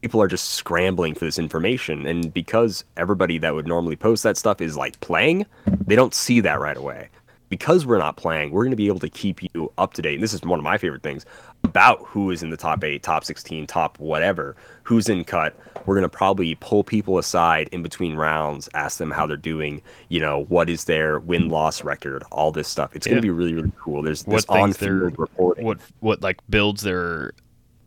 People 0.01 0.21
are 0.21 0.27
just 0.27 0.51
scrambling 0.51 1.13
for 1.13 1.23
this 1.25 1.39
information. 1.39 2.05
And 2.05 2.33
because 2.33 2.83
everybody 2.97 3.37
that 3.37 3.55
would 3.55 3.67
normally 3.67 3.95
post 3.95 4.23
that 4.23 4.35
stuff 4.37 4.59
is 4.59 4.75
like 4.75 4.99
playing, 4.99 5.45
they 5.87 5.95
don't 5.95 6.13
see 6.13 6.41
that 6.41 6.59
right 6.59 6.75
away. 6.75 7.09
Because 7.53 7.85
we're 7.85 7.99
not 7.99 8.17
playing, 8.17 8.49
we're 8.49 8.63
going 8.63 8.71
to 8.71 8.75
be 8.75 8.87
able 8.87 8.99
to 9.01 9.09
keep 9.09 9.43
you 9.43 9.71
up 9.77 9.93
to 9.93 10.01
date. 10.01 10.15
And 10.15 10.23
this 10.23 10.33
is 10.33 10.41
one 10.41 10.57
of 10.57 10.63
my 10.63 10.79
favorite 10.79 11.03
things 11.03 11.23
about 11.63 12.03
who 12.03 12.31
is 12.31 12.41
in 12.41 12.49
the 12.49 12.57
top 12.57 12.83
eight, 12.83 13.03
top 13.03 13.23
16, 13.23 13.67
top 13.67 13.99
whatever, 13.99 14.55
who's 14.81 15.07
in 15.07 15.23
cut. 15.23 15.55
We're 15.85 15.93
going 15.93 16.01
to 16.01 16.09
probably 16.09 16.55
pull 16.55 16.83
people 16.83 17.19
aside 17.19 17.69
in 17.71 17.83
between 17.83 18.15
rounds, 18.15 18.69
ask 18.73 18.97
them 18.97 19.11
how 19.11 19.27
they're 19.27 19.37
doing, 19.37 19.83
you 20.09 20.19
know, 20.19 20.45
what 20.45 20.67
is 20.67 20.85
their 20.85 21.19
win 21.19 21.49
loss 21.49 21.83
record, 21.83 22.23
all 22.31 22.51
this 22.51 22.67
stuff. 22.67 22.95
It's 22.95 23.05
going 23.05 23.17
to 23.17 23.21
be 23.21 23.29
really, 23.29 23.53
really 23.53 23.71
cool. 23.79 24.01
There's 24.01 24.25
What 24.25 24.37
this 24.37 24.45
on 24.47 24.73
field 24.73 25.19
reporting. 25.19 25.63
what 25.63 25.77
what 25.99 26.23
like 26.23 26.39
builds 26.49 26.81
they're 26.81 27.33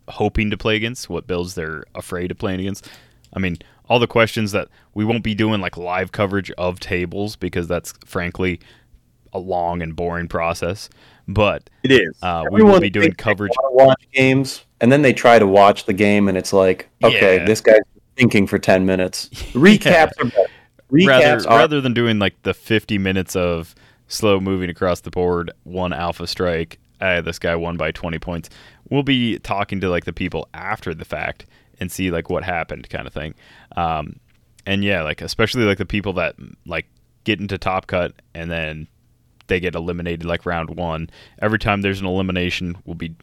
hoping 0.06 0.48
to 0.50 0.56
play 0.56 0.76
against, 0.76 1.10
what 1.10 1.26
builds 1.26 1.56
they're 1.56 1.84
afraid 1.96 2.30
of 2.30 2.38
playing 2.38 2.60
against. 2.60 2.88
I 3.32 3.40
mean, 3.40 3.58
all 3.88 3.98
the 3.98 4.06
questions 4.06 4.52
that 4.52 4.68
we 4.94 5.04
won't 5.04 5.24
be 5.24 5.34
doing 5.34 5.60
like 5.60 5.76
live 5.76 6.12
coverage 6.12 6.52
of 6.52 6.78
tables 6.78 7.34
because 7.34 7.66
that's 7.66 7.92
frankly 8.04 8.60
a 9.32 9.38
long 9.38 9.82
and 9.82 9.94
boring 9.96 10.28
process. 10.28 10.88
But 11.28 11.68
It 11.82 11.92
is. 11.92 12.16
uh, 12.22 12.44
we 12.50 12.62
will 12.62 12.80
be 12.80 12.90
doing 12.90 13.12
coverage. 13.12 13.52
watch 13.70 14.06
games, 14.12 14.64
and 14.80 14.92
then 14.92 15.02
they 15.02 15.12
try 15.12 15.38
to 15.38 15.46
watch 15.46 15.84
the 15.86 15.92
game, 15.92 16.28
and 16.28 16.38
it's 16.38 16.52
like, 16.52 16.88
okay, 17.02 17.38
Yeah. 17.38 17.44
this 17.44 17.60
guy's 17.60 17.80
thinking 18.16 18.46
for 18.46 18.58
ten 18.58 18.86
minutes. 18.86 19.28
Recaps 19.52 20.12
are 20.20 20.24
better. 20.26 20.48
Recaps 20.92 21.06
rather 21.08 21.48
are 21.48 21.58
rather 21.58 21.80
than 21.80 21.94
doing 21.94 22.18
like 22.20 22.40
the 22.44 22.54
50 22.54 22.96
minutes 22.98 23.34
of 23.34 23.74
slow 24.06 24.38
moving 24.38 24.70
across 24.70 25.00
the 25.00 25.10
board, 25.10 25.50
one 25.64 25.92
alpha 25.92 26.28
strike, 26.28 26.78
uh, 27.00 27.20
this 27.20 27.40
guy 27.40 27.56
won 27.56 27.76
by 27.76 27.90
20 27.90 28.20
points. 28.20 28.48
We'll 28.88 29.02
be 29.02 29.40
talking 29.40 29.80
to 29.80 29.88
like 29.90 30.04
the 30.04 30.12
people 30.12 30.48
after 30.54 30.94
the 30.94 31.04
fact 31.04 31.44
and 31.80 31.90
see 31.90 32.12
like 32.12 32.30
what 32.30 32.44
happened, 32.44 32.88
kind 32.88 33.04
of 33.08 33.12
thing. 33.12 33.34
Um, 33.76 34.20
and 34.64 34.84
yeah, 34.84 35.02
like 35.02 35.20
especially 35.22 35.64
like 35.64 35.78
the 35.78 35.84
people 35.86 36.12
that 36.14 36.36
like 36.66 36.86
get 37.24 37.40
into 37.40 37.58
top 37.58 37.88
cut 37.88 38.12
and 38.32 38.48
then 38.48 38.86
they 39.48 39.60
get 39.60 39.74
eliminated 39.74 40.24
like 40.24 40.46
round 40.46 40.70
one. 40.76 41.10
Every 41.40 41.58
time 41.58 41.82
there's 41.82 42.00
an 42.00 42.06
elimination, 42.06 42.76
we'll 42.84 42.94
be 42.94 43.14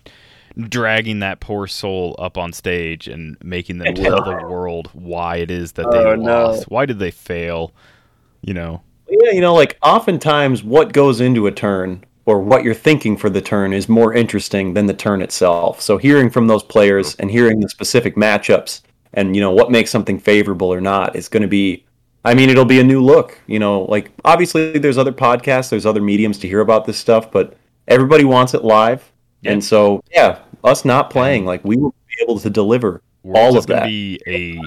dragging 0.69 1.19
that 1.19 1.39
poor 1.39 1.65
soul 1.67 2.15
up 2.19 2.37
on 2.37 2.53
stage 2.53 3.07
and 3.07 3.37
making 3.43 3.79
them 3.79 3.95
tell 3.95 4.23
the 4.23 4.45
world 4.49 4.89
why 4.93 5.37
it 5.37 5.49
is 5.49 5.71
that 5.73 5.87
oh, 5.87 5.91
they 5.91 6.05
Oh, 6.09 6.15
no. 6.15 6.45
lost. 6.47 6.69
Why 6.69 6.85
did 6.85 6.99
they 6.99 7.11
fail? 7.11 7.71
You 8.41 8.53
know, 8.53 8.81
Yeah, 9.09 9.31
you 9.31 9.41
know, 9.41 9.55
like 9.55 9.77
oftentimes 9.81 10.63
what 10.63 10.93
goes 10.93 11.21
into 11.21 11.47
a 11.47 11.51
turn 11.51 12.03
or 12.25 12.39
what 12.39 12.63
you're 12.63 12.73
thinking 12.73 13.17
for 13.17 13.29
the 13.29 13.41
turn 13.41 13.73
is 13.73 13.89
more 13.89 14.13
interesting 14.13 14.73
than 14.73 14.85
the 14.85 14.93
turn 14.93 15.21
itself. 15.21 15.81
So 15.81 15.97
hearing 15.97 16.29
from 16.29 16.47
those 16.47 16.63
players 16.63 17.15
and 17.15 17.31
hearing 17.31 17.59
the 17.59 17.69
specific 17.69 18.15
matchups 18.15 18.81
and 19.13 19.35
you 19.35 19.41
know 19.41 19.51
what 19.51 19.71
makes 19.71 19.91
something 19.91 20.19
favorable 20.19 20.73
or 20.73 20.81
not 20.81 21.15
is 21.15 21.27
going 21.29 21.41
to 21.41 21.47
be 21.47 21.83
I 22.25 22.33
mean, 22.33 22.49
it'll 22.49 22.65
be 22.65 22.79
a 22.79 22.83
new 22.83 23.03
look, 23.03 23.39
you 23.47 23.59
know, 23.59 23.83
like 23.83 24.11
obviously 24.23 24.77
there's 24.79 24.97
other 24.97 25.11
podcasts, 25.11 25.69
there's 25.69 25.85
other 25.85 26.01
mediums 26.01 26.37
to 26.39 26.47
hear 26.47 26.61
about 26.61 26.85
this 26.85 26.97
stuff, 26.97 27.31
but 27.31 27.57
everybody 27.87 28.23
wants 28.23 28.53
it 28.53 28.63
live. 28.63 29.11
And 29.45 29.61
so, 29.63 30.01
yeah, 30.09 30.39
us 30.63 30.85
not 30.85 31.09
playing, 31.09 31.43
like 31.45 31.65
we 31.65 31.75
will 31.75 31.93
be 32.07 32.23
able 32.23 32.39
to 32.39 32.49
deliver 32.49 33.01
Worlds 33.23 33.39
all 33.39 33.57
is 33.57 33.63
of 33.63 33.67
gonna 33.67 33.81
that. 33.81 33.87
be 33.87 34.21
a 34.25 34.57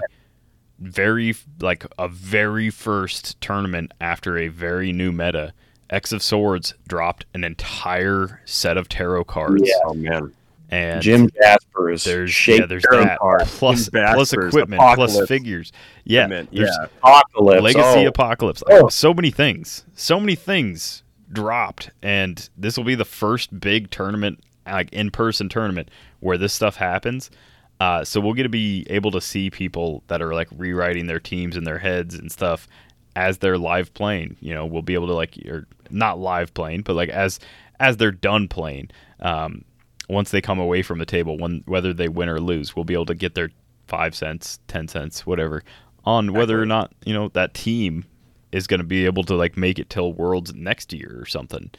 very 0.78 1.34
like 1.60 1.86
a 1.98 2.08
very 2.08 2.68
first 2.68 3.40
tournament 3.40 3.92
after 4.00 4.36
a 4.36 4.48
very 4.48 4.92
new 4.92 5.12
meta. 5.12 5.54
X 5.88 6.12
of 6.12 6.22
Swords 6.22 6.74
dropped 6.88 7.26
an 7.32 7.44
entire 7.44 8.42
set 8.44 8.76
of 8.76 8.88
tarot 8.88 9.24
cards. 9.24 9.62
Yeah. 9.64 9.74
oh, 9.84 9.94
man. 9.94 10.32
And 10.70 11.01
Jim 11.01 11.30
Jaspers. 11.30 12.05
there's 12.05 12.32
Shake 12.32 12.60
yeah, 12.60 12.66
there's 12.66 12.84
that 12.90 13.18
card, 13.18 13.43
plus 13.47 13.88
plus 13.88 14.32
equipment 14.32 14.80
plus 14.94 15.20
figures. 15.26 15.72
Yeah, 16.05 16.24
Equipment, 16.24 16.51
there's 16.52 16.76
yeah. 16.80 16.86
Apocalypse. 16.98 17.62
Legacy 17.62 18.05
oh. 18.05 18.09
Apocalypse. 18.09 18.62
Oh. 18.68 18.88
So 18.88 19.14
many 19.14 19.30
things. 19.30 19.84
So 19.94 20.18
many 20.18 20.34
things 20.34 21.02
dropped, 21.32 21.90
and 22.02 22.48
this 22.56 22.76
will 22.76 22.84
be 22.84 22.94
the 22.94 23.05
first 23.05 23.59
big 23.60 23.90
tournament, 23.90 24.40
like 24.66 24.93
in 24.93 25.10
person 25.10 25.48
tournament, 25.48 25.90
where 26.20 26.38
this 26.38 26.52
stuff 26.52 26.76
happens. 26.76 27.30
Uh, 27.78 28.02
so 28.05 28.20
we'll 28.20 28.34
get 28.34 28.44
to 28.44 28.48
be 28.48 28.86
able 28.88 29.10
to 29.10 29.20
see 29.20 29.51
people 29.51 30.02
that 30.09 30.22
are 30.22 30.34
like 30.34 30.48
rewriting 30.56 31.06
their 31.06 31.20
teams 31.20 31.56
in 31.56 31.64
their 31.64 31.78
heads 31.78 32.14
and 32.14 32.32
stuff 32.32 32.66
as 33.14 33.38
they're 33.38 33.59
live 33.59 33.93
playing. 33.94 34.36
You 34.40 34.55
know, 34.55 34.66
we'll 34.66 34.82
be 34.82 34.94
able 34.94 35.09
to 35.09 35.14
like, 35.14 35.36
or 35.47 35.66
not 35.90 36.18
live 36.18 36.55
playing, 36.55 36.82
but 36.82 36.94
like 36.97 37.10
as 37.10 37.38
as 37.78 37.98
they're 37.98 38.10
done 38.10 38.48
playing. 38.48 38.90
Um, 39.20 39.64
once 40.08 40.30
they 40.30 40.40
come 40.40 40.58
away 40.58 40.82
from 40.82 40.98
the 40.98 41.06
table, 41.06 41.36
when 41.38 41.62
whether 41.66 41.92
they 41.92 42.08
win 42.08 42.28
or 42.28 42.40
lose, 42.40 42.76
we'll 42.76 42.84
be 42.84 42.94
able 42.94 43.06
to 43.06 43.14
get 43.14 43.34
their 43.34 43.50
five 43.86 44.14
cents, 44.14 44.58
ten 44.68 44.88
cents, 44.88 45.26
whatever, 45.26 45.62
on 46.04 46.32
whether 46.32 46.60
or 46.60 46.66
not 46.66 46.92
you 47.04 47.12
know 47.14 47.28
that 47.30 47.54
team 47.54 48.04
is 48.52 48.66
going 48.66 48.80
to 48.80 48.86
be 48.86 49.04
able 49.04 49.24
to 49.24 49.34
like 49.34 49.56
make 49.56 49.78
it 49.78 49.90
till 49.90 50.12
Worlds 50.12 50.54
next 50.54 50.92
year 50.92 51.16
or 51.20 51.26
something. 51.26 51.70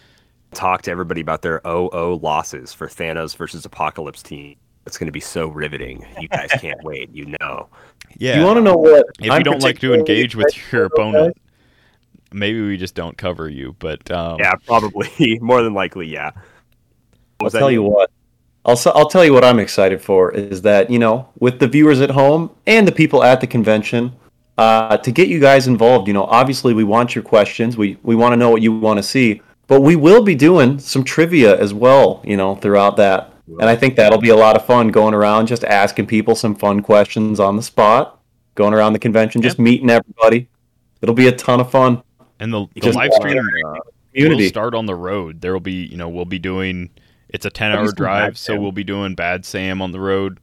Talk 0.54 0.84
to 0.84 0.92
everybody 0.92 1.20
about 1.20 1.42
their 1.42 1.60
0-0 1.62 2.22
losses 2.22 2.74
for 2.74 2.88
Thanos 2.88 3.36
versus 3.36 3.66
Apocalypse 3.66 4.24
team. 4.24 4.56
It's 4.86 4.98
going 4.98 5.08
to 5.08 5.12
be 5.12 5.20
so 5.20 5.48
riveting. 5.48 6.06
You 6.22 6.30
guys 6.30 6.50
can't 6.62 6.82
wait. 6.84 7.10
You 7.14 7.36
know. 7.42 7.68
Yeah, 8.18 8.40
You 8.40 8.46
want 8.46 8.58
to 8.58 8.62
know 8.62 8.78
what? 8.78 9.06
if 9.20 9.30
I'm 9.30 9.40
you 9.40 9.44
don't 9.44 9.62
like 9.62 9.80
to 9.80 9.94
engage 9.94 10.36
with 10.36 10.56
your 10.72 10.86
opponent, 10.86 11.36
maybe 12.32 12.62
we 12.62 12.78
just 12.78 12.96
don't 12.96 13.18
cover 13.18 13.50
you. 13.50 13.76
But 13.80 14.10
um, 14.12 14.40
Yeah, 14.40 14.54
probably. 14.66 15.40
More 15.42 15.62
than 15.62 15.74
likely, 15.74 16.08
yeah. 16.08 16.32
What 17.40 17.54
I'll 17.54 17.60
tell 17.60 17.72
you 17.72 17.84
Ian? 17.84 17.92
what. 17.92 18.12
I'll, 18.68 18.80
I'll 18.94 19.08
tell 19.08 19.24
you 19.24 19.34
what 19.34 19.46
I'm 19.46 19.60
excited 19.60 20.02
for 20.02 20.32
is 20.34 20.62
that, 20.64 20.90
you 20.90 21.00
know, 21.00 21.30
with 21.40 21.60
the 21.60 21.68
viewers 21.68 22.02
at 22.02 22.12
home 22.12 22.52
and 22.66 22.86
the 22.88 22.92
people 22.92 23.24
at 23.24 23.40
the 23.40 23.48
convention, 23.48 24.14
uh, 24.58 24.98
to 24.98 25.12
get 25.12 25.30
you 25.30 25.40
guys 25.40 25.68
involved, 25.68 26.08
you 26.08 26.14
know, 26.14 26.26
obviously 26.26 26.74
we 26.74 26.84
want 26.84 27.16
your 27.16 27.24
questions. 27.24 27.78
We, 27.78 27.98
we 28.04 28.16
want 28.16 28.34
to 28.34 28.38
know 28.38 28.50
what 28.50 28.62
you 28.62 28.74
want 28.78 28.98
to 28.98 29.04
see, 29.04 29.42
but 29.68 29.82
we 29.82 29.96
will 29.96 30.22
be 30.24 30.36
doing 30.36 30.80
some 30.80 31.04
trivia 31.04 31.58
as 31.58 31.74
well, 31.74 32.22
you 32.26 32.36
know, 32.36 32.56
throughout 32.56 32.98
that. 32.98 33.34
And 33.48 33.70
I 33.70 33.78
think 33.78 33.96
that'll 33.96 34.20
be 34.20 34.30
a 34.30 34.36
lot 34.36 34.58
of 34.58 34.66
fun 34.66 34.90
going 34.90 35.14
around 35.14 35.48
just 35.48 35.64
asking 35.64 36.08
people 36.08 36.36
some 36.36 36.54
fun 36.54 36.82
questions 36.82 37.40
on 37.40 37.56
the 37.56 37.64
spot, 37.64 38.20
going 38.56 38.74
around 38.74 38.92
the 38.94 39.00
convention, 39.00 39.42
just 39.42 39.60
meeting 39.60 39.90
everybody. 39.90 40.50
It'll 41.02 41.16
be 41.16 41.28
a 41.28 41.32
ton 41.32 41.62
of 41.62 41.72
fun. 41.72 42.04
and 42.40 42.54
the, 42.54 42.66
the 42.76 42.92
live 42.92 43.14
stream 43.14 43.38
uh, 43.66 43.76
Community. 44.14 44.44
will 44.44 44.50
start 44.50 44.74
on 44.74 44.86
the 44.86 44.96
road. 44.96 45.40
There 45.40 45.54
will 45.54 45.62
be, 45.62 45.86
you 45.86 45.96
know, 45.96 46.10
we'll 46.10 46.26
be 46.26 46.40
doing. 46.40 46.90
It's 47.30 47.46
a 47.46 47.50
10 47.50 47.72
hour 47.72 47.92
drive, 47.92 48.38
so 48.38 48.60
we'll 48.60 48.72
be 48.72 48.84
doing 48.84 49.16
Bad 49.16 49.46
Sam 49.46 49.82
on 49.82 49.92
the 49.92 50.00
road. 50.00 50.40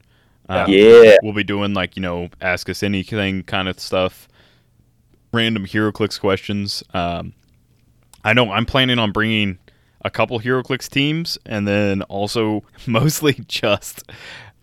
Um, 0.49 0.69
yeah. 0.69 1.17
we'll 1.23 1.33
be 1.33 1.45
doing 1.45 1.73
like 1.73 1.97
you 1.97 2.03
know 2.03 2.29
ask 2.43 2.69
us 2.69 2.83
anything 2.83 3.45
kind 3.45 3.67
of 3.67 3.81
stuff 3.81 4.29
random 5.33 5.65
HeroClix 5.65 6.21
questions 6.21 6.85
um, 6.93 7.33
i 8.25 8.35
know 8.35 8.53
i'm 8.53 8.67
planning 8.67 8.99
on 8.99 9.11
bringing 9.11 9.59
a 10.05 10.11
couple 10.11 10.39
HeroClix 10.39 10.91
teams 10.91 11.39
and 11.47 11.67
then 11.67 12.03
also 12.03 12.63
mostly 12.87 13.33
just 13.49 14.05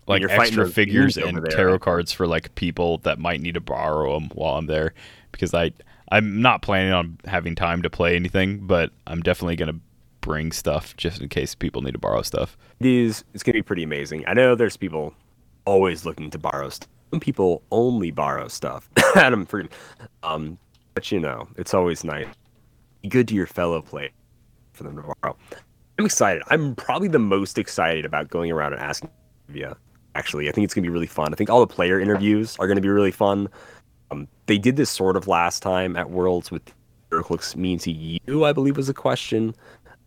like 0.05 0.21
extra 0.29 0.69
figures 0.69 1.17
and 1.17 1.37
there. 1.37 1.45
tarot 1.45 1.79
cards 1.79 2.11
for 2.11 2.27
like 2.27 2.53
people 2.53 2.99
that 2.99 3.17
might 3.17 3.41
need 3.41 3.55
to 3.55 3.61
borrow 3.61 4.13
them 4.13 4.29
while 4.35 4.57
i'm 4.57 4.67
there 4.67 4.93
because 5.31 5.51
i 5.55 5.71
i'm 6.11 6.43
not 6.43 6.61
planning 6.61 6.93
on 6.93 7.17
having 7.25 7.55
time 7.55 7.81
to 7.81 7.89
play 7.89 8.15
anything 8.15 8.67
but 8.67 8.91
i'm 9.07 9.21
definitely 9.21 9.55
going 9.55 9.73
to 9.73 9.79
bring 10.21 10.51
stuff 10.51 10.95
just 10.95 11.21
in 11.21 11.29
case 11.29 11.55
people 11.55 11.81
need 11.81 11.91
to 11.93 11.99
borrow 11.99 12.21
stuff 12.21 12.57
It 12.79 12.85
is. 12.85 13.23
It's 13.33 13.43
going 13.43 13.53
to 13.53 13.59
be 13.59 13.63
pretty 13.63 13.83
amazing. 13.83 14.23
I 14.27 14.33
know 14.33 14.55
there's 14.55 14.77
people 14.77 15.13
always 15.65 16.05
looking 16.05 16.29
to 16.31 16.39
borrow 16.39 16.69
stuff. 16.69 16.89
Some 17.11 17.19
people 17.19 17.61
only 17.71 18.11
borrow 18.11 18.47
stuff. 18.47 18.89
Adam, 19.15 19.45
for, 19.45 19.65
um, 20.23 20.57
but 20.93 21.11
you 21.11 21.19
know, 21.19 21.47
it's 21.57 21.73
always 21.73 22.03
nice. 22.03 22.27
Be 23.01 23.09
good 23.09 23.27
to 23.27 23.35
your 23.35 23.47
fellow 23.47 23.81
player 23.81 24.09
for 24.73 24.83
them 24.83 24.95
to 24.95 25.01
borrow. 25.01 25.35
I'm 25.99 26.05
excited. 26.05 26.43
I'm 26.47 26.75
probably 26.75 27.09
the 27.09 27.19
most 27.19 27.57
excited 27.57 28.05
about 28.05 28.29
going 28.29 28.51
around 28.51 28.73
and 28.73 28.81
asking 28.81 29.09
trivia. 29.47 29.75
Actually, 30.15 30.47
I 30.47 30.51
think 30.51 30.65
it's 30.65 30.73
going 30.73 30.83
to 30.83 30.89
be 30.89 30.93
really 30.93 31.07
fun. 31.07 31.33
I 31.33 31.35
think 31.35 31.49
all 31.49 31.59
the 31.59 31.67
player 31.67 31.99
interviews 31.99 32.55
are 32.59 32.67
going 32.67 32.77
to 32.77 32.81
be 32.81 32.89
really 32.89 33.11
fun. 33.11 33.49
Um, 34.09 34.27
they 34.45 34.57
did 34.57 34.75
this 34.75 34.89
sort 34.89 35.15
of 35.15 35.27
last 35.27 35.61
time 35.61 35.95
at 35.95 36.09
Worlds 36.09 36.51
with 36.51 36.63
looks 37.29 37.55
mean 37.55 37.77
to 37.79 37.91
you, 37.91 38.45
I 38.45 38.53
believe 38.53 38.77
was 38.77 38.89
a 38.89 38.93
question, 38.93 39.53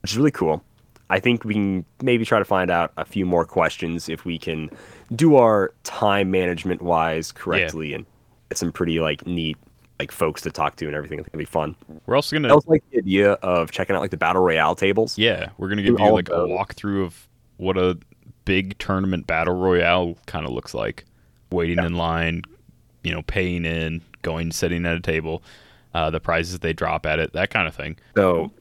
which 0.05 0.13
is 0.13 0.19
really 0.19 0.31
cool. 0.31 0.63
I 1.09 1.19
think 1.19 1.47
we 1.47 1.55
can 1.55 1.83
maybe 2.03 2.27
try 2.27 2.39
to 2.39 2.45
find 2.45 2.71
out 2.71 2.93
a 2.99 3.07
few 3.07 3.25
more 3.25 3.47
questions 3.47 4.11
if 4.11 4.27
we 4.27 4.39
can 4.39 4.69
do 5.17 5.37
our 5.37 5.73
time 5.83 6.31
management 6.31 6.83
wise 6.83 7.33
correctly 7.33 7.95
and 7.95 8.05
get 8.51 8.59
some 8.59 8.71
pretty 8.71 9.01
like 9.01 9.27
neat 9.27 9.57
like 9.99 10.13
folks 10.13 10.43
to 10.43 10.51
talk 10.51 10.77
to 10.77 10.87
and 10.87 10.95
everything. 10.95 11.21
I 11.21 11.23
think 11.23 11.29
it'll 11.29 11.39
be 11.39 11.45
fun. 11.47 11.75
we're 12.05 12.17
also 12.17 12.37
gonna. 12.37 12.49
I 12.49 12.51
also 12.51 12.71
like 12.71 12.85
the 12.91 12.99
idea 12.99 13.33
of 13.33 13.71
checking 13.71 13.97
out 13.97 14.03
like 14.03 14.11
the 14.11 14.19
battle 14.19 14.43
royale 14.43 14.75
tables. 14.75 15.17
Yeah, 15.17 15.49
we're 15.57 15.71
gonna 15.71 15.81
Do 15.83 15.93
give 15.93 16.01
you 16.01 16.13
like 16.13 16.29
a 16.29 16.33
walkthrough 16.33 17.03
of 17.03 17.27
what 17.57 17.79
a 17.79 17.97
big 18.45 18.77
tournament 18.77 19.27
battle 19.27 19.55
royale 19.55 20.19
kind 20.27 20.45
of 20.45 20.53
looks 20.53 20.75
like. 20.75 21.07
Waiting 21.51 21.79
in 21.83 21.95
line, 21.95 22.43
you 23.03 23.15
know, 23.15 23.23
paying 23.23 23.65
in, 23.65 24.03
going 24.21 24.53
sitting 24.53 24.85
at 24.85 24.99
a 24.99 25.01
table, 25.01 25.43
uh, 25.95 26.11
the 26.11 26.21
prizes 26.21 26.59
they 26.59 26.75
drop 26.75 27.07
at 27.07 27.19
it, 27.19 27.33
that 27.33 27.49
kind 27.49 27.67
of 27.67 27.75
thing. 27.75 27.97
So, 28.15 28.53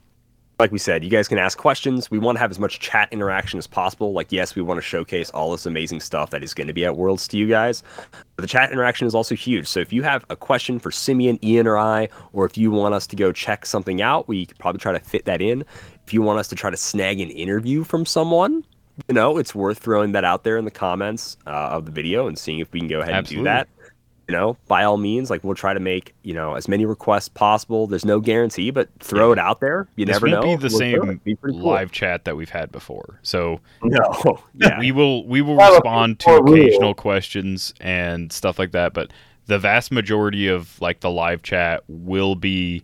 like 0.60 0.72
we 0.72 0.78
said, 0.78 1.04
you 1.04 1.10
guys 1.10 1.28
can 1.28 1.38
ask 1.38 1.58
questions. 1.58 2.12
We 2.12 2.20
want 2.20 2.36
to 2.36 2.40
have 2.40 2.52
as 2.52 2.60
much 2.60 2.80
chat 2.80 3.10
interaction 3.12 3.58
as 3.58 3.66
possible. 3.66 4.14
Like, 4.14 4.32
yes, 4.32 4.56
we 4.56 4.62
want 4.62 4.78
to 4.78 4.82
showcase 4.82 5.30
all 5.32 5.52
this 5.52 5.66
amazing 5.66 6.00
stuff 6.00 6.30
that 6.30 6.44
is 6.44 6.54
going 6.54 6.68
to 6.68 6.74
be 6.74 6.86
at 6.86 6.96
Worlds 6.96 7.28
to 7.30 7.38
you 7.38 7.48
guys. 7.48 7.84
But 8.36 8.44
the 8.44 8.48
chat 8.48 8.72
interaction 8.72 9.08
is 9.08 9.16
also 9.16 9.36
huge. 9.36 9.68
So, 9.68 9.80
if 9.80 9.92
you 9.92 10.04
have 10.04 10.26
a 10.30 10.36
question 10.36 10.80
for 10.80 10.92
Simeon, 10.92 11.44
Ian, 11.44 11.68
or 11.68 11.78
I, 11.78 12.08
or 12.34 12.46
if 12.46 12.58
you 12.58 12.72
want 12.72 12.94
us 12.94 13.08
to 13.08 13.16
go 13.16 13.32
check 13.32 13.66
something 13.66 14.02
out, 14.02 14.28
we 14.28 14.46
could 14.46 14.60
probably 14.60 14.80
try 14.80 14.92
to 14.92 15.00
fit 15.00 15.26
that 15.26 15.42
in. 15.42 15.66
If 16.06 16.14
you 16.14 16.22
want 16.22 16.40
us 16.40 16.48
to 16.50 16.56
try 16.56 16.70
to 16.70 16.78
snag 16.78 17.20
an 17.20 17.32
interview 17.32 17.84
from 17.84 18.06
someone, 18.06 18.64
you 19.08 19.16
know, 19.16 19.38
it's 19.38 19.56
worth 19.56 19.80
throwing 19.80 20.12
that 20.12 20.24
out 20.24 20.44
there 20.44 20.58
in 20.58 20.66
the 20.66 20.72
comments 20.72 21.38
uh, 21.48 21.50
of 21.50 21.86
the 21.86 21.92
video 21.92 22.28
and 22.28 22.38
seeing 22.38 22.60
if 22.60 22.72
we 22.72 22.80
can 22.80 22.88
go 22.88 23.02
ahead 23.02 23.16
Absolutely. 23.16 23.50
and 23.50 23.66
do 23.66 23.74
that 23.74 23.83
you 24.28 24.32
know, 24.34 24.58
by 24.68 24.84
all 24.86 24.98
means, 24.98 25.30
like 25.30 25.44
we'll 25.44 25.56
try 25.56 25.74
to 25.74 25.80
make 25.80 26.14
you 26.24 26.34
know 26.34 26.56
as 26.56 26.68
many 26.68 26.86
requests 26.86 27.28
possible. 27.30 27.88
There's 27.88 28.06
no 28.06 28.20
guarantee, 28.20 28.72
but 28.72 28.90
throw 29.00 29.32
it 29.32 29.40
out 29.40 29.60
there. 29.60 29.88
You 29.96 30.06
this 30.06 30.14
never 30.16 30.28
won't 30.28 30.46
know. 30.46 30.58
be 30.58 30.68
the 30.68 30.70
We'll 30.70 30.78
same 31.10 31.22
Be 31.24 31.36
cool. 31.36 31.60
live 31.60 31.92
chat 31.92 32.26
that 32.26 32.36
we've 32.38 32.50
had 32.50 32.72
before. 32.72 33.20
So 33.22 33.60
No, 33.84 34.40
yeah, 34.56 34.80
we 34.80 34.92
will 34.92 35.26
we 35.28 35.42
will 35.42 35.58
respond 35.58 36.20
to 36.22 36.36
occasional 36.36 36.94
questions 36.94 37.74
and 37.82 38.32
stuff 38.32 38.58
like 38.58 38.72
that, 38.72 38.94
but 38.94 39.12
the 39.48 39.60
vast 39.60 39.92
majority 39.92 40.48
of 40.48 40.80
like 40.80 41.02
the 41.02 41.10
live 41.12 41.44
chat 41.44 41.84
will 41.90 42.36
be 42.36 42.84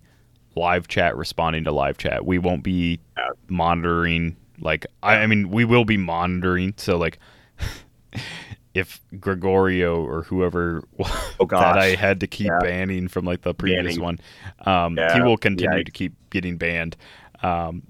live 0.56 0.90
chat 0.90 1.16
responding 1.16 1.64
to 1.64 1.72
live 1.72 1.98
chat. 1.98 2.26
We 2.26 2.38
won't 2.38 2.64
be 2.64 2.99
monitoring 3.48 4.36
like 4.60 4.86
I, 5.02 5.16
I 5.18 5.28
mean 5.28 5.49
we 5.52 5.64
will 5.64 5.86
be 5.86 5.95
monitoring 5.95 6.74
so 6.76 6.98
like 6.98 7.18
if 8.73 9.01
Gregorio 9.19 10.03
or 10.05 10.23
whoever 10.23 10.83
Oh 11.39 11.45
that 11.47 11.77
I 11.77 11.95
had 11.95 12.19
to 12.19 12.27
keep 12.27 12.47
Yeah. 12.47 12.59
banning 12.61 13.07
from 13.07 13.25
like 13.25 13.41
the 13.41 13.53
previous 13.53 13.97
Banning. 13.97 14.01
one, 14.01 14.19
um, 14.65 14.97
he 15.15 15.21
will 15.21 15.37
continue 15.37 15.79
Yikes. 15.79 15.85
to 15.85 15.91
keep 15.91 16.13
getting 16.29 16.57
banned. 16.57 16.95
Um, 17.41 17.83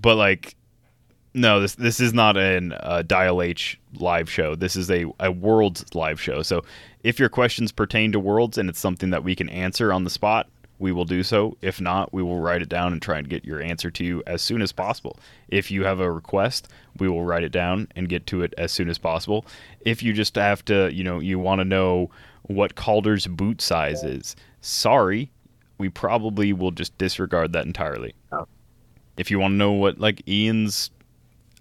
but 0.00 0.16
like 0.16 0.56
no, 1.32 1.60
this 1.60 1.76
this 1.76 2.00
is 2.00 2.12
not 2.12 2.36
an 2.36 2.72
uh, 2.80 3.02
Dial 3.06 3.40
H 3.40 3.78
live 3.94 4.28
show. 4.28 4.54
This 4.56 4.74
is 4.74 4.90
a, 4.90 5.04
a 5.20 5.30
Worlds 5.30 5.84
live 5.94 6.20
show. 6.20 6.42
So 6.42 6.62
if 7.04 7.18
your 7.20 7.28
questions 7.28 7.70
pertain 7.72 8.10
to 8.12 8.18
Worlds 8.20 8.58
and 8.58 8.68
it's 8.68 8.80
something 8.80 9.10
that 9.10 9.22
we 9.22 9.36
can 9.36 9.48
answer 9.48 9.92
on 9.92 10.02
the 10.04 10.10
spot, 10.10 10.48
we 10.80 10.90
will 10.90 11.04
do 11.04 11.22
so. 11.22 11.56
If 11.60 11.80
not, 11.80 12.12
we 12.12 12.22
will 12.22 12.40
write 12.40 12.62
it 12.62 12.68
down 12.68 12.92
and 12.92 13.00
try 13.00 13.18
and 13.18 13.28
get 13.28 13.44
your 13.44 13.60
answer 13.60 13.90
to 13.90 14.04
you 14.04 14.22
as 14.26 14.40
soon 14.42 14.62
as 14.62 14.72
possible. 14.72 15.18
If 15.48 15.70
you 15.70 15.84
have 15.84 16.00
a 16.00 16.10
request, 16.10 16.68
we 16.98 17.08
will 17.08 17.22
write 17.22 17.44
it 17.44 17.52
down 17.52 17.86
and 17.94 18.08
get 18.08 18.26
to 18.28 18.42
it 18.42 18.54
as 18.56 18.72
soon 18.72 18.88
as 18.88 18.98
possible. 18.98 19.44
If 19.82 20.02
you 20.02 20.12
just 20.12 20.34
have 20.34 20.64
to, 20.64 20.92
you 20.92 21.04
know, 21.04 21.20
you 21.20 21.38
want 21.38 21.60
to 21.60 21.64
know 21.64 22.10
what 22.44 22.74
Calder's 22.74 23.26
boot 23.26 23.60
size 23.60 24.02
is, 24.02 24.34
sorry, 24.62 25.30
we 25.76 25.90
probably 25.90 26.52
will 26.52 26.70
just 26.72 26.96
disregard 26.96 27.52
that 27.52 27.66
entirely. 27.66 28.14
Oh. 28.32 28.46
If 29.18 29.30
you 29.30 29.38
want 29.38 29.52
to 29.52 29.56
know 29.56 29.72
what 29.72 29.98
like 29.98 30.26
Ian's 30.26 30.90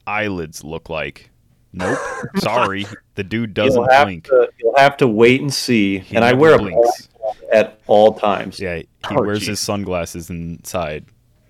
eyelids 0.08 0.64
look 0.64 0.90
like. 0.90 1.30
Nope. 1.74 2.00
Sorry. 2.38 2.86
The 3.16 3.24
dude 3.24 3.54
doesn't 3.54 3.80
you'll 3.80 3.92
have 3.92 4.08
blink. 4.08 4.24
To, 4.26 4.50
you'll 4.58 4.78
have 4.78 4.98
to 4.98 5.08
wait 5.08 5.42
and 5.42 5.54
see. 5.54 6.00
He 6.00 6.16
and 6.16 6.26
I 6.26 6.34
wear 6.34 6.56
a 6.56 6.58
blinks. 6.58 6.80
blind 6.80 7.09
at 7.54 7.80
all 7.88 8.14
times. 8.14 8.60
Yeah, 8.60 8.78
he 8.78 8.88
Oh, 9.12 9.22
wears 9.24 9.40
geez. 9.40 9.48
his 9.50 9.60
sunglasses 9.60 10.30
inside 10.30 11.06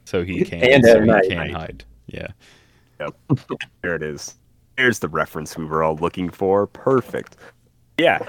so 0.06 0.24
he 0.24 0.44
can 0.46 0.64
And 0.64 0.84
so 0.84 0.98
at 0.98 1.02
he 1.02 1.08
night. 1.08 1.30
can 1.30 1.50
hide. 1.52 1.84
Yeah. 2.08 2.28
there 3.82 3.96
it 3.96 4.04
is. 4.04 4.36
There's 4.78 5.00
the 5.00 5.08
reference 5.10 5.58
we 5.58 5.66
were 5.66 5.84
all 5.84 5.96
looking 5.98 6.30
for. 6.30 6.68
Perfect. 6.68 7.36
Yeah. 7.98 8.20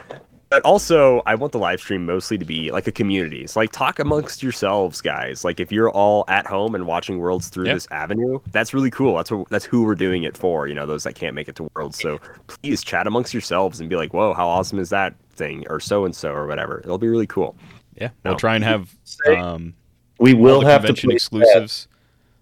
But 0.51 0.63
also, 0.65 1.23
I 1.27 1.37
want 1.37 1.53
the 1.53 1.61
live 1.61 1.79
stream 1.81 2.05
mostly 2.05 2.37
to 2.37 2.45
be 2.45 2.73
like 2.73 2.89
a 2.89 2.93
community. 2.93 3.43
It's 3.45 3.55
like 3.55 3.71
talk 3.71 4.01
amongst 4.01 4.43
yourselves, 4.43 5.01
guys. 5.01 5.45
Like 5.45 5.61
if 5.61 5.71
you're 5.71 5.91
all 5.91 6.25
at 6.27 6.45
home 6.45 6.75
and 6.75 6.89
watching 6.89 7.19
Worlds 7.19 7.49
through 7.49 7.67
Yeah. 7.67 7.75
this 7.75 7.87
avenue, 7.93 8.41
that's 8.51 8.75
really 8.75 8.91
cool. 8.91 9.17
That's 9.17 9.31
what 9.31 9.49
that's 9.49 9.65
who 9.65 9.85
we're 9.85 9.95
doing 9.95 10.25
it 10.25 10.37
for. 10.37 10.67
You 10.67 10.75
know, 10.75 10.87
those 10.87 11.05
that 11.05 11.15
can't 11.15 11.37
make 11.37 11.49
it 11.49 11.55
to 11.57 11.71
Worlds. 11.77 12.01
So 12.01 12.19
please 12.49 12.83
chat 12.83 13.07
amongst 13.07 13.33
yourselves 13.33 13.79
and 13.79 13.89
be 13.89 13.95
like, 13.95 14.13
"Whoa, 14.13 14.35
how 14.35 14.49
awesome 14.49 14.81
is 14.81 14.91
that 14.91 15.15
thing?" 15.37 15.65
or 15.71 15.79
so 15.79 16.05
and 16.05 16.17
so 16.17 16.33
or 16.33 16.49
whatever. 16.49 16.81
It'll 16.81 16.99
be 16.99 17.09
really 17.09 17.29
cool. 17.29 17.55
Yeah, 17.95 18.09
we'll 18.25 18.33
No. 18.35 18.39
try 18.39 18.57
and 18.57 18.65
have 18.65 18.93
um, 19.29 19.73
We 20.19 20.35
will 20.35 20.63
have 20.63 20.81
to 20.83 20.89
convention 20.89 21.11
play 21.11 21.15
exclusives. 21.15 21.87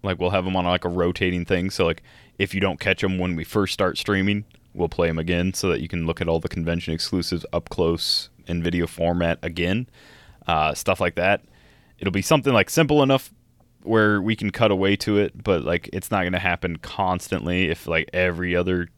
Like 0.01 0.19
we'll 0.19 0.31
have 0.31 0.45
them 0.45 0.55
on 0.55 0.65
like 0.65 0.83
a 0.83 0.89
rotating 0.89 1.45
thing. 1.45 1.69
So 1.69 1.85
like 1.85 2.01
if 2.39 2.55
you 2.55 2.59
don't 2.59 2.79
catch 2.79 3.01
them 3.01 3.19
when 3.19 3.35
we 3.35 3.43
first 3.43 3.71
start 3.73 3.99
streaming, 3.99 4.45
we'll 4.73 4.89
play 4.89 5.07
them 5.07 5.19
again 5.19 5.53
so 5.53 5.69
that 5.69 5.81
you 5.81 5.87
can 5.87 6.05
look 6.05 6.21
at 6.21 6.27
all 6.27 6.39
the 6.39 6.49
convention 6.49 6.93
exclusives 6.93 7.45
up 7.53 7.69
close 7.69 8.29
in 8.47 8.61
video 8.63 8.87
format 8.87 9.39
again. 9.41 9.87
Uh, 10.47 10.73
stuff 10.73 10.99
like 10.99 11.15
that. 11.15 11.41
It'll 11.99 12.11
be 12.11 12.21
something 12.21 12.53
like 12.53 12.69
simple 12.69 13.03
enough 13.03 13.31
where 13.83 14.21
we 14.21 14.35
can 14.35 14.51
cut 14.51 14.71
away 14.71 14.95
to 14.97 15.17
it, 15.17 15.43
but 15.43 15.63
like 15.63 15.89
it's 15.93 16.11
not 16.11 16.21
going 16.21 16.33
to 16.33 16.39
happen 16.39 16.77
constantly. 16.77 17.69
If 17.69 17.87
like 17.87 18.09
every 18.13 18.55
other 18.55 18.89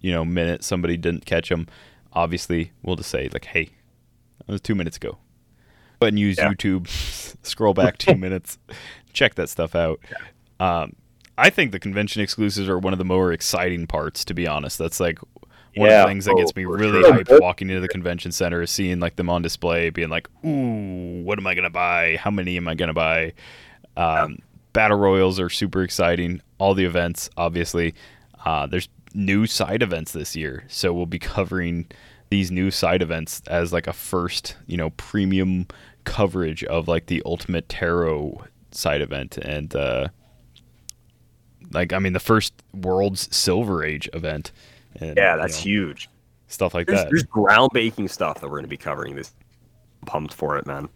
you 0.00 0.12
know 0.12 0.24
minute 0.24 0.62
somebody 0.64 0.96
didn't 0.96 1.26
catch 1.26 1.48
them, 1.48 1.66
obviously 2.12 2.72
we'll 2.82 2.96
just 2.96 3.10
say 3.10 3.28
like, 3.32 3.46
hey, 3.46 3.70
that 4.46 4.52
was 4.52 4.60
two 4.60 4.74
minutes 4.74 4.96
ago. 4.96 5.18
And 6.00 6.18
use 6.18 6.36
Yeah. 6.38 6.52
YouTube. 6.52 6.88
Scroll 7.42 7.72
back 7.74 7.98
two 7.98 8.16
minutes. 8.16 8.58
Check 9.12 9.34
that 9.36 9.48
stuff 9.48 9.74
out. 9.74 10.00
Um, 10.60 10.94
I 11.38 11.50
think 11.50 11.72
the 11.72 11.78
convention 11.78 12.22
exclusives 12.22 12.68
are 12.68 12.78
one 12.78 12.92
of 12.92 12.98
the 12.98 13.04
more 13.04 13.32
exciting 13.32 13.86
parts. 13.86 14.24
To 14.26 14.34
be 14.34 14.46
honest, 14.46 14.78
that's 14.78 15.00
like 15.00 15.18
one 15.74 15.88
of 15.90 16.02
the 16.02 16.08
things 16.08 16.24
that 16.24 16.36
gets 16.36 16.52
Oh, 16.56 16.58
me 16.60 16.64
really 16.64 17.02
sure. 17.02 17.12
hyped 17.12 17.40
walking 17.40 17.68
into 17.68 17.80
the 17.80 17.88
convention 17.88 18.32
center 18.32 18.62
is 18.62 18.70
seeing 18.70 18.98
like 19.00 19.16
them 19.16 19.28
on 19.28 19.42
display, 19.42 19.90
being 19.90 20.08
like, 20.08 20.28
"Ooh, 20.44 21.22
what 21.22 21.38
am 21.38 21.46
I 21.46 21.54
gonna 21.54 21.68
buy? 21.70 22.16
How 22.18 22.30
many 22.30 22.56
am 22.56 22.66
I 22.68 22.74
gonna 22.74 22.94
buy?" 22.94 23.32
Um, 23.96 24.38
Battle 24.72 24.98
royals 24.98 25.40
are 25.40 25.48
super 25.48 25.82
exciting. 25.82 26.40
All 26.58 26.74
the 26.74 26.84
events, 26.84 27.30
obviously. 27.36 27.94
Uh, 28.44 28.66
there's 28.66 28.88
new 29.14 29.46
side 29.46 29.82
events 29.82 30.12
this 30.12 30.36
year, 30.36 30.64
so 30.68 30.92
we'll 30.92 31.06
be 31.06 31.18
covering 31.18 31.86
these 32.28 32.50
new 32.50 32.70
side 32.70 33.00
events 33.02 33.40
as 33.46 33.72
like 33.72 33.86
a 33.86 33.92
first, 33.92 34.56
you 34.66 34.76
know, 34.76 34.90
premium 34.90 35.66
coverage 36.04 36.62
of 36.64 36.88
like 36.88 37.06
the 37.06 37.22
Ultimate 37.24 37.68
Tarot 37.68 38.44
side 38.70 39.00
event 39.00 39.38
and 39.38 39.74
uh 39.74 40.08
like 41.72 41.92
I 41.92 41.98
mean 41.98 42.12
the 42.12 42.20
first 42.20 42.52
World's 42.74 43.34
Silver 43.34 43.84
Age 43.84 44.08
event. 44.12 44.52
And, 45.00 45.16
Yeah, 45.16 45.34
you 45.34 45.40
that's 45.42 45.58
know, 45.58 45.62
huge. 45.70 46.08
stuff 46.48 46.74
like 46.74 46.86
There's, 46.86 47.00
that. 47.00 47.08
there's 47.10 47.24
groundbreaking 47.24 48.08
stuff 48.10 48.40
that 48.40 48.46
we're 48.46 48.56
going 48.58 48.62
to 48.64 48.68
be 48.68 48.76
covering. 48.76 49.14
This 49.14 49.32
pumped 50.06 50.32
for 50.34 50.56
it, 50.56 50.66
man. 50.66 50.88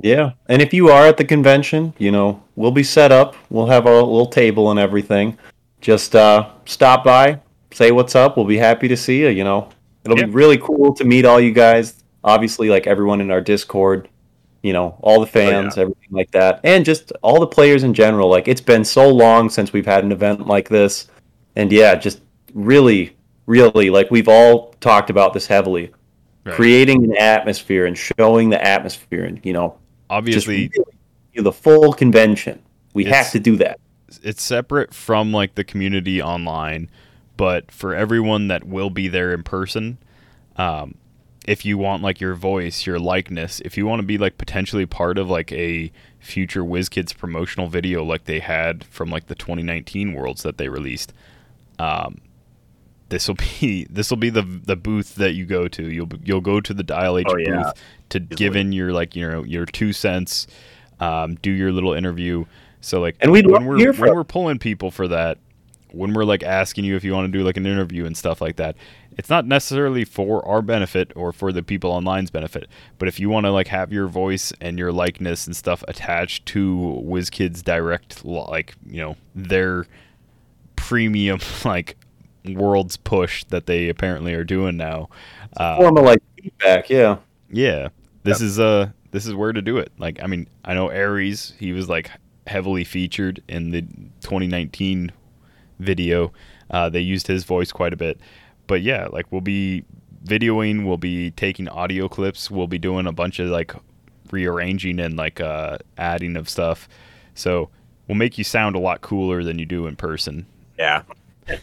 Yeah, 0.00 0.32
and 0.48 0.60
if 0.60 0.74
you 0.74 0.88
are 0.88 1.06
at 1.06 1.16
the 1.16 1.24
convention, 1.24 1.94
you 1.98 2.10
know 2.10 2.42
we'll 2.56 2.72
be 2.72 2.82
set 2.82 3.12
up. 3.12 3.36
We'll 3.50 3.66
have 3.66 3.86
a 3.86 3.90
little 3.94 4.26
table 4.26 4.70
and 4.70 4.80
everything. 4.80 5.38
Just 5.80 6.16
uh, 6.16 6.50
stop 6.64 7.04
by, 7.04 7.40
say 7.72 7.92
what's 7.92 8.14
up. 8.16 8.36
We'll 8.36 8.46
be 8.46 8.56
happy 8.56 8.88
to 8.88 8.96
see 8.96 9.20
you. 9.20 9.28
You 9.28 9.44
know, 9.44 9.68
it'll 10.04 10.18
Yeah. 10.18 10.24
be 10.26 10.32
really 10.32 10.58
cool 10.58 10.94
to 10.94 11.04
meet 11.04 11.24
all 11.24 11.40
you 11.40 11.52
guys. 11.52 12.02
Obviously, 12.24 12.68
like 12.70 12.86
everyone 12.88 13.20
in 13.20 13.30
our 13.30 13.40
Discord, 13.42 14.08
you 14.64 14.72
know, 14.72 14.96
all 15.02 15.20
the 15.20 15.26
fans, 15.26 15.76
everything 15.76 16.08
like 16.10 16.30
that, 16.30 16.58
and 16.64 16.86
just 16.86 17.12
all 17.20 17.38
the 17.38 17.46
players 17.46 17.82
in 17.82 17.92
general. 17.92 18.30
Like 18.30 18.48
it's 18.48 18.62
been 18.62 18.82
so 18.82 19.10
long 19.10 19.50
since 19.50 19.74
we've 19.74 19.84
had 19.84 20.04
an 20.04 20.10
event 20.10 20.46
like 20.46 20.70
this, 20.70 21.08
and 21.54 21.70
yeah, 21.70 21.94
just 21.94 22.22
really, 22.54 23.14
really 23.44 23.90
like 23.90 24.10
we've 24.10 24.26
all 24.26 24.72
talked 24.80 25.10
about 25.10 25.34
this 25.34 25.46
heavily. 25.46 25.92
Right. 26.44 26.54
Creating 26.54 27.04
an 27.04 27.14
atmosphere 27.18 27.84
and 27.84 27.96
showing 27.96 28.48
the 28.48 28.62
atmosphere, 28.64 29.24
and 29.24 29.38
you 29.44 29.52
know, 29.52 29.76
Obviously, 30.08 30.70
really 30.74 31.44
the 31.44 31.52
full 31.52 31.92
convention. 31.92 32.62
We 32.94 33.04
have 33.04 33.32
to 33.32 33.40
do 33.40 33.56
that. 33.56 33.78
it's 34.22 34.42
separate 34.42 34.94
from 34.94 35.30
like 35.30 35.56
the 35.56 35.64
community 35.64 36.22
online, 36.22 36.88
but 37.36 37.70
for 37.70 37.94
everyone 37.94 38.48
that 38.48 38.64
will 38.64 38.90
be 38.90 39.08
there 39.08 39.34
in 39.34 39.42
person, 39.42 39.98
um, 40.56 40.94
if 41.44 41.64
you 41.64 41.76
want 41.76 42.02
like 42.02 42.20
your 42.20 42.34
voice, 42.34 42.86
your 42.86 42.98
likeness, 42.98 43.60
if 43.60 43.76
you 43.76 43.86
want 43.86 44.00
to 44.00 44.06
be 44.06 44.18
like 44.18 44.38
potentially 44.38 44.86
part 44.86 45.18
of 45.18 45.28
like 45.28 45.52
a 45.52 45.92
future 46.18 46.62
WizKids 46.62 47.16
promotional 47.16 47.68
video 47.68 48.02
like 48.02 48.24
they 48.24 48.40
had 48.40 48.84
from 48.84 49.10
like 49.10 49.26
the 49.26 49.34
2019 49.34 50.14
Worlds 50.14 50.42
that 50.42 50.56
they 50.58 50.68
released, 50.68 51.12
um, 51.78 52.18
this 53.10 53.28
will 53.28 53.36
be 53.60 53.86
this 53.90 54.10
will 54.10 54.16
be 54.16 54.30
the 54.30 54.42
the 54.42 54.76
booth 54.76 55.16
that 55.16 55.32
you 55.34 55.44
go 55.44 55.68
to. 55.68 55.90
You'll 55.90 56.08
you'll 56.22 56.40
go 56.40 56.60
to 56.60 56.74
the 56.74 56.82
Dial 56.82 57.18
H 57.18 57.26
Oh, 57.28 57.36
yeah. 57.36 57.62
booth 57.62 57.74
to 58.10 58.20
give 58.20 58.56
in 58.56 58.72
your 58.72 58.92
like 58.92 59.14
you 59.14 59.28
know 59.28 59.44
your 59.44 59.66
two 59.66 59.92
cents, 59.92 60.46
um, 61.00 61.34
do 61.36 61.50
your 61.50 61.72
little 61.72 61.92
interview. 61.92 62.44
So 62.80 63.00
like 63.00 63.16
And 63.20 63.32
we'd 63.32 63.46
when 63.46 63.64
we're 63.66 63.78
when 63.92 64.14
we're 64.14 64.24
pulling 64.24 64.58
people 64.58 64.90
for 64.90 65.08
that, 65.08 65.38
when 65.90 66.12
we're 66.12 66.24
like 66.24 66.42
asking 66.42 66.84
you 66.84 66.96
if 66.96 67.04
you 67.04 67.12
want 67.12 67.30
to 67.30 67.38
do 67.38 67.44
like 67.44 67.56
an 67.56 67.66
interview 67.66 68.04
and 68.04 68.16
stuff 68.16 68.40
like 68.40 68.56
that, 68.56 68.76
it's 69.16 69.30
not 69.30 69.46
necessarily 69.46 70.04
for 70.04 70.46
our 70.46 70.62
benefit 70.62 71.12
or 71.14 71.32
for 71.32 71.52
the 71.52 71.62
people 71.62 71.92
online's 71.92 72.30
benefit. 72.30 72.68
But 72.98 73.08
if 73.08 73.20
you 73.20 73.28
want 73.28 73.46
to 73.46 73.52
like 73.52 73.68
have 73.68 73.92
your 73.92 74.06
voice 74.06 74.52
and 74.60 74.78
your 74.78 74.92
likeness 74.92 75.46
and 75.46 75.56
stuff 75.56 75.84
attached 75.88 76.46
to 76.46 77.02
WizKids 77.04 77.62
Direct, 77.62 78.24
like 78.24 78.74
you 78.86 79.00
know 79.00 79.16
their 79.34 79.86
premium 80.76 81.40
like 81.64 81.96
world's 82.44 82.96
push 82.96 83.44
that 83.44 83.66
they 83.66 83.88
apparently 83.88 84.34
are 84.34 84.44
doing 84.44 84.76
now. 84.76 85.08
Uh, 85.56 85.76
Form 85.76 85.96
of 85.96 86.04
like 86.04 86.22
feedback, 86.40 86.90
yeah. 86.90 87.18
yeah, 87.50 87.88
this 88.22 88.40
is 88.40 88.58
uh 88.58 88.90
this 89.14 89.26
is 89.26 89.34
where 89.34 89.52
to 89.52 89.62
do 89.62 89.78
it. 89.78 89.92
Like, 89.96 90.20
I 90.20 90.26
mean, 90.26 90.48
I 90.64 90.74
know 90.74 90.88
Aries, 90.88 91.54
he 91.60 91.72
was 91.72 91.88
like 91.88 92.10
heavily 92.48 92.82
featured 92.82 93.40
in 93.46 93.70
the 93.70 93.82
2019 94.22 95.12
video. 95.78 96.32
Uh, 96.68 96.88
they 96.88 96.98
used 96.98 97.28
his 97.28 97.44
voice 97.44 97.70
quite 97.70 97.92
a 97.92 97.96
bit, 97.96 98.18
but 98.66 98.82
yeah, 98.82 99.06
like 99.10 99.30
we'll 99.30 99.40
be 99.40 99.84
videoing, 100.24 100.86
we'll 100.86 100.96
be 100.96 101.30
taking 101.32 101.68
audio 101.68 102.08
clips, 102.08 102.50
we'll 102.50 102.66
be 102.66 102.78
doing 102.78 103.06
a 103.06 103.12
bunch 103.12 103.38
of 103.38 103.48
like 103.48 103.74
rearranging 104.30 104.98
and 105.00 105.16
like 105.16 105.40
uh, 105.40 105.78
adding 105.98 106.36
of 106.36 106.48
stuff. 106.48 106.88
So 107.34 107.70
we'll 108.08 108.16
make 108.16 108.38
you 108.38 108.44
sound 108.44 108.76
a 108.76 108.78
lot 108.78 109.00
cooler 109.00 109.42
than 109.44 109.58
you 109.58 109.66
do 109.66 109.86
in 109.86 109.96
person. 109.96 110.46
Yeah. 110.78 111.02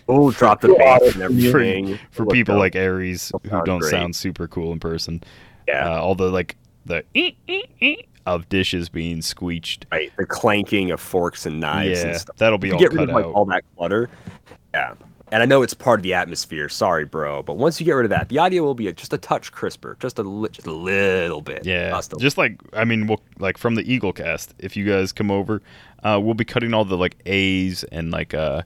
Oh, 0.07 0.29
drop 0.31 0.61
the 0.61 0.75
bass 0.77 1.13
and 1.15 1.23
everything. 1.23 1.97
For 2.11 2.23
Look 2.23 2.33
people 2.33 2.55
up. 2.55 2.59
like 2.59 2.75
Aries 2.75 3.31
who 3.43 3.49
sound 3.49 3.65
don't 3.65 3.79
great. 3.79 3.89
sound 3.91 4.15
super 4.15 4.47
cool 4.47 4.71
in 4.73 4.79
person. 4.79 5.23
yeah, 5.67 5.89
Uh, 5.89 5.99
all 6.01 6.13
the 6.15 6.29
like 6.29 6.55
the 6.85 7.03
ee, 7.15 7.35
ee, 7.47 7.63
ee 7.81 7.97
of 8.27 8.47
dishes 8.49 8.89
being 8.89 9.21
squeeched. 9.23 9.87
right. 9.91 10.11
The 10.17 10.25
clanking 10.27 10.91
of 10.91 10.99
forks 10.99 11.47
and 11.47 11.59
knives 11.59 12.01
yeah, 12.03 12.07
and 12.09 12.17
stuff. 12.19 12.35
that'll 12.37 12.59
be 12.59 12.67
You 12.67 12.73
all 12.75 12.79
get 12.79 12.91
rid 12.91 12.99
cut 12.99 13.09
of 13.09 13.15
like 13.15 13.35
all 13.35 13.45
that 13.45 13.63
clutter. 13.75 14.09
Yeah. 14.75 14.93
And 15.31 15.41
I 15.41 15.45
know 15.45 15.61
it's 15.61 15.73
part 15.73 15.97
of 15.99 16.03
the 16.03 16.13
atmosphere. 16.13 16.67
Sorry, 16.67 17.05
bro, 17.05 17.41
but 17.41 17.55
once 17.57 17.79
you 17.79 17.85
get 17.85 17.93
rid 17.93 18.03
of 18.03 18.09
that, 18.09 18.27
the 18.27 18.37
audio 18.37 18.63
will 18.63 18.75
be 18.75 18.91
just 18.91 19.13
a 19.13 19.17
touch 19.17 19.51
crisper, 19.53 19.95
just 20.01 20.19
a 20.19 20.23
li- 20.23 20.49
just 20.51 20.67
a 20.67 20.71
little 20.73 21.39
bit. 21.41 21.65
yeah, 21.65 21.89
Just 21.91 22.13
just 22.19 22.37
like 22.37 22.59
I 22.73 22.83
mean, 22.83 23.07
we'll 23.07 23.21
like 23.39 23.57
from 23.57 23.75
the 23.75 23.89
Eagle 23.89 24.11
Cast. 24.11 24.53
If 24.59 24.75
you 24.75 24.85
guys 24.85 25.13
come 25.13 25.31
over, 25.31 25.61
uh, 26.03 26.19
we'll 26.21 26.33
be 26.33 26.43
cutting 26.43 26.73
all 26.73 26.83
the 26.83 26.97
like 26.97 27.15
A's 27.25 27.85
and 27.85 28.11
like 28.11 28.33
uh, 28.33 28.63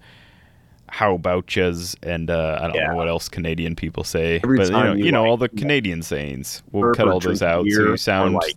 how 0.88 1.14
about 1.14 1.56
and 2.02 2.30
uh, 2.32 2.58
I 2.60 2.68
don't 2.68 2.76
Yeah. 2.76 2.88
know 2.88 2.96
what 2.96 3.08
else 3.10 3.30
Canadian 3.30 3.76
people 3.76 4.04
say, 4.04 4.40
Every 4.44 4.58
but 4.58 4.68
you 4.68 4.72
know, 4.74 4.94
you, 4.94 5.06
you 5.06 5.12
know 5.12 5.22
like, 5.22 5.30
all 5.30 5.38
the 5.38 5.50
Canadian 5.50 6.02
sayings. 6.02 6.64
We'll 6.72 6.94
cut 6.94 7.08
all 7.08 7.20
those 7.20 7.44
out 7.44 7.62
so 7.62 7.66
you 7.68 7.98
sound 7.98 8.34
like, 8.34 8.56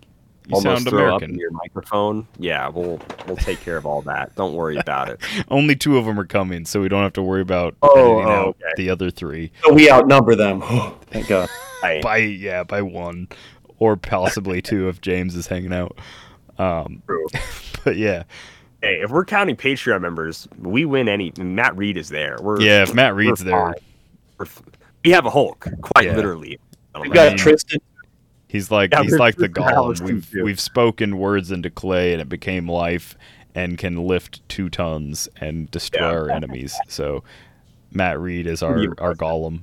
you 0.49 0.55
almost 0.57 0.85
sound 0.85 0.89
throw 0.89 1.01
up 1.15 1.23
American. 1.23 1.31
in 1.31 1.39
your 1.39 1.51
microphone. 1.53 2.27
Yeah, 2.39 2.69
we'll 2.69 3.01
we'll 3.27 3.37
take 3.37 3.61
care 3.61 3.77
of 3.77 3.87
all 3.87 4.03
that. 4.03 4.35
Don't 4.35 4.55
worry 4.55 4.77
about 4.79 5.09
it. 5.11 5.20
Only 5.51 5.77
two 5.77 5.97
of 5.99 6.05
them 6.07 6.19
are 6.19 6.27
coming, 6.27 6.65
so 6.65 6.81
we 6.81 6.89
don't 6.89 7.03
have 7.03 7.12
to 7.15 7.23
worry 7.23 7.43
about 7.43 7.77
Oh, 7.83 7.91
editing 8.19 8.27
oh, 8.27 8.31
out 8.31 8.49
okay. 8.49 8.73
the 8.77 8.91
other 8.91 9.11
three. 9.11 9.53
So 9.65 9.73
we 9.73 9.91
outnumber 9.91 10.35
them. 10.35 10.62
Thank 11.11 11.29
God. 11.29 11.49
Right. 11.81 12.03
by 12.03 12.16
yeah 12.16 12.65
by 12.65 12.83
one 12.83 13.29
or 13.79 13.97
possibly 13.97 14.61
two 14.62 14.89
if 14.89 15.01
james 15.01 15.37
is 15.37 15.47
hanging 15.47 15.73
out 15.73 15.97
um 16.59 17.05
True. 17.07 17.25
but 17.85 17.97
yeah 17.97 18.25
Hey, 18.83 19.01
if 19.03 19.11
we're 19.12 19.25
counting 19.25 19.55
Patreon 19.55 20.01
members, 20.01 20.49
we 20.61 20.85
win 20.85 21.09
any. 21.09 21.33
Matt 21.39 21.77
Reed 21.77 21.97
is 21.97 22.09
there. 22.09 22.37
We're 22.43 22.61
yeah 22.61 22.83
if 22.83 22.95
matt 22.95 23.12
we're 23.15 23.19
reed's 23.20 23.45
there. 23.45 23.77
We're 24.39 24.47
we 25.05 25.12
have 25.12 25.25
a 25.25 25.31
Hulk, 25.31 25.69
quite 25.83 26.07
Yeah. 26.07 26.16
literally. 26.16 26.59
We 27.01 27.11
got 27.11 27.39
Tristan. 27.39 27.79
He's 28.49 28.70
like 28.70 28.91
Yeah, 28.93 29.03
he's 29.03 29.19
like 29.19 29.37
the 29.37 29.49
golem 29.49 30.01
we've 30.01 30.31
too. 30.31 30.43
we've 30.45 30.61
spoken 30.61 31.19
words 31.19 31.51
into 31.53 31.70
clay 31.70 32.12
and 32.12 32.20
it 32.23 32.29
became 32.29 32.69
life 32.69 33.16
and 33.55 33.79
can 33.79 33.97
lift 34.07 34.47
two 34.49 34.69
tons 34.69 35.29
and 35.41 35.70
destroy 35.70 36.01
Yeah. 36.11 36.16
our 36.19 36.31
enemies 36.31 36.77
so 36.89 37.23
matt 37.93 38.19
reed 38.20 38.47
is 38.47 38.62
our 38.62 38.79
our 38.99 39.15
golem 39.15 39.61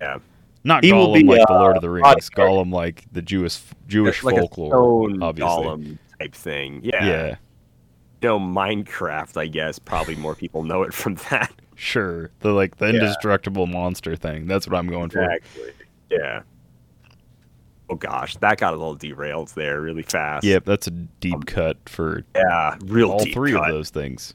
Yeah. 0.00 0.18
not 0.64 0.84
He 0.84 0.90
be, 0.92 0.96
like 0.96 1.46
the 1.46 1.52
lord 1.54 1.74
uh, 1.74 1.76
of 1.76 1.82
the 1.82 1.90
rings 1.90 2.30
golem 2.30 2.72
like 2.72 3.04
the 3.12 3.22
jewish 3.22 3.60
jewish 3.88 4.22
like 4.22 4.36
folklore 4.36 5.10
obviously 5.22 5.64
golem 5.64 5.98
type 6.18 6.34
thing. 6.34 6.80
Yeah. 6.84 7.04
yeah 7.04 7.26
You 8.22 8.28
know, 8.28 8.38
Minecraft, 8.38 9.38
I 9.38 9.46
guess. 9.46 9.78
Probably 9.78 10.14
more 10.16 10.34
people 10.34 10.62
know 10.64 10.82
it 10.82 10.92
from 10.92 11.14
that. 11.30 11.50
sure 11.76 12.30
the 12.40 12.52
like 12.52 12.76
the 12.76 12.86
Yeah. 12.88 12.92
indestructible 13.00 13.66
monster 13.66 14.14
thing 14.16 14.46
that's 14.46 14.66
what 14.68 14.76
i'm 14.76 14.86
going 14.88 15.08
for 15.08 15.22
Exactly. 15.22 15.72
Yeah. 16.10 16.42
Oh 17.90 17.96
gosh, 17.96 18.36
that 18.36 18.58
got 18.58 18.72
a 18.72 18.76
little 18.76 18.94
derailed 18.94 19.48
there 19.48 19.80
really 19.80 20.02
fast. 20.02 20.44
Yep, 20.44 20.64
that's 20.64 20.86
a 20.86 20.90
deep 20.92 21.44
cut 21.46 21.76
for 21.88 22.22
Yeah, 22.36 22.76
real 22.84 23.10
all 23.10 23.24
deep 23.24 23.34
three 23.34 23.52
cut. 23.52 23.68
of 23.68 23.74
those 23.74 23.90
things. 23.90 24.34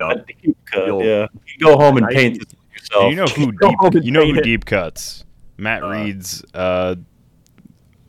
Yup. 0.00 0.24
You 0.42 0.54
could, 0.66 0.86
You'll- 0.86 1.04
yeah. 1.04 1.26
You 1.46 1.58
go 1.64 1.76
home 1.76 1.96
and 1.96 2.06
Nice. 2.06 2.14
paint 2.14 2.38
this 2.38 2.54
yourself. 2.76 3.10
you 3.10 3.16
know 3.16 3.26
who 3.26 3.52
deep, 3.52 4.04
you 4.04 4.10
know 4.12 4.24
who 4.24 4.40
deep 4.40 4.64
cuts. 4.64 5.24
Matt 5.58 5.82
Uh, 5.82 5.88
Reed's 5.88 6.44
uh, 6.54 6.94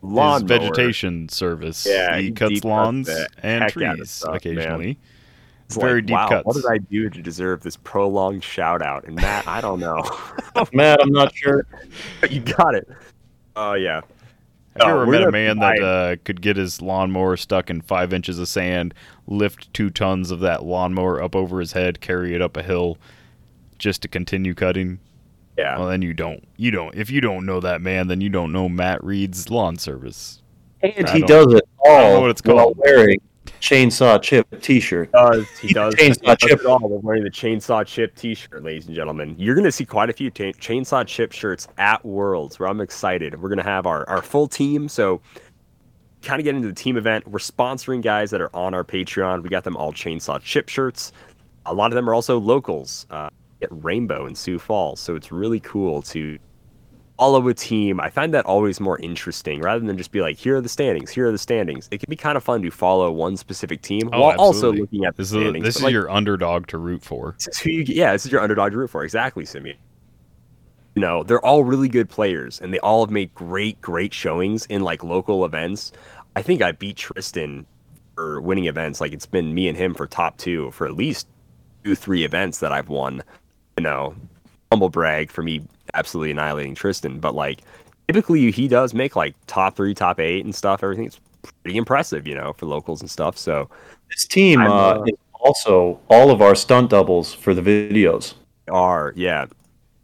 his 0.01 0.43
vegetation 0.43 1.27
service. 1.29 1.85
Yeah, 1.89 2.17
he 2.17 2.25
he 2.25 2.31
cuts 2.31 2.49
deep 2.49 2.63
cuts 2.63 2.65
lawns 2.65 3.09
and 3.09 3.63
heck 3.63 3.77
out 3.77 3.93
of 3.93 3.97
trees 3.97 4.11
stuff, 4.11 4.29
man. 4.29 4.35
occasionally. 4.37 4.99
It's 5.65 5.77
very 5.77 6.01
like, 6.01 6.05
deep 6.05 6.13
wow, 6.13 6.29
cuts. 6.29 6.45
What 6.45 6.55
did 6.55 6.65
I 6.69 6.77
do 6.77 7.09
to 7.09 7.21
deserve 7.21 7.63
this 7.63 7.77
prolonged 7.77 8.43
shout 8.43 8.81
out? 8.81 9.05
And 9.05 9.15
Matt, 9.15 9.47
I 9.47 9.59
don't 9.61 9.79
know. 9.79 10.03
Matt, 10.73 10.99
I'm 11.01 11.11
not 11.11 11.35
sure. 11.35 11.65
you 12.29 12.41
got 12.41 12.75
it. 12.75 12.87
Oh 13.55 13.73
yeah. 13.73 14.01
Have 14.79 14.87
you 14.87 14.93
Oh, 14.93 15.01
ever 15.01 15.11
met 15.11 15.23
a 15.23 15.31
man 15.31 15.59
that 15.59 15.81
uh, 15.83 16.15
could 16.23 16.41
get 16.41 16.57
his 16.57 16.81
lawnmower 16.81 17.37
stuck 17.37 17.69
in 17.69 17.81
five 17.81 18.11
inches 18.13 18.39
of 18.39 18.47
sand, 18.47 18.93
lift 19.27 19.71
two 19.73 19.89
tons 19.89 20.31
of 20.31 20.39
that 20.39 20.63
lawnmower 20.65 21.21
up 21.21 21.35
over 21.35 21.59
his 21.59 21.73
head, 21.73 22.01
carry 22.01 22.33
it 22.33 22.41
up 22.41 22.57
a 22.57 22.63
hill, 22.63 22.97
just 23.77 24.01
to 24.01 24.07
continue 24.07 24.53
cutting? 24.55 24.99
Yeah. 25.57 25.77
Well, 25.77 25.87
then 25.89 26.01
you 26.01 26.13
don't. 26.15 26.43
You 26.57 26.71
don't. 26.71 26.95
If 26.95 27.11
you 27.11 27.21
don't 27.21 27.45
know 27.45 27.59
that 27.59 27.81
man, 27.81 28.07
then 28.07 28.21
you 28.21 28.29
don't 28.29 28.51
know 28.51 28.67
Matt 28.67 29.03
Reed's 29.03 29.51
lawn 29.51 29.77
service. 29.77 30.41
And 30.81 31.05
I 31.07 31.13
he 31.17 31.21
does 31.21 31.53
it 31.53 31.63
I 31.85 31.87
don't 31.89 31.99
know 32.09 32.15
all 32.15 32.21
what 32.21 32.29
it's 32.31 32.41
while 32.43 32.57
called. 32.57 32.77
wearing 32.83 33.19
chainsaw 33.63 34.21
chip 34.21 34.45
t-shirt. 34.61 35.09
does 35.13 35.47
he 35.59 35.73
does 35.73 35.95
Chainsaw 35.95 36.19
he 36.21 36.35
does 36.35 36.37
Chip. 36.39 36.65
all 36.65 36.79
while 36.79 36.99
wearing 36.99 37.23
the 37.23 37.29
chainsaw 37.31 37.85
chip 37.85 38.13
T-shirt, 38.15 38.61
ladies 38.63 38.87
and 38.87 38.95
gentlemen. 38.95 39.35
You're 39.37 39.55
gonna 39.55 39.71
see 39.71 39.85
quite 39.85 40.09
a 40.09 40.13
few 40.13 40.29
ta- 40.29 40.51
chainsaw 40.59 41.07
chip 41.07 41.31
shirts 41.31 41.67
at 41.77 42.03
Worlds, 42.03 42.59
where 42.59 42.67
I'm 42.67 42.81
excited. 42.81 43.41
We're 43.41 43.49
gonna 43.49 43.63
have 43.63 43.85
our 43.87 44.07
our 44.09 44.21
full 44.21 44.47
team. 44.47 44.89
So, 44.89 45.21
kind 46.21 46.41
of 46.41 46.43
get 46.43 46.55
into 46.55 46.67
the 46.67 46.73
team 46.73 46.97
event. 46.97 47.25
We're 47.25 47.39
sponsoring 47.39 48.01
guys 48.01 48.31
that 48.31 48.41
are 48.41 48.53
on 48.53 48.73
our 48.73 48.83
Patreon. 48.83 49.41
We 49.43 49.49
got 49.49 49.63
them 49.63 49.77
all 49.77 49.93
chainsaw 49.93 50.41
chip 50.41 50.67
shirts. 50.67 51.13
A 51.65 51.73
lot 51.73 51.91
of 51.91 51.95
them 51.95 52.09
are 52.09 52.13
also 52.13 52.39
locals. 52.39 53.05
Uh, 53.09 53.29
at 53.61 53.69
Rainbow 53.71 54.25
in 54.25 54.35
Sioux 54.35 54.59
Falls, 54.59 54.99
so 54.99 55.15
it's 55.15 55.31
really 55.31 55.61
cool 55.61 56.01
to 56.01 56.37
follow 57.23 57.47
a 57.47 57.53
team. 57.53 58.01
I 58.01 58.09
find 58.09 58.33
that 58.33 58.45
always 58.45 58.81
more 58.81 58.99
interesting 58.99 59.61
rather 59.61 59.79
than 59.85 59.97
just 59.97 60.11
be 60.11 60.19
like, 60.19 60.37
here 60.37 60.57
are 60.57 60.61
the 60.61 60.67
standings, 60.67 61.09
here 61.09 61.27
are 61.27 61.31
the 61.31 61.37
standings. 61.37 61.87
It 61.89 61.99
can 61.99 62.09
be 62.09 62.17
kind 62.17 62.35
of 62.35 62.43
fun 62.43 62.61
to 62.63 62.69
follow 62.69 63.09
one 63.11 63.37
specific 63.37 63.81
team 63.81 64.09
Oh, 64.11 64.19
while 64.19 64.37
also 64.37 64.73
looking 64.73 65.05
at 65.05 65.15
the 65.15 65.21
This 65.23 65.31
is, 65.31 65.39
standings. 65.41 65.63
this 65.65 65.75
is 65.77 65.83
like, 65.83 65.93
your 65.93 66.09
underdog 66.11 66.67
to 66.67 66.77
root 66.77 67.01
for. 67.01 67.35
this 67.37 67.47
is 67.47 67.59
who 67.59 67.69
you, 67.71 67.83
yeah, 67.87 68.11
this 68.11 68.25
is 68.25 68.31
your 68.33 68.41
underdog 68.41 68.73
to 68.73 68.77
root 68.77 68.89
for. 68.89 69.05
Exactly, 69.05 69.45
Simeon. 69.45 69.77
You 70.95 71.01
know, 71.01 71.23
they're 71.23 71.43
all 71.43 71.63
really 71.63 71.87
good 71.87 72.09
players, 72.09 72.59
and 72.59 72.73
they 72.73 72.79
all 72.79 73.05
have 73.05 73.09
made 73.11 73.33
great, 73.33 73.79
great 73.81 74.13
showings 74.13 74.65
in 74.65 74.81
like 74.83 75.01
local 75.01 75.45
events. 75.45 75.93
I 76.35 76.41
think 76.41 76.61
I 76.61 76.73
beat 76.73 76.97
Tristan 76.97 77.65
for 78.15 78.41
winning 78.41 78.65
events. 78.65 78.99
Like 78.99 79.13
it's 79.13 79.25
been 79.25 79.53
me 79.55 79.69
and 79.69 79.77
him 79.77 79.93
for 79.95 80.07
top 80.07 80.37
two 80.37 80.71
for 80.71 80.85
at 80.85 80.93
least 80.95 81.27
two, 81.85 81.95
three 81.95 82.25
events 82.25 82.59
that 82.59 82.73
I've 82.73 82.89
won. 82.89 83.23
You 83.77 83.83
know, 83.83 84.13
humble 84.73 84.89
brag 84.89 85.31
for 85.31 85.43
me 85.43 85.61
absolutely 85.93 86.31
annihilating 86.31 86.75
Tristan, 86.75 87.19
but 87.19 87.35
like 87.35 87.61
typically 88.07 88.51
he 88.51 88.67
does 88.67 88.93
make 88.93 89.15
like 89.15 89.35
top 89.47 89.75
three, 89.75 89.93
top 89.93 90.19
eight, 90.19 90.45
and 90.45 90.53
stuff. 90.55 90.83
Everything's 90.83 91.19
pretty 91.63 91.77
impressive, 91.77 92.27
you 92.27 92.35
know, 92.35 92.53
for 92.53 92.65
locals 92.65 93.01
and 93.01 93.09
stuff. 93.09 93.37
So 93.37 93.69
This 94.09 94.25
team 94.25 94.67
uh, 94.67 94.67
uh, 94.67 95.03
is 95.05 95.15
also 95.33 95.99
all 96.09 96.31
of 96.31 96.41
our 96.41 96.55
stunt 96.55 96.89
doubles 96.91 97.33
for 97.33 97.53
the 97.53 97.61
videos. 97.61 98.35
are 98.69 99.13
yeah 99.15 99.45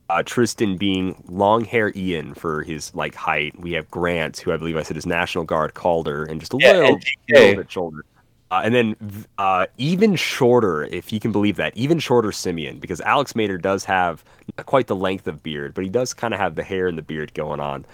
uh, 0.09 0.23
tristan 0.25 0.75
being 0.77 1.15
long 1.27 1.63
hair 1.63 1.93
ian 1.95 2.33
for 2.33 2.63
his 2.63 2.93
like 2.95 3.15
height 3.15 3.57
we 3.59 3.71
have 3.71 3.89
grant 3.91 4.37
who 4.39 4.51
i 4.51 4.57
believe 4.57 4.75
i 4.75 4.83
said 4.83 4.97
is 4.97 5.05
national 5.05 5.43
guard 5.45 5.73
calder 5.73 6.25
and 6.25 6.39
just 6.41 6.53
a 6.53 6.57
Yeah, 6.59 6.73
little, 6.73 6.99
little 7.29 7.55
bit 7.55 7.71
shorter 7.71 8.03
uh, 8.51 8.61
and 8.63 8.73
then 8.73 9.25
uh, 9.37 9.65
even 9.77 10.15
shorter 10.15 10.85
if 10.85 11.13
you 11.13 11.19
can 11.19 11.31
believe 11.31 11.55
that 11.55 11.75
even 11.75 11.99
shorter 11.99 12.31
simeon 12.31 12.79
because 12.79 13.01
alex 13.01 13.35
mater 13.35 13.57
does 13.57 13.85
have 13.85 14.23
quite 14.65 14.87
the 14.87 14.95
length 14.95 15.27
of 15.27 15.41
beard 15.43 15.73
but 15.73 15.83
he 15.83 15.89
does 15.89 16.13
kind 16.13 16.33
of 16.33 16.39
have 16.39 16.55
the 16.55 16.63
hair 16.63 16.87
and 16.87 16.97
the 16.97 17.01
beard 17.01 17.33
going 17.33 17.59
on 17.59 17.85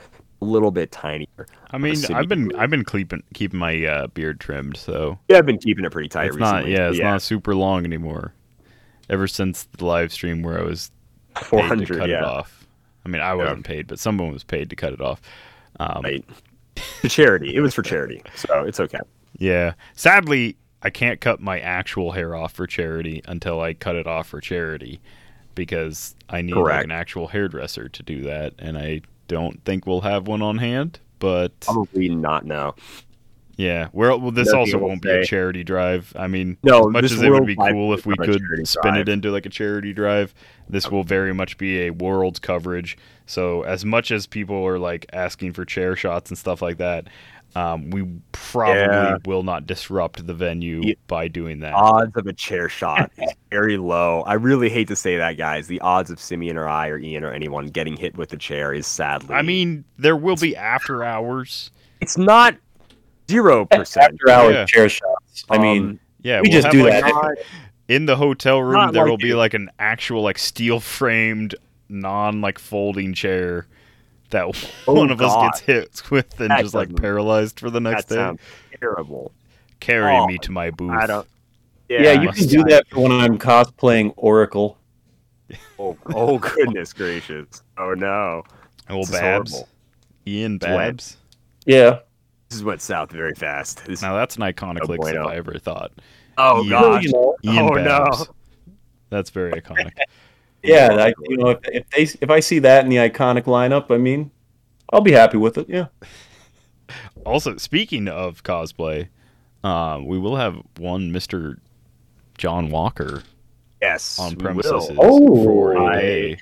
a 0.42 0.46
little 0.46 0.72
bit 0.72 0.92
tinier 0.92 1.48
I 1.76 1.78
mean, 1.78 1.98
I've 2.14 2.30
been 2.30 2.56
I've 2.56 2.70
been 2.70 2.86
keeping 2.86 3.22
keeping 3.34 3.60
my 3.60 3.84
uh, 3.86 4.08
beard 4.08 4.40
trimmed, 4.40 4.78
so. 4.78 5.20
Yeah 5.28 5.40
i've 5.40 5.46
been 5.46 5.58
keeping 5.58 5.84
it 5.84 5.92
pretty 5.92 6.08
tight 6.08 6.28
it's 6.28 6.38
recently 6.38 6.72
not 6.72 6.80
yeah, 6.80 6.90
it's 6.90 7.00
not 7.00 7.22
super 7.22 7.54
long 7.54 7.84
anymore. 7.84 8.34
Ever 9.10 9.28
since 9.28 9.68
the 9.78 9.86
live 9.86 10.14
stream 10.14 10.42
where 10.42 10.58
I 10.58 10.64
was 10.64 10.90
paid 11.36 11.42
to 11.42 11.46
400 11.50 11.98
cut 11.98 12.10
yeah. 12.10 12.20
it 12.20 12.24
off. 12.24 12.66
I 13.06 13.10
mean, 13.10 13.22
I 13.22 13.34
wasn't 13.36 13.66
paid, 13.66 13.88
but 13.88 14.00
someone 14.00 14.32
was 14.32 14.44
paid 14.46 14.70
to 14.70 14.76
cut 14.78 14.94
it 14.94 15.02
off. 15.02 15.22
Um, 15.80 16.02
right. 16.04 16.26
To 17.02 17.10
charity. 17.10 17.56
It 17.56 17.62
was 17.62 17.74
for 17.74 17.84
charity 17.84 18.22
so 18.36 18.64
it's 18.64 18.80
okay 18.80 19.00
Yeah. 19.38 19.74
Sadly, 19.94 20.58
I 20.82 20.90
can't 20.90 21.20
cut 21.20 21.40
my 21.40 21.60
actual 21.60 22.12
hair 22.12 22.36
off 22.36 22.54
for 22.54 22.68
charity 22.68 23.22
until 23.28 23.60
I 23.60 23.74
cut 23.74 23.96
it 23.96 24.08
off 24.08 24.28
for 24.28 24.40
charity 24.40 25.02
because 25.56 26.16
I 26.30 26.42
need 26.42 26.56
like 26.56 26.84
an 26.84 26.92
actual 26.92 27.28
hairdresser 27.28 27.90
to 27.90 28.04
do 28.04 28.24
that, 28.24 28.54
and 28.60 28.78
I 28.78 29.02
don't 29.28 29.64
think 29.64 29.86
we'll 29.86 30.02
have 30.02 30.28
one 30.28 30.42
on 30.42 30.58
hand. 30.58 31.00
But 31.20 31.60
probably 31.62 32.10
not 32.10 32.46
now 32.46 32.76
yeah, 33.58 33.88
well, 33.94 34.20
well 34.20 34.32
this 34.32 34.48
Nothing 34.48 34.60
also 34.60 34.78
won't 34.80 35.02
be 35.02 35.10
a 35.10 35.24
charity 35.24 35.64
drive. 35.64 36.12
I 36.16 36.28
mean, 36.28 36.58
No, 36.62 36.88
as 36.88 36.88
much 36.88 37.04
as 37.06 37.22
it 37.22 37.30
would 37.30 37.46
be 37.46 37.56
cool 37.56 37.94
if 37.94 38.06
we 38.06 38.16
could 38.18 38.42
spin 38.68 38.94
drive. 38.94 39.02
it 39.02 39.10
into 39.10 39.32
like 39.32 39.46
a 39.46 39.50
charity 39.50 39.94
drive, 39.94 40.34
this 40.68 40.92
will 40.92 41.04
very 41.04 41.34
much 41.34 41.58
be 41.58 41.84
a 41.84 41.92
world's 41.92 42.40
coverage. 42.40 42.98
So 43.26 43.64
as 43.64 43.86
much 43.86 44.12
as 44.12 44.28
people 44.28 44.66
are 44.68 44.78
like 44.78 45.06
asking 45.14 45.54
for 45.54 45.64
chair 45.64 45.96
shots 45.96 46.30
and 46.30 46.38
stuff 46.38 46.62
like 46.62 46.78
that, 46.78 47.08
um, 47.56 47.90
we 47.90 48.06
probably 48.32 48.82
Yeah. 48.82 49.18
will 49.26 49.44
not 49.44 49.66
disrupt 49.66 50.26
the 50.28 50.34
venue 50.34 50.82
Yeah. 50.84 50.94
by 51.08 51.28
doing 51.30 51.60
that. 51.62 51.74
odds 51.74 52.16
of 52.18 52.28
a 52.28 52.34
chair 52.34 52.68
shot 52.70 53.12
is 53.18 53.32
very 53.52 53.78
low. 53.78 54.22
I 54.24 54.34
really 54.34 54.70
hate 54.70 54.88
to 54.90 54.96
say 54.96 55.18
that, 55.18 55.38
guys. 55.38 55.68
The 55.68 55.80
odds 55.82 56.10
of 56.12 56.20
Simeon 56.20 56.58
or 56.58 56.68
I 56.68 56.88
or 56.90 56.98
Ian 56.98 57.24
or 57.24 57.32
anyone 57.32 57.68
getting 57.68 57.96
hit 57.98 58.18
with 58.18 58.34
a 58.34 58.38
chair 58.38 58.74
is 58.74 58.86
sadly. 58.88 59.34
I 59.36 59.42
mean, 59.42 59.86
there 59.98 60.18
will 60.18 60.36
be 60.36 60.56
after 60.56 61.04
hours. 61.04 61.72
it's 62.02 62.18
not 62.18 62.56
zero 63.32 63.66
percent. 63.66 64.14
After 64.14 64.30
hours 64.30 64.54
Yeah. 64.54 64.66
chair 64.66 64.90
shots. 64.90 65.46
I 65.50 65.58
mean, 65.58 65.84
Um, 65.84 66.00
Yeah, 66.24 66.42
We 66.42 66.50
we'll 66.50 66.62
just 66.62 66.72
do 66.72 66.84
like, 66.90 67.04
that. 67.04 67.36
in 67.88 68.06
the 68.08 68.16
hotel 68.16 68.62
room. 68.62 68.92
There 68.92 69.04
like 69.04 69.10
will 69.10 69.18
be 69.18 69.34
like 69.36 69.54
an 69.54 69.70
actual 69.80 70.24
like 70.24 70.38
steel 70.40 70.80
framed, 70.80 71.56
non 71.88 72.42
like 72.42 72.58
folding 72.60 73.14
chair 73.14 73.68
that 74.36 74.64
Oh, 74.88 74.94
one 74.94 75.10
of 75.12 75.20
us 75.22 75.34
gets 75.46 75.60
hit 75.62 76.12
with 76.12 76.40
and 76.40 76.52
That 76.52 76.62
just 76.62 76.74
like 76.76 76.96
paralyzed 76.96 77.60
for 77.60 77.70
the 77.70 77.80
next 77.82 78.06
that 78.10 78.36
day. 78.38 78.44
terrible. 78.80 79.32
Carry 79.80 80.14
Oh, 80.16 80.28
me 80.28 80.38
to 80.40 80.52
my 80.52 80.72
booth. 80.72 80.92
I 80.92 81.08
don't. 81.08 81.28
yeah, 81.90 82.02
Yeah, 82.02 82.22
you 82.22 82.30
can 82.32 82.48
do 82.48 82.64
that 82.66 82.88
for 82.90 83.02
when 83.02 83.12
I'm 83.12 83.38
cosplaying 83.38 84.14
Oracle. 84.18 84.78
Oh, 85.80 85.98
oh, 86.08 86.14
oh 86.14 86.38
goodness 86.40 86.92
gracious! 86.94 87.62
Oh 87.78 87.94
no, 87.94 88.44
Oh, 88.90 88.98
this 89.00 89.10
is 89.10 89.12
Babs. 89.20 89.52
horrible. 89.52 89.70
Ian 90.28 90.54
wet. 90.62 90.62
Babs. 90.62 91.18
Yeah. 91.66 92.00
This 92.50 92.58
is 92.60 92.64
went 92.64 92.82
south 92.82 93.12
very 93.12 93.34
fast. 93.36 93.86
This, 93.86 94.02
Now 94.02 94.16
that's 94.16 94.36
an 94.38 94.42
iconic 94.42 94.80
Oh, 94.84 94.88
link 94.88 95.04
if. 95.06 95.16
I 95.26 95.36
ever 95.36 95.58
thought. 95.60 95.92
oh 96.38 96.62
Ian- 96.62 96.70
gosh, 96.70 97.06
oh, 97.14 97.36
Ian 97.44 97.58
Oh, 97.60 97.70
no. 97.76 98.26
That's 99.10 99.30
very 99.30 99.52
iconic. 99.54 99.92
yeah, 100.66 100.90
I, 100.92 101.14
you 101.30 101.38
know, 101.38 101.50
if, 101.50 101.60
if 101.66 101.90
they 101.90 102.04
if 102.22 102.30
I 102.30 102.40
see 102.40 102.60
that 102.60 102.84
in 102.84 102.90
the 102.90 102.98
iconic 102.98 103.44
lineup, 103.44 103.92
I 103.92 103.98
mean, 103.98 104.32
I'll 104.92 105.02
be 105.02 105.12
happy 105.12 105.38
with 105.38 105.58
it. 105.58 105.70
Yeah. 105.70 105.88
also, 107.26 107.58
speaking 107.58 108.08
of 108.08 108.44
cosplay, 108.44 109.10
uh, 109.64 110.00
we 110.04 110.18
will 110.20 110.36
have 110.36 110.62
one 110.78 111.12
Mr. 111.12 111.58
John 112.38 112.70
Walker 112.70 113.24
yes, 113.82 114.20
on 114.20 114.36
premises. 114.36 114.92
Oh, 114.98 115.44
for 115.44 115.74
a 115.74 115.86
I- 115.86 116.02
day. 116.02 116.38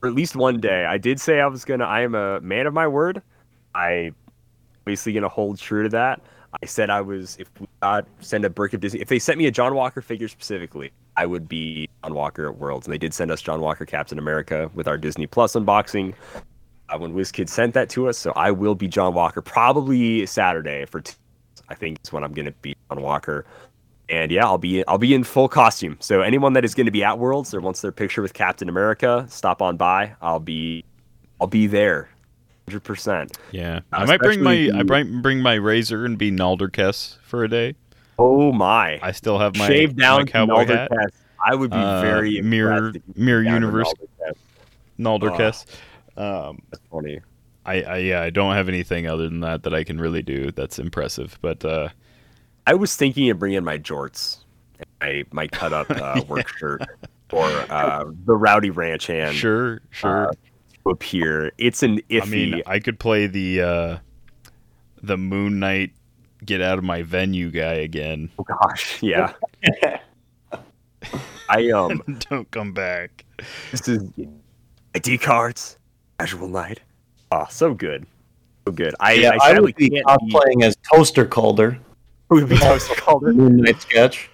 for 0.00 0.08
at 0.08 0.14
least 0.14 0.36
one 0.36 0.60
day. 0.60 0.84
I 0.84 0.98
did 0.98 1.20
say 1.20 1.40
I 1.40 1.46
was 1.46 1.64
gonna. 1.64 1.84
I 1.84 2.02
am 2.02 2.14
a 2.14 2.40
man 2.40 2.66
of 2.66 2.74
my 2.74 2.86
word. 2.86 3.22
I 3.74 4.12
basically 4.84 5.14
gonna 5.14 5.28
hold 5.28 5.58
true 5.58 5.84
to 5.84 5.88
that. 5.90 6.20
I 6.60 6.66
said 6.66 6.90
I 6.90 7.00
was 7.00 7.36
if 7.38 7.48
we 7.60 7.66
got 7.80 8.06
send 8.20 8.44
a 8.44 8.50
brick 8.50 8.72
of 8.74 8.80
Disney. 8.80 9.00
If 9.00 9.08
they 9.08 9.18
sent 9.18 9.38
me 9.38 9.46
a 9.46 9.50
John 9.50 9.74
Walker 9.74 10.02
figure 10.02 10.28
specifically, 10.28 10.92
I 11.16 11.26
would 11.26 11.48
be 11.48 11.88
John 12.02 12.14
Walker 12.14 12.48
at 12.48 12.58
Worlds. 12.58 12.86
And 12.86 12.92
they 12.92 12.98
did 12.98 13.14
send 13.14 13.30
us 13.30 13.40
John 13.40 13.60
Walker 13.60 13.86
Captain 13.86 14.18
America 14.18 14.70
with 14.74 14.86
our 14.86 14.98
Disney 14.98 15.26
Plus 15.26 15.54
unboxing. 15.54 16.14
Uh, 16.88 16.98
when 16.98 17.14
WizKids 17.14 17.48
sent 17.48 17.72
that 17.74 17.88
to 17.90 18.08
us, 18.08 18.18
so 18.18 18.32
I 18.36 18.50
will 18.50 18.74
be 18.74 18.86
John 18.86 19.14
Walker 19.14 19.40
probably 19.40 20.26
Saturday 20.26 20.84
for. 20.84 21.02
I 21.68 21.74
think 21.74 21.98
is 22.04 22.12
when 22.12 22.22
I'm 22.22 22.32
gonna 22.32 22.52
be 22.60 22.76
John 22.90 23.02
Walker. 23.02 23.46
And 24.08 24.30
yeah, 24.30 24.44
I'll 24.44 24.58
be 24.58 24.86
I'll 24.86 24.98
be 24.98 25.14
in 25.14 25.24
full 25.24 25.48
costume. 25.48 25.96
So 26.00 26.20
anyone 26.20 26.52
that 26.52 26.64
is 26.66 26.74
going 26.74 26.84
to 26.86 26.92
be 26.92 27.02
at 27.02 27.18
Worlds 27.18 27.54
or 27.54 27.60
wants 27.60 27.80
their 27.80 27.92
picture 27.92 28.20
with 28.20 28.34
Captain 28.34 28.68
America, 28.68 29.24
stop 29.30 29.62
on 29.62 29.78
by. 29.78 30.14
I'll 30.20 30.40
be 30.40 30.84
I'll 31.40 31.46
be 31.46 31.66
there, 31.66 32.10
hundred 32.72 32.84
percent. 32.84 33.36
Yeah, 33.50 33.80
Uh, 33.92 33.96
I 33.96 34.04
might 34.06 34.20
bring 34.20 34.42
my 34.42 34.70
I 34.74 34.82
might 34.82 35.22
bring 35.22 35.40
my 35.40 35.54
razor 35.54 36.04
and 36.04 36.16
be 36.18 36.30
Nalderkess 36.30 37.18
for 37.22 37.44
a 37.44 37.48
day. 37.48 37.74
Oh 38.18 38.52
my! 38.52 38.98
I 39.02 39.12
still 39.12 39.38
have 39.38 39.56
my 39.56 39.66
Shave 39.66 39.96
down 39.96 40.20
my 40.20 40.24
cowboy 40.26 40.66
hat. 40.66 40.90
I 41.44 41.54
would 41.54 41.70
be 41.70 41.76
Uh, 41.76 42.00
very 42.00 42.40
mirror- 42.40 42.92
mirror 43.16 43.42
shaved 43.42 43.52
universe. 43.54 43.92
Nalder 44.98 45.36
Test. 45.36 45.68
Nalderkess. 46.16 46.48
Um, 46.48 46.62
That's 46.70 46.82
funny. 46.90 47.20
I, 47.64 47.82
I 47.82 47.96
yeah, 47.98 48.20
I 48.22 48.30
don't 48.30 48.54
have 48.54 48.68
anything 48.68 49.06
other 49.06 49.24
than 49.28 49.40
that 49.40 49.62
that 49.64 49.74
I 49.74 49.84
can 49.84 50.00
really 50.00 50.22
do 50.22 50.50
that's 50.52 50.78
impressive. 50.78 51.38
But 51.40 51.64
uh, 51.64 51.88
I 52.66 52.74
was 52.74 52.94
thinking 52.96 53.30
of 53.30 53.38
bringing 53.38 53.64
my 53.64 53.78
jorts, 53.78 54.38
my 55.00 55.24
my 55.32 55.46
cut 55.48 55.72
up 55.72 55.90
uh, 55.90 56.22
work 56.28 56.48
shirt, 56.58 56.82
or 57.32 57.44
uh, 57.70 58.04
the 58.26 58.34
Rowdy 58.36 58.70
Ranch 58.70 59.06
hand 59.06 59.34
sure, 59.36 59.80
sure. 59.90 60.32
To 60.84 60.90
appear. 60.90 61.52
It's 61.58 61.82
an 61.82 62.00
iffy. 62.10 62.22
I 62.22 62.26
mean, 62.26 62.62
I 62.66 62.78
could 62.78 62.98
play 62.98 63.26
the 63.26 63.62
uh, 63.62 63.98
the 65.02 65.16
Moon 65.16 65.58
Knight 65.58 65.92
get 66.44 66.60
out 66.60 66.78
of 66.78 66.84
my 66.84 67.02
venue 67.02 67.50
guy 67.50 67.74
again. 67.74 68.30
oh 68.38 68.44
gosh, 68.44 69.02
yeah. 69.02 69.32
I 71.48 71.70
um, 71.70 72.02
don't 72.30 72.50
come 72.50 72.72
back. 72.72 73.24
this 73.70 73.88
is 73.88 74.08
ID 74.94 75.18
cards, 75.18 75.78
casual 76.18 76.48
night. 76.48 76.80
Oh, 77.30 77.46
so 77.50 77.74
good, 77.74 78.06
so 78.66 78.72
good. 78.72 78.94
I, 79.00 79.12
Yeah, 79.14 79.36
I, 79.40 79.52
I, 79.52 79.60
would 79.60 79.74
be 79.74 79.90
can't 79.90 80.28
be. 80.28 80.64
as 80.64 80.76
Toaster 80.92 81.26
Calder. 81.26 81.78
Would 82.32 82.48
be 82.48 82.56
toast 82.56 82.88
called 82.96 83.26
it. 83.26 83.34
Moon 83.34 83.58
Knight 83.58 83.82
sketch. 83.82 84.30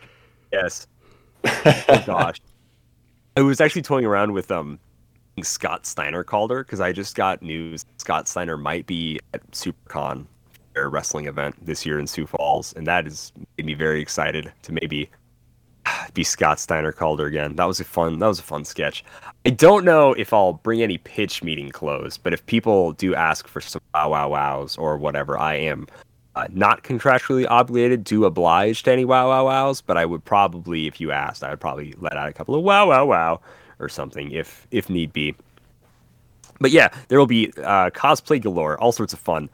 Yes. 0.52 0.86
Oh 1.44 2.02
gosh. 2.06 2.36
I 3.36 3.40
was 3.40 3.60
actually 3.60 3.82
toying 3.82 4.04
around 4.04 4.32
with 4.32 4.52
um 4.52 4.78
Scott 5.42 5.86
Steiner 5.86 6.24
Calder 6.24 6.64
because 6.64 6.80
I 6.80 6.92
just 6.92 7.14
got 7.14 7.42
news 7.42 7.84
Scott 7.98 8.28
Steiner 8.28 8.56
might 8.56 8.86
be 8.86 9.18
at 9.34 9.48
SuperCon, 9.50 10.26
their 10.74 10.88
wrestling 10.88 11.26
event 11.26 11.54
this 11.64 11.84
year 11.84 11.98
in 11.98 12.06
Sioux 12.06 12.26
Falls, 12.26 12.72
and 12.74 12.86
that 12.86 13.06
is 13.06 13.32
made 13.56 13.66
me 13.66 13.74
very 13.74 14.00
excited 14.00 14.52
to 14.62 14.72
maybe 14.72 15.10
be 16.14 16.24
Scott 16.24 16.60
Steiner 16.60 16.92
Calder 16.92 17.26
again. 17.26 17.56
That 17.56 17.66
was 17.66 17.80
a 17.80 17.84
fun 17.84 18.18
that 18.18 18.26
was 18.26 18.40
a 18.40 18.44
fun 18.44 18.64
sketch. 18.64 19.04
I 19.46 19.50
don't 19.50 19.84
know 19.84 20.12
if 20.14 20.32
I'll 20.32 20.54
bring 20.54 20.82
any 20.82 20.98
pitch 20.98 21.42
meeting 21.42 21.70
clothes, 21.70 22.18
but 22.18 22.32
if 22.32 22.44
people 22.46 22.92
do 22.92 23.14
ask 23.14 23.46
for 23.48 23.60
some 23.60 23.82
wow 23.94 24.10
wow 24.10 24.28
wows 24.30 24.76
or 24.76 24.96
whatever, 24.96 25.38
I 25.38 25.54
am 25.54 25.86
uh, 26.34 26.46
not 26.52 26.84
contractually 26.84 27.46
obligated 27.48 28.06
to 28.06 28.24
oblige 28.24 28.84
to 28.84 28.92
any 28.92 29.04
wow 29.04 29.28
wow 29.28 29.46
wows, 29.46 29.80
but 29.80 29.96
I 29.96 30.06
would 30.06 30.24
probably, 30.24 30.86
if 30.86 31.00
you 31.00 31.10
asked, 31.10 31.42
I 31.42 31.50
would 31.50 31.60
probably 31.60 31.94
let 31.98 32.16
out 32.16 32.28
a 32.28 32.32
couple 32.32 32.54
of 32.54 32.62
wow 32.62 32.88
wow 32.88 33.06
wow 33.06 33.40
or 33.78 33.88
something 33.88 34.30
if 34.32 34.66
if 34.70 34.88
need 34.90 35.12
be. 35.12 35.34
But 36.60 36.70
yeah, 36.72 36.88
there 37.08 37.18
will 37.18 37.26
be 37.26 37.52
uh, 37.58 37.90
cosplay 37.90 38.40
galore, 38.42 38.78
all 38.80 38.92
sorts 38.92 39.12
of 39.12 39.18
fun. 39.20 39.48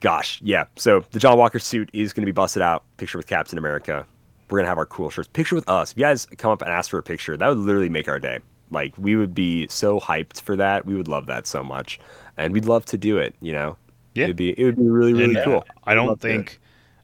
Gosh, 0.00 0.40
yeah. 0.42 0.64
So 0.76 1.04
the 1.12 1.18
John 1.18 1.38
Walker 1.38 1.58
suit 1.58 1.88
is 1.92 2.12
going 2.12 2.22
to 2.22 2.26
be 2.26 2.32
busted 2.32 2.62
out. 2.62 2.84
Picture 2.96 3.18
with 3.18 3.26
Captain 3.26 3.58
America. 3.58 4.06
We're 4.48 4.58
gonna 4.58 4.68
have 4.68 4.78
our 4.78 4.86
cool 4.86 5.10
shirts. 5.10 5.28
Picture 5.32 5.56
with 5.56 5.68
us. 5.68 5.90
If 5.90 5.98
you 5.98 6.04
guys 6.04 6.26
come 6.38 6.52
up 6.52 6.62
and 6.62 6.70
ask 6.70 6.90
for 6.90 6.98
a 6.98 7.02
picture, 7.02 7.36
that 7.36 7.48
would 7.48 7.58
literally 7.58 7.88
make 7.88 8.06
our 8.08 8.20
day. 8.20 8.38
Like 8.70 8.94
we 8.96 9.16
would 9.16 9.34
be 9.34 9.66
so 9.68 9.98
hyped 9.98 10.40
for 10.40 10.54
that. 10.56 10.86
We 10.86 10.94
would 10.94 11.08
love 11.08 11.26
that 11.26 11.48
so 11.48 11.64
much, 11.64 11.98
and 12.36 12.52
we'd 12.52 12.64
love 12.66 12.84
to 12.86 12.98
do 12.98 13.18
it. 13.18 13.34
You 13.40 13.52
know, 13.52 13.76
Yeah. 14.14 14.24
it'd 14.24 14.36
be 14.36 14.50
it 14.50 14.64
would 14.64 14.76
be 14.76 14.88
really 14.88 15.12
really 15.14 15.24
And, 15.30 15.38
uh, 15.38 15.44
cool. 15.44 15.64
I 15.84 15.94
don't 15.94 16.20
think. 16.20 16.60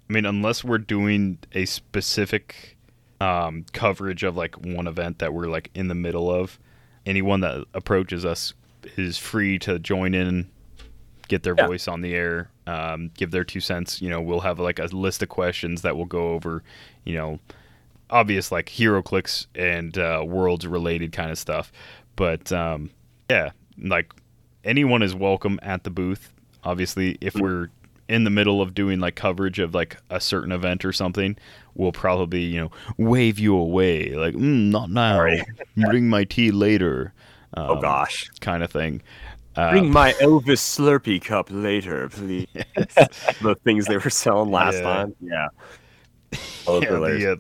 I 0.09 0.13
mean, 0.13 0.25
unless 0.25 0.63
we're 0.63 0.79
doing 0.79 1.39
a 1.53 1.65
specific 1.65 2.77
um, 3.23 3.65
coverage 3.73 4.23
of 4.23 4.37
like 4.37 4.55
one 4.65 4.87
event 4.87 5.19
that 5.21 5.33
we're 5.33 5.47
like 5.47 5.71
in 5.75 5.89
the 5.89 5.95
middle 5.95 6.31
of, 6.31 6.59
anyone 7.07 7.41
that 7.41 7.65
approaches 7.75 8.25
us 8.25 8.55
is 8.97 9.17
free 9.19 9.59
to 9.61 9.79
join 9.79 10.15
in, 10.15 10.49
get 11.29 11.43
their 11.43 11.55
Yeah. 11.57 11.67
voice 11.67 11.87
on 11.89 12.01
the 12.01 12.15
air, 12.15 12.51
um, 12.67 13.11
give 13.17 13.31
their 13.31 13.45
two 13.45 13.61
cents. 13.61 14.03
You 14.03 14.11
know, 14.11 14.21
we'll 14.21 14.41
have 14.41 14.59
like 14.59 14.79
a 14.79 14.87
list 14.87 15.23
of 15.23 15.29
questions 15.29 15.83
that 15.83 15.97
we'll 15.97 16.07
go 16.07 16.33
over. 16.33 16.63
You 17.05 17.15
know, 17.15 17.39
obvious 18.11 18.51
like 18.53 18.67
HeroClix 18.67 19.47
and 19.55 19.97
uh, 19.97 20.23
worlds 20.27 20.67
related 20.67 21.13
kind 21.13 21.31
of 21.31 21.39
stuff. 21.39 21.73
But 22.17 22.51
um, 22.53 22.91
yeah, 23.31 23.51
like 23.79 24.13
anyone 24.65 25.03
is 25.03 25.15
welcome 25.15 25.59
at 25.63 25.85
the 25.85 25.91
booth. 25.91 26.33
Obviously, 26.65 27.19
if 27.21 27.35
we're 27.37 27.69
in 28.09 28.25
the 28.25 28.31
middle 28.31 28.61
of 28.61 28.75
doing 28.75 29.01
like 29.01 29.15
coverage 29.15 29.59
of 29.59 29.75
like 29.75 29.97
a 30.11 30.21
certain 30.21 30.53
event 30.53 30.85
or 30.85 30.93
something, 30.93 31.37
we'll 31.75 31.93
probably 31.93 32.43
you 32.43 32.61
know 32.61 32.71
wave 32.99 33.39
you 33.39 33.55
away 33.57 34.11
like 34.15 34.35
mm, 34.35 34.71
not 34.71 34.91
now, 34.91 35.17
Sorry. 35.17 35.43
bring 35.77 36.09
my 36.09 36.25
tea 36.25 36.51
later. 36.51 37.13
Um, 37.55 37.71
Oh 37.71 37.81
gosh. 37.81 38.31
kind 38.41 38.63
of 38.63 38.71
thing. 38.71 39.03
Uh, 39.57 39.71
Bring 39.71 39.91
my 39.91 40.13
Elvis 40.23 40.61
Slurpee 40.61 41.23
cup 41.23 41.49
later, 41.51 42.09
please. 42.09 42.47
the 42.55 43.55
things 43.65 43.87
they 43.87 43.99
were 43.99 44.09
selling 44.09 44.51
last 44.51 44.77
Yeah. 44.77 44.83
time. 44.83 45.15
Yeah. 45.21 45.49
Oh, 46.67 46.81
yeah, 46.81 46.89
the, 46.99 47.33
uh, 47.33 47.37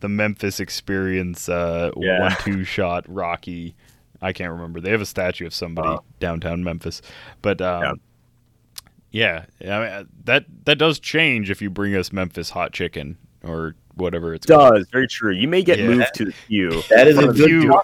the 0.00 0.08
Memphis 0.08 0.58
Experience 0.58 1.48
uh, 1.48 1.92
Yeah. 1.96 2.20
one-two 2.20 2.64
shot 2.64 3.04
Rocky. 3.06 3.76
I 4.20 4.32
can't 4.32 4.50
remember. 4.50 4.80
They 4.80 4.90
have 4.90 5.02
a 5.02 5.06
statue 5.06 5.46
of 5.46 5.54
somebody 5.54 5.88
Oh. 5.90 6.02
downtown 6.18 6.64
Memphis, 6.64 7.00
but 7.42 7.60
um, 7.60 8.00
yeah, 9.12 9.44
yeah 9.60 9.78
I 9.78 9.80
mean, 9.84 9.92
uh, 9.92 10.04
that 10.24 10.46
that 10.64 10.78
does 10.78 10.98
change 10.98 11.50
if 11.50 11.62
you 11.62 11.70
bring 11.70 11.94
us 11.94 12.12
Memphis 12.12 12.50
hot 12.50 12.72
chicken 12.72 13.18
or 13.44 13.74
whatever 13.94 14.34
it's 14.34 14.46
called. 14.46 14.74
does 14.74 14.88
very 14.90 15.06
true. 15.06 15.32
You 15.32 15.46
may 15.48 15.62
get 15.62 15.78
Yeah. 15.78 15.88
moved 15.88 16.14
to 16.14 16.24
the 16.26 16.34
queue. 16.48 16.82
That 16.90 17.06
is 17.06 17.18
a 17.18 17.30
If 17.30 17.36
good 17.36 17.50
you, 17.50 17.80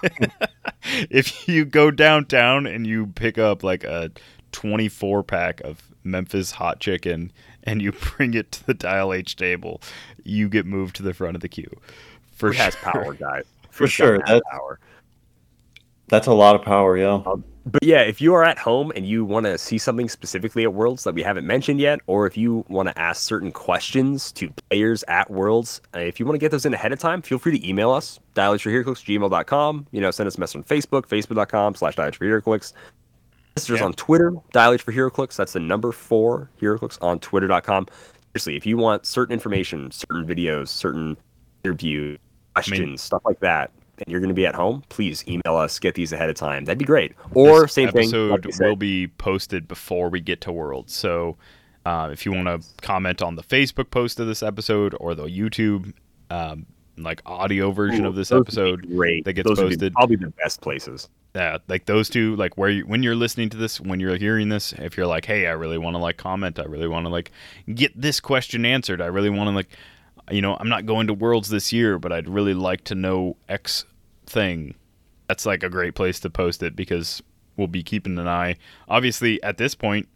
if 1.09 1.47
you 1.47 1.65
go 1.65 1.91
downtown 1.91 2.65
and 2.67 2.85
you 2.85 3.07
pick 3.07 3.37
up 3.37 3.63
like 3.63 3.83
a 3.83 4.11
24 4.51 5.23
pack 5.23 5.61
of 5.61 5.81
Memphis 6.03 6.51
hot 6.51 6.79
chicken 6.79 7.31
and 7.63 7.81
you 7.81 7.91
bring 8.17 8.33
it 8.33 8.51
to 8.53 8.65
the 8.65 8.73
Dial 8.73 9.13
H 9.13 9.35
table, 9.35 9.81
you 10.23 10.49
get 10.49 10.65
moved 10.65 10.95
to 10.97 11.03
the 11.03 11.13
front 11.13 11.35
of 11.35 11.41
the 11.41 11.49
queue. 11.49 11.71
For 12.33 12.49
It 12.49 12.55
has 12.57 12.75
power, 12.75 13.13
guys. 13.13 13.43
For 13.69 13.85
It's 13.85 13.93
sure, 13.93 14.17
got 14.17 14.27
that- 14.27 14.43
power. 14.51 14.79
That's 16.11 16.27
a 16.27 16.33
lot 16.33 16.55
of 16.55 16.61
power, 16.61 16.97
yeah. 16.97 17.23
But 17.65 17.83
yeah, 17.83 18.01
if 18.01 18.19
you 18.19 18.33
are 18.33 18.43
at 18.43 18.57
home 18.57 18.91
and 18.95 19.07
you 19.07 19.23
want 19.23 19.45
to 19.45 19.57
see 19.57 19.77
something 19.77 20.09
specifically 20.09 20.63
at 20.63 20.73
Worlds 20.73 21.03
that 21.05 21.13
we 21.13 21.23
haven't 21.23 21.47
mentioned 21.47 21.79
yet, 21.79 21.99
or 22.05 22.27
if 22.27 22.35
you 22.35 22.65
want 22.67 22.89
to 22.89 22.99
ask 22.99 23.21
certain 23.21 23.51
questions 23.51 24.31
to 24.33 24.49
players 24.69 25.03
at 25.07 25.31
Worlds, 25.31 25.79
uh, 25.95 25.99
if 25.99 26.19
you 26.19 26.25
want 26.25 26.35
to 26.35 26.39
get 26.39 26.51
those 26.51 26.65
in 26.65 26.73
ahead 26.73 26.91
of 26.91 26.99
time, 26.99 27.21
feel 27.21 27.39
free 27.39 27.57
to 27.57 27.67
email 27.67 27.91
us, 27.91 28.19
dialhforheroclicks, 28.35 29.85
You 29.91 30.01
know, 30.01 30.11
send 30.11 30.27
us 30.27 30.35
a 30.37 30.39
message 30.39 30.57
on 30.57 30.63
Facebook, 30.63 31.07
facebook.com 31.07 31.75
slash 31.75 31.95
dialhforheroclicks. 31.95 32.73
Message 33.55 33.71
us 33.75 33.79
Yeah. 33.79 33.85
on 33.85 33.93
Twitter, 33.93 34.33
Dial 34.51 34.73
H 34.73 34.81
for 34.81 34.91
HeroClix. 34.91 35.35
That's 35.35 35.53
the 35.53 35.59
number 35.59 35.91
four 35.91 36.49
HeroClix 36.61 36.97
on 37.01 37.19
twitter.com. 37.19 37.87
Seriously, 38.33 38.55
if 38.57 38.65
you 38.65 38.77
want 38.77 39.05
certain 39.05 39.33
information, 39.33 39.91
certain 39.91 40.25
videos, 40.25 40.69
certain 40.69 41.15
interviews, 41.63 42.17
questions, 42.55 43.01
stuff 43.01 43.21
like 43.23 43.39
that, 43.41 43.71
and 44.01 44.11
you're 44.11 44.19
going 44.19 44.29
to 44.29 44.35
be 44.35 44.45
at 44.45 44.55
home, 44.55 44.83
please 44.89 45.23
email 45.27 45.55
us, 45.55 45.79
get 45.79 45.95
these 45.95 46.11
ahead 46.11 46.29
of 46.29 46.35
time. 46.35 46.65
That'd 46.65 46.79
be 46.79 46.85
great. 46.85 47.13
Or 47.33 47.61
This 47.63 47.73
same 47.73 47.89
thing. 47.89 48.03
episode 48.03 48.45
like 48.45 48.59
will 48.59 48.75
be 48.75 49.07
posted 49.07 49.67
before 49.67 50.09
we 50.09 50.19
get 50.19 50.41
to 50.41 50.51
World. 50.51 50.89
So 50.89 51.37
uh, 51.85 52.09
if 52.11 52.25
you 52.25 52.31
want 52.31 52.47
to 52.47 52.67
comment 52.81 53.21
on 53.21 53.35
the 53.35 53.43
Facebook 53.43 53.91
post 53.91 54.19
of 54.19 54.27
this 54.27 54.43
episode 54.43 54.95
or 54.99 55.15
the 55.15 55.25
YouTube 55.25 55.93
um, 56.29 56.65
like 56.97 57.21
audio 57.25 57.71
version 57.71 58.05
of 58.05 58.15
this 58.15 58.29
those 58.29 58.39
would 58.39 58.45
be 58.45 58.49
episode 58.49 58.95
great. 58.95 59.25
that 59.25 59.33
gets 59.33 59.47
Those 59.47 59.59
would 59.59 59.69
be 59.69 59.75
posted. 59.75 59.93
probably 59.93 60.15
the 60.17 60.29
best 60.31 60.61
places. 60.61 61.09
yeah, 61.35 61.57
like 61.67 61.85
those 61.85 62.09
two, 62.09 62.35
like 62.35 62.57
where 62.57 62.69
you, 62.69 62.85
when 62.85 63.01
you're 63.03 63.15
listening 63.15 63.49
to 63.49 63.57
this, 63.57 63.79
when 63.79 63.99
you're 63.99 64.17
hearing 64.17 64.49
this, 64.49 64.73
if 64.73 64.97
you're 64.97 65.07
like, 65.07 65.25
hey, 65.25 65.47
I 65.47 65.51
really 65.51 65.77
want 65.77 65.95
to 65.95 65.99
like 65.99 66.17
comment, 66.17 66.59
I 66.59 66.63
really 66.63 66.87
want 66.87 67.05
to 67.05 67.09
like 67.09 67.31
get 67.73 67.99
this 67.99 68.19
question 68.19 68.65
answered, 68.65 69.01
I 69.01 69.07
really 69.07 69.29
want 69.29 69.47
to 69.49 69.55
like, 69.55 69.69
you 70.29 70.41
know, 70.41 70.55
I'm 70.59 70.69
not 70.69 70.85
going 70.85 71.07
to 71.07 71.13
Worlds 71.13 71.49
this 71.49 71.73
year, 71.73 71.97
but 71.97 72.11
I'd 72.11 72.29
really 72.29 72.53
like 72.53 72.83
to 72.85 72.95
know 72.95 73.37
X 73.49 73.85
thing. 74.31 74.75
That's 75.27 75.45
like 75.45 75.63
a 75.63 75.69
great 75.69 75.95
place 75.95 76.19
to 76.21 76.29
post 76.29 76.63
it 76.63 76.75
because 76.75 77.21
we'll 77.57 77.67
be 77.67 77.83
keeping 77.83 78.17
an 78.17 78.27
eye. 78.27 78.57
Obviously, 78.89 79.41
at 79.43 79.57
this 79.57 79.75
point, 79.75 80.07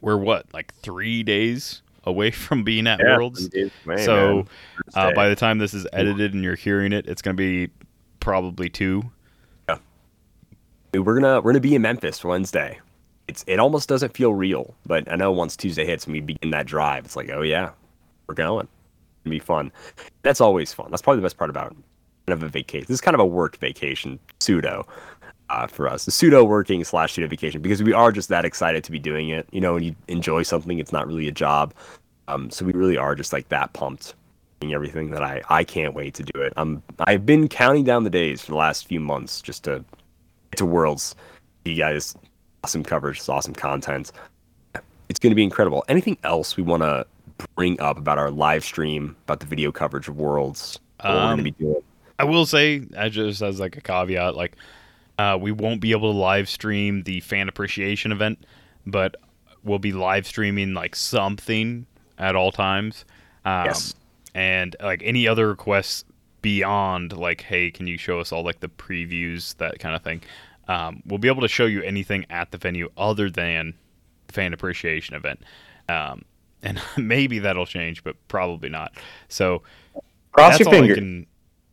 we're 0.00 0.16
what 0.16 0.46
like 0.52 0.74
three 0.74 1.22
days 1.22 1.82
away 2.04 2.30
from 2.32 2.64
being 2.64 2.86
at 2.86 3.00
Worlds. 3.00 3.48
Man, 3.84 3.98
so 3.98 4.46
uh, 4.94 5.12
by 5.12 5.28
the 5.28 5.36
time 5.36 5.58
this 5.58 5.74
is 5.74 5.86
edited 5.92 6.34
and 6.34 6.42
you're 6.42 6.56
hearing 6.56 6.92
it, 6.92 7.06
it's 7.06 7.22
going 7.22 7.36
to 7.36 7.40
be 7.40 7.72
probably 8.20 8.68
two. 8.68 9.10
Dude, 10.92 11.04
we're 11.04 11.20
gonna 11.20 11.40
we're 11.42 11.52
gonna 11.52 11.60
be 11.60 11.74
in 11.74 11.82
Memphis 11.82 12.24
Wednesday. 12.24 12.80
It's 13.28 13.44
it 13.46 13.58
almost 13.58 13.88
doesn't 13.88 14.14
feel 14.16 14.32
real, 14.32 14.74
but 14.86 15.10
I 15.12 15.16
know 15.16 15.30
once 15.30 15.54
Tuesday 15.54 15.84
hits 15.84 16.04
and 16.04 16.12
we 16.14 16.20
begin 16.20 16.50
that 16.50 16.66
drive, 16.66 17.04
it's 17.04 17.16
like, 17.16 17.28
oh 17.28 17.42
yeah, 17.42 17.72
we're 18.26 18.34
going. 18.34 18.66
Gonna 19.24 19.34
be 19.34 19.38
fun. 19.38 19.72
That's 20.22 20.40
always 20.40 20.72
fun. 20.72 20.90
That's 20.90 21.02
probably 21.02 21.20
the 21.20 21.24
best 21.24 21.36
part 21.36 21.50
about 21.50 21.76
of 22.28 22.42
a 22.42 22.48
vacation. 22.48 22.86
This 22.88 22.96
is 22.96 23.00
kind 23.00 23.14
of 23.14 23.20
a 23.20 23.26
work 23.26 23.56
vacation, 23.58 24.18
pseudo, 24.40 24.86
uh, 25.48 25.66
for 25.66 25.88
us. 25.88 26.04
The 26.04 26.10
pseudo 26.10 26.44
working 26.44 26.82
slash 26.84 27.12
pseudo 27.12 27.28
vacation 27.28 27.62
because 27.62 27.82
we 27.82 27.92
are 27.92 28.10
just 28.10 28.28
that 28.28 28.44
excited 28.44 28.82
to 28.84 28.92
be 28.92 28.98
doing 28.98 29.28
it. 29.28 29.48
You 29.52 29.60
know, 29.60 29.74
when 29.74 29.82
you 29.82 29.94
enjoy 30.08 30.42
something, 30.42 30.78
it's 30.78 30.92
not 30.92 31.06
really 31.06 31.28
a 31.28 31.32
job. 31.32 31.72
Um, 32.28 32.50
so 32.50 32.64
we 32.64 32.72
really 32.72 32.96
are 32.96 33.14
just 33.14 33.32
like 33.32 33.48
that 33.50 33.72
pumped 33.72 34.14
everything 34.72 35.10
that 35.10 35.22
I 35.22 35.40
I 35.48 35.62
can't 35.62 35.94
wait 35.94 36.14
to 36.14 36.24
do 36.24 36.40
it. 36.40 36.52
Um, 36.56 36.82
I've 37.00 37.24
been 37.24 37.46
counting 37.46 37.84
down 37.84 38.02
the 38.02 38.10
days 38.10 38.40
for 38.42 38.50
the 38.50 38.56
last 38.56 38.88
few 38.88 38.98
months 38.98 39.40
just 39.40 39.62
to 39.64 39.84
to 40.56 40.66
Worlds. 40.66 41.14
You 41.64 41.76
guys, 41.76 42.16
awesome 42.64 42.82
coverage, 42.82 43.28
awesome 43.28 43.54
content. 43.54 44.10
It's 45.08 45.20
going 45.20 45.30
to 45.30 45.36
be 45.36 45.44
incredible. 45.44 45.84
Anything 45.88 46.18
else 46.24 46.56
we 46.56 46.64
want 46.64 46.82
to 46.82 47.06
bring 47.54 47.78
up 47.80 47.96
about 47.96 48.18
our 48.18 48.30
live 48.30 48.64
stream, 48.64 49.14
about 49.24 49.38
the 49.38 49.46
video 49.46 49.70
coverage 49.70 50.08
of 50.08 50.16
Worlds? 50.16 50.80
What 51.00 51.10
we're 51.10 51.14
going 51.20 51.30
Um, 51.32 51.36
to 51.38 51.44
be 51.44 51.50
doing? 51.52 51.82
I 52.18 52.24
will 52.24 52.46
say, 52.46 52.82
I 52.96 53.08
just 53.08 53.42
as 53.42 53.60
like 53.60 53.76
a 53.76 53.80
caveat, 53.80 54.34
like 54.34 54.56
uh, 55.18 55.38
we 55.40 55.52
won't 55.52 55.80
be 55.80 55.92
able 55.92 56.12
to 56.12 56.18
live 56.18 56.48
stream 56.48 57.02
the 57.02 57.20
fan 57.20 57.48
appreciation 57.48 58.12
event 58.12 58.38
but 58.86 59.16
we'll 59.64 59.80
be 59.80 59.92
live 59.92 60.26
streaming 60.26 60.72
like 60.72 60.94
something 60.94 61.86
at 62.18 62.36
all 62.36 62.52
times. 62.52 63.04
Um, 63.44 63.66
Yes. 63.66 63.94
And 64.34 64.76
like 64.82 65.02
any 65.02 65.26
other 65.26 65.48
requests 65.48 66.04
beyond 66.42 67.16
like, 67.16 67.40
hey, 67.40 67.70
can 67.70 67.86
you 67.86 67.96
show 67.96 68.20
us 68.20 68.32
all 68.32 68.44
like 68.44 68.60
the 68.60 68.68
previews, 68.68 69.56
that 69.56 69.78
kind 69.78 69.96
of 69.96 70.02
thing. 70.02 70.22
Um, 70.68 71.02
we'll 71.06 71.18
be 71.18 71.28
able 71.28 71.40
to 71.40 71.48
show 71.48 71.64
you 71.64 71.82
anything 71.82 72.26
at 72.28 72.50
the 72.50 72.58
venue 72.58 72.90
other 72.98 73.30
than 73.30 73.74
the 74.26 74.32
fan 74.34 74.52
appreciation 74.52 75.16
event. 75.16 75.40
Um, 75.88 76.24
and 76.62 76.80
maybe 76.98 77.38
that'll 77.38 77.66
change, 77.66 78.04
but 78.04 78.16
probably 78.28 78.68
not. 78.68 78.92
So 79.28 79.62
Cross 80.32 80.60
your 80.60 80.70
fingers. 80.70 81.26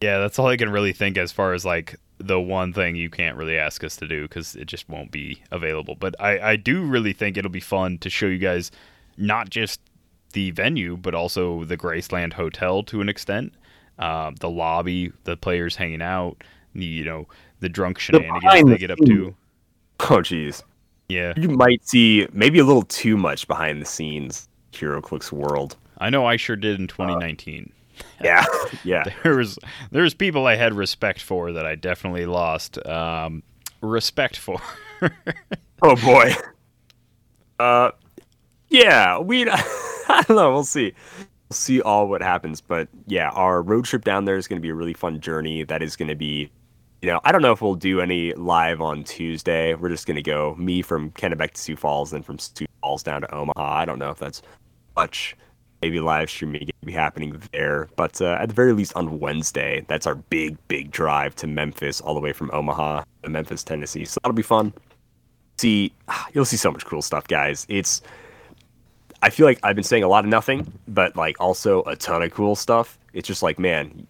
Yeah, 0.04 0.20
that's 0.20 0.38
all 0.38 0.48
I 0.48 0.58
can 0.58 0.70
really 0.70 0.92
think 0.92 1.18
as 1.18 1.32
far 1.32 1.54
as 1.54 1.64
like 1.64 1.96
the 2.18 2.38
one 2.38 2.74
thing 2.74 2.98
you 2.98 3.10
can't 3.10 3.38
really 3.38 3.58
ask 3.58 3.86
us 3.86 3.96
to 3.96 4.06
do 4.06 4.24
because 4.24 4.54
it 4.54 4.66
just 4.66 4.90
won't 4.90 5.12
be 5.12 5.42
available. 5.50 5.96
But 5.96 6.14
I, 6.20 6.40
I 6.40 6.56
do 6.58 6.84
really 6.84 7.14
think 7.14 7.38
it'll 7.38 7.50
be 7.50 7.62
fun 7.62 8.00
to 8.00 8.10
show 8.10 8.26
you 8.26 8.38
guys 8.38 8.70
not 9.16 9.50
just 9.50 9.80
the 10.34 10.52
venue, 10.52 10.98
but 10.98 11.16
also 11.16 11.64
the 11.64 11.78
Graceland 11.78 12.34
Hotel 12.34 12.84
to 12.84 13.00
an 13.00 13.08
extent, 13.08 13.54
uh, 13.98 14.32
the 14.42 14.50
lobby, 14.50 15.14
the 15.24 15.38
players 15.38 15.78
hanging 15.78 16.02
out, 16.02 16.44
the, 16.76 16.84
you 16.84 17.06
know, 17.06 17.26
the 17.62 17.70
drunk 17.70 17.98
shenanigans 17.98 18.44
behind 18.44 18.70
they 18.70 18.78
get 18.78 18.92
up 18.92 19.00
to. 19.06 19.34
Oh, 20.02 20.18
jeez. 20.18 20.64
Yeah, 21.08 21.32
You 21.38 21.48
might 21.48 21.88
see 21.88 22.28
maybe 22.34 22.60
a 22.60 22.66
little 22.66 22.84
too 22.84 23.16
much 23.16 23.48
behind 23.48 23.82
the 23.82 23.86
scenes 23.86 24.50
HeroClix 24.74 25.32
world. 25.32 25.78
I 26.00 26.10
know 26.10 26.26
I 26.26 26.36
sure 26.36 26.58
did 26.58 26.78
in 26.78 26.88
2019. 26.88 27.72
Yeah, 28.24 28.46
yeah. 28.84 29.04
there 29.24 29.36
was 29.36 29.58
there 29.92 30.04
was 30.04 30.14
people 30.14 30.48
I 30.48 30.56
had 30.56 30.74
respect 30.74 31.22
for 31.22 31.52
that 31.54 31.66
I 31.66 31.76
definitely 31.76 32.26
lost 32.26 32.84
um, 32.86 33.44
respect 33.82 34.38
for. 34.38 34.60
Oh 35.86 35.98
boy. 35.98 36.32
Uh, 37.60 37.92
yeah. 38.70 39.20
We. 39.20 39.50
I 39.50 40.24
don't 40.28 40.38
know. 40.38 40.52
We'll 40.52 40.64
see. 40.64 40.94
We'll 41.50 41.56
see 41.56 41.82
all 41.82 42.08
what 42.08 42.22
happens. 42.22 42.62
But 42.62 42.88
yeah, 43.06 43.30
our 43.32 43.62
road 43.62 43.84
trip 43.84 44.06
down 44.06 44.24
there 44.24 44.38
is 44.38 44.48
going 44.48 44.58
to 44.58 44.62
be 44.62 44.70
a 44.70 44.74
really 44.74 44.94
fun 44.94 45.20
journey. 45.20 45.64
That 45.64 45.84
is 45.84 45.98
going 45.98 46.08
to 46.08 46.16
be. 46.16 46.50
You 47.02 47.10
know, 47.10 47.20
I 47.26 47.34
don't 47.34 47.42
know 47.42 47.52
if 47.52 47.62
we'll 47.62 47.76
do 47.76 48.00
any 48.00 48.34
live 48.36 48.80
on 48.80 49.04
Tuesday. 49.04 49.74
We're 49.74 49.90
just 49.90 50.08
going 50.08 50.16
to 50.16 50.22
go 50.22 50.56
me 50.56 50.82
from 50.82 51.12
Kennebec 51.12 51.52
to 51.52 51.60
Sioux 51.62 51.76
Falls, 51.76 52.12
then 52.12 52.24
from 52.24 52.40
Sioux 52.40 52.66
Falls 52.80 53.04
down 53.04 53.22
to 53.24 53.36
Omaha. 53.36 53.62
I 53.62 53.84
don't 53.84 54.00
know 54.00 54.10
if 54.10 54.20
that's 54.20 54.42
much. 54.96 55.36
Maybe 55.84 56.00
live 56.00 56.30
streaming 56.30 56.70
be 56.86 56.94
happening 56.94 57.42
there. 57.52 57.90
But 57.96 58.22
uh, 58.22 58.38
at 58.40 58.50
the 58.50 58.56
very 58.56 58.74
least 58.74 58.94
on 58.96 59.20
Wednesday, 59.20 59.86
that's 59.88 60.08
our 60.08 60.16
big, 60.16 60.58
big 60.68 60.92
drive 60.92 61.36
to 61.36 61.48
Memphis, 61.48 62.00
all 62.02 62.14
the 62.14 62.20
way 62.22 62.34
from 62.34 62.50
Omaha 62.54 63.04
to 63.24 63.30
Memphis, 63.30 63.64
Tennessee. 63.64 64.06
So 64.06 64.20
that'll 64.24 64.34
be 64.34 64.42
fun 64.44 64.74
see 65.58 65.94
you'll 66.34 66.46
see 66.46 66.58
so 66.58 66.72
much 66.72 66.86
cool 66.86 67.02
stuff 67.02 67.28
guys 67.28 67.66
it's 67.70 68.02
i 69.22 69.30
feel 69.30 69.46
like 69.46 69.60
i've 69.64 69.76
been 69.76 69.84
saying 69.84 70.04
a 70.04 70.08
lot 70.08 70.24
of 70.24 70.30
nothing 70.30 70.72
but 70.88 71.16
like 71.16 71.40
also 71.40 71.84
a 71.84 71.96
ton 71.96 72.22
of 72.22 72.32
cool 72.32 72.56
stuff 72.56 72.98
it's 73.14 73.28
just 73.28 73.44
like 73.44 73.60
man 73.60 74.06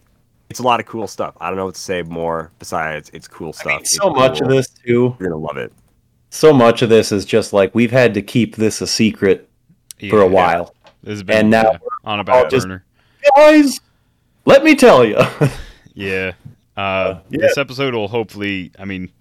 it's 0.50 0.60
a 0.60 0.64
lot 0.64 0.80
of 0.80 0.86
cool 0.86 1.08
stuff 1.08 1.36
i 1.42 1.48
don't 1.48 1.58
know 1.58 1.66
what 1.66 1.76
to 1.76 1.82
say 1.82 2.02
more 2.04 2.52
besides 2.60 3.10
it's 3.14 3.28
cool 3.28 3.54
stuff 3.54 3.82
It's 3.82 3.96
so 3.96 4.10
much 4.10 4.42
of 4.42 4.48
this 4.50 4.70
too. 4.70 5.16
you're 5.20 5.30
gonna 5.30 5.42
love 5.42 5.58
it 5.58 5.72
So 6.30 6.52
much 6.54 6.82
of 6.82 6.90
this 6.90 7.12
is 7.12 7.26
just 7.26 7.54
like 7.54 7.74
we've 7.76 7.92
had 7.92 8.14
to 8.16 8.22
keep 8.22 8.56
this 8.56 8.82
a 8.82 8.88
secret 8.88 9.48
for 10.10 10.22
a 10.22 10.28
while. 10.28 10.66
This 10.66 10.83
has 11.06 11.24
been 11.24 11.38
And 11.38 11.50
now 11.50 11.72
yeah, 11.74 11.78
on 12.06 12.20
a 12.20 12.24
back 12.24 12.50
just- 12.50 12.66
burner. 12.68 12.84
Guys, 13.38 13.80
let 14.46 14.64
me 14.64 14.76
tell 14.76 15.06
you. 15.06 15.18
Yeah. 15.96 16.32
Uh, 16.76 17.20
yeah. 17.30 17.42
This 17.42 17.58
episode 17.60 17.94
will 17.94 18.08
hopefully, 18.08 18.72
I 18.80 18.86
mean, 18.86 19.12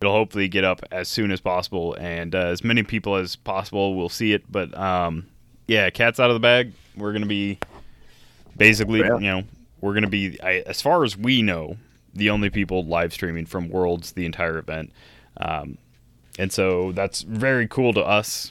it'll 0.00 0.12
hopefully 0.12 0.48
get 0.48 0.64
up 0.64 0.80
as 0.90 1.08
soon 1.08 1.30
as 1.30 1.40
possible, 1.40 1.94
and 1.94 2.34
uh, 2.34 2.38
as 2.46 2.64
many 2.64 2.82
people 2.82 3.14
as 3.14 3.36
possible 3.36 3.94
will 3.94 4.08
see 4.08 4.32
it. 4.32 4.42
But 4.50 4.76
um, 4.76 5.28
yeah, 5.68 5.90
cat's 5.90 6.18
out 6.18 6.28
of 6.30 6.34
the 6.34 6.40
bag. 6.40 6.72
We're 6.96 7.12
gonna 7.12 7.26
be 7.26 7.58
basically, 8.56 8.98
Yeah. 8.98 9.14
you 9.14 9.20
know, 9.30 9.42
we're 9.80 9.94
gonna 9.94 10.08
be, 10.08 10.42
I, 10.42 10.64
as 10.66 10.82
far 10.82 11.04
as 11.04 11.16
we 11.16 11.40
know, 11.40 11.76
the 12.14 12.30
only 12.30 12.50
people 12.50 12.84
live 12.84 13.12
streaming 13.12 13.46
from 13.46 13.68
Worlds 13.68 14.10
the 14.12 14.26
entire 14.26 14.58
event, 14.58 14.90
um, 15.36 15.78
and 16.36 16.52
so 16.52 16.90
that's 16.92 17.22
very 17.22 17.68
cool 17.68 17.92
to 17.92 18.00
us. 18.02 18.50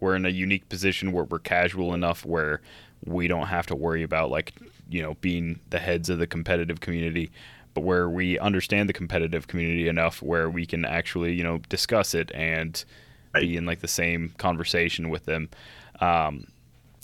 We're 0.00 0.16
in 0.16 0.24
a 0.26 0.30
unique 0.30 0.68
position 0.68 1.12
where 1.12 1.24
we're 1.24 1.38
casual 1.40 1.94
enough 1.94 2.24
where 2.24 2.60
we 3.04 3.28
don't 3.28 3.46
have 3.46 3.66
to 3.66 3.76
worry 3.76 4.02
about 4.02 4.30
like 4.30 4.52
you 4.90 5.02
know 5.02 5.14
being 5.20 5.60
the 5.70 5.78
heads 5.78 6.08
of 6.08 6.18
the 6.18 6.26
competitive 6.26 6.80
community 6.80 7.30
but 7.74 7.82
where 7.82 8.08
we 8.08 8.38
understand 8.38 8.88
the 8.88 8.92
competitive 8.92 9.46
community 9.46 9.86
enough 9.88 10.20
where 10.22 10.48
we 10.50 10.64
can 10.66 10.84
actually 10.84 11.32
you 11.34 11.42
know 11.44 11.58
discuss 11.68 12.14
it 12.14 12.30
and 12.34 12.84
be 13.34 13.56
in 13.56 13.66
like 13.66 13.80
the 13.80 13.86
same 13.88 14.30
conversation 14.38 15.10
with 15.10 15.26
them. 15.26 15.48
Um, 16.00 16.46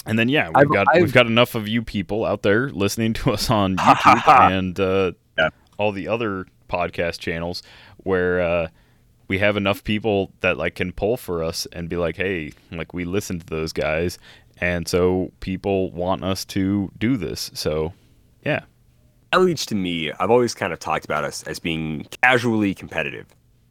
and 0.07 0.19
then 0.19 0.29
yeah 0.29 0.49
we've 0.49 0.57
I've- 0.57 0.71
got 0.73 0.87
I've- 0.91 1.03
we've 1.03 1.13
got 1.13 1.27
enough 1.27 1.55
of 1.55 1.69
you 1.69 1.83
people 1.83 2.25
out 2.25 2.43
there 2.43 2.71
listening 2.71 3.13
to 3.15 3.33
us 3.33 3.51
on 3.51 3.77
YouTube 3.77 4.51
and 4.51 4.81
uh, 4.81 5.13
Yeah. 5.39 5.51
all 5.79 5.93
the 5.93 6.09
other 6.09 6.47
podcast 6.69 7.19
channels 7.19 7.63
where 7.99 8.41
uh, 8.41 8.69
we 9.29 9.39
have 9.39 9.57
enough 9.57 9.85
people 9.85 10.33
that 10.41 10.57
like 10.57 10.75
can 10.75 10.93
pull 10.93 11.17
for 11.17 11.43
us 11.43 11.67
and 11.73 11.89
be 11.89 11.97
like, 11.97 12.17
hey, 12.17 12.53
like 12.71 12.93
we 12.93 13.05
listen 13.05 13.39
to 13.41 13.47
those 13.47 13.73
guys, 13.73 14.19
and 14.59 14.87
so 14.87 15.33
people 15.41 15.91
want 15.93 16.23
us 16.25 16.45
to 16.47 16.91
do 16.99 17.17
this. 17.17 17.51
So, 17.55 17.93
yeah, 18.45 18.65
Outreach 19.35 19.67
to 19.67 19.75
me, 19.75 20.13
I've 20.13 20.31
always 20.31 20.55
kind 20.55 20.73
of 20.73 20.79
talked 20.79 21.05
about 21.05 21.25
us 21.25 21.43
as 21.43 21.59
being 21.59 22.07
casually 22.23 22.73
competitive. 22.73 23.27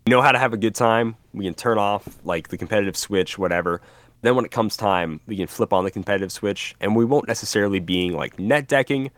We 0.06 0.12
know 0.12 0.22
how 0.22 0.34
to 0.34 0.38
have 0.38 0.52
a 0.52 0.58
good 0.58 0.76
time. 0.76 1.16
We 1.34 1.46
can 1.46 1.54
turn 1.54 1.78
off 1.78 2.06
like 2.26 2.50
the 2.50 2.58
competitive 2.58 2.98
switch, 2.98 3.38
whatever. 3.38 3.80
Then 4.24 4.36
when 4.36 4.44
it 4.44 4.52
comes 4.52 4.76
time, 4.76 5.22
we 5.26 5.38
can 5.38 5.48
flip 5.48 5.72
on 5.72 5.86
the 5.86 5.92
competitive 5.92 6.34
switch, 6.34 6.76
and 6.82 6.98
we 6.98 7.06
won't 7.06 7.30
necessarily 7.30 7.80
being 7.80 8.12
like 8.12 8.38
net 8.38 8.68
decking, 8.68 9.10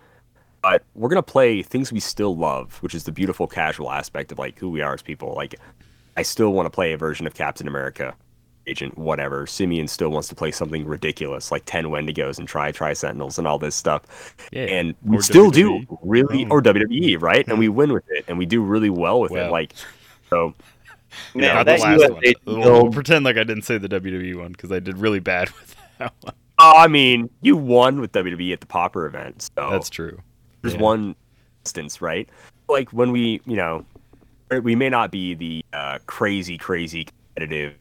but 0.61 0.83
we're 0.93 1.09
gonna 1.09 1.23
play 1.23 1.63
things 1.63 1.91
we 1.91 1.99
still 1.99 2.37
love, 2.37 2.77
which 2.83 2.93
is 2.93 3.05
the 3.05 3.11
beautiful 3.11 3.47
casual 3.47 3.91
aspect 3.91 4.31
of 4.31 4.37
like 4.37 4.59
who 4.59 4.69
we 4.69 4.81
are 4.81 4.93
as 4.93 5.01
people. 5.01 5.33
Like, 5.35 5.55
I 6.17 6.21
still 6.23 6.53
want 6.53 6.65
to 6.65 6.69
play 6.69 6.93
a 6.93 6.97
version 6.97 7.27
of 7.27 7.33
Captain 7.33 7.67
America, 7.67 8.15
Agent, 8.67 8.97
whatever. 8.97 9.45
Simeon 9.45 9.87
still 9.87 10.09
wants 10.09 10.27
to 10.29 10.35
play 10.35 10.49
something 10.51 10.85
ridiculous 10.85 11.51
like 11.51 11.63
10 11.65 11.85
Wendigos 11.85 12.39
and 12.39 12.47
try 12.47 12.71
Tri 12.71 12.93
Sentinels 12.93 13.37
and 13.37 13.47
all 13.47 13.59
this 13.59 13.75
stuff. 13.75 14.03
yeah, 14.51 14.63
And 14.63 14.95
we 15.03 15.17
Or 15.17 15.21
still 15.21 15.51
WWE. 15.51 15.85
do 15.87 15.99
really, 16.01 16.45
Oh. 16.45 16.49
or 16.55 16.61
WWE, 16.61 17.21
right? 17.21 17.47
And 17.47 17.59
we 17.59 17.69
win 17.69 17.93
with 17.93 18.05
it, 18.09 18.25
and 18.27 18.37
we 18.37 18.45
do 18.45 18.61
really 18.63 18.89
well 18.89 19.19
with 19.21 19.31
Well. 19.31 19.47
it. 19.47 19.51
Like, 19.51 19.73
so 20.29 20.53
Man, 21.33 21.53
not 21.55 21.65
that 21.67 21.77
the 21.77 21.83
last 21.83 21.99
USA 22.01 22.13
one. 22.45 22.59
We'll, 22.59 22.83
we'll 22.83 22.91
pretend 22.91 23.23
like 23.25 23.37
I 23.37 23.43
didn't 23.43 23.63
say 23.63 23.77
the 23.77 23.87
WWE 23.89 24.35
one 24.37 24.51
because 24.51 24.71
I 24.71 24.79
did 24.79 24.97
really 24.97 25.19
bad 25.19 25.49
with 25.59 25.75
that 25.99 26.13
one. 26.21 26.33
Oh, 26.57 26.73
I 26.77 26.87
mean, 26.87 27.29
you 27.41 27.57
won 27.57 27.99
with 27.99 28.13
WWE 28.13 28.53
at 28.53 28.61
the 28.61 28.65
Popper 28.65 29.05
event, 29.05 29.41
so 29.55 29.69
That's 29.69 29.89
true. 29.89 30.17
there's 30.61 30.73
yeah. 30.73 30.79
one 30.81 31.15
instance, 31.63 32.01
right? 32.01 32.27
Like 32.69 32.89
when 32.91 33.11
we, 33.11 33.41
you 33.45 33.57
know, 33.57 33.85
we 34.61 34.75
may 34.75 34.89
not 34.89 35.11
be 35.11 35.33
the 35.33 35.65
uh, 35.73 35.99
crazy, 36.05 36.57
crazy 36.57 37.05
competitive. 37.05 37.75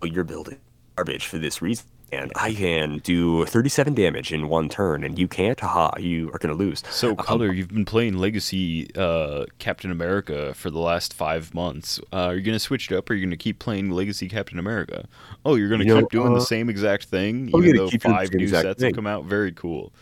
Well, 0.00 0.10
you're 0.10 0.24
building 0.24 0.58
garbage 0.96 1.26
for 1.26 1.38
this 1.38 1.60
reason, 1.60 1.86
and 2.12 2.30
I 2.36 2.54
can 2.54 2.98
do 2.98 3.44
37 3.46 3.94
damage 3.94 4.32
in 4.32 4.48
one 4.48 4.68
turn, 4.68 5.02
and 5.02 5.18
you 5.18 5.26
can't. 5.26 5.58
Haha, 5.58 5.98
you 5.98 6.30
are 6.32 6.38
gonna 6.38 6.54
lose. 6.54 6.82
So, 6.90 7.16
Color, 7.16 7.52
you've 7.52 7.68
been 7.68 7.84
playing 7.84 8.16
Legacy 8.18 8.90
uh, 8.96 9.46
Captain 9.58 9.90
America 9.90 10.54
for 10.54 10.70
the 10.70 10.78
last 10.78 11.14
five 11.14 11.52
months. 11.52 11.98
Uh, 12.12 12.26
are 12.26 12.34
you 12.36 12.42
going 12.42 12.54
to 12.54 12.60
switch 12.60 12.90
it 12.90 12.96
up, 12.96 13.10
or 13.10 13.12
are 13.12 13.16
you 13.16 13.22
going 13.22 13.30
to 13.30 13.36
keep 13.36 13.58
playing 13.58 13.90
Legacy 13.90 14.28
Captain 14.28 14.58
America? 14.58 15.06
Oh, 15.44 15.56
you're 15.56 15.68
going 15.68 15.80
to 15.80 15.86
You 15.86 15.94
know, 15.94 16.00
keep 16.02 16.10
doing 16.10 16.32
the 16.32 16.40
uh, 16.40 16.44
same 16.44 16.70
exact 16.70 17.06
thing, 17.06 17.48
even 17.48 17.60
gonna 17.60 17.72
though 17.72 17.88
keep 17.88 18.02
doing 18.02 18.14
the 18.14 18.20
five 18.20 18.34
new 18.34 18.48
sets 18.48 18.80
thing. 18.80 18.90
have 18.90 18.96
come 18.96 19.06
out. 19.06 19.24
Very 19.24 19.52
cool. 19.52 19.92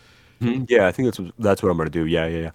Mhm, 0.41 0.69
Yeah, 0.69 0.87
I 0.87 0.91
think 0.91 1.07
that's 1.07 1.19
what, 1.19 1.31
that's 1.39 1.63
what 1.63 1.69
I'm 1.69 1.77
gonna 1.77 1.89
do. 1.89 2.05
Yeah, 2.05 2.27
yeah, 2.27 2.37
yeah. 2.39 2.51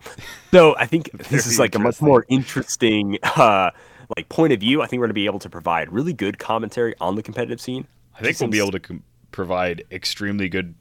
So 0.51 0.77
I 0.77 0.87
think 0.87 1.11
this 1.31 1.47
is 1.47 1.59
like 1.59 1.75
a 1.75 1.79
much 1.79 2.01
more 2.01 2.25
interesting 2.29 3.19
uh, 3.23 3.71
like 4.17 4.29
point 4.29 4.53
of 4.53 4.61
view. 4.61 4.83
I 4.83 4.87
think 4.87 5.01
we're 5.01 5.07
gonna 5.07 5.15
be 5.15 5.27
able 5.27 5.39
to 5.41 5.51
provide 5.51 5.93
really 5.93 6.13
good 6.13 6.39
commentary 6.39 6.95
on 7.01 7.17
the 7.17 7.23
competitive 7.23 7.61
scene. 7.61 7.87
I 8.19 8.23
think 8.23 8.39
we'll 8.41 8.51
be 8.51 8.59
able 8.59 8.73
to 8.73 8.81
com- 8.81 9.03
provide 9.31 9.85
extremely 9.91 10.49
good 10.49 10.75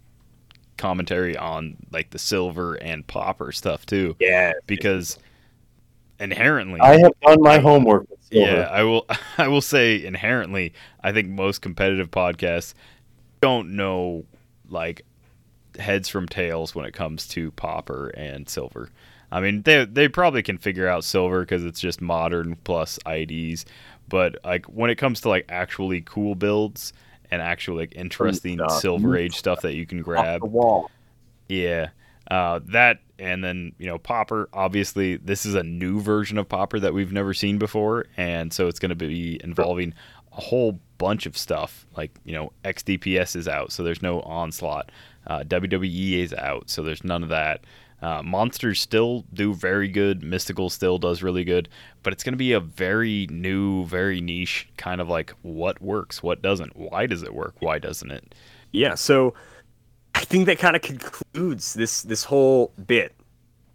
commentary 0.78 1.38
on 1.38 1.78
like 1.92 2.10
the 2.10 2.20
silver 2.20 2.76
and 2.76 3.06
popper 3.08 3.52
stuff 3.52 3.86
too, 3.86 4.16
Yeah, 4.20 4.54
because 4.68 5.18
inherently, 6.20 6.80
I 6.82 7.00
have 7.00 7.14
done 7.22 7.42
my 7.42 7.60
homework. 7.60 8.10
With 8.10 8.20
Silver. 8.24 8.52
Yeah, 8.52 8.62
I 8.64 8.84
will. 8.84 9.06
I 9.38 9.48
will 9.48 9.62
say 9.62 10.04
inherently, 10.04 10.74
I 11.04 11.12
think 11.12 11.30
most 11.30 11.62
competitive 11.62 12.12
podcasts 12.12 12.74
don't 13.42 13.76
know 13.76 14.26
like 14.70 15.02
heads 15.80 16.10
from 16.10 16.28
tails 16.28 16.76
when 16.76 16.86
it 16.86 16.94
comes 16.94 17.28
to 17.30 17.52
Popper 17.52 18.10
and 18.10 18.48
Silver. 18.48 18.90
I 19.32 19.40
mean, 19.40 19.62
they 19.62 19.86
they 19.86 20.08
probably 20.08 20.44
can 20.44 20.58
figure 20.58 20.88
out 20.88 21.04
Silver 21.04 21.42
because 21.42 21.64
it's 21.64 21.80
just 21.80 22.02
modern 22.02 22.58
plus 22.64 23.00
IDs, 23.06 23.66
but 24.10 24.36
like 24.44 24.66
when 24.66 24.90
it 24.90 24.96
comes 24.96 25.22
to 25.22 25.30
like 25.30 25.46
actually 25.50 26.02
cool 26.02 26.36
builds 26.36 26.92
and 27.32 27.42
actual 27.42 27.78
like 27.78 27.94
interesting 27.96 28.58
stuff. 28.58 28.82
Silver 28.82 29.16
Age 29.16 29.36
stuff 29.36 29.62
that 29.62 29.76
you 29.76 29.86
can 29.86 30.02
grab, 30.02 30.42
yeah. 31.48 31.90
Uh, 32.30 32.60
that 32.66 33.00
and 33.20 33.44
then 33.44 33.74
you 33.78 33.88
know 33.88 33.98
Popper. 33.98 34.50
Obviously, 34.54 35.18
this 35.18 35.46
is 35.46 35.56
a 35.56 35.64
new 35.64 36.02
version 36.02 36.38
of 36.38 36.50
Popper 36.50 36.80
that 36.80 36.94
we've 36.94 37.14
never 37.14 37.34
seen 37.34 37.58
before, 37.58 38.06
and 38.18 38.52
so 38.52 38.68
it's 38.68 38.80
going 38.80 38.90
to 38.90 38.96
be 38.96 39.40
involving 39.44 39.94
a 40.34 40.42
whole 40.42 40.80
bunch 40.98 41.26
of 41.26 41.38
stuff. 41.38 41.86
Like 41.96 42.12
you 42.26 42.34
know, 42.34 42.52
XDPS 42.66 43.36
is 43.36 43.48
out, 43.48 43.72
so 43.72 43.84
there's 43.84 44.02
no 44.02 44.22
onslaught. 44.22 44.92
Uh, 45.28 45.40
WWE 45.40 46.20
is 46.20 46.34
out, 46.34 46.70
so 46.70 46.84
there's 46.84 47.04
none 47.04 47.24
of 47.24 47.30
that. 47.30 47.62
Uh, 48.02 48.24
Monsters 48.24 48.82
still 48.82 49.26
do 49.34 49.54
very 49.54 49.88
good. 49.88 50.24
Mystical 50.24 50.70
still 50.70 50.98
does 50.98 51.22
really 51.22 51.44
good, 51.44 51.70
but 52.02 52.12
it's 52.12 52.24
going 52.24 52.34
to 52.34 52.38
be 52.38 52.54
a 52.54 52.60
very 52.60 53.28
new, 53.30 53.86
very 53.86 54.22
niche 54.22 54.68
kind 54.78 55.00
of 55.00 55.08
like 55.08 55.34
what 55.44 55.80
works, 55.82 56.24
what 56.24 56.42
doesn't, 56.42 56.76
why 56.76 57.06
does 57.06 57.22
it 57.22 57.34
work, 57.34 57.56
why 57.60 57.78
doesn't 57.78 58.10
it? 58.10 58.34
Yeah, 58.72 58.96
so 58.96 59.36
I 60.16 60.22
think 60.22 60.48
that 60.48 60.58
kind 60.58 60.76
of 60.76 60.82
concludes 60.82 61.74
this 61.74 62.02
this 62.02 62.24
whole 62.24 62.74
bit. 62.86 63.14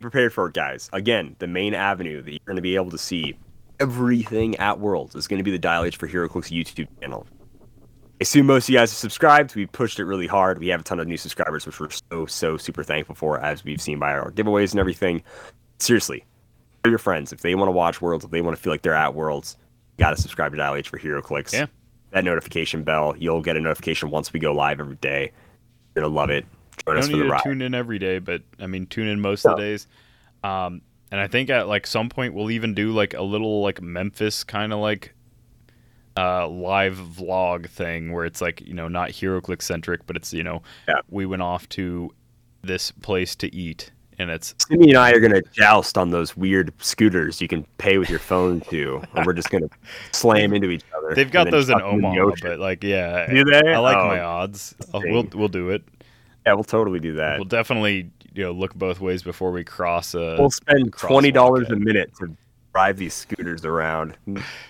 Prepared 0.01 0.33
for 0.33 0.49
it, 0.49 0.55
guys. 0.55 0.91
Again, 0.93 1.37
the 1.39 1.47
main 1.47 1.73
avenue 1.73 2.21
that 2.23 2.31
you're 2.31 2.41
going 2.45 2.57
to 2.57 2.63
be 2.63 2.75
able 2.75 2.91
to 2.91 2.99
see 2.99 3.39
everything 3.81 4.57
at 4.57 4.79
Worlds 4.79 5.15
is 5.15 5.27
going 5.27 5.39
to 5.39 5.45
be 5.45 5.51
the 5.51 5.59
Dial 5.59 5.85
H 5.85 5.97
for 5.97 6.09
HeroClix 6.09 6.51
YouTube 6.51 6.89
channel. 7.01 7.27
I 8.19 8.23
assume 8.23 8.47
most 8.47 8.65
of 8.65 8.71
you 8.71 8.79
guys 8.79 8.91
are 8.93 8.97
subscribed. 8.97 9.55
We 9.55 9.67
pushed 9.67 9.99
it 9.99 10.07
really 10.07 10.27
hard. 10.27 10.59
We 10.59 10.69
have 10.69 10.81
a 10.81 10.85
ton 10.85 10.99
of 11.01 11.07
new 11.07 11.19
subscribers, 11.19 11.67
which 11.67 11.79
we're 11.79 11.91
so, 11.91 12.25
so 12.25 12.57
super 12.57 12.83
thankful 12.83 13.15
for, 13.15 13.39
as 13.41 13.63
we've 13.63 13.81
seen 13.81 13.99
by 13.99 14.13
our 14.13 14.31
giveaways 14.31 14.71
and 14.71 14.81
everything. 14.81 15.23
Seriously, 15.79 16.25
tell 16.83 16.91
your 16.91 16.99
friends 16.99 17.31
if 17.33 17.43
they 17.43 17.55
want 17.55 17.69
to 17.69 17.73
watch 17.73 18.01
Worlds, 18.01 18.25
if 18.25 18.31
they 18.31 18.41
want 18.41 18.57
to 18.57 18.63
feel 18.63 18.73
like 18.73 18.81
they're 18.81 18.95
at 18.95 19.15
Worlds, 19.15 19.59
you 19.99 20.03
got 20.03 20.17
to 20.17 20.21
subscribe 20.21 20.53
to 20.53 20.57
Dial 20.57 20.75
H 20.75 20.89
for 20.89 20.99
HeroClix. 20.99 21.53
Yeah. 21.53 21.67
That 22.13 22.25
notification 22.25 22.85
bell, 22.85 23.15
you'll 23.19 23.43
get 23.43 23.59
a 23.59 23.61
notification 23.61 24.09
once 24.09 24.33
we 24.33 24.41
go 24.41 24.53
live 24.53 24.81
every 24.81 24.97
day. 24.97 25.33
You're 25.95 26.03
going 26.03 26.13
to 26.13 26.17
love 26.17 26.31
it. 26.31 26.47
Join 26.87 26.97
us 26.97 27.07
for 27.07 27.13
need 27.13 27.19
the 27.19 27.25
to 27.25 27.31
ride. 27.31 27.43
tune 27.43 27.61
in 27.61 27.75
every 27.75 27.99
day, 27.99 28.19
but 28.19 28.43
I 28.59 28.67
mean, 28.67 28.87
tune 28.87 29.09
in 29.09 29.21
most 29.21 29.45
of 29.45 29.57
the 29.57 29.63
days. 29.63 29.87
Um, 30.43 30.81
and 31.11 31.21
I 31.21 31.27
think 31.27 31.51
at 31.51 31.69
like 31.69 31.87
some 31.87 32.09
point 32.09 32.33
we'll 32.33 32.51
even 32.51 32.75
do 32.75 32.93
like 32.93 33.13
a 33.13 33.23
little 33.23 33.61
like 33.63 33.83
Memphis 33.83 34.45
kind 34.45 34.73
of 34.73 34.79
like 34.79 35.15
uh, 36.17 36.49
live 36.49 36.97
vlog 36.97 37.69
thing 37.69 38.13
where 38.13 38.25
it's 38.25 38.41
like 38.41 38.61
you 38.63 38.75
know 38.75 38.89
not 38.89 39.11
HeroClix 39.11 39.63
centric, 39.63 40.07
but 40.07 40.17
it's 40.17 40.33
you 40.33 40.43
know 40.43 40.63
Yeah. 40.89 40.95
we 41.09 41.27
went 41.27 41.43
off 41.43 41.69
to 41.71 42.13
this 42.63 42.91
place 42.91 43.35
to 43.37 43.55
eat, 43.55 43.91
and 44.19 44.31
it's 44.31 44.55
Timmy 44.55 44.91
and 44.91 44.99
I 44.99 45.11
are 45.13 45.21
gonna 45.21 45.43
joust 45.53 45.99
on 45.99 46.11
those 46.11 46.37
weird 46.37 46.73
scooters 46.79 47.41
you 47.41 47.49
can 47.49 47.65
pay 47.79 47.99
with 47.99 48.09
your 48.11 48.19
phone 48.19 48.61
to, 48.71 49.03
and 49.15 49.27
we're 49.27 49.35
just 49.35 49.51
gonna 49.51 49.69
slam 50.13 50.53
into 50.55 50.71
each 50.71 50.85
other. 50.97 51.15
they've 51.15 51.31
got 51.31 51.51
those 51.51 51.69
in 51.69 51.79
chuck 51.79 51.91
them 51.91 52.01
the 52.01 52.09
Omaha, 52.09 52.23
ocean. 52.23 52.49
but 52.49 52.59
like 52.59 52.83
yeah, 52.83 53.27
Do 53.33 53.45
they? 53.45 53.73
I 53.75 53.79
like 53.79 53.97
Oh, 53.97 54.07
my 54.09 54.21
odds. 54.21 54.75
I'll- 54.95 55.03
we'll 55.05 55.27
we'll 55.35 55.49
do 55.49 55.71
it. 55.71 55.83
yeah, 56.47 56.55
we'll 56.55 56.65
totally 56.65 56.99
do 57.01 57.13
that. 57.15 57.39
We'll 57.39 57.45
definitely 57.45 58.11
you 58.35 58.43
know 58.45 58.53
look 58.53 58.75
both 58.75 59.01
ways 59.01 59.23
before 59.23 59.51
we 59.53 59.65
cross. 59.65 60.15
Uh, 60.15 60.37
We'll 60.39 60.51
spend 60.51 60.93
twenty 60.95 61.31
dollars 61.31 61.69
a 61.71 61.77
minute 61.77 62.11
to 62.21 62.35
drive 62.73 62.97
these 62.97 63.15
scooters 63.15 63.65
around. 63.65 64.17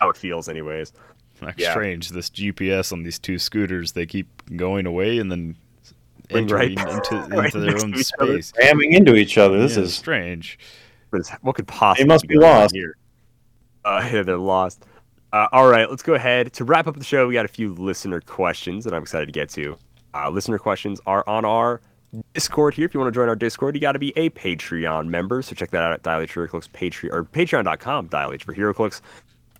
How 0.00 0.10
it 0.10 0.16
feels, 0.16 0.48
anyways. 0.48 0.92
Like 1.40 1.58
yeah. 1.58 1.72
strange, 1.72 2.10
this 2.10 2.30
GPS 2.30 2.92
on 2.92 3.02
these 3.02 3.18
two 3.18 3.38
scooters, 3.38 3.92
they 3.92 4.06
keep 4.06 4.26
going 4.56 4.86
away 4.86 5.18
and 5.18 5.30
then 5.30 5.56
entering 6.30 6.76
right, 6.76 6.88
into, 6.88 7.16
into 7.24 7.36
right 7.36 7.52
their 7.52 7.76
own 7.76 7.94
space, 8.02 8.52
ramming 8.58 8.92
into 8.92 9.14
each 9.14 9.38
other. 9.38 9.58
This 9.58 9.76
yeah, 9.76 9.84
is 9.84 9.94
strange. 9.94 10.58
What 11.40 11.54
could 11.54 11.68
possibly? 11.68 12.04
They 12.04 12.08
must 12.08 12.26
be 12.26 12.36
lost 12.36 12.74
here. 12.74 12.96
Uh, 13.84 14.08
yeah, 14.12 14.22
they're 14.22 14.36
lost. 14.36 14.84
Uh, 15.32 15.48
all 15.52 15.68
right, 15.68 15.88
let's 15.90 16.02
go 16.02 16.14
ahead 16.14 16.52
to 16.54 16.64
wrap 16.64 16.86
up 16.86 16.96
the 16.96 17.04
show. 17.04 17.26
We 17.26 17.34
got 17.34 17.44
a 17.44 17.48
few 17.48 17.74
listener 17.74 18.20
questions 18.20 18.84
that 18.84 18.94
I'm 18.94 19.02
excited 19.02 19.26
to 19.26 19.32
get 19.32 19.50
to. 19.50 19.76
Uh, 20.14 20.30
listener 20.30 20.58
questions 20.58 21.00
are 21.06 21.24
on 21.28 21.44
our 21.44 21.80
Discord 22.32 22.74
here. 22.74 22.86
If 22.86 22.94
you 22.94 23.00
want 23.00 23.12
to 23.12 23.18
join 23.18 23.28
our 23.28 23.36
Discord, 23.36 23.74
you 23.74 23.80
got 23.80 23.92
to 23.92 23.98
be 23.98 24.12
a 24.16 24.30
Patreon 24.30 25.06
member. 25.06 25.42
So 25.42 25.54
check 25.54 25.70
that 25.72 25.82
out 25.82 25.92
at 25.92 26.02
Dial 26.02 26.20
HeroClix, 26.20 26.70
Patreon, 26.70 27.12
or 27.12 27.24
Patreon.com, 27.24 28.06
Dial 28.06 28.30
for 28.38 28.54
HeroClix. 28.54 29.00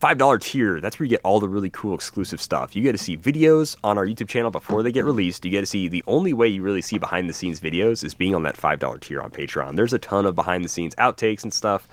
$5 0.01 0.40
tier, 0.40 0.81
that's 0.81 0.98
where 0.98 1.05
you 1.05 1.10
get 1.10 1.20
all 1.24 1.40
the 1.40 1.48
really 1.48 1.70
cool 1.70 1.94
exclusive 1.94 2.40
stuff. 2.40 2.77
You 2.77 2.82
get 2.82 2.93
to 2.93 2.98
see 2.98 3.16
videos 3.16 3.77
on 3.82 3.98
our 3.98 4.06
YouTube 4.06 4.28
channel 4.28 4.51
before 4.51 4.82
they 4.82 4.93
get 4.93 5.05
released. 5.05 5.44
You 5.44 5.51
get 5.51 5.60
to 5.60 5.66
see 5.66 5.89
the 5.89 6.05
only 6.06 6.32
way 6.32 6.48
you 6.48 6.62
really 6.62 6.82
see 6.82 6.98
behind 6.98 7.28
the 7.28 7.32
scenes 7.32 7.60
videos 7.60 8.05
is 8.05 8.14
being 8.14 8.35
on 8.35 8.43
that 8.43 8.56
$5 8.56 9.01
tier 9.01 9.23
on 9.23 9.31
Patreon. 9.31 9.77
There's 9.77 9.93
a 9.93 9.98
ton 9.98 10.27
of 10.27 10.35
behind 10.35 10.64
the 10.64 10.68
scenes 10.68 10.94
outtakes 10.97 11.43
and 11.43 11.52
stuff 11.52 11.89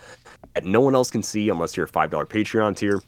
that 0.54 0.66
no 0.66 0.82
one 0.82 0.96
else 0.96 1.10
can 1.10 1.24
see 1.24 1.50
unless 1.50 1.78
you're 1.78 1.86
a 1.86 1.90
$5 1.90 2.10
Patreon 2.10 2.76
tier. 2.76 3.02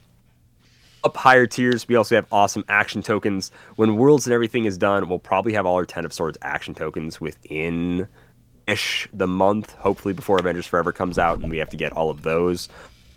Up 1.04 1.16
higher 1.16 1.46
tiers, 1.46 1.88
we 1.88 1.96
also 1.96 2.16
have 2.16 2.26
awesome 2.32 2.66
action 2.68 3.04
tokens. 3.04 3.52
When 3.76 3.96
Worlds 3.96 4.26
and 4.26 4.34
everything 4.34 4.66
is 4.66 4.78
done, 4.78 5.08
we'll 5.08 5.20
probably 5.20 5.54
have 5.54 5.66
all 5.66 5.76
our 5.76 5.86
10 5.86 6.06
of 6.06 6.14
Swords 6.14 6.38
action 6.42 6.74
tokens 6.74 7.22
within 7.22 8.08
ish 8.66 9.08
the 9.14 9.28
month, 9.28 9.74
hopefully 9.74 10.16
before 10.16 10.40
Avengers 10.40 10.66
Forever 10.66 10.92
comes 10.92 11.20
out, 11.20 11.40
and 11.40 11.52
we 11.52 11.60
have 11.60 11.70
to 11.70 11.78
get 11.78 11.94
all 11.94 12.10
of 12.10 12.24
those 12.24 12.70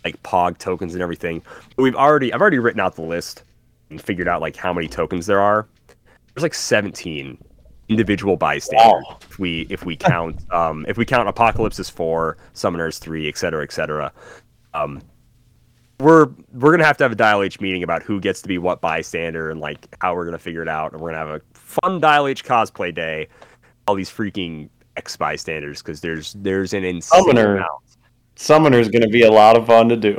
like 0.03 0.21
Pog 0.23 0.57
tokens 0.57 0.93
and 0.93 1.01
everything. 1.03 1.41
But 1.75 1.83
we've 1.83 1.95
already 1.95 2.33
I've 2.33 2.41
already 2.41 2.59
written 2.59 2.79
out 2.79 2.95
the 2.95 3.01
list 3.01 3.43
and 3.89 4.01
figured 4.01 4.27
out 4.27 4.41
like 4.41 4.55
how 4.55 4.71
many 4.73 4.87
tokens 4.87 5.25
there 5.25 5.39
are. 5.41 5.67
There's 6.33 6.43
like 6.43 6.53
17 6.53 7.37
individual 7.89 8.37
bystanders 8.37 9.03
Wow. 9.09 9.17
if 9.21 9.39
we 9.39 9.61
if 9.69 9.83
we 9.83 9.95
count 9.95 10.39
um 10.53 10.85
if 10.87 10.95
we 10.97 11.05
count 11.05 11.27
Apocalypse 11.27 11.79
as 11.79 11.89
four, 11.89 12.37
Summoners 12.53 12.99
three, 12.99 13.27
et 13.27 13.37
cetera, 13.37 13.63
et 13.63 13.71
cetera. 13.71 14.11
Um, 14.73 15.01
we're 15.99 16.27
we're 16.53 16.71
gonna 16.71 16.85
have 16.85 16.97
to 16.97 17.03
have 17.03 17.11
a 17.11 17.15
dial 17.15 17.41
H 17.41 17.59
meeting 17.59 17.83
about 17.83 18.03
who 18.03 18.19
gets 18.21 18.41
to 18.43 18.47
be 18.47 18.57
what 18.57 18.79
bystander 18.79 19.49
and 19.49 19.59
like 19.59 19.93
how 20.01 20.13
we're 20.15 20.25
gonna 20.25 20.37
figure 20.39 20.61
it 20.61 20.69
out. 20.69 20.93
And 20.93 21.01
we're 21.01 21.09
gonna 21.11 21.25
have 21.31 21.41
a 21.41 21.41
fun 21.53 21.99
dial 21.99 22.27
H 22.27 22.45
cosplay 22.45 22.93
day. 22.93 23.27
All 23.87 23.95
these 23.95 24.09
freaking 24.09 24.69
X 24.95 25.17
bystanders 25.17 25.81
because 25.81 25.99
there's 25.99 26.33
there's 26.33 26.73
an 26.73 26.83
insane 26.85 27.21
Summoner. 27.23 27.55
amount. 27.57 27.81
Summoner 28.41 28.79
is 28.79 28.87
going 28.87 29.01
to 29.01 29.09
be 29.09 29.23
a 29.23 29.31
lot 29.31 29.57
of 29.57 29.67
fun 29.67 29.89
to 29.89 29.97
do. 29.97 30.15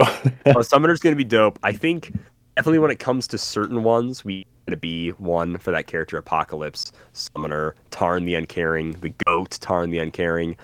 oh, 0.46 0.60
Summoner's 0.62 1.00
gonna 1.00 1.16
be 1.16 1.24
dope. 1.24 1.58
I 1.62 1.72
think 1.72 2.12
definitely 2.54 2.78
when 2.78 2.90
it 2.90 2.98
comes 2.98 3.26
to 3.28 3.38
certain 3.38 3.82
ones, 3.82 4.26
we 4.26 4.44
gonna 4.66 4.76
be 4.76 5.10
one 5.12 5.56
for 5.56 5.70
that 5.70 5.86
character 5.86 6.18
Apocalypse, 6.18 6.92
Summoner, 7.14 7.74
Tarn 7.90 8.26
the 8.26 8.34
Uncaring, 8.34 8.92
the 9.00 9.08
Goat, 9.26 9.52
Tarn 9.62 9.88
the 9.88 10.00
Uncaring. 10.00 10.54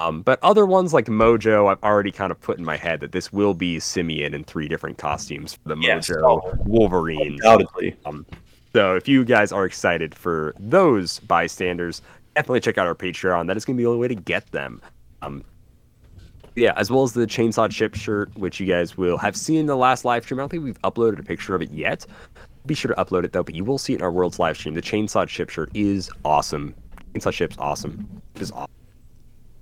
Um, 0.00 0.22
but 0.22 0.40
other 0.42 0.66
ones 0.66 0.92
like 0.92 1.06
Mojo, 1.06 1.70
I've 1.70 1.80
already 1.84 2.10
kind 2.10 2.32
of 2.32 2.40
put 2.40 2.58
in 2.58 2.64
my 2.64 2.76
head 2.76 2.98
that 2.98 3.12
this 3.12 3.32
will 3.32 3.54
be 3.54 3.78
Simeon 3.78 4.34
in 4.34 4.42
three 4.42 4.66
different 4.66 4.98
costumes 4.98 5.54
for 5.54 5.68
the 5.68 5.76
Yes. 5.80 6.10
Mojo 6.10 6.66
Wolverine. 6.66 7.34
Undoubtedly. 7.34 7.94
Um, 8.06 8.26
So 8.72 8.96
if 8.96 9.06
you 9.06 9.24
guys 9.24 9.52
are 9.52 9.64
excited 9.64 10.16
for 10.16 10.52
those 10.58 11.20
bystanders, 11.20 12.02
definitely 12.34 12.58
check 12.58 12.76
out 12.76 12.88
our 12.88 12.94
Patreon. 12.96 13.46
That 13.46 13.56
is 13.56 13.64
going 13.64 13.76
to 13.76 13.78
be 13.78 13.84
the 13.84 13.88
only 13.90 14.00
way 14.00 14.08
to 14.08 14.16
get 14.16 14.50
them. 14.50 14.82
Um, 15.22 15.44
yeah, 16.56 16.72
as 16.76 16.90
well 16.90 17.02
as 17.02 17.12
the 17.12 17.26
Chainsaw 17.26 17.70
Chip 17.70 17.94
shirt, 17.94 18.36
which 18.36 18.60
you 18.60 18.66
guys 18.66 18.96
will 18.96 19.18
have 19.18 19.36
seen 19.36 19.58
in 19.58 19.66
the 19.66 19.76
last 19.76 20.04
live 20.04 20.24
stream. 20.24 20.38
I 20.38 20.42
don't 20.42 20.48
think 20.48 20.64
we've 20.64 20.80
uploaded 20.82 21.18
a 21.18 21.22
picture 21.22 21.54
of 21.54 21.62
it 21.62 21.70
yet. 21.70 22.06
Be 22.66 22.74
sure 22.74 22.94
to 22.94 23.04
upload 23.04 23.24
it 23.24 23.32
though, 23.32 23.42
but 23.42 23.54
you 23.54 23.64
will 23.64 23.78
see 23.78 23.92
it 23.92 23.96
in 23.96 24.02
our 24.02 24.12
World's 24.12 24.38
live 24.38 24.56
stream. 24.56 24.74
The 24.74 24.82
Chainsaw 24.82 25.26
Chip 25.26 25.50
shirt 25.50 25.70
is 25.74 26.10
awesome. 26.24 26.74
Chainsaw 27.14 27.32
Chip's 27.32 27.56
awesome. 27.58 28.22
It 28.34 28.42
is 28.42 28.52
awesome. 28.52 28.70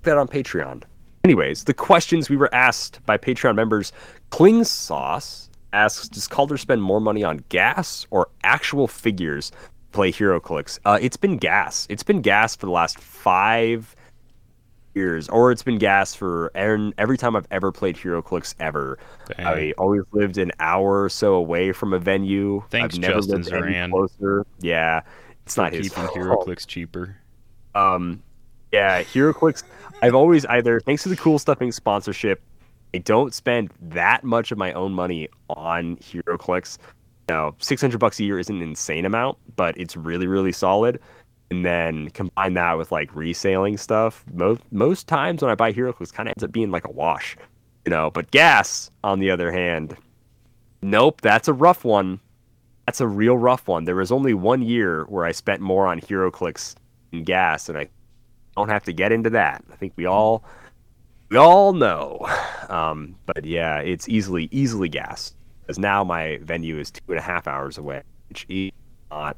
That 0.03 0.19
on 0.19 0.29
Patreon. 0.29 0.83
Anyways, 1.25 1.65
the 1.65 1.75
questions 1.75 2.29
we 2.29 2.37
were 2.37 2.53
asked 2.55 3.05
by 3.07 3.17
Patreon 3.17 3.55
members. 3.55 3.93
Kling 4.31 4.65
Sauce 4.65 5.49
asks, 5.73 6.09
does 6.09 6.27
Calder 6.27 6.57
spend 6.57 6.83
more 6.83 7.01
money 7.01 7.23
on 7.23 7.45
gas 7.49 8.07
or 8.11 8.29
actual 8.43 8.89
figures 8.89 9.53
play 9.93 10.11
HeroClix? 10.11 10.79
Uh, 10.85 10.99
it's 11.01 11.17
been 11.17 11.37
gas. 11.37 11.87
It's 11.89 12.03
been 12.03 12.23
gas 12.23 12.57
for 12.57 12.67
the 12.67 12.73
last 12.73 12.99
five 12.99 13.95
years, 14.95 15.29
or 15.29 15.51
it's 15.51 15.63
been 15.63 15.79
gas 15.79 16.15
for 16.15 16.51
every, 16.55 16.93
every 16.99 17.19
time 17.19 17.37
I've 17.37 17.49
ever 17.51 17.73
played 17.73 17.97
HeroClix 17.97 18.55
ever. 18.61 18.99
Dang. 19.37 19.47
I 19.47 19.73
always 19.79 20.03
lived 20.13 20.39
an 20.39 20.53
hour 20.61 21.03
or 21.03 21.09
so 21.09 21.35
away 21.35 21.73
from 21.73 21.93
a 21.93 21.99
venue. 21.99 22.63
Thanks, 22.71 22.95
I've 22.95 23.01
never 23.01 23.15
Justin 23.15 23.43
lived 23.43 23.53
any 23.53 23.73
Zoran. 23.73 23.91
closer. 23.91 24.47
Yeah, 24.61 25.03
it's 25.45 25.57
not 25.57 25.73
his 25.73 25.89
keeping 25.89 26.05
fault. 26.07 26.17
HeroClix 26.47 26.67
cheaper. 26.67 27.17
Um, 27.75 28.23
yeah, 28.73 29.03
HeroClix. 29.03 29.65
I've 30.03 30.15
always 30.15 30.45
either 30.47 30.81
thanks 30.81 31.03
to 31.05 31.09
the 31.09 31.17
Cool 31.17 31.39
Stuff 31.39 31.61
Inc 31.61 31.75
sponsorship, 31.75 32.43
I 32.95 32.99
don't 32.99 33.33
spend 33.33 33.71
that 33.81 34.25
much 34.25 34.53
of 34.53 34.59
my 34.59 34.73
own 34.73 34.93
money 34.93 35.29
on 35.49 35.97
HeroClix. 35.97 36.79
Now, 37.29 37.55
six 37.59 37.81
hundred 37.81 37.99
bucks 37.99 38.19
a 38.21 38.25
year 38.25 38.39
isn't 38.39 38.55
an 38.55 38.63
insane 38.63 39.07
amount, 39.07 39.39
but 39.57 39.79
it's 39.79 39.97
really 39.97 40.27
really 40.27 40.53
solid. 40.53 41.01
And 41.53 41.67
then 41.67 42.09
combine 42.09 42.55
that 42.55 42.79
with 42.79 42.91
like 42.91 43.15
reselling 43.15 43.77
stuff. 43.77 44.25
Most 44.33 44.63
most 44.71 45.07
times 45.07 45.43
when 45.43 45.51
I 45.51 45.55
buy 45.55 45.71
HeroClix, 45.71 46.11
kind 46.11 46.27
of 46.27 46.31
ends 46.31 46.43
up 46.43 46.51
being 46.51 46.71
like 46.71 46.87
a 46.87 46.91
wash, 46.91 47.37
you 47.85 47.91
know. 47.91 48.11
But 48.11 48.31
gas, 48.31 48.91
on 49.05 49.19
the 49.19 49.31
other 49.31 49.53
hand, 49.53 49.95
nope, 50.81 51.21
that's 51.21 51.49
a 51.49 51.53
rough 51.53 51.85
one. 51.85 52.21
That's 52.87 53.03
a 53.03 53.07
real 53.07 53.37
rough 53.37 53.69
one. 53.69 53.85
There 53.85 53.97
was 53.97 54.11
only 54.11 54.33
one 54.33 54.63
year 54.63 55.05
where 55.11 55.27
I 55.27 55.33
spent 55.33 55.61
more 55.61 55.87
on 55.87 56.01
HeroClix 56.01 56.75
and 57.13 57.27
gas, 57.27 57.69
and 57.69 57.77
I 57.77 57.91
don't 58.57 58.71
have 58.71 58.85
to 58.85 58.95
get 58.95 59.13
into 59.13 59.29
that. 59.29 59.63
I 59.71 59.77
think 59.77 59.93
we 59.97 60.07
all 60.07 60.45
we 61.29 61.37
all 61.37 61.75
know. 61.75 62.27
Um, 62.71 63.17
but 63.27 63.45
yeah, 63.45 63.81
it's 63.81 64.09
easily 64.09 64.49
easily 64.53 64.89
gas 64.89 65.35
because 65.61 65.79
now 65.79 66.03
my 66.03 66.39
venue 66.41 66.79
is 66.79 66.91
two 66.91 67.03
and 67.09 67.19
a 67.19 67.23
half 67.23 67.47
hours 67.47 67.77
away, 67.77 68.05
which 68.31 68.47
is 68.49 68.71
not 69.11 69.37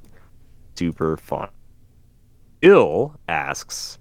super 0.76 1.16
fun. 1.16 1.48
Bill 2.60 3.18
asks, 3.28 3.98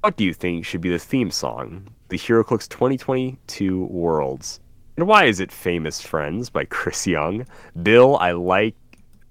"What 0.00 0.16
do 0.16 0.24
you 0.24 0.32
think 0.32 0.64
should 0.64 0.80
be 0.80 0.90
the 0.90 0.98
theme 0.98 1.30
song, 1.30 1.88
the 2.08 2.18
HeroClix 2.18 2.68
2022 2.68 3.84
Worlds?" 3.84 4.60
And 4.96 5.06
why 5.06 5.24
is 5.24 5.40
it 5.40 5.52
famous 5.52 6.00
friends 6.00 6.50
by 6.50 6.64
Chris 6.76 7.06
Young? 7.06 7.46
Bill, 7.82 8.16
I 8.18 8.32
like 8.32 8.74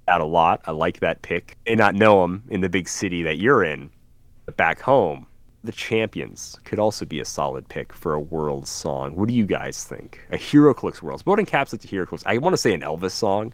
that 0.08 0.22
a 0.22 0.26
lot. 0.26 0.62
I 0.66 0.72
like 0.72 1.00
that 1.02 1.22
pick. 1.22 1.58
May 1.68 1.76
not 1.76 1.96
know 1.96 2.24
him 2.24 2.44
in 2.50 2.62
the 2.62 2.70
big 2.70 2.88
city 2.88 3.22
that 3.24 3.38
you're 3.38 3.64
in, 3.64 3.92
but 4.46 4.58
back 4.58 4.82
home, 4.82 5.28
the 5.64 5.72
champions 5.72 6.58
could 6.64 6.80
also 6.80 7.06
be 7.06 7.20
a 7.20 7.26
solid 7.26 7.68
pick 7.68 7.94
for 7.94 8.14
a 8.14 8.20
world 8.20 8.68
song. 8.68 9.16
What 9.16 9.28
do 9.28 9.36
you 9.36 9.46
guys 9.46 9.84
think? 9.84 10.26
A 10.32 10.38
HeroClix 10.38 11.02
Worlds. 11.02 11.24
Caps 11.46 11.74
like 11.74 11.82
the 11.82 11.88
HeroClix. 11.88 12.24
I 12.26 12.38
want 12.38 12.54
to 12.54 12.58
say 12.58 12.74
an 12.74 12.82
Elvis 12.82 13.12
song, 13.12 13.54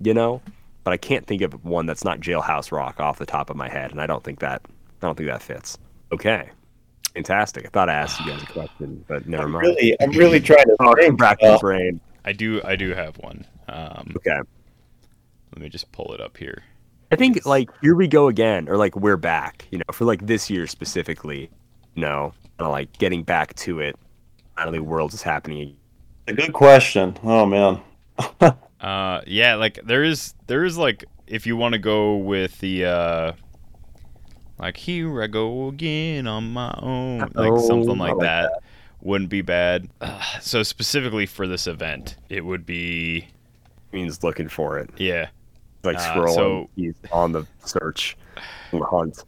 you 0.00 0.14
know, 0.14 0.42
but 0.88 0.94
I 0.94 0.96
can't 0.96 1.26
think 1.26 1.42
of 1.42 1.52
one 1.66 1.84
that's 1.84 2.02
not 2.02 2.18
Jailhouse 2.18 2.72
Rock 2.72 2.98
off 2.98 3.18
the 3.18 3.26
top 3.26 3.50
of 3.50 3.56
my 3.56 3.68
head, 3.68 3.90
and 3.90 4.00
I 4.00 4.06
don't 4.06 4.24
think 4.24 4.38
that 4.38 4.62
I 5.02 5.06
don't 5.06 5.14
think 5.18 5.28
that 5.28 5.42
fits. 5.42 5.76
Okay. 6.12 6.48
Fantastic. 7.12 7.66
I 7.66 7.68
thought 7.68 7.90
I 7.90 7.92
asked 7.92 8.18
you 8.20 8.32
guys 8.32 8.42
a 8.42 8.46
question, 8.54 9.04
but 9.06 9.28
never 9.28 9.42
I'm 9.42 9.50
mind. 9.50 9.66
really, 9.66 9.94
I'm 10.00 10.12
really 10.12 10.40
trying 10.40 10.64
to 10.64 10.76
Oh, 10.80 10.94
think. 10.94 11.18
back 11.18 11.36
uh, 11.42 11.58
brain. 11.58 12.00
I 12.24 12.32
do 12.32 12.62
I 12.64 12.74
do 12.74 12.94
have 12.94 13.18
one. 13.18 13.44
Um, 13.68 14.14
Okay. 14.16 14.38
let 15.52 15.60
me 15.60 15.68
just 15.68 15.92
pull 15.92 16.14
it 16.14 16.22
up 16.22 16.38
here. 16.38 16.62
I 17.12 17.16
think 17.16 17.44
like 17.44 17.68
here 17.82 17.94
we 17.94 18.08
go 18.08 18.28
again, 18.28 18.66
or 18.66 18.78
like 18.78 18.96
we're 18.96 19.18
back. 19.18 19.66
You 19.70 19.76
know, 19.80 19.84
for 19.92 20.06
like 20.06 20.26
this 20.26 20.48
year 20.48 20.66
specifically. 20.66 21.50
You 21.96 22.00
know, 22.00 22.32
kinda 22.58 22.70
like 22.70 22.96
getting 22.96 23.24
back 23.24 23.54
to 23.56 23.80
it. 23.80 23.94
Finally, 24.56 24.78
Worlds 24.78 25.12
is 25.12 25.20
happening. 25.22 25.76
a 26.28 26.32
good 26.32 26.54
question. 26.54 27.18
Oh 27.24 27.44
man. 27.44 27.82
Uh, 28.80 29.20
yeah, 29.26 29.54
like 29.56 29.80
there 29.84 30.04
is 30.04 30.34
there 30.46 30.64
is 30.64 30.76
like 30.78 31.04
if 31.26 31.46
you 31.46 31.56
want 31.56 31.72
to 31.72 31.78
go 31.78 32.16
with 32.16 32.58
the 32.60 32.84
uh, 32.84 33.32
like 34.58 34.76
here 34.76 35.22
I 35.22 35.26
go 35.26 35.68
again 35.68 36.26
on 36.26 36.52
my 36.52 36.72
own, 36.82 37.20
like 37.34 37.52
Oh, 37.52 37.66
something 37.66 37.98
like 37.98 38.14
like 38.14 38.20
that, 38.20 38.52
wouldn't 39.02 39.30
be 39.30 39.42
bad. 39.42 39.88
Uh, 40.00 40.20
so 40.40 40.62
specifically 40.62 41.26
for 41.26 41.46
this 41.46 41.66
event, 41.66 42.16
it 42.28 42.44
would 42.44 42.64
be 42.66 43.28
Means 43.92 44.22
looking 44.22 44.48
for 44.48 44.78
it. 44.78 44.90
yeah. 44.96 45.28
Like 45.84 45.96
Uh, 45.96 46.14
scrolling. 46.14 46.34
so- 46.34 46.68
on 47.12 47.32
the 47.32 47.46
search, 47.64 48.16
on 48.72 48.80
the 48.80 48.86
hunt. 48.86 49.24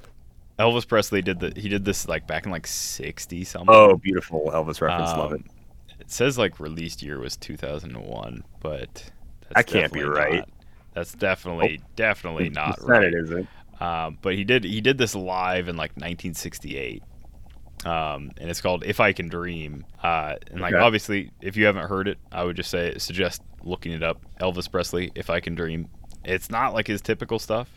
Elvis 0.59 0.87
Presley 0.87 1.23
did 1.23 1.41
the 1.41 1.53
he 1.59 1.69
did 1.69 1.85
this 1.85 2.07
like 2.07 2.27
back 2.27 2.45
in 2.45 2.53
like 2.53 2.67
sixty 2.67 3.45
something. 3.45 3.75
Oh, 3.75 3.97
beautiful 3.97 4.51
Elvis 4.53 4.81
reference. 4.81 5.11
Love 5.13 5.33
it. 5.33 5.41
Um, 5.41 5.47
It 5.99 6.11
says 6.11 6.37
like 6.39 6.61
released 6.61 7.03
year 7.03 7.19
was 7.19 7.37
2001, 7.37 8.43
but 8.61 9.11
that's 9.55 9.71
That 9.73 9.81
can't 9.81 9.93
be 9.93 10.03
right. 10.03 10.35
not- 10.41 10.49
That's 10.95 11.13
definitely 11.13 11.81
definitely 11.97 12.51
not 12.51 12.79
right. 12.83 13.05
It 13.05 13.15
isn't. 13.15 13.49
Um, 13.81 14.19
but 14.23 14.35
he 14.35 14.45
did 14.45 14.65
he 14.65 14.81
did 14.81 14.99
this 14.99 15.15
live 15.15 15.69
in 15.69 15.77
like 15.77 15.93
1968, 15.93 17.03
um, 17.85 18.31
and 18.39 18.51
it's 18.51 18.61
called 18.61 18.85
"If 18.85 19.01
I 19.01 19.13
Can 19.13 19.29
Dream." 19.29 19.85
Uh, 20.03 20.35
and 20.51 20.61
like 20.61 20.75
Okay. 20.75 20.83
obviously, 20.83 21.31
if 21.41 21.57
you 21.57 21.65
haven't 21.67 21.89
heard 21.89 22.09
it, 22.09 22.19
I 22.31 22.45
would 22.45 22.57
just 22.57 22.71
say 22.71 22.97
suggest 22.99 23.43
looking 23.63 23.93
it 23.93 24.03
up. 24.03 24.21
Elvis 24.41 24.71
Presley, 24.71 25.11
"If 25.15 25.31
I 25.31 25.41
Can 25.41 25.55
Dream." 25.55 25.89
It's 26.25 26.51
not 26.51 26.75
like 26.75 26.87
his 26.87 27.01
typical 27.01 27.39
stuff. 27.39 27.69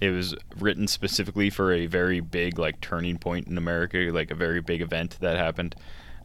It 0.00 0.10
was 0.10 0.34
written 0.58 0.86
specifically 0.88 1.50
for 1.50 1.72
a 1.72 1.86
very 1.86 2.20
big 2.20 2.58
like 2.58 2.80
turning 2.80 3.18
point 3.18 3.48
in 3.48 3.58
America, 3.58 3.98
like 4.12 4.30
a 4.30 4.34
very 4.34 4.60
big 4.62 4.80
event 4.80 5.18
that 5.20 5.36
happened, 5.36 5.74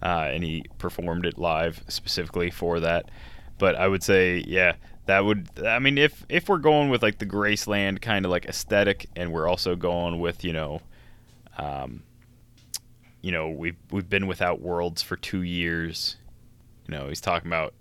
uh, 0.02 0.30
and 0.32 0.44
he 0.44 0.64
performed 0.78 1.26
it 1.26 1.38
live 1.38 1.84
specifically 1.90 2.50
for 2.50 2.80
that. 2.80 3.10
But 3.62 3.76
I 3.76 3.88
would 3.88 4.02
say, 4.02 4.44
yeah, 4.48 4.74
that 5.06 5.24
would. 5.24 5.48
I 5.64 5.78
mean, 5.78 6.00
if 6.00 6.26
if 6.30 6.50
we're 6.50 6.58
going 6.58 6.90
with 6.90 7.04
like 7.04 7.20
the 7.20 7.28
Graceland 7.28 8.02
kind 8.02 8.26
of 8.26 8.32
like 8.32 8.46
aesthetic, 8.46 9.08
and 9.16 9.32
we're 9.32 9.48
also 9.48 9.76
going 9.76 10.20
with 10.20 10.44
you 10.44 10.52
know, 10.52 10.82
um, 11.60 12.02
you 13.22 13.32
know, 13.32 13.52
we've 13.52 13.78
we've 13.92 14.10
been 14.10 14.26
without 14.26 14.62
worlds 14.62 15.04
for 15.04 15.16
two 15.16 15.44
years. 15.44 16.16
You 16.88 16.96
know, 16.96 17.08
he's 17.08 17.22
talking 17.22 17.50
about 17.50 17.76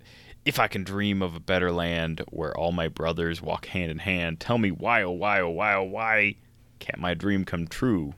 if 0.44 0.58
I 0.58 0.68
can 0.68 0.84
dream 0.84 1.22
of 1.22 1.34
a 1.34 1.40
better 1.40 1.72
land 1.72 2.22
where 2.28 2.54
all 2.54 2.72
my 2.72 2.88
brothers 2.88 3.40
walk 3.40 3.64
hand 3.64 3.90
in 3.90 4.00
hand. 4.00 4.38
Tell 4.38 4.58
me 4.58 4.70
why, 4.70 5.00
oh 5.00 5.12
why, 5.12 5.40
oh 5.40 5.48
why, 5.48 5.76
oh 5.76 5.84
why 5.84 6.34
can't 6.78 6.98
my 6.98 7.14
dream 7.14 7.46
come 7.46 7.66
true? 7.66 8.12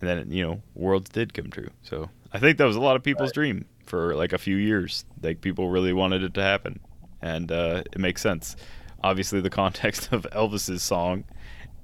And 0.00 0.08
then 0.08 0.30
you 0.30 0.46
know, 0.46 0.62
worlds 0.74 1.10
did 1.10 1.34
come 1.34 1.50
true. 1.50 1.68
So 1.82 2.08
I 2.32 2.38
think 2.38 2.56
that 2.56 2.64
was 2.64 2.76
a 2.76 2.80
lot 2.80 2.96
of 2.96 3.02
people's 3.02 3.32
dream 3.32 3.66
for 3.88 4.14
like 4.14 4.32
a 4.32 4.38
few 4.38 4.56
years. 4.56 5.04
Like 5.22 5.40
people 5.40 5.68
really 5.70 5.92
wanted 5.92 6.22
it 6.22 6.34
to 6.34 6.42
happen, 6.42 6.80
and 7.22 7.50
uh, 7.50 7.82
it 7.92 7.98
makes 7.98 8.22
sense. 8.22 8.56
Obviously, 9.02 9.40
the 9.40 9.50
context 9.62 10.12
of 10.12 10.26
Elvis's 10.32 10.82
song 10.82 11.24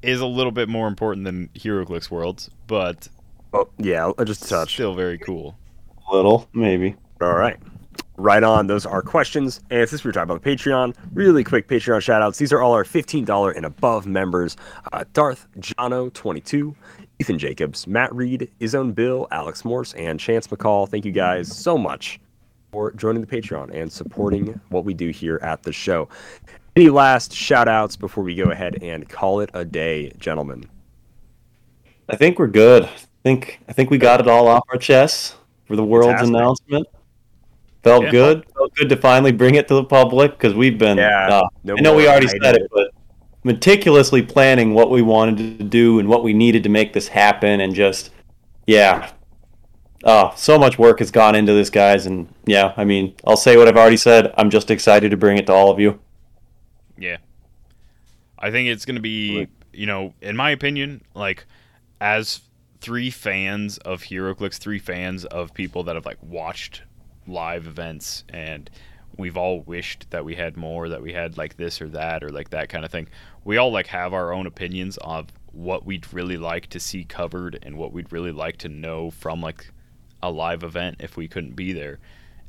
is 0.02 0.20
a 0.20 0.26
little 0.26 0.52
bit 0.52 0.68
more 0.68 0.86
important 0.86 1.24
than 1.24 1.48
HeroClix 1.54 2.10
Worlds, 2.10 2.50
but 2.66 3.08
Oh, 3.54 3.68
yeah, 3.78 4.10
I'll 4.18 4.24
just 4.24 4.44
a 4.46 4.48
touch. 4.48 4.74
still 4.74 4.94
very 4.94 5.16
cool. 5.16 5.56
A 6.10 6.14
Little, 6.16 6.48
maybe. 6.52 6.96
All 7.20 7.34
right. 7.34 7.56
Right 8.16 8.42
on. 8.42 8.66
Those 8.66 8.84
are 8.84 9.00
questions. 9.00 9.60
And 9.70 9.88
since 9.88 10.02
we 10.04 10.08
were 10.08 10.12
talking 10.12 10.30
about 10.30 10.42
the 10.42 10.50
Patreon, 10.50 10.94
really 11.12 11.42
quick 11.44 11.68
Patreon 11.68 12.00
shout 12.00 12.20
outs. 12.20 12.38
These 12.38 12.52
are 12.52 12.60
all 12.60 12.72
our 12.72 12.84
$15 12.84 13.56
and 13.56 13.64
above 13.64 14.06
members 14.06 14.56
uh, 14.92 15.04
Darth 15.12 15.46
Jono22, 15.58 16.74
Ethan 17.20 17.38
Jacobs, 17.38 17.86
Matt 17.86 18.14
Reed, 18.14 18.50
Izone 18.60 18.94
Bill, 18.94 19.28
Alex 19.30 19.64
Morse, 19.64 19.92
and 19.94 20.18
Chance 20.18 20.48
McCall. 20.48 20.88
Thank 20.88 21.04
you 21.04 21.12
guys 21.12 21.54
so 21.54 21.78
much 21.78 22.20
for 22.72 22.90
joining 22.92 23.20
the 23.20 23.26
Patreon 23.26 23.72
and 23.72 23.90
supporting 23.90 24.60
what 24.70 24.84
we 24.84 24.94
do 24.94 25.10
here 25.10 25.38
at 25.42 25.62
the 25.62 25.72
show. 25.72 26.08
Any 26.76 26.88
last 26.90 27.32
shout 27.32 27.68
outs 27.68 27.94
before 27.96 28.24
we 28.24 28.34
go 28.34 28.50
ahead 28.50 28.82
and 28.82 29.08
call 29.08 29.40
it 29.40 29.50
a 29.54 29.64
day, 29.64 30.12
gentlemen? 30.18 30.64
I 32.08 32.16
think 32.16 32.38
we're 32.38 32.48
good. 32.48 32.84
I 32.84 32.90
think 33.22 33.60
I 33.68 33.72
think 33.72 33.90
we 33.90 33.96
got 33.98 34.20
it 34.20 34.26
all 34.28 34.48
off 34.48 34.64
our 34.70 34.76
chests 34.76 35.36
for 35.66 35.76
the 35.76 35.84
world's 35.84 36.20
Fantastic. 36.20 36.34
announcement. 36.34 36.86
Felt 37.84 38.04
Yeah. 38.04 38.10
good. 38.10 38.44
Felt 38.56 38.74
good 38.74 38.88
to 38.88 38.96
finally 38.96 39.30
bring 39.32 39.54
it 39.54 39.68
to 39.68 39.74
the 39.74 39.84
public 39.84 40.32
because 40.32 40.52
we've 40.54 40.76
been. 40.78 40.98
Yeah, 40.98 41.28
uh, 41.28 41.42
no 41.62 41.76
I 41.78 41.80
know 41.80 41.94
we 41.94 42.08
already 42.08 42.26
said 42.28 42.56
it. 42.56 42.62
but 42.72 42.90
meticulously 43.44 44.22
planning 44.22 44.74
what 44.74 44.90
we 44.90 45.02
wanted 45.02 45.58
to 45.58 45.64
do 45.64 45.98
and 45.98 46.08
what 46.08 46.24
we 46.24 46.32
needed 46.32 46.62
to 46.64 46.68
make 46.68 46.92
this 46.92 47.08
happen, 47.08 47.60
and 47.60 47.74
just 47.74 48.10
yeah. 48.66 49.12
Oh, 50.06 50.34
so 50.36 50.58
much 50.58 50.78
work 50.78 50.98
has 50.98 51.10
gone 51.10 51.34
into 51.34 51.54
this, 51.54 51.70
guys, 51.70 52.04
and 52.04 52.28
yeah, 52.44 52.74
I 52.76 52.84
mean, 52.84 53.14
I'll 53.26 53.38
say 53.38 53.56
what 53.56 53.68
I've 53.68 53.76
already 53.76 53.96
said. 53.96 54.34
I'm 54.36 54.50
just 54.50 54.70
excited 54.70 55.10
to 55.10 55.16
bring 55.16 55.38
it 55.38 55.46
to 55.46 55.52
all 55.52 55.70
of 55.70 55.80
you. 55.80 55.98
Yeah. 56.98 57.18
I 58.38 58.50
think 58.50 58.68
it's 58.68 58.84
going 58.84 58.96
to 58.96 59.02
be, 59.02 59.48
you 59.72 59.86
know, 59.86 60.12
in 60.20 60.36
my 60.36 60.50
opinion, 60.50 61.00
like 61.14 61.46
as 62.02 62.42
three 62.82 63.10
fans 63.10 63.78
of 63.78 64.02
HeroClix, 64.02 64.58
three 64.58 64.78
fans 64.78 65.24
of 65.24 65.54
people 65.54 65.84
that 65.84 65.94
have 65.94 66.04
like 66.04 66.18
watched 66.22 66.82
live 67.26 67.66
events 67.66 68.24
and 68.28 68.68
we've 69.16 69.36
all 69.36 69.60
wished 69.62 70.10
that 70.10 70.24
we 70.24 70.34
had 70.34 70.56
more, 70.56 70.88
that 70.88 71.02
we 71.02 71.12
had 71.12 71.36
like 71.36 71.56
this 71.56 71.80
or 71.80 71.88
that 71.90 72.22
or 72.22 72.30
like 72.30 72.50
that 72.50 72.68
kind 72.68 72.84
of 72.84 72.90
thing. 72.90 73.08
We 73.44 73.56
all 73.56 73.72
like 73.72 73.86
have 73.88 74.12
our 74.12 74.32
own 74.32 74.46
opinions 74.46 74.96
of 74.98 75.28
what 75.52 75.84
we'd 75.84 76.12
really 76.12 76.36
like 76.36 76.68
to 76.68 76.80
see 76.80 77.04
covered 77.04 77.58
and 77.62 77.76
what 77.76 77.92
we'd 77.92 78.12
really 78.12 78.32
like 78.32 78.56
to 78.58 78.68
know 78.68 79.10
from 79.10 79.40
like 79.40 79.70
a 80.22 80.30
live 80.30 80.62
event 80.62 80.96
if 81.00 81.16
we 81.16 81.28
couldn't 81.28 81.54
be 81.54 81.72
there. 81.72 81.98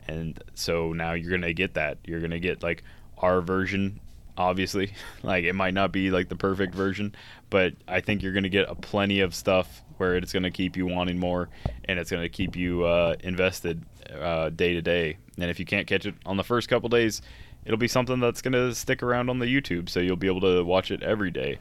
And 0.08 0.42
so 0.54 0.94
now 0.94 1.14
you're 1.14 1.30
going 1.30 1.42
to 1.42 1.54
get 1.54 1.74
that. 1.76 1.98
You're 2.06 2.20
going 2.20 2.32
to 2.32 2.40
get 2.40 2.64
like 2.64 2.84
our 3.18 3.42
version 3.42 4.00
obviously. 4.38 4.94
Like 5.24 5.44
it 5.46 5.54
might 5.54 5.74
not 5.74 5.92
be 5.92 6.12
like 6.12 6.30
the 6.30 6.36
perfect 6.36 6.76
version, 6.76 7.16
but 7.50 7.74
I 7.88 8.00
think 8.00 8.22
you're 8.22 8.32
going 8.32 8.44
to 8.44 8.50
get 8.50 8.70
a 8.70 8.76
plenty 8.76 9.22
of 9.22 9.34
stuff 9.34 9.82
where 9.98 10.16
it's 10.16 10.32
going 10.32 10.44
to 10.44 10.52
keep 10.52 10.78
you 10.78 10.86
wanting 10.86 11.20
more 11.20 11.50
and 11.86 11.98
it's 11.98 12.12
going 12.12 12.22
to 12.22 12.30
keep 12.30 12.56
you 12.56 12.84
uh, 12.86 13.16
invested 13.22 13.84
uh, 14.14 14.50
day 14.50 14.74
to 14.74 14.84
day. 14.84 15.18
And 15.40 15.50
if 15.50 15.60
you 15.60 15.66
can't 15.66 15.88
catch 15.88 16.06
it 16.06 16.14
on 16.28 16.38
the 16.38 16.44
first 16.44 16.70
couple 16.70 16.90
days, 16.90 17.24
it'll 17.66 17.80
be 17.80 17.88
something 17.88 18.20
that's 18.20 18.42
going 18.42 18.54
to 18.54 18.74
stick 18.76 19.02
around 19.02 19.30
on 19.30 19.40
the 19.40 19.46
YouTube, 19.46 19.90
so 19.90 20.00
you'll 20.00 20.16
be 20.16 20.28
able 20.28 20.42
to 20.42 20.64
watch 20.64 20.92
it 20.92 21.02
every 21.02 21.32
day. 21.32 21.58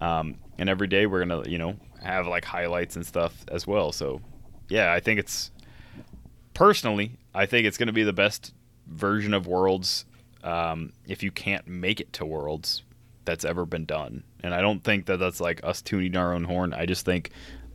Um, 0.00 0.36
and 0.58 0.68
every 0.68 0.86
day 0.86 1.06
we're 1.06 1.24
to, 1.44 1.50
you 1.50 1.58
know, 1.58 1.76
have 2.02 2.26
like 2.26 2.44
highlights 2.44 2.96
and 2.96 3.06
stuff 3.06 3.44
as 3.48 3.66
well. 3.66 3.92
So, 3.92 4.20
yeah, 4.68 4.92
I 4.92 5.00
think 5.00 5.18
it's 5.18 5.50
personally, 6.52 7.18
I 7.34 7.46
think 7.46 7.66
it's 7.66 7.78
to 7.86 7.94
be 7.94 8.04
the 8.04 8.12
best 8.12 8.52
version 8.86 9.32
of 9.32 9.46
Worlds 9.46 10.04
um, 10.46 10.92
if 11.06 11.22
you 11.22 11.30
can't 11.30 11.66
make 11.66 12.00
it 12.00 12.12
to 12.14 12.24
Worlds 12.24 12.82
that's 13.24 13.44
ever 13.44 13.66
been 13.66 13.84
done. 13.84 14.22
And 14.42 14.54
I 14.54 14.60
don't 14.60 14.82
think 14.84 15.06
that 15.06 15.16
that's 15.18 15.40
like 15.40 15.60
us 15.64 15.82
tuning 15.82 16.16
our 16.16 16.32
own 16.32 16.44
horn. 16.44 16.72
I 16.72 16.86
just 16.86 17.04
think, 17.04 17.30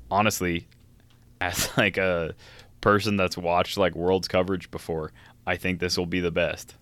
honestly, 0.10 0.68
as 1.42 1.70
like 1.78 1.98
a 1.98 2.34
person 2.80 3.18
that's 3.18 3.38
watched 3.38 3.78
like 3.78 3.94
Worlds 3.96 4.28
coverage 4.28 4.72
before, 4.72 5.12
I 5.46 5.58
think 5.58 5.80
this 5.80 5.98
will 5.98 6.06
be 6.06 6.22
the 6.22 6.32
best. 6.32 6.76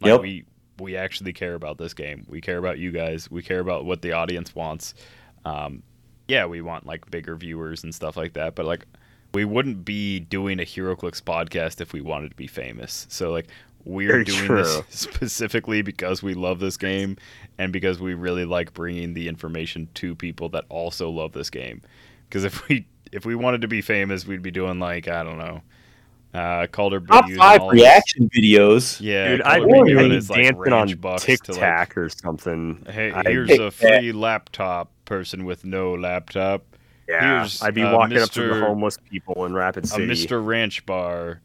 Like 0.00 0.10
Yep. 0.12 0.20
we 0.22 0.44
we 0.78 0.96
actually 0.96 1.32
care 1.32 1.54
about 1.54 1.78
this 1.78 1.94
game. 1.94 2.24
We 2.28 2.40
care 2.40 2.58
about 2.58 2.78
you 2.78 2.90
guys. 2.90 3.30
We 3.30 3.42
care 3.42 3.60
about 3.60 3.84
what 3.84 4.02
the 4.02 4.12
audience 4.12 4.54
wants. 4.54 4.94
Um, 5.44 5.82
yeah, 6.28 6.46
we 6.46 6.60
want 6.60 6.86
like 6.86 7.10
bigger 7.10 7.36
viewers 7.36 7.82
and 7.84 7.94
stuff 7.94 8.16
like 8.16 8.34
that. 8.34 8.54
But 8.54 8.66
like, 8.66 8.84
we 9.32 9.44
wouldn't 9.44 9.84
be 9.84 10.20
doing 10.20 10.60
a 10.60 10.64
HeroClix 10.64 11.22
podcast 11.22 11.80
if 11.80 11.92
we 11.92 12.00
wanted 12.02 12.30
to 12.30 12.36
be 12.36 12.46
famous. 12.46 13.06
So 13.08 13.30
like, 13.30 13.46
we're 13.86 14.08
Very 14.10 14.24
doing 14.24 14.44
true. 14.44 14.62
this 14.64 14.82
specifically 14.90 15.80
because 15.80 16.22
we 16.22 16.34
love 16.34 16.58
this 16.58 16.76
game 16.76 17.16
and 17.56 17.72
because 17.72 17.98
we 18.00 18.12
really 18.14 18.44
like 18.44 18.74
bringing 18.74 19.14
the 19.14 19.28
information 19.28 19.88
to 19.94 20.14
people 20.14 20.48
that 20.50 20.64
also 20.68 21.08
love 21.08 21.32
this 21.32 21.48
game. 21.48 21.80
Because 22.28 22.44
if 22.44 22.68
we 22.68 22.86
if 23.12 23.24
we 23.24 23.34
wanted 23.34 23.62
to 23.62 23.68
be 23.68 23.80
famous, 23.80 24.26
we'd 24.26 24.42
be 24.42 24.50
doing 24.50 24.78
like 24.80 25.08
I 25.08 25.22
don't 25.22 25.38
know, 25.38 25.62
Uh, 26.34 26.66
Calder 26.66 27.00
been 27.00 27.08
Top 27.08 27.26
using 27.28 27.38
five 27.40 27.60
all 27.60 27.70
his- 27.70 27.80
reaction 27.80 28.28
videos. 28.28 29.00
Yeah, 29.00 29.28
Dude, 29.28 29.42
I'd 29.42 29.62
Calder 29.62 29.72
been 29.72 29.84
be 29.84 29.90
doing 29.92 30.04
I'd 30.06 30.10
his, 30.10 30.28
like, 30.30 30.42
dancing 30.42 30.72
on 30.72 30.86
ranch 30.88 31.00
bucks 31.00 31.24
Tic 31.24 31.42
to, 31.44 31.52
like, 31.52 31.60
Tac 31.60 31.96
or 31.96 32.08
something. 32.10 32.84
Hey, 32.90 33.12
here's 33.24 33.48
Tic 33.48 33.60
a 33.60 33.70
Tac. 33.70 34.00
free 34.00 34.12
laptop. 34.12 34.90
Person 35.06 35.44
with 35.44 35.64
no 35.64 35.94
laptop. 35.94 36.64
yeah, 37.08 37.38
here's, 37.38 37.62
I'd 37.62 37.74
be 37.74 37.82
uh, 37.84 37.96
walking 37.96 38.18
up 38.18 38.28
to 38.30 38.48
the 38.48 38.60
homeless 38.60 38.98
people 39.08 39.46
in 39.46 39.54
Rapid 39.54 39.86
City. 39.88 40.10
A 40.10 40.16
City. 40.16 40.26
Mr. 40.34 40.44
Ranch 40.44 40.84
Bar. 40.84 41.40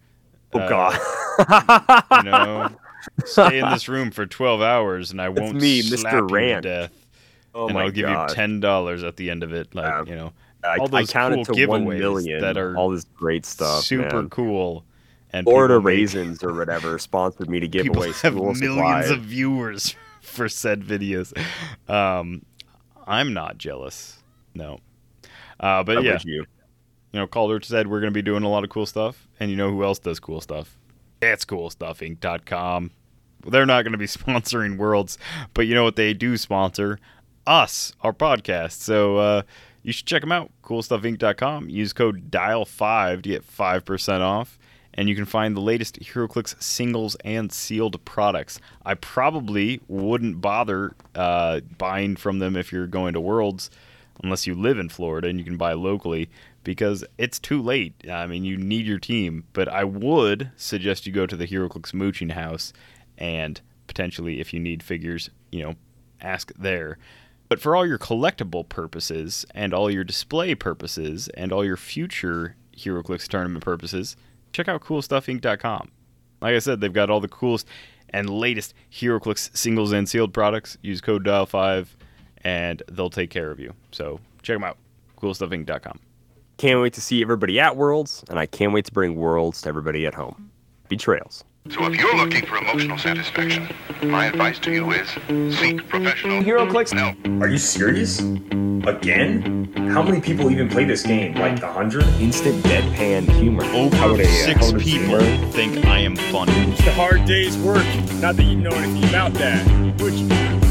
Oh 0.54 0.60
uh, 0.60 0.70
God. 0.70 2.24
You 2.26 2.32
know, 2.32 2.70
stay 3.26 3.60
in 3.60 3.70
this 3.70 3.88
room 3.88 4.12
for 4.12 4.26
12 4.26 4.62
hours, 4.62 5.12
and 5.12 5.22
I 5.22 5.30
won't 5.30 5.56
me, 5.56 5.82
slap 5.82 6.14
Mr. 6.14 6.30
you 6.50 6.56
to 6.56 6.62
death. 6.62 6.92
oh 7.56 7.68
and 7.68 7.78
I'll 7.78 7.92
give 7.92 8.06
God. 8.06 8.30
you 8.30 8.36
ten 8.36 8.60
dollars 8.60 9.04
at 9.04 9.18
the 9.18 9.30
end 9.30 9.44
of 9.44 9.54
it. 9.54 9.74
Like 9.76 9.86
Yeah. 9.86 10.04
you 10.12 10.16
know, 10.16 10.34
I, 10.64 10.78
all 10.78 10.96
I 10.96 11.02
those 11.02 11.12
counted 11.12 11.46
cool 11.46 11.46
to 11.46 11.52
giveaways 11.54 12.00
million. 12.00 12.42
that 12.42 12.58
are 12.58 12.76
all 12.78 12.90
this 12.90 13.06
great 13.16 13.46
stuff. 13.46 13.84
super 13.84 14.22
man. 14.22 14.30
cool. 14.30 14.86
And 15.34 15.46
Florida 15.46 15.80
Raisins 15.80 16.44
or 16.44 16.54
whatever 16.54 17.00
sponsored 17.00 17.50
me 17.50 17.60
to 17.62 17.68
give 17.68 17.84
people 17.84 18.04
away 18.04 18.12
have 18.22 18.36
millions 18.36 18.60
supplies. 18.60 19.10
of 19.10 19.22
viewers 19.22 19.96
for 20.22 20.50
said 20.50 20.82
videos. 20.84 21.32
Um, 21.90 22.44
I'm 23.08 23.34
not 23.34 23.58
jealous. 23.58 24.20
No. 24.54 24.80
Uh, 25.60 25.84
but 25.84 26.04
yeah, 26.04 26.20
you. 26.26 26.34
you 26.34 26.46
know, 27.14 27.28
Calder 27.28 27.62
said 27.62 27.88
we're 27.88 28.02
going 28.02 28.12
to 28.12 28.18
be 28.18 28.22
doing 28.22 28.44
a 28.44 28.50
lot 28.50 28.64
of 28.64 28.70
cool 28.70 28.86
stuff, 28.86 29.28
and 29.42 29.50
you 29.50 29.58
know 29.58 29.72
who 29.72 29.84
else 29.84 29.98
does 29.98 30.20
cool 30.20 30.40
stuff? 30.40 30.78
That's 31.20 31.46
coolstuffinc.com. 31.46 32.92
They're 33.48 33.66
not 33.66 33.82
going 33.82 33.92
to 33.92 33.98
be 33.98 34.06
sponsoring 34.08 34.78
Worlds, 34.78 35.18
but 35.56 35.66
you 35.66 35.74
know 35.74 35.84
what 35.84 35.96
they 35.96 36.14
do 36.14 36.38
sponsor? 36.38 37.00
Us, 37.48 37.92
our 38.02 38.14
podcast. 38.14 38.74
So 38.74 39.18
uh, 39.18 39.42
you 39.82 39.92
should 39.94 40.06
check 40.06 40.22
them 40.22 40.32
out. 40.32 40.52
Coolstuffinc.com. 40.64 41.70
Use 41.70 41.92
code 41.92 42.30
DIAL5 42.30 43.24
to 43.24 43.30
get 43.30 43.48
5% 43.48 44.20
off. 44.22 44.60
And 44.94 45.10
you 45.10 45.16
can 45.16 45.26
find 45.26 45.56
the 45.58 45.62
latest 45.62 46.00
HeroClix 46.02 46.62
singles 46.62 47.16
and 47.26 47.52
sealed 47.52 48.04
products. 48.06 48.60
I 48.86 48.94
probably 48.94 49.82
wouldn't 49.88 50.40
bother 50.40 50.94
uh, 51.16 51.62
buying 51.80 52.16
from 52.16 52.38
them 52.38 52.56
if 52.56 52.72
you're 52.72 52.88
going 52.88 53.14
to 53.14 53.22
Worlds 53.22 53.72
unless 54.24 54.46
you 54.46 54.54
live 54.54 54.78
in 54.78 54.90
Florida 54.90 55.30
and 55.30 55.40
you 55.40 55.46
can 55.46 55.58
buy 55.58 55.74
locally 55.74 56.30
because 56.64 57.04
it's 57.18 57.40
too 57.40 57.62
late. 57.62 57.94
I 58.10 58.28
mean, 58.28 58.44
you 58.44 58.58
need 58.58 58.86
your 58.86 59.00
team, 59.00 59.46
but 59.54 59.68
I 59.68 59.84
would 59.84 60.52
suggest 60.56 61.06
you 61.06 61.14
go 61.14 61.26
to 61.26 61.36
the 61.36 61.48
HeroClix 61.48 61.94
mooching 61.94 62.30
house 62.30 62.74
and 63.18 63.62
potentially, 63.88 64.40
if 64.40 64.54
you 64.54 64.60
need 64.60 64.82
figures, 64.82 65.30
you 65.52 65.62
know, 65.62 65.76
ask 66.22 66.52
there. 66.58 66.98
But 67.50 67.60
for 67.60 67.76
all 67.76 67.86
your 67.86 67.98
collectible 67.98 68.68
purposes 68.68 69.46
and 69.54 69.74
all 69.74 69.92
your 69.92 70.06
display 70.06 70.56
purposes 70.56 71.28
and 71.36 71.52
all 71.52 71.66
your 71.66 71.76
future 71.76 72.56
HeroClix 72.78 73.28
tournament 73.28 73.64
purposes, 73.64 74.16
check 74.54 74.70
out 74.70 74.82
CoolStuffInc.com. 74.82 75.92
Like 76.42 76.56
I 76.56 76.60
said, 76.60 76.80
they've 76.80 76.94
got 76.94 77.10
all 77.10 77.20
the 77.20 77.28
coolest 77.28 77.68
and 78.10 78.30
latest 78.30 78.74
HeroClix 78.92 79.56
singles 79.56 79.92
and 79.92 80.08
sealed 80.08 80.34
products. 80.34 80.78
Use 80.82 81.02
code 81.02 81.26
DIAL5 81.26 81.88
and 82.44 82.82
they'll 82.90 83.10
take 83.10 83.30
care 83.30 83.52
of 83.52 83.60
you. 83.60 83.74
So 83.92 84.20
check 84.42 84.56
them 84.56 84.64
out. 84.64 84.78
CoolStuffInc.com. 85.20 86.00
Can't 86.62 86.80
wait 86.80 86.94
to 86.94 87.02
see 87.02 87.24
everybody 87.24 87.60
at 87.60 87.76
Worlds, 87.76 88.24
and 88.30 88.38
I 88.38 88.46
can't 88.46 88.72
wait 88.72 88.86
to 88.86 88.92
bring 88.92 89.16
Worlds 89.16 89.64
to 89.64 89.70
everybody 89.70 90.06
at 90.06 90.14
home. 90.14 90.52
Betrayals. 90.90 91.44
So 91.72 91.84
if 91.88 91.96
you're 91.96 92.16
looking 92.16 92.46
for 92.46 92.58
emotional 92.58 93.00
satisfaction, 93.00 93.68
my 94.04 94.28
advice 94.28 94.60
to 94.60 94.72
you 94.72 94.92
is 94.92 95.10
seek 95.58 95.90
professional 95.90 96.44
HeroClix? 96.44 96.94
No. 96.94 97.16
Are 97.44 97.50
you 97.50 97.58
serious? 97.58 98.20
Again? 98.20 99.74
How 99.92 100.04
many 100.04 100.22
people 100.22 100.52
even 100.52 100.70
play 100.70 100.86
this 100.86 101.02
game? 101.02 101.34
Like 101.34 101.64
a 101.64 101.74
hundred? 101.74 102.04
Instant 102.20 102.64
deadpan 102.64 103.28
humor. 103.40 103.66
Over 103.66 103.96
How 103.96 104.12
would 104.12 104.20
a, 104.20 104.24
uh, 104.26 104.28
six 104.28 104.60
how 104.60 104.72
would 104.74 104.82
a 104.82 104.86
people 104.86 105.20
streamer- 105.20 105.52
think 105.54 105.84
I 105.88 105.98
am 105.98 106.16
funny. 106.16 106.54
It's 106.74 106.86
a 106.86 106.94
hard 106.94 107.26
day's 107.26 107.58
work. 107.58 107.84
Not 108.22 108.36
that 108.36 108.44
you 108.44 108.58
know 108.58 108.70
anything 108.70 109.10
about 109.10 109.34
that, 109.34 109.66
would 110.00 110.14
you? 110.14 110.28
You 110.28 110.71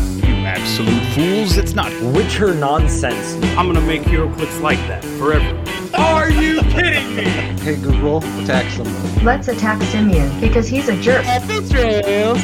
absolute 0.51 1.03
fools. 1.15 1.57
It's 1.57 1.75
not. 1.75 1.93
Witcher 2.13 2.55
nonsense. 2.55 3.35
I'm 3.57 3.67
gonna 3.67 3.81
make 3.81 4.03
HeroClix 4.03 4.61
like 4.61 4.79
that 4.89 5.05
forever. 5.17 5.57
Are 5.95 6.29
you 6.29 6.61
kidding 6.63 7.15
me? 7.15 7.23
Hey 7.63 7.77
Google, 7.77 8.19
attack 8.43 8.69
someone. 8.73 9.25
Let's 9.25 9.47
attack 9.47 9.81
Simeon 9.85 10.41
because 10.41 10.67
he's 10.67 10.89
a 10.89 11.01
jerk. 11.01 11.25
Betrayals. 11.47 12.43